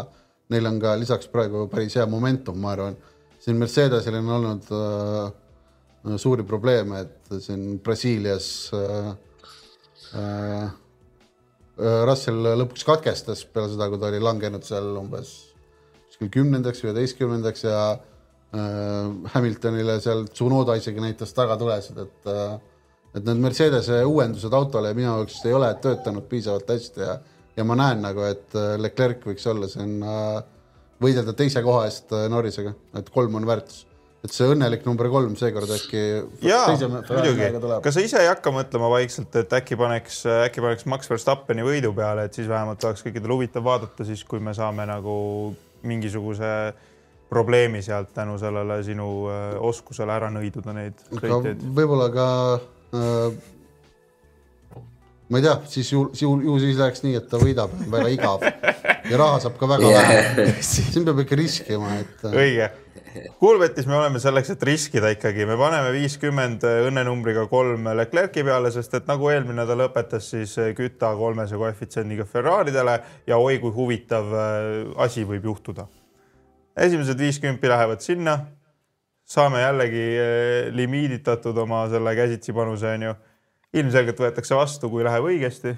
neil 0.53 0.67
on 0.69 0.81
ka 0.81 0.95
lisaks 1.01 1.31
praegu 1.33 1.67
päris 1.73 1.97
hea 1.97 2.07
momentum, 2.07 2.59
ma 2.61 2.75
arvan. 2.77 2.97
siin 3.41 3.57
Mercedesil 3.57 4.19
on 4.19 4.31
olnud 4.37 4.71
äh, 4.75 6.17
suuri 6.17 6.45
probleeme, 6.45 7.01
et 7.07 7.41
siin 7.43 7.79
Brasiilias 7.81 8.71
äh, 8.75 9.13
äh, 10.19 10.71
Russell 11.79 12.55
lõpuks 12.59 12.85
katkestas 12.85 13.45
peale 13.47 13.71
seda, 13.71 13.89
kui 13.89 14.01
ta 14.01 14.11
oli 14.11 14.21
langenud 14.21 14.65
seal 14.67 14.97
umbes 14.99 15.37
kuskil 16.19 16.31
kümnendaks 16.35 16.83
üheteistkümnendaks 16.83 17.65
ja 17.65 17.83
äh, 17.93 19.31
Hamiltonile 19.35 20.01
seal 20.03 20.27
Tsunoda 20.27 20.75
isegi 20.79 21.01
näitas 21.01 21.33
tagatulesid, 21.37 21.99
et 22.03 22.27
äh, 22.27 22.59
et 23.15 23.25
need 23.25 23.41
Mercedese 23.41 24.03
uuendused 24.05 24.53
autole 24.53 24.93
minu 24.95 25.09
jaoks 25.09 25.41
ei 25.49 25.57
ole 25.57 25.73
töötanud 25.83 26.29
piisavalt 26.29 26.71
hästi 26.75 27.05
ja 27.07 27.19
ja 27.59 27.67
ma 27.67 27.77
näen 27.79 28.03
nagu, 28.05 28.23
et 28.29 28.57
äh, 28.57 28.77
Leclerc 28.81 29.27
võiks 29.27 29.47
olla 29.51 29.69
siin 29.71 29.99
äh, 30.07 30.41
võidelda 31.03 31.35
teise 31.37 31.63
koha 31.67 31.87
eest 31.89 32.15
äh, 32.15 32.27
Norrisega, 32.31 32.75
et 32.99 33.13
kolm 33.15 33.39
on 33.41 33.47
väärtus 33.49 33.85
et 34.27 34.35
see 34.35 34.49
õnnelik 34.51 34.83
number 34.83 35.07
kolm 35.13 35.37
seekord 35.39 35.71
äkki. 35.71 36.01
jaa, 36.43 36.73
muidugi. 36.75 37.51
kas 37.85 37.95
sa 37.95 38.03
ise 38.03 38.19
ei 38.19 38.27
hakka 38.27 38.51
mõtlema 38.55 38.91
vaikselt, 38.91 39.31
et 39.39 39.55
äkki 39.61 39.79
paneks, 39.79 40.25
äkki 40.49 40.65
paneks 40.65 40.89
Max 40.91 41.11
Verstappeni 41.11 41.63
võidu 41.67 41.93
peale, 41.95 42.27
et 42.27 42.35
siis 42.35 42.51
vähemalt 42.51 42.83
oleks 42.83 43.07
kõikidel 43.07 43.37
huvitav 43.37 43.67
vaadata 43.67 44.07
siis, 44.07 44.25
kui 44.27 44.43
me 44.43 44.55
saame 44.59 44.89
nagu 44.91 45.15
mingisuguse 45.87 46.51
probleemi 47.31 47.79
sealt 47.85 48.11
tänu 48.17 48.35
sellele 48.43 48.81
sinu 48.83 49.07
oskusele 49.71 50.11
ära 50.17 50.33
nõiduda 50.35 50.75
neid 50.75 50.99
sõitjaid. 51.13 51.63
võib-olla 51.79 52.11
ka 52.11 52.27
äh, 52.57 52.67
ma 55.29 55.39
ei 55.39 55.45
tea, 55.45 55.57
siis 55.69 55.93
ju, 55.93 56.07
ju, 56.17 56.35
ju 56.41 56.59
siis 56.63 56.79
läheks 56.81 57.05
nii, 57.05 57.17
et 57.21 57.29
ta 57.29 57.41
võidab, 57.41 57.73
väga 57.93 58.09
igav 58.15 58.45
ja 59.11 59.21
raha 59.21 59.41
saab 59.45 59.57
ka 59.61 59.69
väga 59.69 59.91
yeah. 59.93 60.13
vähe. 60.37 60.53
siin 60.65 61.05
peab 61.09 61.25
ikka 61.25 61.39
riskima, 61.39 61.97
et. 62.01 62.23
Äh, 62.25 62.39
õige. 62.45 62.69
Kuulbetis 63.41 63.87
me 63.89 63.97
oleme 63.99 64.21
selleks, 64.23 64.53
et 64.55 64.63
riskida 64.69 65.11
ikkagi, 65.11 65.47
me 65.49 65.57
paneme 65.59 65.91
viiskümmend 65.97 66.65
õnnenumbriga 66.69 67.47
kolm 67.51 67.89
Leclerc'i 67.99 68.45
peale, 68.47 68.71
sest 68.73 68.95
et 68.95 69.09
nagu 69.11 69.31
eelmine 69.33 69.59
nädal 69.63 69.87
õpetas, 69.89 70.29
siis 70.35 70.55
küta 70.79 71.11
kolmese 71.19 71.59
koefitsiendiga 71.59 72.29
Ferraridele 72.29 72.99
ja 73.27 73.41
oi 73.41 73.59
kui 73.63 73.75
huvitav 73.75 74.33
äh, 74.33 74.69
asi 75.05 75.27
võib 75.29 75.51
juhtuda. 75.51 75.89
esimesed 76.79 77.19
viiskümmend 77.19 77.65
lähevad 77.69 78.05
sinna. 78.05 78.39
Saame 79.29 79.63
jällegi 79.63 80.05
äh, 80.19 80.75
limiiditatud 80.75 81.57
oma 81.57 81.85
selle 81.93 82.15
käsitsi 82.17 82.55
panuse, 82.57 82.95
onju. 82.97 83.17
Ilmselgelt 83.77 84.21
võetakse 84.23 84.57
vastu, 84.57 84.89
kui 84.89 85.05
läheb 85.05 85.27
õigesti. 85.29 85.75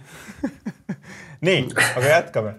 Nii, 1.46 1.64
aga 1.96 2.12
jätkame, 2.12 2.52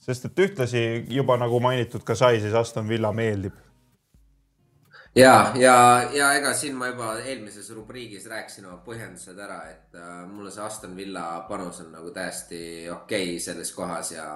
sest 0.00 0.30
et 0.30 0.40
ühtlasi 0.40 0.80
juba 1.12 1.36
nagu 1.36 1.60
mainitud 1.60 2.06
ka 2.08 2.16
sai, 2.16 2.40
siis 2.40 2.56
Aston 2.56 2.88
Villa 2.88 3.12
meeldib. 3.12 3.58
ja, 5.16 5.52
ja, 5.60 5.74
ja 6.14 6.30
ega 6.38 6.54
siin 6.56 6.78
ma 6.78 6.88
juba 6.88 7.18
eelmises 7.20 7.68
rubriigis 7.76 8.24
rääkisin 8.30 8.70
oma 8.70 8.78
põhjendused 8.86 9.36
ära, 9.36 9.58
et 9.68 10.00
äh, 10.00 10.22
mulle 10.30 10.50
see 10.54 10.64
Aston 10.64 10.96
Villa 10.96 11.44
panus 11.48 11.82
on 11.84 11.92
nagu 11.92 12.10
täiesti 12.10 12.88
okei 12.88 13.34
okay 13.34 13.38
selles 13.44 13.74
kohas 13.76 14.14
ja, 14.16 14.28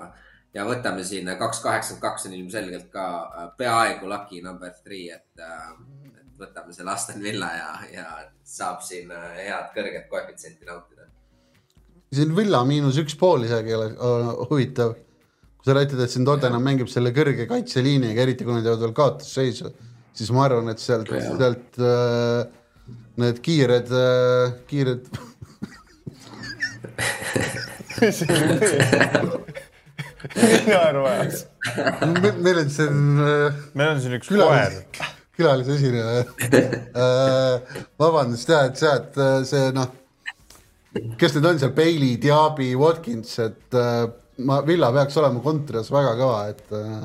ja 0.57 0.64
võtame 0.64 1.04
siin 1.04 1.28
kaks 1.38 1.61
kaheksakümmend 1.64 2.04
kaks 2.04 2.26
on 2.28 2.34
ilmselgelt 2.38 2.88
ka 2.92 3.07
äh, 3.07 3.48
peaaegu 3.61 4.09
lucky 4.11 4.42
number 4.44 4.72
three, 4.82 5.07
et 5.12 5.42
äh, 5.42 5.72
võtame 6.40 6.74
selle 6.76 6.92
Aston 6.94 7.22
Villa 7.24 7.50
ja, 7.57 7.70
ja 7.92 8.07
saab 8.46 8.84
siin 8.86 9.12
äh, 9.14 9.26
head 9.42 9.72
kõrget 9.76 10.07
koefitsienti 10.12 10.68
nautida. 10.68 11.09
siin 12.14 12.36
Villa 12.36 12.62
miinus 12.68 13.00
üks 13.02 13.14
pool 13.20 13.44
isegi 13.48 13.74
ei 13.74 13.78
ole 13.78 13.90
uh, 13.96 14.46
huvitav. 14.50 14.90
kui 15.59 15.64
sa 15.68 15.76
räägid, 15.76 16.00
et 16.00 16.12
siin 16.14 16.24
Tottenham 16.28 16.64
mängib 16.64 16.88
selle 16.92 17.11
kõrge 17.16 17.44
kaitseliiniga, 17.50 18.22
eriti 18.22 18.46
kui 18.46 18.54
nad 18.57 18.64
jäävad 18.64 18.86
veel 18.86 18.96
kaotusseisu, 18.96 19.66
siis 20.16 20.30
ma 20.32 20.46
arvan, 20.46 20.72
et 20.72 20.80
sealt, 20.80 21.09
sealt 21.11 21.80
need 23.20 23.36
kiired 23.44 23.88
uh,, 23.90 24.52
kiired 30.41 30.66
naeruväärsus. 30.70 31.47
meil 32.39 32.59
on 32.64 32.70
siin 32.70 33.20
uh,. 33.20 33.62
meil 33.74 33.95
on 33.95 34.03
siin 34.03 34.18
üks 34.18 34.32
koer 34.32 34.82
külalisesineja 35.37 36.24
äh, 37.03 37.80
vabandust 38.01 38.49
ja, 38.49 38.62
et 38.68 38.80
sealt 38.80 39.18
äh, 39.20 39.41
see 39.49 39.70
noh, 39.76 39.91
kes 41.20 41.37
need 41.37 41.49
on 41.51 41.61
seal, 41.61 41.74
Bailey, 41.76 42.16
Diaby, 42.20 42.70
Watkins, 42.80 43.34
et 43.45 43.76
äh, 43.76 44.05
ma, 44.49 44.62
Villa 44.66 44.93
peaks 44.97 45.18
olema 45.20 45.43
kontrias 45.45 45.93
väga 45.93 46.14
kõva, 46.20 46.41
et 46.55 46.76
äh, 46.76 47.03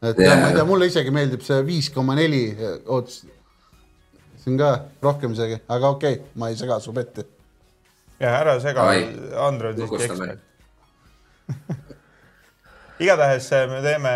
et 0.00 0.22
yeah. 0.22 0.32
ja, 0.32 0.38
ma 0.40 0.48
ei 0.48 0.56
tea, 0.56 0.64
mulle 0.64 0.88
isegi 0.88 1.12
meeldib 1.12 1.44
see 1.44 1.60
viis 1.66 1.90
koma 1.92 2.16
neli, 2.18 2.46
ootas, 2.88 3.20
siin 4.40 4.56
ka 4.58 4.72
rohkem 5.04 5.36
isegi, 5.36 5.60
aga 5.68 5.92
okei 5.94 6.16
okay,, 6.16 6.32
ma 6.40 6.48
ei 6.50 6.58
sega 6.58 6.80
su 6.82 6.94
petti. 6.96 7.26
ja 8.20 8.34
ära 8.40 8.58
sega, 8.62 8.88
Andre 9.46 9.74
on 9.74 9.82
siiski 9.82 10.08
ekspert 10.08 10.46
igatahes 13.00 13.50
me 13.70 13.80
teeme, 13.84 14.14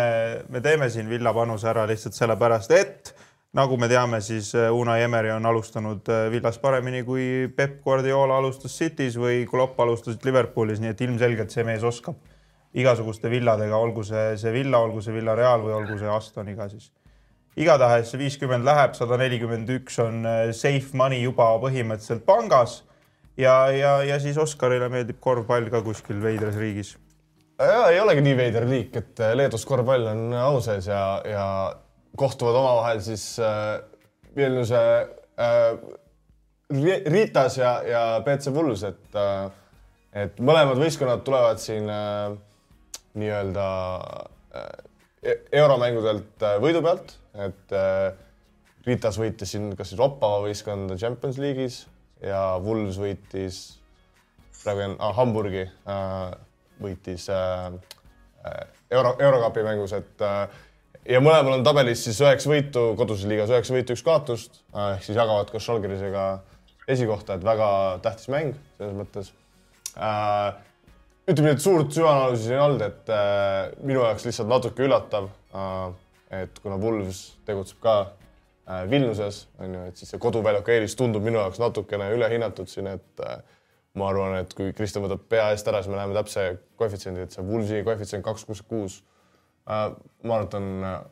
me 0.49 0.61
teeme 0.61 0.89
siin 0.93 1.09
Villa 1.09 1.33
panuse 1.33 1.69
ära 1.71 1.87
lihtsalt 1.89 2.17
sellepärast, 2.17 2.73
et 2.75 3.15
nagu 3.55 3.77
me 3.81 3.87
teame, 3.89 4.19
siis 4.21 4.51
äh, 4.55 4.69
Unai 4.73 4.99
Emeri 5.05 5.31
on 5.33 5.45
alustanud 5.45 6.09
äh, 6.11 6.27
Villas 6.31 6.59
paremini 6.61 7.01
kui 7.07 7.47
Peep 7.55 7.79
Guardiola 7.83 8.37
alustas 8.41 8.75
City's 8.77 9.17
või 9.17 9.45
Klopp 9.49 9.79
alustas 9.81 10.19
Liverpoolis, 10.23 10.81
nii 10.83 10.91
et 10.93 11.01
ilmselgelt 11.01 11.55
see 11.55 11.65
mees 11.67 11.85
oskab 11.87 12.19
igasuguste 12.75 13.31
villadega, 13.31 13.77
olgu 13.79 14.03
see, 14.03 14.33
see 14.37 14.51
Villa, 14.51 14.81
olgu 14.83 15.01
see 15.01 15.15
Villareal 15.15 15.63
või 15.63 15.77
olgu 15.77 15.95
see 15.97 16.11
Astoniga 16.11 16.67
siis. 16.69 16.91
igatahes 17.55 18.11
viiskümmend 18.19 18.67
läheb, 18.67 18.97
sada 18.99 19.17
nelikümmend 19.17 19.69
üks 19.77 20.01
on 20.03 20.27
safe 20.51 20.91
money 20.93 21.23
juba 21.23 21.53
põhimõtteliselt 21.63 22.25
pangas 22.27 22.81
ja, 23.39 23.71
ja, 23.71 23.95
ja 24.03 24.19
siis 24.19 24.37
Oskarile 24.37 24.91
meeldib 24.91 25.21
korvpall 25.23 25.71
ka 25.71 25.79
kuskil 25.85 26.19
veidras 26.21 26.59
riigis. 26.59 26.97
Ja 27.59 27.89
ei 27.91 27.99
olegi 27.99 28.23
nii 28.25 28.37
veider 28.37 28.65
riik, 28.69 28.95
et 28.99 29.21
Leedus 29.35 29.65
korvpall 29.67 30.09
on 30.11 30.33
au 30.39 30.61
sees 30.63 30.87
ja, 30.91 31.03
ja 31.27 31.45
kohtuvad 32.17 32.55
omavahel 32.55 33.01
siis 33.03 33.39
äh, 33.39 33.79
Vilniuse 34.35 34.81
äh, 35.39 35.77
Ritas 37.11 37.57
ja, 37.57 37.77
ja 37.85 38.01
BC 38.25 38.51
Bulls, 38.53 38.83
et 38.87 39.15
äh,, 39.19 39.45
et 40.15 40.39
mõlemad 40.39 40.79
võistkonnad 40.79 41.23
tulevad 41.27 41.59
siin 41.61 41.89
äh, 41.91 42.33
nii-öelda 43.19 43.67
äh, 44.55 44.69
euromängudelt 45.51 46.43
äh, 46.43 46.57
võidu 46.63 46.81
pealt, 46.85 47.17
et 47.47 47.75
äh, 47.75 48.13
Ritas 48.85 49.17
võitis 49.17 49.55
siin 49.55 49.71
kas 49.77 49.91
siis 49.91 50.01
Oppava 50.03 50.43
võistkonda 50.43 50.97
Champions 51.01 51.39
League'is 51.41 51.79
ja 52.21 52.55
Wools 52.61 52.99
võitis 53.01 53.61
praegu 54.61 54.85
on 54.85 54.97
ah, 54.99 55.13
Hamburgi 55.17 55.63
äh, 55.65 56.35
võitis 56.81 57.29
äh, 57.33 57.67
äh 58.45 58.63
euro, 58.95 59.15
eurokapi 59.19 59.63
mängus, 59.65 59.93
et 59.97 60.21
äh, 60.21 60.47
ja 61.09 61.21
mõlemal 61.21 61.59
on 61.59 61.65
tabelis 61.65 62.03
siis 62.05 62.19
üheksa 62.23 62.49
võitu, 62.49 62.85
koduses 62.99 63.29
liigas 63.29 63.51
üheksa 63.53 63.75
võitu, 63.75 63.95
üks 63.95 64.03
kaotust 64.05 64.61
ehk 64.73 65.05
siis 65.05 65.17
jagavad 65.17 65.51
koos 65.53 65.65
Žalgirisega 65.67 66.25
esikohta, 66.91 67.37
et 67.37 67.45
väga 67.45 67.69
tähtis 68.05 68.29
mäng 68.33 68.55
selles 68.77 68.95
mõttes 68.97 69.31
äh,. 69.97 70.53
ütleme 71.29 71.49
nii, 71.49 71.57
et 71.57 71.63
suurt 71.63 71.93
süvaanalüüsi 71.95 72.47
siin 72.47 72.57
ei 72.57 72.63
olnud, 72.65 72.85
et 72.85 73.13
äh, 73.13 73.71
minu 73.81 74.03
jaoks 74.03 74.27
lihtsalt 74.27 74.51
natuke 74.51 74.85
üllatav 74.85 75.29
äh,. 75.29 75.89
et 76.41 76.61
kuna 76.61 76.77
Wulves 76.81 77.25
tegutseb 77.47 77.81
ka 77.85 77.97
äh, 78.01 78.85
Vilniuses 78.89 79.45
on 79.59 79.77
ju, 79.77 79.83
et 79.89 80.01
siis 80.01 80.13
see 80.13 80.21
koduväljaku 80.21 80.73
eelis 80.75 80.97
tundub 80.97 81.25
minu 81.25 81.41
jaoks 81.41 81.61
natukene 81.61 82.11
ülehinnatud 82.17 82.69
siin, 82.69 82.89
et 82.97 83.25
äh, 83.25 83.41
ma 83.95 84.09
arvan, 84.11 84.37
et 84.43 84.53
kui 84.53 84.73
Kristjan 84.75 85.05
võtab 85.05 85.27
pea 85.31 85.49
eest 85.53 85.67
ära, 85.71 85.81
siis 85.81 85.91
me 85.91 85.99
näeme 85.99 86.15
täpse 86.17 86.47
koefitsiendi, 86.79 87.25
et 87.25 87.35
see 87.35 87.43
Wulvesi 87.45 87.83
koefitsient 87.87 88.25
kaks 88.25 88.47
kuus 88.47 88.63
kuus 88.67 89.01
Äh, 89.65 89.95
ma 90.23 90.35
arvan, 90.37 90.45
et 90.45 90.53
on, 90.53 90.65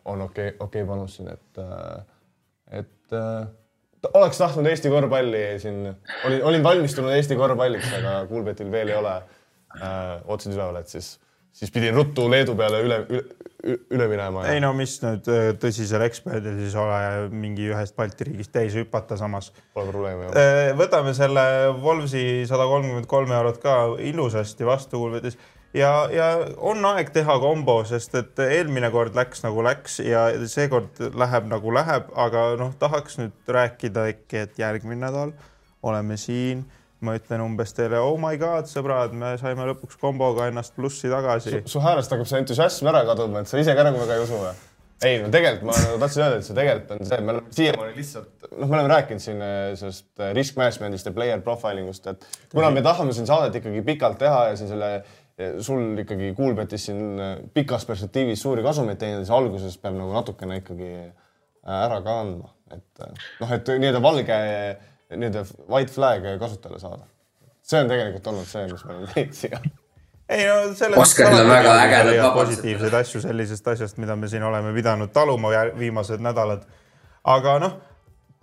on 0.06 0.22
okei 0.28 0.48
okay,, 0.48 0.58
okei 0.60 0.84
okay 0.84 0.90
panus 0.90 1.16
siin, 1.18 1.30
et, 1.34 1.58
äh, 1.58 2.04
et 2.80 3.16
äh, 3.18 3.48
oleks 4.14 4.38
tahtnud 4.38 4.70
Eesti 4.70 4.92
korvpalli 4.94 5.42
siin, 5.60 5.88
olin, 6.28 6.44
olin 6.52 6.66
valmistunud 6.68 7.16
Eesti 7.16 7.38
korvpalliks, 7.40 7.90
aga 7.98 8.12
Kuulbetil 8.30 8.70
veel 8.72 8.92
ei 8.94 9.00
ole 9.00 9.16
äh, 9.16 10.22
otsid 10.30 10.54
üleval, 10.54 10.78
et 10.84 10.94
siis 10.94 11.16
siis 11.54 11.74
pidin 11.74 11.98
ruttu 11.98 12.28
Leedu 12.30 12.54
peale 12.58 12.84
üle, 12.86 13.00
üle, 13.10 13.43
üle 13.64 14.08
minema. 14.12 14.46
ei 14.52 14.60
no 14.64 14.74
mis 14.76 14.98
nüüd 15.04 15.28
äh, 15.32 15.50
tõsisel 15.60 16.04
eksperdil 16.08 16.60
siis 16.60 16.76
ole 16.80 17.30
mingi 17.32 17.70
ühest 17.72 17.96
Balti 17.96 18.28
riigist 18.28 18.52
teise 18.56 18.84
hüpata 18.84 19.18
samas. 19.20 19.52
Pole 19.74 19.92
probleemi. 19.92 20.30
võtame 20.80 21.16
selle 21.18 21.46
Wolvesi 21.84 22.44
sada 22.50 22.68
kolmkümmend 22.70 23.08
kolm 23.10 23.32
eurot 23.32 23.62
ka 23.64 23.78
ilusasti 24.04 24.68
vastu 24.68 25.00
kuuldes 25.00 25.38
ja, 25.74 25.92
ja 26.14 26.28
on 26.58 26.86
aeg 26.94 27.12
teha 27.16 27.38
kombo, 27.42 27.80
sest 27.88 28.16
et 28.20 28.44
eelmine 28.46 28.92
kord 28.94 29.18
läks 29.18 29.44
nagu 29.46 29.64
läks 29.66 30.00
ja 30.06 30.28
seekord 30.50 31.02
läheb 31.18 31.50
nagu 31.52 31.74
läheb, 31.74 32.12
aga 32.20 32.46
noh, 32.60 32.74
tahaks 32.80 33.20
nüüd 33.22 33.54
rääkida 33.58 34.08
äkki, 34.14 34.46
et 34.46 34.62
järgmine 34.62 35.06
nädal 35.08 35.34
oleme 35.84 36.18
siin 36.18 36.64
ma 37.04 37.16
ütlen 37.18 37.44
umbes 37.44 37.74
teile, 37.76 38.00
oh 38.02 38.18
my 38.22 38.38
god, 38.42 38.68
sõbrad, 38.72 39.16
me 39.18 39.34
saime 39.42 39.66
lõpuks 39.72 39.98
komboga 40.02 40.48
ennast 40.52 40.76
plussi 40.78 41.12
tagasi. 41.12 41.64
su 41.70 41.82
häälest 41.84 42.14
hakkab 42.14 42.30
see 42.30 42.44
entusiasm 42.44 42.92
ära 42.92 43.04
kaduma, 43.10 43.44
et 43.44 43.52
sa 43.52 43.60
ise 43.62 43.76
ka 43.78 43.86
nagu 43.88 44.00
väga 44.02 44.20
ei 44.20 44.28
usu 44.28 44.40
või? 44.40 44.54
ei 45.04 45.18
no 45.20 45.32
tegelikult 45.34 45.68
ma 45.68 45.76
nagu 45.76 45.98
tahtsin 46.00 46.24
öelda, 46.24 46.38
et 46.40 46.48
see 46.48 46.56
tegelikult 46.58 46.94
on 46.96 47.10
see, 47.10 47.20
me 47.20 47.34
oleme 47.34 47.58
siiamaani 47.58 47.98
lihtsalt, 47.98 48.30
noh, 48.52 48.62
me 48.68 48.78
oleme 48.78 48.94
rääkinud 48.94 49.24
siin 49.24 49.44
äh, 49.44 49.66
sellest 49.80 50.08
äh, 50.22 50.32
risk 50.38 50.60
management'ist 50.60 51.10
ja 51.10 51.16
player 51.16 51.44
profiling 51.44 51.90
ust, 51.92 52.08
et 52.08 52.24
kuna 52.54 52.72
me 52.72 52.86
tahame 52.86 53.16
siin 53.16 53.28
saadet 53.28 53.60
ikkagi 53.60 53.84
pikalt 53.90 54.22
teha 54.22 54.46
ja 54.52 54.56
siin 54.60 54.72
selle, 54.72 54.94
sul 55.66 56.00
ikkagi 56.04 56.32
Kuulbetis 56.38 56.88
siin 56.88 57.20
pikas 57.58 57.88
perspektiivis 57.90 58.42
suuri 58.46 58.64
kasumeid 58.64 59.02
teenida, 59.02 59.26
siis 59.26 59.34
alguses 59.34 59.76
peab 59.82 59.98
nagu 59.98 60.14
natukene 60.14 60.62
ikkagi 60.62 60.94
ära 61.64 62.00
ka 62.06 62.18
andma, 62.22 62.54
et 62.72 63.06
noh, 63.42 63.54
et 63.58 63.72
nii-öelda 63.82 64.02
valge 64.04 64.40
nii-öelda 65.16 65.46
white 65.70 65.94
flag'e 65.94 66.36
kasutajale 66.42 66.82
saada. 66.82 67.08
see 67.64 67.80
on 67.80 67.90
tegelikult 67.90 68.28
olnud 68.34 68.50
see, 68.50 68.68
mis 68.72 68.86
me 68.86 68.94
oleme 68.96 69.14
teinud 69.14 69.40
siia 69.40 69.62
ei 70.30 70.46
no 70.48 70.74
selles 70.76 71.00
Oskaril 71.00 71.42
on 71.44 71.50
väga 71.50 71.74
ägedad 71.84 72.18
vabandused. 72.18 72.40
positiivseid 72.40 73.00
asju 73.00 73.22
sellisest 73.22 73.68
asjast, 73.68 73.98
mida 74.02 74.16
me 74.16 74.28
siin 74.32 74.44
oleme 74.44 74.74
pidanud 74.74 75.12
taluma 75.14 75.52
viimased 75.78 76.24
nädalad. 76.24 76.64
aga 77.24 77.58
noh, 77.60 77.74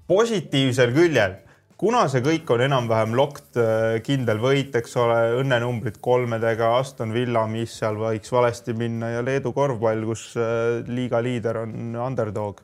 positiivsel 0.09 0.93
küljel, 0.97 1.37
kuna 1.81 2.07
see 2.13 2.23
kõik 2.25 2.51
on 2.53 2.65
enam-vähem 2.67 3.15
locked, 3.17 3.57
äh, 3.61 4.01
kindel 4.05 4.41
võit, 4.43 4.75
eks 4.77 4.97
ole, 5.01 5.19
õnnenumbrid 5.41 6.01
kolmedega, 6.01 6.75
Aston 6.79 7.15
Villa, 7.17 7.47
mis 7.47 7.79
seal 7.81 7.97
võiks 8.01 8.33
valesti 8.33 8.77
minna 8.77 9.15
ja 9.17 9.25
Leedu 9.25 9.53
korvpall, 9.57 10.05
kus 10.09 10.31
äh, 10.37 10.81
liiga 10.89 11.23
liider 11.25 11.63
on 11.65 11.97
underdog 11.97 12.61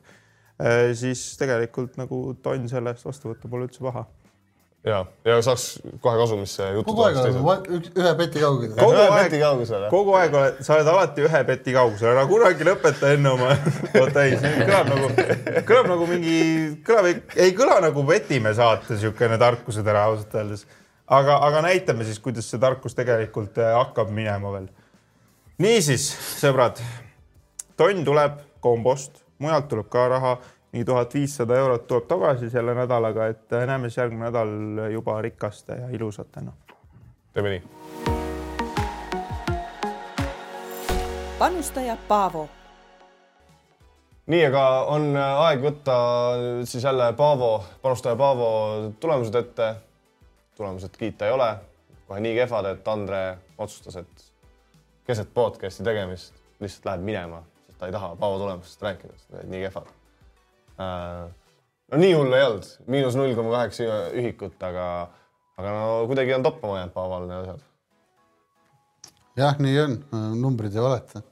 siis 0.97 1.21
tegelikult 1.37 1.99
nagu 2.01 2.21
tonn 2.41 2.69
selle 2.71 2.89
eest 2.95 3.05
vastu 3.05 3.29
võtta 3.29 3.49
pole 3.51 3.67
üldse 3.67 3.83
paha 3.83 4.07
ja, 4.87 5.05
ja 5.25 5.37
saaks 5.41 5.65
kohe 6.01 6.17
kasumisse 6.19 6.69
jutu. 6.75 6.85
kogu 6.91 7.03
aeg 7.05 7.17
oled 7.21 7.89
ühe 7.97 8.13
peti 8.19 8.41
kaugusel. 8.41 8.77
kogu 8.79 9.01
aeg, 9.17 9.35
kogu 9.91 10.15
aeg 10.19 10.37
oled, 10.39 10.61
sa 10.65 10.77
oled 10.77 10.91
alati 10.93 11.25
ühe 11.27 11.43
peti 11.49 11.75
kaugusel, 11.75 12.11
ära 12.13 12.25
kunagi 12.29 12.67
lõpeta 12.67 13.11
enne 13.15 13.33
oma. 13.33 13.51
oota 14.01 14.25
ei, 14.25 14.37
see 14.39 14.53
kõlab 14.63 14.91
nagu, 14.93 15.11
kõlab 15.69 15.91
nagu 15.93 16.09
mingi, 16.09 16.39
kõlab, 16.87 17.35
ei 17.35 17.55
kõla 17.57 17.79
nagu 17.87 18.05
Petimäe 18.07 18.55
saate 18.57 18.95
niisugune 18.95 19.39
tarkusetera 19.41 20.07
ausalt 20.07 20.35
öeldes. 20.39 20.65
aga, 21.19 21.39
aga 21.49 21.63
näitame 21.67 22.07
siis, 22.07 22.19
kuidas 22.23 22.49
see 22.49 22.61
tarkus 22.61 22.95
tegelikult 22.97 23.59
äh, 23.61 23.73
hakkab 23.81 24.11
minema 24.13 24.53
veel. 24.55 24.69
niisiis, 25.63 26.09
sõbrad, 26.39 26.81
tonn 27.79 28.05
tuleb 28.07 28.43
kombost 28.63 29.23
mujalt 29.39 29.67
tuleb 29.67 29.89
ka 29.89 30.07
raha, 30.07 30.37
nii 30.71 30.85
tuhat 30.85 31.13
viissada 31.13 31.57
eurot 31.57 31.87
tuleb 31.87 32.07
tagasi 32.07 32.49
selle 32.49 32.75
nädalaga, 32.75 33.27
et 33.27 33.53
äh, 33.53 33.65
näeme 33.67 33.89
siis 33.89 33.97
järgmine 33.97 34.25
nädal 34.25 34.51
juba 34.91 35.21
rikaste 35.21 35.73
ja 35.73 35.89
ilusatena. 35.89 36.51
teeme 37.33 37.49
nii. 37.49 37.63
panustaja 41.39 41.97
Paavo. 42.07 42.49
nii, 44.25 44.45
aga 44.45 44.63
on 44.85 45.15
äh, 45.15 45.41
aeg 45.47 45.61
võtta 45.61 45.97
siis 46.63 46.83
jälle 46.83 47.13
Paavo, 47.13 47.63
panustaja 47.81 48.15
Paavo 48.15 48.49
tulemused 48.99 49.35
ette. 49.35 49.75
tulemused 50.55 50.97
kiita 50.97 51.25
ei 51.25 51.31
ole, 51.31 51.55
kohe 52.07 52.19
nii 52.19 52.35
kehvad, 52.35 52.65
et 52.65 52.87
Andre 52.87 53.37
otsustas, 53.57 53.95
et 53.95 54.31
keset 55.05 55.29
podcast'i 55.33 55.83
tegemist 55.83 56.33
lihtsalt 56.59 56.85
läheb 56.85 57.05
minema 57.05 57.43
ta 57.77 57.87
ei 57.87 57.95
taha 57.95 58.15
Paavo 58.19 58.39
tulemustest 58.41 58.83
rääkida, 58.85 59.15
sest 59.17 59.33
need 59.35 59.53
nii 59.53 59.63
kehvad 59.67 59.87
äh,. 60.81 61.23
no 61.91 62.01
nii 62.01 62.13
hullu 62.13 62.37
ei 62.37 62.45
olnud, 62.49 62.67
miinus 62.91 63.17
null 63.19 63.35
koma 63.37 63.53
kaheksa 63.55 63.87
ühikut, 64.17 64.57
aga, 64.67 64.85
aga 65.57 65.73
no 65.75 65.87
kuidagi 66.09 66.35
on 66.37 66.45
toppama 66.45 66.81
jäänud 66.81 66.95
Paaval 66.95 67.27
need 67.29 67.39
asjad. 67.43 67.65
jah, 69.43 69.59
nii 69.63 69.81
on, 69.83 69.97
numbrid 70.41 70.75
ei 70.75 70.85
valeta. 70.85 71.23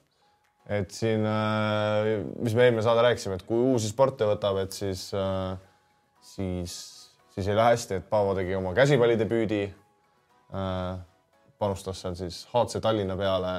et 0.79 0.91
siin 0.95 1.25
äh,, 1.29 2.11
mis 2.41 2.57
me 2.57 2.67
eelmine 2.67 2.85
saade 2.85 3.05
rääkisime, 3.09 3.39
et 3.39 3.47
kui 3.47 3.61
uusi 3.73 3.91
sporte 3.91 4.27
võtab, 4.29 4.61
et 4.63 4.75
siis 4.75 5.07
äh,, 5.17 5.55
siis, 6.21 6.77
siis 7.35 7.49
ei 7.49 7.57
lähe 7.57 7.75
hästi, 7.75 8.01
et 8.01 8.09
Paavo 8.09 8.37
tegi 8.37 8.57
oma 8.57 8.73
käsipallidebüüdi 8.77 9.63
äh,. 10.53 10.97
panustas 11.59 12.01
seal 12.03 12.17
siis 12.19 12.43
HC 12.51 12.81
Tallinna 12.83 13.15
peale 13.17 13.55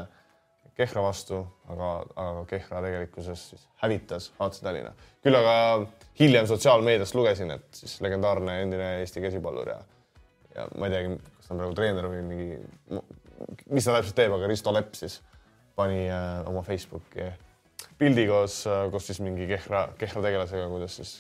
Kehra 0.77 1.03
vastu, 1.03 1.39
aga, 1.73 1.90
aga 2.20 2.43
Kehra 2.51 2.82
tegelikkuses 2.85 3.44
siis 3.51 3.62
hävitas 3.81 4.28
HC 4.36 4.61
Tallinna. 4.65 4.93
küll 5.24 5.39
aga 5.39 5.55
hiljem 6.20 6.48
sotsiaalmeediast 6.51 7.16
lugesin, 7.16 7.55
et 7.55 7.81
siis 7.81 7.97
legendaarne 8.05 8.61
endine 8.62 8.90
Eesti 9.01 9.24
käsipallur 9.24 9.70
ja, 9.73 9.78
ja 10.55 10.66
ma 10.77 10.90
ei 10.90 10.97
teagi, 10.98 11.16
kas 11.39 11.48
ta 11.48 11.55
on 11.55 11.62
praegu 11.62 11.78
treener 11.78 12.11
või 12.12 12.20
mingi, 12.28 12.61
mis 13.73 13.89
ta 13.89 13.97
täpselt 13.97 14.20
teeb, 14.20 14.36
aga 14.36 14.53
Risto 14.53 14.74
Lepp 14.77 15.01
siis 15.01 15.23
pani 15.77 16.05
äh, 16.11 16.44
oma 16.48 16.65
Facebooki 16.66 17.31
pildi 17.98 18.28
koos 18.28 18.61
äh,, 18.69 18.85
koos 18.93 19.09
siis 19.09 19.24
mingi 19.24 19.48
Kehra, 19.48 19.86
Kehra 19.98 20.24
tegelasega, 20.28 20.69
kuidas 20.69 21.01
siis 21.01 21.16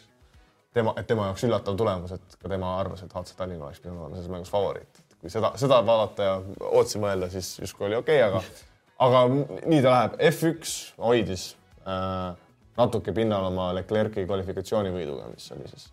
tema, 0.76 0.92
et 1.00 1.08
tema 1.08 1.30
jaoks 1.30 1.48
üllatav 1.48 1.80
tulemus, 1.80 2.12
et 2.12 2.38
ka 2.40 2.52
tema 2.52 2.76
arvas, 2.76 3.02
et 3.04 3.12
HC 3.12 3.36
Tallinn 3.40 3.64
oleks 3.64 3.80
pidanud 3.80 4.04
olema 4.04 4.20
selles 4.20 4.32
mängus 4.36 4.52
favoriit. 4.52 5.04
kui 5.20 5.32
seda, 5.32 5.54
seda 5.56 5.80
vaadata 5.86 6.32
ja 6.32 6.40
otsi 6.76 7.00
mõelda, 7.00 7.32
siis 7.32 7.54
justkui 7.62 7.88
oli 7.88 7.96
okei 8.04 8.20
okay,, 8.20 8.28
aga 8.28 8.75
aga 8.98 9.22
nii 9.66 9.82
ta 9.84 9.92
läheb, 9.92 10.16
F1 10.30 10.74
hoidis 11.02 11.50
äh, 11.84 12.36
natuke 12.76 13.12
pinnal 13.16 13.48
oma 13.50 13.70
Leclerc'i 13.76 14.26
kvalifikatsioonivõiduga, 14.28 15.28
mis 15.32 15.50
oli 15.54 15.68
siis 15.70 15.88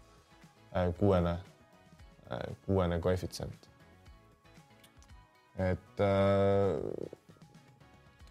äh, 0.75 0.89
kuuene 0.99 1.35
äh,, 2.31 2.47
kuuene 2.67 2.99
koefitsient. 3.03 3.69
et 5.59 6.01
äh, 6.01 6.79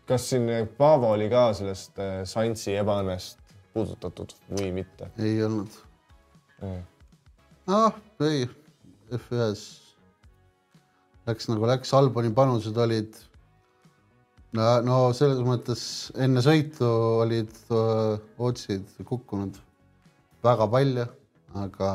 kas 0.09 0.31
siin 0.31 0.49
Paavo 0.78 1.12
oli 1.16 1.28
ka 1.32 1.51
sellest 1.57 2.01
äh, 2.03 2.23
Saintsi 2.28 2.77
ebaõnnest 2.81 3.39
puudutatud 3.73 4.35
või 4.51 4.73
mitte? 4.81 5.12
ei 5.19 5.39
olnud. 5.44 5.78
noh, 7.66 8.03
ei, 8.24 8.49
F1-s 9.12 9.82
läks 11.27 11.49
nagu 11.49 11.69
läks, 11.69 11.93
Alboni 11.94 12.32
panused 12.35 12.77
olid 12.77 13.16
no, 14.57 14.66
no 14.87 14.97
selles 15.16 15.41
mõttes 15.47 15.85
enne 16.20 16.43
sõitu 16.45 16.89
olid 17.23 17.53
otsid 18.39 18.89
kukkunud 19.09 19.59
väga 20.43 20.66
palju, 20.70 21.07
aga 21.62 21.93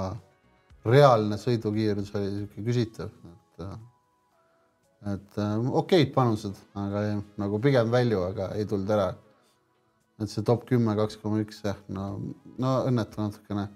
reaalne 0.88 1.38
sõidukiirus 1.42 2.14
oli 2.16 2.32
niisugune 2.32 2.68
küsitav, 2.70 3.14
et 3.34 3.70
et 5.08 5.38
okeid 5.78 6.10
panused, 6.16 6.58
aga 6.76 7.04
ei, 7.06 7.18
nagu 7.40 7.60
pigem 7.64 7.92
välju, 7.94 8.24
aga 8.32 8.50
ei 8.58 8.66
tulnud 8.68 8.90
ära. 8.92 9.16
et 10.18 10.32
see 10.32 10.42
top 10.42 10.64
kümme, 10.66 10.96
kaks 10.98 11.20
koma 11.22 11.38
üks 11.44 11.60
jah, 11.62 11.78
no, 11.94 12.08
no 12.58 12.72
õnnetu 12.90 13.22
natukene. 13.22 13.68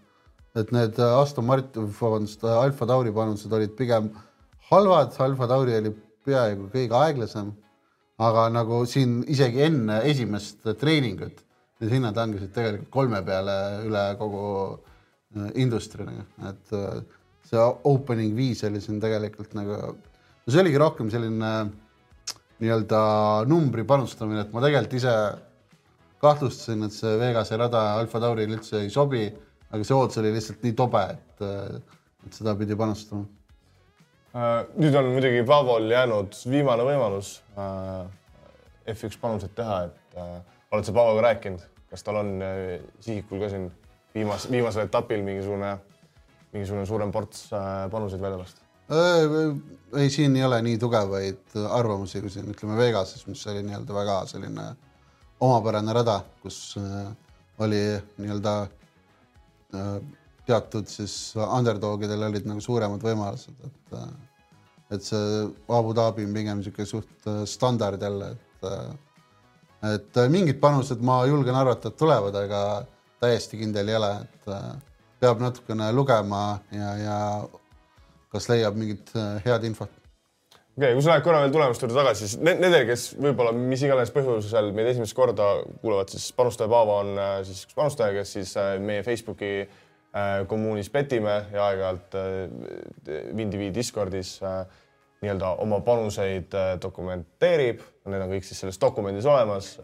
et 0.55 0.71
need 0.71 0.97
Aston 0.99 1.45
Martin, 1.45 1.91
vabandust, 1.99 2.43
Alfa 2.43 2.87
Tauri 2.87 3.13
panused 3.13 3.53
olid 3.53 3.75
pigem 3.77 4.09
halvad, 4.71 5.13
Alfa 5.19 5.47
Tauri 5.47 5.77
oli 5.77 5.93
peaaegu 6.25 6.69
kõige 6.73 6.97
aeglasem 6.97 7.53
aga 8.21 8.47
nagu 8.53 8.83
siin 8.89 9.21
isegi 9.31 9.63
enne 9.65 10.01
esimest 10.09 10.67
treeningut 10.79 11.41
need 11.81 11.95
hinnad 11.95 12.17
langesid 12.17 12.53
tegelikult 12.53 12.91
kolme 12.93 13.21
peale 13.25 13.55
üle 13.87 14.03
kogu 14.19 14.43
äh, 15.35 15.49
industry 15.63 16.05
nagu, 16.05 16.25
et 16.49 16.73
äh, 16.77 16.99
see 17.49 17.69
opening 17.89 18.35
viis 18.37 18.61
oli 18.67 18.81
siin 18.83 18.99
tegelikult 19.01 19.55
nagu, 19.57 19.79
no 19.97 20.53
see 20.53 20.61
oligi 20.61 20.81
rohkem 20.81 21.09
selline 21.13 21.53
nii-öelda 22.61 23.01
numbri 23.49 23.85
panustamine, 23.89 24.45
et 24.45 24.53
ma 24.53 24.61
tegelikult 24.61 24.99
ise 24.99 25.15
kahtlustasin, 26.21 26.85
et 26.85 26.93
see 26.93 27.15
Vegase 27.17 27.57
rada 27.57 27.81
Alfa 27.97 28.21
Tauril 28.21 28.53
üldse 28.53 28.83
ei 28.83 28.91
sobi, 28.93 29.25
aga 29.71 29.81
see 29.81 29.97
ootus 29.97 30.21
oli 30.21 30.35
lihtsalt 30.35 30.61
nii 30.61 30.77
tobe, 30.77 31.01
et, 31.15 31.45
äh, 31.47 32.01
et 32.27 32.37
seda 32.37 32.53
pidi 32.59 32.77
panustama 32.77 33.25
nüüd 34.33 34.95
on 34.95 35.11
muidugi 35.11 35.43
Pavol 35.47 35.89
jäänud 35.91 36.35
viimane 36.47 36.85
võimalus 36.87 37.33
äh, 37.59 38.93
F1 38.93 39.19
panuseid 39.21 39.53
teha, 39.57 39.83
et 39.89 40.17
äh, 40.19 40.33
oled 40.71 40.87
sa 40.87 40.95
Pavoga 40.95 41.25
rääkinud, 41.27 41.63
kas 41.91 42.05
tal 42.07 42.21
on 42.21 42.37
sihikul 43.03 43.41
ka 43.43 43.49
siin 43.51 43.67
viimas, 44.15 44.47
viimasel 44.51 44.87
etapil 44.87 45.23
mingisugune, 45.25 45.73
mingisugune 46.55 46.85
suurem 46.87 47.11
ports 47.11 47.49
panuseid 47.91 48.23
välja 48.23 48.39
lasta? 48.43 48.63
ei, 48.91 50.09
siin 50.11 50.35
ei 50.35 50.43
ole 50.43 50.61
nii 50.63 50.77
tugevaid 50.79 51.53
arvamusi 51.71 52.19
kui 52.23 52.31
siin 52.31 52.49
ütleme 52.51 52.75
Vegases, 52.79 53.23
mis 53.27 53.43
oli 53.47 53.61
nii-öelda 53.63 53.95
väga 53.95 54.17
selline 54.27 54.65
omapärane 55.39 55.93
rada, 55.95 56.17
kus 56.43 56.75
oli 57.59 57.83
nii-öelda 58.17 58.55
teatud 60.51 60.89
siis 60.91 61.15
underdogidel 61.41 62.27
olid 62.27 62.47
nagu 62.49 62.63
suuremad 62.63 63.03
võimalused, 63.05 63.55
et 63.67 63.97
et 64.91 65.05
see 65.07 65.45
Abu 65.71 65.93
Dhabi 65.95 66.25
on 66.27 66.33
pigem 66.35 66.59
niisugune 66.59 66.87
suht 66.89 67.29
standard 67.47 68.01
jälle, 68.03 68.33
et 68.35 68.67
et 69.91 70.19
mingid 70.29 70.59
panused 70.61 70.99
ma 71.01 71.21
julgen 71.25 71.55
arvata, 71.57 71.89
et 71.89 71.97
tulevad, 71.97 72.35
aga 72.37 72.59
täiesti 73.23 73.57
kindel 73.61 73.89
ei 73.89 73.97
ole, 73.97 74.11
et 74.25 74.51
peab 75.23 75.41
natukene 75.41 75.87
lugema 75.95 76.43
ja, 76.75 76.91
ja 76.99 77.17
kas 78.33 78.49
leiab 78.51 78.77
mingit 78.77 79.09
head 79.45 79.65
infot. 79.69 79.93
Okei 80.71 80.91
okay,, 80.91 80.95
kui 80.95 81.03
sa 81.03 81.13
lähed 81.13 81.23
korra 81.25 81.41
veel 81.43 81.53
tulemuste 81.55 81.85
juurde 81.85 81.97
tagasi, 81.97 82.27
siis 82.27 82.43
nendel, 82.43 82.83
kes 82.89 83.07
võib-olla 83.19 83.51
mis 83.55 83.81
iganes 83.87 84.11
põhjusel 84.15 84.69
meid 84.75 84.91
esimest 84.91 85.15
korda 85.15 85.53
kuulavad, 85.81 86.11
siis 86.13 86.29
panustaja 86.35 86.71
Paavo 86.71 86.99
on 87.01 87.15
siis 87.47 87.63
üks 87.65 87.79
panustaja, 87.79 88.15
kes 88.19 88.35
siis 88.37 88.53
meie 88.83 89.07
Facebooki 89.07 89.53
Äh, 89.61 89.90
kommuunis 90.47 90.89
petime 90.89 91.37
ja 91.53 91.65
aeg-ajalt 91.69 92.15
äh, 92.19 93.35
Windivi 93.35 93.69
Discordis 93.73 94.39
äh, 94.43 94.65
nii-öelda 95.21 95.53
oma 95.61 95.79
panuseid 95.85 96.53
dokumenteerib. 96.81 97.83
Need 98.09 98.23
on 98.25 98.31
kõik 98.33 98.45
siis 98.47 98.63
selles 98.63 98.79
dokumendis 98.81 99.27
olemas. 99.29 99.75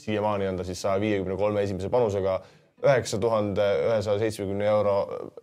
siiamaani 0.00 0.48
on 0.48 0.56
ta 0.56 0.64
siis 0.64 0.80
saja 0.80 1.00
viiekümne 1.00 1.36
kolme 1.36 1.62
esimese 1.62 1.90
panusega 1.92 2.38
üheksa 2.82 3.18
tuhande 3.20 3.66
ühesaja 3.86 4.18
seitsmekümne 4.18 4.64
euro, 4.66 4.94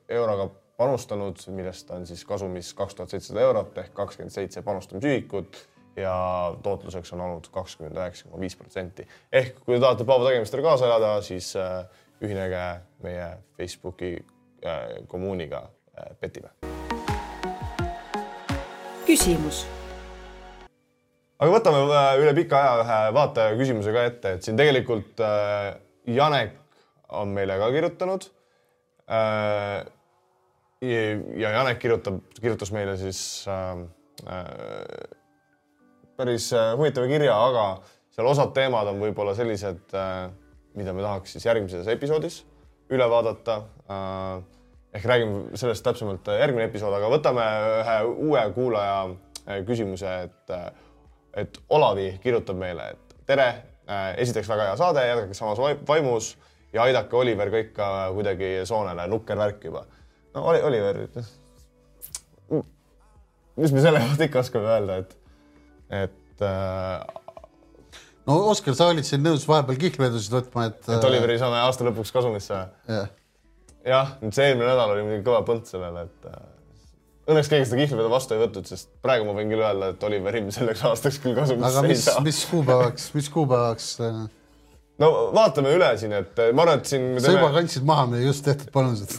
euroga 0.10 0.50
panustanud, 0.80 1.42
millest 1.54 1.92
on 1.92 2.08
siis 2.08 2.24
kasumis 2.26 2.74
kaks 2.74 2.96
tuhat 2.96 3.14
seitsesada 3.14 3.44
eurot 3.46 3.78
ehk 3.78 3.94
kakskümmend 3.94 4.34
seitse 4.34 4.64
panustamisühikut 4.66 5.62
ja 6.00 6.16
tootluseks 6.64 7.14
on 7.14 7.22
olnud 7.26 7.50
kakskümmend 7.52 7.98
üheksa 7.98 8.30
koma 8.30 8.42
viis 8.42 8.56
protsenti. 8.56 9.08
ehk 9.32 9.60
kui 9.66 9.76
te 9.76 9.82
tahate 9.84 10.08
Paavo 10.08 10.28
tegemistele 10.28 10.64
kaasa 10.64 10.88
elada, 10.88 11.22
siis 11.22 11.54
ühinege 12.22 12.64
meie 13.04 13.28
Facebooki 13.58 14.16
äh, 14.66 15.08
kommuuniga 15.08 15.70
äh, 15.98 16.16
petime. 16.20 16.50
küsimus. 19.08 19.66
aga 21.40 21.52
võtame 21.54 21.84
äh, 21.88 22.10
üle 22.22 22.34
pika 22.38 22.60
aja 22.60 22.74
ühe 22.84 22.98
vaataja 23.16 23.56
küsimuse 23.60 23.94
ka 23.96 24.04
ette, 24.10 24.34
et 24.36 24.44
siin 24.44 24.60
tegelikult 24.60 25.24
Janek 26.10 26.58
on 27.16 27.32
meile 27.34 27.56
ka 27.58 27.72
kirjutanud. 27.74 28.28
ja 31.40 31.50
Janek 31.56 31.80
kirjutab, 31.82 32.20
kirjutas 32.42 32.72
meile 32.76 32.98
siis 32.98 33.22
päris 36.20 36.52
huvitava 36.78 37.08
kirja, 37.08 37.40
aga 37.48 37.66
seal 38.14 38.30
osad 38.30 38.54
teemad 38.54 38.92
on 38.92 39.02
võib-olla 39.02 39.34
sellised 39.38 39.98
mida 40.78 40.94
me 40.94 41.04
tahaks 41.06 41.36
siis 41.36 41.46
järgmises 41.46 41.88
episoodis 41.88 42.44
üle 42.94 43.10
vaadata. 43.10 43.62
Äh, 43.90 44.44
ehk 44.94 45.06
räägime 45.06 45.58
sellest 45.60 45.86
täpsemalt 45.86 46.28
järgmine 46.40 46.66
episood, 46.70 46.94
aga 46.98 47.10
võtame 47.12 47.46
ühe 47.80 47.98
uue 48.28 48.44
kuulaja 48.56 49.02
äh, 49.06 49.60
küsimuse, 49.68 50.14
et, 50.26 50.54
äh, 50.54 50.70
et 51.44 51.60
Olavi 51.70 52.12
kirjutab 52.24 52.58
meile, 52.58 52.94
et 52.96 53.18
tere, 53.30 53.50
esiteks 54.22 54.50
väga 54.50 54.68
hea 54.68 54.78
saade, 54.78 55.02
jätkake 55.06 55.34
samas 55.38 55.60
vaimus 55.88 56.34
ja 56.74 56.84
aidake 56.86 57.16
Oliver 57.18 57.50
ka 57.50 57.62
ikka 57.64 57.86
kuidagi 58.14 58.50
soonele, 58.70 59.08
nukker 59.10 59.38
värk 59.38 59.64
juba. 59.66 59.86
no 60.34 60.44
oli, 60.52 60.62
Oliver, 60.62 61.00
mis 63.58 63.74
me 63.74 63.82
selle 63.82 64.02
kohta 64.04 64.28
ikka 64.30 64.44
oskame 64.44 64.70
öelda, 64.76 65.00
et, 65.02 65.18
et 66.04 66.46
no 68.30 68.38
Oskar, 68.54 68.76
sa 68.78 68.90
olid 68.94 69.08
siin 69.08 69.24
nõus 69.26 69.46
vahepeal 69.50 69.80
kihlvedusid 69.82 70.36
võtma, 70.36 70.70
et. 70.70 70.80
et 70.86 71.08
Oliveri 71.10 71.40
saame 71.42 71.60
aasta 71.64 71.88
lõpuks 71.88 72.14
kasumisse 72.16 72.56
ja.. 72.56 73.04
jah, 73.88 74.16
nüüd 74.22 74.36
see 74.36 74.50
eelmine 74.52 74.70
nädal 74.70 74.94
oli 74.94 75.06
muidugi 75.08 75.26
kõva 75.28 75.44
põnt 75.48 75.70
sellele, 75.70 76.06
et 76.10 76.30
äh, 76.30 76.42
õnneks 77.34 77.52
keegi 77.52 77.70
seda 77.70 77.82
kihlvedu 77.82 78.12
vastu 78.14 78.36
ei 78.36 78.44
võtnud, 78.44 78.70
sest 78.70 78.92
praegu 79.06 79.28
ma 79.28 79.36
võin 79.38 79.54
küll 79.54 79.64
öelda, 79.64 79.94
et 79.96 80.06
Oliveri 80.10 80.44
selleks 80.56 80.86
aastaks 80.92 81.22
küll 81.24 81.38
kasumisse 81.38 81.72
aga 81.72 81.86
mis, 81.88 82.06
mis 82.28 82.44
kuupäevaks, 82.52 83.10
mis 83.18 83.32
kuupäevaks? 83.34 83.92
Äh? 84.06 84.22
no 85.02 85.12
vaatame 85.36 85.74
üle 85.78 85.92
siin, 86.02 86.16
et 86.22 86.44
äh, 86.46 86.54
ma 86.54 86.68
arvan, 86.68 86.84
et 86.84 86.94
siin. 86.94 87.12
sa 87.24 87.34
juba 87.34 87.52
kandsid 87.58 87.88
maha 87.90 88.08
meie 88.14 88.30
just 88.30 88.46
tehtud 88.46 88.74
panused 88.76 89.18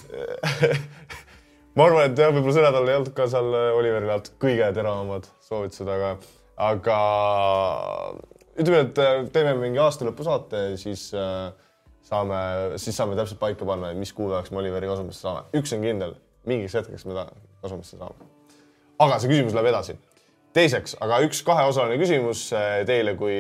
ma 1.76 1.86
arvan, 1.86 2.10
et 2.10 2.18
jah, 2.18 2.34
võib-olla 2.34 2.58
see 2.58 2.68
nädal 2.68 2.90
ei 2.92 3.00
olnud 3.00 3.14
ka 3.16 3.30
seal 3.32 3.54
Oliveril 3.78 4.18
alt 4.18 4.34
kõige 4.42 4.70
teravamad 4.76 5.26
soovitused, 5.50 5.88
aga, 5.90 6.14
aga 6.70 6.98
ütleme, 8.60 8.84
et 8.84 9.00
äh, 9.00 9.18
teeme 9.32 9.54
mingi 9.60 9.80
aastalõpusaate, 9.82 10.62
siis 10.80 11.08
äh, 11.16 11.50
saame, 12.06 12.40
siis 12.80 12.96
saame 12.96 13.16
täpselt 13.18 13.40
paika 13.40 13.66
panna, 13.68 13.92
mis 13.96 14.12
kuupäevaks 14.16 14.52
me 14.52 14.60
Oliveri 14.62 14.90
kasumisse 14.90 15.24
saame. 15.24 15.46
üks 15.56 15.74
on 15.76 15.84
kindel, 15.84 16.16
mingiks 16.48 16.76
hetkeks 16.78 17.06
me 17.08 17.16
ta 17.16 17.26
kasumisse 17.64 17.98
saame. 18.00 18.30
aga 19.00 19.20
see 19.20 19.32
küsimus 19.32 19.56
läheb 19.56 19.70
edasi. 19.72 19.96
teiseks, 20.56 20.96
aga 21.04 21.20
üks 21.26 21.44
kaheosaline 21.46 22.00
küsimus 22.00 22.48
äh, 22.56 22.80
teile 22.88 23.14
kui, 23.20 23.38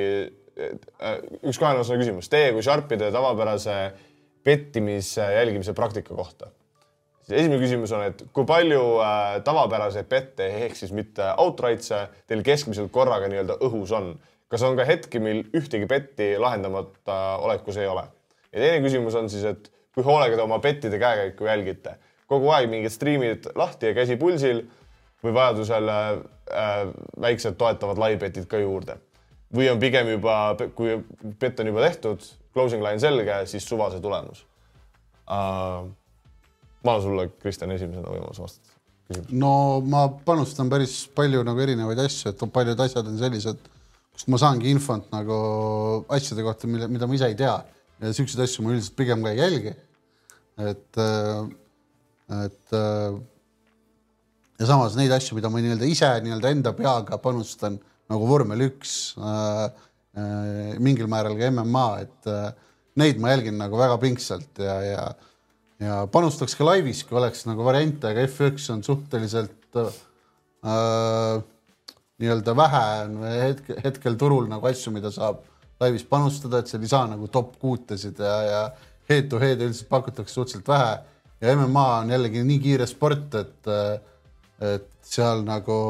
üks 0.60 1.60
kaheosaline 1.60 2.04
küsimus 2.04 2.32
teie 2.32 2.54
kui 2.54 2.64
Sharpide 2.64 3.10
tavapärase 3.12 3.76
pettimise 4.44 5.26
jälgimise 5.36 5.76
praktika 5.76 6.16
kohta. 6.16 6.50
esimene 7.30 7.60
küsimus 7.62 7.92
on, 7.94 8.08
et 8.08 8.24
kui 8.34 8.46
palju 8.48 8.82
tavapäraseid 9.44 10.08
pette 10.10 10.48
ehk 10.64 10.74
siis 10.76 10.90
mitte 10.96 11.28
outright'e 11.38 12.06
teil 12.26 12.42
keskmiselt 12.46 12.90
korraga 12.92 13.28
nii-öelda 13.30 13.60
õhus 13.66 13.92
on 13.94 14.14
kas 14.50 14.64
on 14.66 14.78
ka 14.78 14.86
hetki, 14.88 15.22
mil 15.22 15.44
ühtegi 15.56 15.86
petti 15.90 16.32
lahendamata 16.38 17.20
olekus 17.44 17.78
ei 17.80 17.88
ole? 17.90 18.06
ja 18.50 18.62
teine 18.64 18.80
küsimus 18.86 19.14
on 19.18 19.30
siis, 19.30 19.44
et 19.46 19.70
kui 19.94 20.04
hoolega 20.06 20.38
te 20.38 20.42
oma 20.42 20.58
pettide 20.62 20.98
käekäiku 20.98 21.46
jälgite, 21.46 21.94
kogu 22.30 22.50
aeg 22.54 22.70
mingid 22.70 22.94
striimid 22.94 23.50
lahti 23.58 23.90
ja 23.90 23.94
käsi 23.94 24.16
pulsil 24.18 24.64
või 25.24 25.34
vajadusel 25.36 25.92
äh, 25.92 26.90
väiksed 27.20 27.58
toetavad 27.60 28.00
live-betid 28.00 28.48
ka 28.50 28.58
juurde 28.62 28.98
või 29.54 29.70
on 29.70 29.80
pigem 29.82 30.12
juba, 30.14 30.36
kui 30.78 30.98
pett 31.38 31.60
on 31.60 31.70
juba 31.70 31.82
tehtud, 31.88 32.26
closing 32.54 32.84
line 32.84 33.02
selge, 33.02 33.40
siis 33.50 33.66
suva 33.66 33.90
see 33.92 34.02
tulemus 34.02 34.44
uh,. 35.30 35.88
ma 36.80 36.94
annan 36.94 37.02
sulle, 37.04 37.26
Kristjan, 37.42 37.74
esimesena 37.74 38.10
võimaluse 38.10 38.46
vastata. 38.46 38.78
no 39.30 39.52
ma 39.86 40.06
panustan 40.26 40.70
päris 40.72 41.02
palju 41.14 41.42
nagu 41.46 41.66
erinevaid 41.66 42.02
asju, 42.06 42.32
et 42.32 42.46
paljud 42.54 42.86
asjad 42.86 43.10
on 43.10 43.18
sellised 43.20 43.70
kust 44.20 44.28
ma 44.28 44.36
saangi 44.36 44.68
infot 44.68 45.06
nagu 45.14 46.04
asjade 46.12 46.42
kohta, 46.44 46.68
mille, 46.68 46.88
mida 46.92 47.06
ma 47.08 47.16
ise 47.16 47.30
ei 47.30 47.36
tea 47.38 47.56
ja 48.00 48.12
siukseid 48.12 48.42
asju 48.44 48.64
ma 48.64 48.74
üldiselt 48.74 48.96
pigem 48.96 49.22
ka 49.24 49.32
ei 49.32 49.38
jälgi. 49.40 49.72
et, 50.60 50.98
äh, 51.00 51.46
et 52.44 52.74
äh, 52.76 53.16
ja 54.60 54.66
samas 54.66 54.96
neid 54.96 55.12
asju, 55.16 55.38
mida 55.38 55.48
ma 55.48 55.62
nii-öelda 55.62 55.88
ise 55.88 56.10
nii-öelda 56.20 56.50
enda 56.52 56.72
peaga 56.76 57.16
panustan 57.16 57.78
nagu 58.10 58.26
vormel 58.28 58.66
üks 58.66 59.16
äh,, 59.16 59.70
äh, 60.20 60.76
mingil 60.76 61.08
määral 61.08 61.38
ka 61.38 61.48
MMA, 61.48 61.88
et 62.04 62.28
äh, 62.28 62.52
neid 63.00 63.20
ma 63.22 63.32
jälgin 63.32 63.56
nagu 63.56 63.80
väga 63.80 63.96
pingsalt 64.02 64.60
ja, 64.60 64.76
ja 64.84 65.08
ja 65.80 66.02
panustaks 66.12 66.52
ka 66.58 66.66
laivis, 66.66 67.06
kui 67.08 67.16
oleks 67.16 67.46
nagu 67.48 67.64
variante, 67.64 68.10
aga 68.10 68.26
F1 68.28 68.68
on 68.74 68.84
suhteliselt 68.84 69.80
äh, 69.80 71.40
nii-öelda 72.20 72.56
vähe 72.56 72.82
on 73.04 73.16
hetkel, 73.24 73.78
hetkel 73.84 74.18
turul 74.20 74.48
nagu 74.50 74.68
asju, 74.68 74.92
mida 74.92 75.12
saab 75.14 75.40
laivis 75.80 76.04
panustada, 76.08 76.60
et 76.60 76.68
seal 76.68 76.84
ei 76.84 76.92
saa 76.92 77.06
nagu 77.08 77.28
top 77.32 77.54
kuutesid 77.60 78.20
ja, 78.20 78.34
ja 78.44 78.60
head 79.08 79.30
to 79.32 79.40
head 79.40 79.62
üldiselt 79.64 79.88
pakutakse 79.88 80.34
suhteliselt 80.34 80.68
vähe. 80.68 80.98
ja 81.40 81.56
MMA 81.56 81.86
on 82.02 82.12
jällegi 82.12 82.44
nii 82.44 82.60
kiire 82.60 82.86
sport, 82.86 83.34
et, 83.40 83.70
et 84.60 84.90
seal 85.00 85.40
nagu 85.46 85.80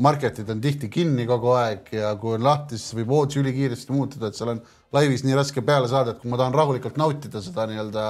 market'id 0.00 0.48
on 0.48 0.62
tihti 0.64 0.88
kinni 0.88 1.26
kogu 1.28 1.52
aeg 1.52 1.92
ja 1.92 2.14
kui 2.16 2.38
on 2.38 2.44
lahti, 2.44 2.80
siis 2.80 2.96
võib 2.96 3.12
odds 3.18 3.36
ülikiiresti 3.36 3.92
muutuda, 3.92 4.30
et 4.30 4.38
seal 4.38 4.54
on 4.54 4.62
laivis 4.96 5.26
nii 5.26 5.36
raske 5.36 5.60
peale 5.60 5.90
saada, 5.92 6.14
et 6.14 6.22
kui 6.22 6.32
ma 6.32 6.40
tahan 6.40 6.56
rahulikult 6.56 6.96
nautida 6.96 7.44
seda 7.44 7.68
nii-öelda 7.68 8.06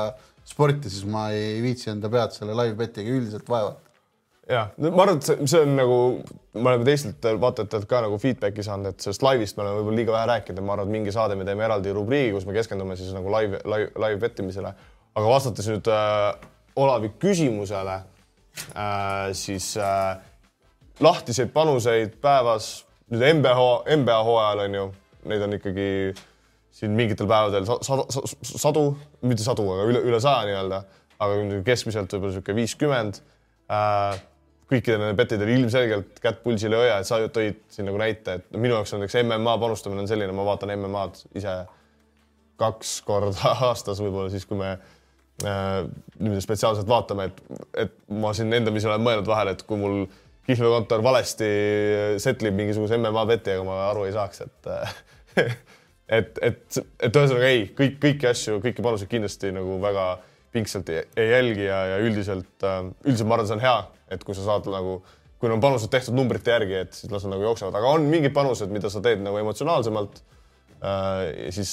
sporti, 0.47 0.93
siis 0.93 1.09
ma 1.11 1.29
ei 1.35 1.59
viitsi 1.65 1.91
enda 1.91 2.09
pead 2.13 2.39
selle 2.39 2.55
live 2.55 2.79
bet'iga 2.79 3.19
üldiselt 3.19 3.51
vaevata 3.51 3.90
jah, 4.51 4.71
ma 4.83 5.05
arvan, 5.05 5.19
et 5.21 5.49
see, 5.49 5.61
on 5.63 5.75
nagu, 5.79 5.99
me 6.57 6.73
oleme 6.73 6.87
teistelt 6.87 7.27
vaatajatelt 7.43 7.87
ka 7.91 8.03
nagu 8.05 8.19
feedback'i 8.21 8.65
saanud, 8.67 8.93
et 8.93 9.05
sellest 9.05 9.25
laivis 9.25 9.55
me 9.57 9.65
oleme 9.65 9.81
võib-olla 9.81 10.01
liiga 10.01 10.15
vähe 10.17 10.31
rääkinud, 10.33 10.65
ma 10.67 10.75
arvan, 10.77 10.91
et 10.91 10.97
mingi 10.99 11.15
saade 11.15 11.37
me 11.39 11.47
teeme 11.49 11.67
eraldi 11.67 11.95
rubriigi, 11.97 12.33
kus 12.35 12.47
me 12.49 12.57
keskendume 12.57 12.97
siis 12.99 13.13
nagu 13.17 13.31
live, 13.33 13.61
live, 13.71 13.93
live 14.05 14.23
pettimisele. 14.23 14.73
aga 15.15 15.27
vastates 15.27 15.67
nüüd 15.71 15.91
äh, 15.91 16.33
Olavi 16.81 17.13
küsimusele 17.19 17.97
äh,, 18.79 19.31
siis 19.35 19.73
äh, 19.77 20.17
lahtiseid 21.01 21.53
panuseid 21.55 22.17
päevas, 22.23 22.87
nüüd 23.11 23.41
NBA, 23.41 23.55
NBA 24.03 24.19
hooajal 24.27 24.65
on 24.67 24.79
ju, 24.79 24.87
neid 25.31 25.47
on 25.47 25.59
ikkagi 25.59 25.91
siin 26.81 26.95
mingitel 26.97 27.29
päevadel 27.29 27.67
sadu, 27.67 28.07
sadu, 28.43 28.85
mitte 29.27 29.45
sadu, 29.45 29.67
aga 29.75 29.87
üle, 29.91 30.03
üle 30.11 30.21
saja 30.23 30.47
nii-öelda, 30.49 30.81
aga 31.21 31.63
keskmiselt 31.67 32.15
võib-olla 32.15 32.37
niisugune 32.39 32.61
viiskümmend 32.63 33.21
äh, 33.69 34.21
kõikidel 34.71 35.01
nendel 35.03 35.19
petidel 35.19 35.51
ilmselgelt 35.57 36.23
kätt 36.23 36.41
pulsile 36.45 36.77
ei 36.77 36.85
hoia, 36.85 37.01
et 37.01 37.09
sa 37.09 37.19
tõid 37.35 37.61
siin 37.73 37.89
nagu 37.89 37.99
näite, 38.01 38.39
et 38.39 38.57
minu 38.57 38.77
jaoks 38.77 38.95
on 38.95 39.03
näiteks 39.03 39.21
MMA 39.25 39.57
panustamine 39.63 40.05
on 40.05 40.11
selline, 40.11 40.35
ma 40.37 40.47
vaatan 40.47 40.73
MM-ad 40.77 41.19
ise 41.39 41.57
kaks 42.61 43.01
korda 43.07 43.55
aastas 43.71 44.03
võib-olla 44.03 44.31
siis, 44.33 44.47
kui 44.47 44.61
me 44.61 44.75
äh, 44.77 45.85
niimoodi 46.19 46.45
spetsiaalselt 46.45 46.89
vaatame, 46.91 47.31
et, 47.31 47.43
et 47.87 47.97
ma 48.23 48.35
siin 48.37 48.53
endamisi 48.57 48.89
olen 48.91 49.05
mõelnud 49.07 49.31
vahel, 49.31 49.55
et 49.55 49.67
kui 49.67 49.81
mul 49.81 50.05
kihlveokontor 50.47 51.03
valesti 51.05 51.51
setlib 52.23 52.57
mingisuguse 52.59 52.99
MMA 52.99 53.27
beti, 53.29 53.55
aga 53.55 53.67
ma 53.67 53.83
aru 53.91 54.07
ei 54.09 54.15
saaks, 54.17 54.47
et 54.47 54.73
et, 56.11 56.41
et, 56.43 56.81
et 56.99 57.17
ühesõnaga 57.17 57.51
ei, 57.51 57.69
kõik, 57.77 58.01
kõiki 58.03 58.29
asju, 58.31 58.59
kõiki 58.65 58.83
panuseid 58.85 59.11
kindlasti 59.11 59.53
nagu 59.55 59.79
väga 59.83 60.11
pingsalt 60.55 60.91
ei, 60.91 61.05
ei 61.21 61.31
jälgi 61.31 61.67
ja, 61.69 61.81
ja 61.93 61.99
üldiselt, 62.03 62.55
äh, 62.67 62.83
üldiselt 63.05 63.31
ma 63.31 63.39
arvan, 63.39 63.51
see 63.51 63.59
on 63.59 63.65
hea, 63.65 63.77
et 64.11 64.25
kui 64.27 64.37
sa 64.37 64.45
saad 64.47 64.69
nagu, 64.73 64.99
kui 65.41 65.51
on 65.53 65.63
panused 65.63 65.91
tehtud 65.93 66.17
numbrite 66.17 66.53
järgi, 66.53 66.83
et 66.85 66.97
siis 66.97 67.13
las 67.13 67.25
nad 67.27 67.37
nagu 67.37 67.47
jooksevad, 67.49 67.77
aga 67.79 67.95
on 67.97 68.09
mingid 68.11 68.35
panused, 68.37 68.71
mida 68.73 68.91
sa 68.93 69.03
teed 69.05 69.23
nagu 69.25 69.41
emotsionaalsemalt 69.41 70.21
äh,. 70.21 71.47
ja 71.47 71.55
siis, 71.55 71.73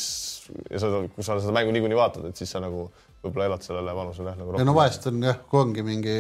ja 0.70 0.82
sa, 0.84 0.92
kui 1.16 1.26
sa 1.26 1.40
seda 1.42 1.56
mängu 1.56 1.76
niikuinii 1.76 2.00
vaatad, 2.00 2.30
et 2.30 2.40
siis 2.40 2.54
sa 2.54 2.62
nagu 2.64 2.88
võib-olla 3.24 3.52
elad 3.52 3.66
sellele 3.66 3.96
panusele 3.98 4.32
jah 4.32 4.40
nagu 4.40 4.54
rohkem. 4.54 4.70
no 4.70 4.76
vahest 4.78 5.08
on 5.12 5.22
jah, 5.26 5.40
kui 5.50 5.62
ongi 5.62 5.86
mingi 5.86 6.18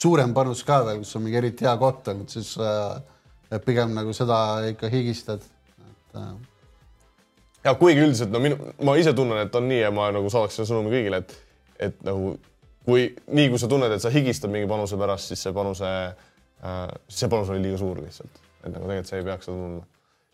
suurem 0.00 0.34
panus 0.36 0.64
ka 0.66 0.80
veel, 0.86 1.02
kus 1.04 1.16
on 1.18 1.26
mingi 1.26 1.40
eriti 1.42 1.68
hea 1.68 1.74
koht 1.80 2.08
olnud, 2.12 2.30
siis 2.32 2.54
äh, 2.62 3.60
pigem 3.66 3.92
nagu 3.96 4.14
seda 4.16 4.40
ikka 4.70 4.90
higistad, 4.92 5.44
et 5.84 6.18
äh... 6.18 6.32
ja 7.68 7.76
kuigi 7.78 8.06
üldiselt 8.06 8.32
no 8.34 8.42
minu, 8.42 8.58
ma 8.86 8.96
ise 8.98 9.14
tunnen, 9.16 9.44
et 9.44 9.54
on 9.60 9.68
nii 9.68 9.84
ja 9.84 9.94
ma 9.94 10.08
nagu 10.14 10.32
saadaks 10.32 10.58
selle 10.58 10.72
sõnumi 10.72 10.96
kõigile, 10.96 11.22
et 11.24 11.38
et 11.80 12.02
nagu 12.04 12.34
kui 12.90 13.06
nii, 13.30 13.48
kui 13.52 13.60
sa 13.62 13.68
tunned, 13.70 13.92
et 13.94 14.02
sa 14.02 14.12
higistad 14.12 14.52
mingi 14.52 14.68
panuse 14.70 14.98
pärast, 15.00 15.30
siis 15.30 15.46
see 15.46 15.54
panuse 15.56 15.88
äh,, 15.90 16.84
see 17.08 17.30
panus 17.32 17.52
oli 17.54 17.62
liiga 17.64 17.80
suur 17.80 18.02
lihtsalt, 18.02 18.42
et 18.64 18.68
nagu 18.68 18.84
tegelikult 18.84 19.10
sa 19.10 19.18
ei 19.18 19.26
peaks 19.26 19.48
seda 19.48 19.56
tundma. 19.56 19.86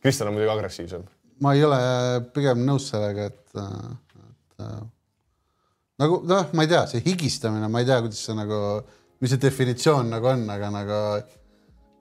Kristjan 0.03 0.31
on 0.31 0.37
muidugi 0.37 0.53
agressiivsem. 0.53 1.07
ma 1.45 1.53
ei 1.57 1.65
ole 1.67 1.81
pigem 2.35 2.63
nõus 2.65 2.91
sellega, 2.93 3.29
et, 3.31 3.43
et 3.61 4.65
äh, 4.65 4.79
nagu 6.03 6.23
noh, 6.29 6.53
ma 6.57 6.65
ei 6.65 6.73
tea, 6.73 6.85
see 6.93 7.05
higistamine, 7.05 7.69
ma 7.73 7.83
ei 7.83 7.89
tea, 7.89 8.01
kuidas 8.05 8.23
see 8.29 8.37
nagu, 8.39 8.61
mis 9.21 9.35
see 9.35 9.43
definitsioon 9.43 10.11
nagu 10.13 10.33
on, 10.33 10.49
aga 10.57 10.73
nagu, 10.73 11.03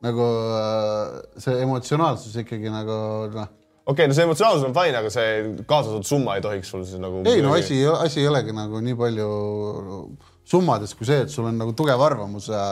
nagu 0.08 0.32
äh, 0.62 1.20
see 1.44 1.62
emotsionaalsus 1.68 2.40
ikkagi 2.44 2.72
nagu 2.72 2.98
noh 3.36 3.54
okei 3.86 3.94
okay,, 3.94 4.08
no 4.08 4.14
see 4.18 4.26
emotsionaalsus 4.26 4.68
on 4.68 4.74
fine, 4.74 4.98
aga 4.98 5.12
see 5.14 5.34
kaasatud 5.70 6.08
summa 6.08 6.38
ei 6.38 6.44
tohiks 6.46 6.72
sul 6.74 6.86
siis 6.86 7.02
nagu. 7.02 7.22
ei 7.30 7.44
no 7.46 7.54
asi, 7.54 7.84
asi 7.86 8.24
ei 8.24 8.30
olegi 8.32 8.56
nagu 8.56 8.82
nii 8.82 8.98
palju 8.98 9.28
summades 10.46 10.94
kui 10.98 11.08
see, 11.08 11.26
et 11.26 11.34
sul 11.34 11.48
on 11.50 11.58
nagu 11.60 11.74
tugev 11.78 12.02
arvamus 12.06 12.50
ja 12.54 12.66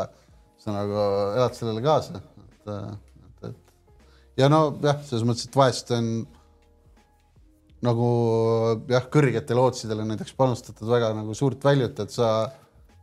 sa 0.64 0.76
nagu 0.76 0.96
elad 1.40 1.58
sellele 1.58 1.84
kaasa, 1.84 2.22
et, 2.22 2.72
et, 2.72 3.50
et 3.50 4.44
ja 4.44 4.50
no 4.52 4.66
jah, 4.84 5.02
selles 5.08 5.26
mõttes, 5.28 5.50
et 5.50 5.58
vahest 5.58 5.92
on 5.96 6.10
nagu 7.84 8.10
jah, 8.92 9.08
kõrgetele 9.12 9.64
otsidele 9.64 10.06
näiteks 10.08 10.36
panustatud 10.40 10.88
väga 10.88 11.12
nagu 11.18 11.36
suurt 11.36 11.64
väljut, 11.66 12.00
et 12.06 12.14
sa 12.14 12.30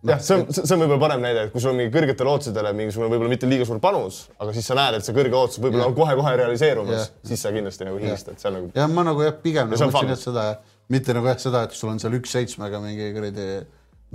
jah, 0.09 0.23
see 0.25 0.39
on, 0.39 0.47
see 0.55 0.65
on 0.77 0.85
võib-olla 0.85 1.03
parem 1.03 1.25
näide, 1.25 1.43
et 1.47 1.53
kui 1.53 1.63
sul 1.63 1.75
on 1.75 1.81
mingi 1.81 1.93
kõrgetele 1.95 2.33
ootustele 2.33 2.73
mingisugune 2.77 3.11
võib-olla 3.13 3.35
mitte 3.35 3.51
liiga 3.51 3.67
suur 3.69 3.83
panus, 3.83 4.23
aga 4.41 4.55
siis 4.57 4.71
sa 4.71 4.79
näed, 4.79 4.97
et 4.97 5.07
see 5.07 5.17
kõrge 5.17 5.37
ootus 5.37 5.61
võib-olla 5.61 5.91
on 5.91 5.97
kohe-kohe 5.99 6.33
realiseerumas, 6.41 7.11
siis 7.29 7.45
sa 7.45 7.53
kindlasti 7.55 7.89
nagu 7.89 8.01
hingistad, 8.01 8.41
see 8.41 8.49
on 8.49 8.57
nagu. 8.57 8.73
ja 8.79 8.87
ma 8.89 9.05
nagu 9.11 9.27
jah, 9.27 9.37
pigem 9.45 9.69
nagu 9.73 9.91
mõtlesin 9.91 10.15
jah 10.15 10.23
seda, 10.23 10.47
mitte 10.93 11.17
nagu 11.17 11.29
jah 11.29 11.45
seda, 11.45 11.67
et 11.69 11.77
sul 11.77 11.93
on 11.93 12.01
seal 12.03 12.17
üks 12.17 12.33
seitsmega 12.39 12.81
mingi 12.83 13.11
kuradi 13.17 13.51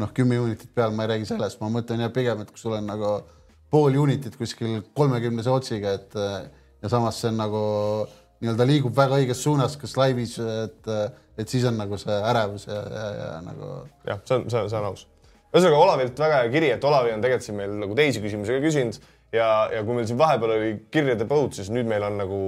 noh, 0.02 0.12
kümme 0.16 0.40
unitit 0.44 0.72
peal, 0.76 0.94
ma 0.96 1.06
ei 1.06 1.16
räägi 1.16 1.32
sellest, 1.32 1.62
ma 1.62 1.72
mõtlen 1.74 2.04
jah 2.04 2.14
pigem, 2.14 2.44
et 2.44 2.52
kui 2.52 2.62
sul 2.62 2.76
on 2.78 2.88
nagu 2.90 3.16
pool 3.72 3.98
unitit 4.02 4.36
kuskil 4.40 4.82
kolmekümnese 4.98 5.52
otsiga, 5.52 5.96
et 5.98 6.16
ja 6.16 6.92
samas 6.92 7.22
see 7.22 7.32
on 7.32 7.42
nagu 7.42 7.64
nii-öelda 8.44 8.68
liigub 8.68 8.96
väga 8.96 9.22
õiges 9.24 9.42
suunas, 9.46 9.78
kas 9.80 9.96
laivis, 9.98 10.38
et, 10.40 10.94
et 11.40 11.52
siis 11.52 11.66
on 11.68 11.80
nagu 11.80 11.98
see 12.00 12.16
ärevus 12.32 12.68
ja, 12.68 12.80
ja, 12.84 13.10
ja 13.22 13.34
nagu. 13.46 13.74
jah, 14.08 14.24
see 14.28 14.40
on, 14.40 14.50
see 14.52 14.62
on, 14.62 14.72
see 14.72 14.82
on 14.82 14.90
aus 14.92 15.06
ühesõnaga 15.56 15.80
Olavilt 15.80 16.18
väga 16.20 16.40
hea 16.42 16.52
kiri, 16.52 16.70
et 16.76 16.84
Olavi 16.84 17.14
on 17.16 17.22
tegelikult 17.24 17.48
siin 17.48 17.56
meil 17.56 17.76
nagu 17.80 17.96
teisi 17.96 18.22
küsimusi 18.24 18.58
ka 18.58 18.64
küsinud 18.64 18.98
ja, 19.36 19.48
ja 19.72 19.84
kui 19.88 19.96
meil 19.96 20.08
siin 20.10 20.20
vahepeal 20.20 20.56
oli 20.58 20.72
kirjade 20.92 21.28
põud, 21.30 21.56
siis 21.56 21.72
nüüd 21.72 21.88
meil 21.88 22.04
on 22.04 22.20
nagu 22.20 22.40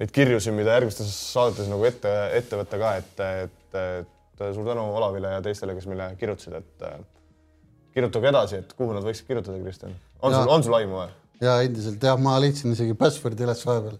neid 0.00 0.12
kirjusid, 0.14 0.54
mida 0.56 0.76
järgmistes 0.78 1.10
saadetes 1.34 1.68
nagu 1.70 1.84
ette, 1.88 2.12
ette 2.38 2.60
võtta 2.60 2.80
ka, 2.80 2.92
et, 3.02 3.24
et, 3.26 3.80
et 3.80 4.14
suur 4.54 4.68
tänu 4.68 4.84
Olavile 4.96 5.36
ja 5.36 5.40
teistele, 5.44 5.74
kes 5.76 5.88
meile 5.90 6.12
kirjutasid, 6.20 6.58
et 6.60 6.86
äh, 6.86 7.00
kirjutage 7.94 8.30
edasi, 8.32 8.60
et 8.64 8.76
kuhu 8.78 8.94
nad 8.96 9.06
võiksid 9.06 9.28
kirjutada, 9.28 9.58
Kristjan. 9.62 9.96
on 10.22 10.32
ja. 10.34 10.42
sul, 10.42 10.54
on 10.54 10.66
sul 10.66 10.78
aimu 10.80 11.00
või? 11.02 11.10
ja 11.40 11.56
endiselt 11.64 12.02
jah, 12.04 12.18
ma 12.20 12.34
leidsin 12.42 12.74
isegi 12.74 12.94
password'i 13.00 13.46
üles 13.46 13.62
vahepeal 13.64 13.96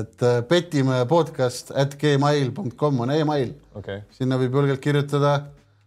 et 0.00 0.24
äh, 0.26 0.40
petimäe 0.50 1.04
podcast 1.10 1.70
at 1.78 1.94
gmail.com 2.00 3.04
on 3.04 3.12
email 3.14 3.52
okay.. 3.78 4.02
sinna 4.14 4.38
võib 4.40 4.58
julgelt 4.58 4.82
kirjutada 4.82 5.36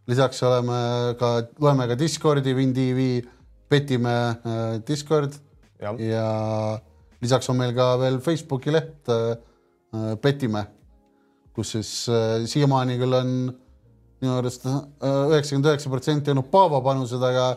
lisaks 0.08 0.40
oleme 0.48 0.78
ka, 1.20 1.32
loeme 1.60 1.90
ka 1.90 1.98
Discordi, 2.00 2.54
WinTV, 2.56 3.02
petime 3.68 4.16
äh, 4.16 4.80
Discord 4.88 5.36
ja. 5.82 5.94
ja 6.00 6.28
lisaks 7.22 7.50
on 7.52 7.60
meil 7.60 7.76
ka 7.76 7.92
veel 8.02 8.22
Facebooki 8.24 8.74
leht 8.74 9.12
äh, 9.12 9.36
äh 9.94 10.16
petime, 10.22 10.64
kus 11.56 11.76
siis 11.76 11.92
äh, 12.10 12.46
siiamaani 12.48 12.98
küll 13.02 13.20
on 13.20 13.34
minu 14.22 14.38
arust 14.38 14.66
äh, 14.66 14.78
üheksakümmend 15.32 15.72
üheksa 15.72 15.92
protsenti 15.94 16.34
olnud 16.34 16.50
Paavo 16.52 16.82
panused, 16.86 17.22
aga 17.24 17.50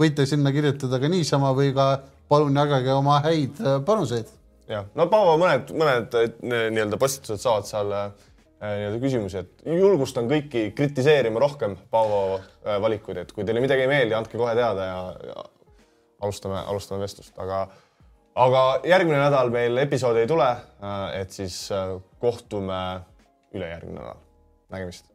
võite 0.00 0.26
sinna 0.28 0.52
kirjutada 0.54 1.00
ka 1.00 1.10
niisama 1.10 1.52
või 1.56 1.72
ka 1.76 1.90
palun 2.30 2.56
jagage 2.58 2.94
oma 2.94 3.20
häid 3.24 3.60
äh, 3.62 3.78
panuseid. 3.86 4.30
jah, 4.70 4.88
no 4.98 5.06
Paavo 5.10 5.36
mõned, 5.40 5.74
mõned 5.78 6.16
nii-öelda 6.42 6.98
postitused 7.00 7.42
saavad 7.44 7.68
seal 7.68 7.92
nii-öelda 8.58 8.98
küsimusi, 8.98 9.44
et 9.44 9.68
julgustan 9.78 10.26
kõiki 10.30 10.72
kritiseerima 10.76 11.38
rohkem 11.42 11.76
Paavo 11.90 12.40
valikuid, 12.82 13.22
et 13.22 13.30
kui 13.32 13.46
teile 13.46 13.62
midagi 13.62 13.86
ei 13.86 13.90
meeldi, 13.90 14.16
andke 14.18 14.40
kohe 14.40 14.56
teada 14.58 14.88
ja, 14.88 15.02
ja 15.30 15.44
alustame, 16.26 16.58
alustame 16.66 17.06
vestlust, 17.06 17.36
aga 17.38 17.68
aga 18.38 18.64
järgmine 18.86 19.20
nädal 19.20 19.52
meil 19.54 19.78
episoodi 19.82 20.24
ei 20.24 20.30
tule, 20.30 20.48
et 21.14 21.30
siis 21.34 21.60
kohtume 22.22 22.80
ülejärgmine 23.54 24.00
nädal. 24.00 24.26
nägemist 24.74 25.06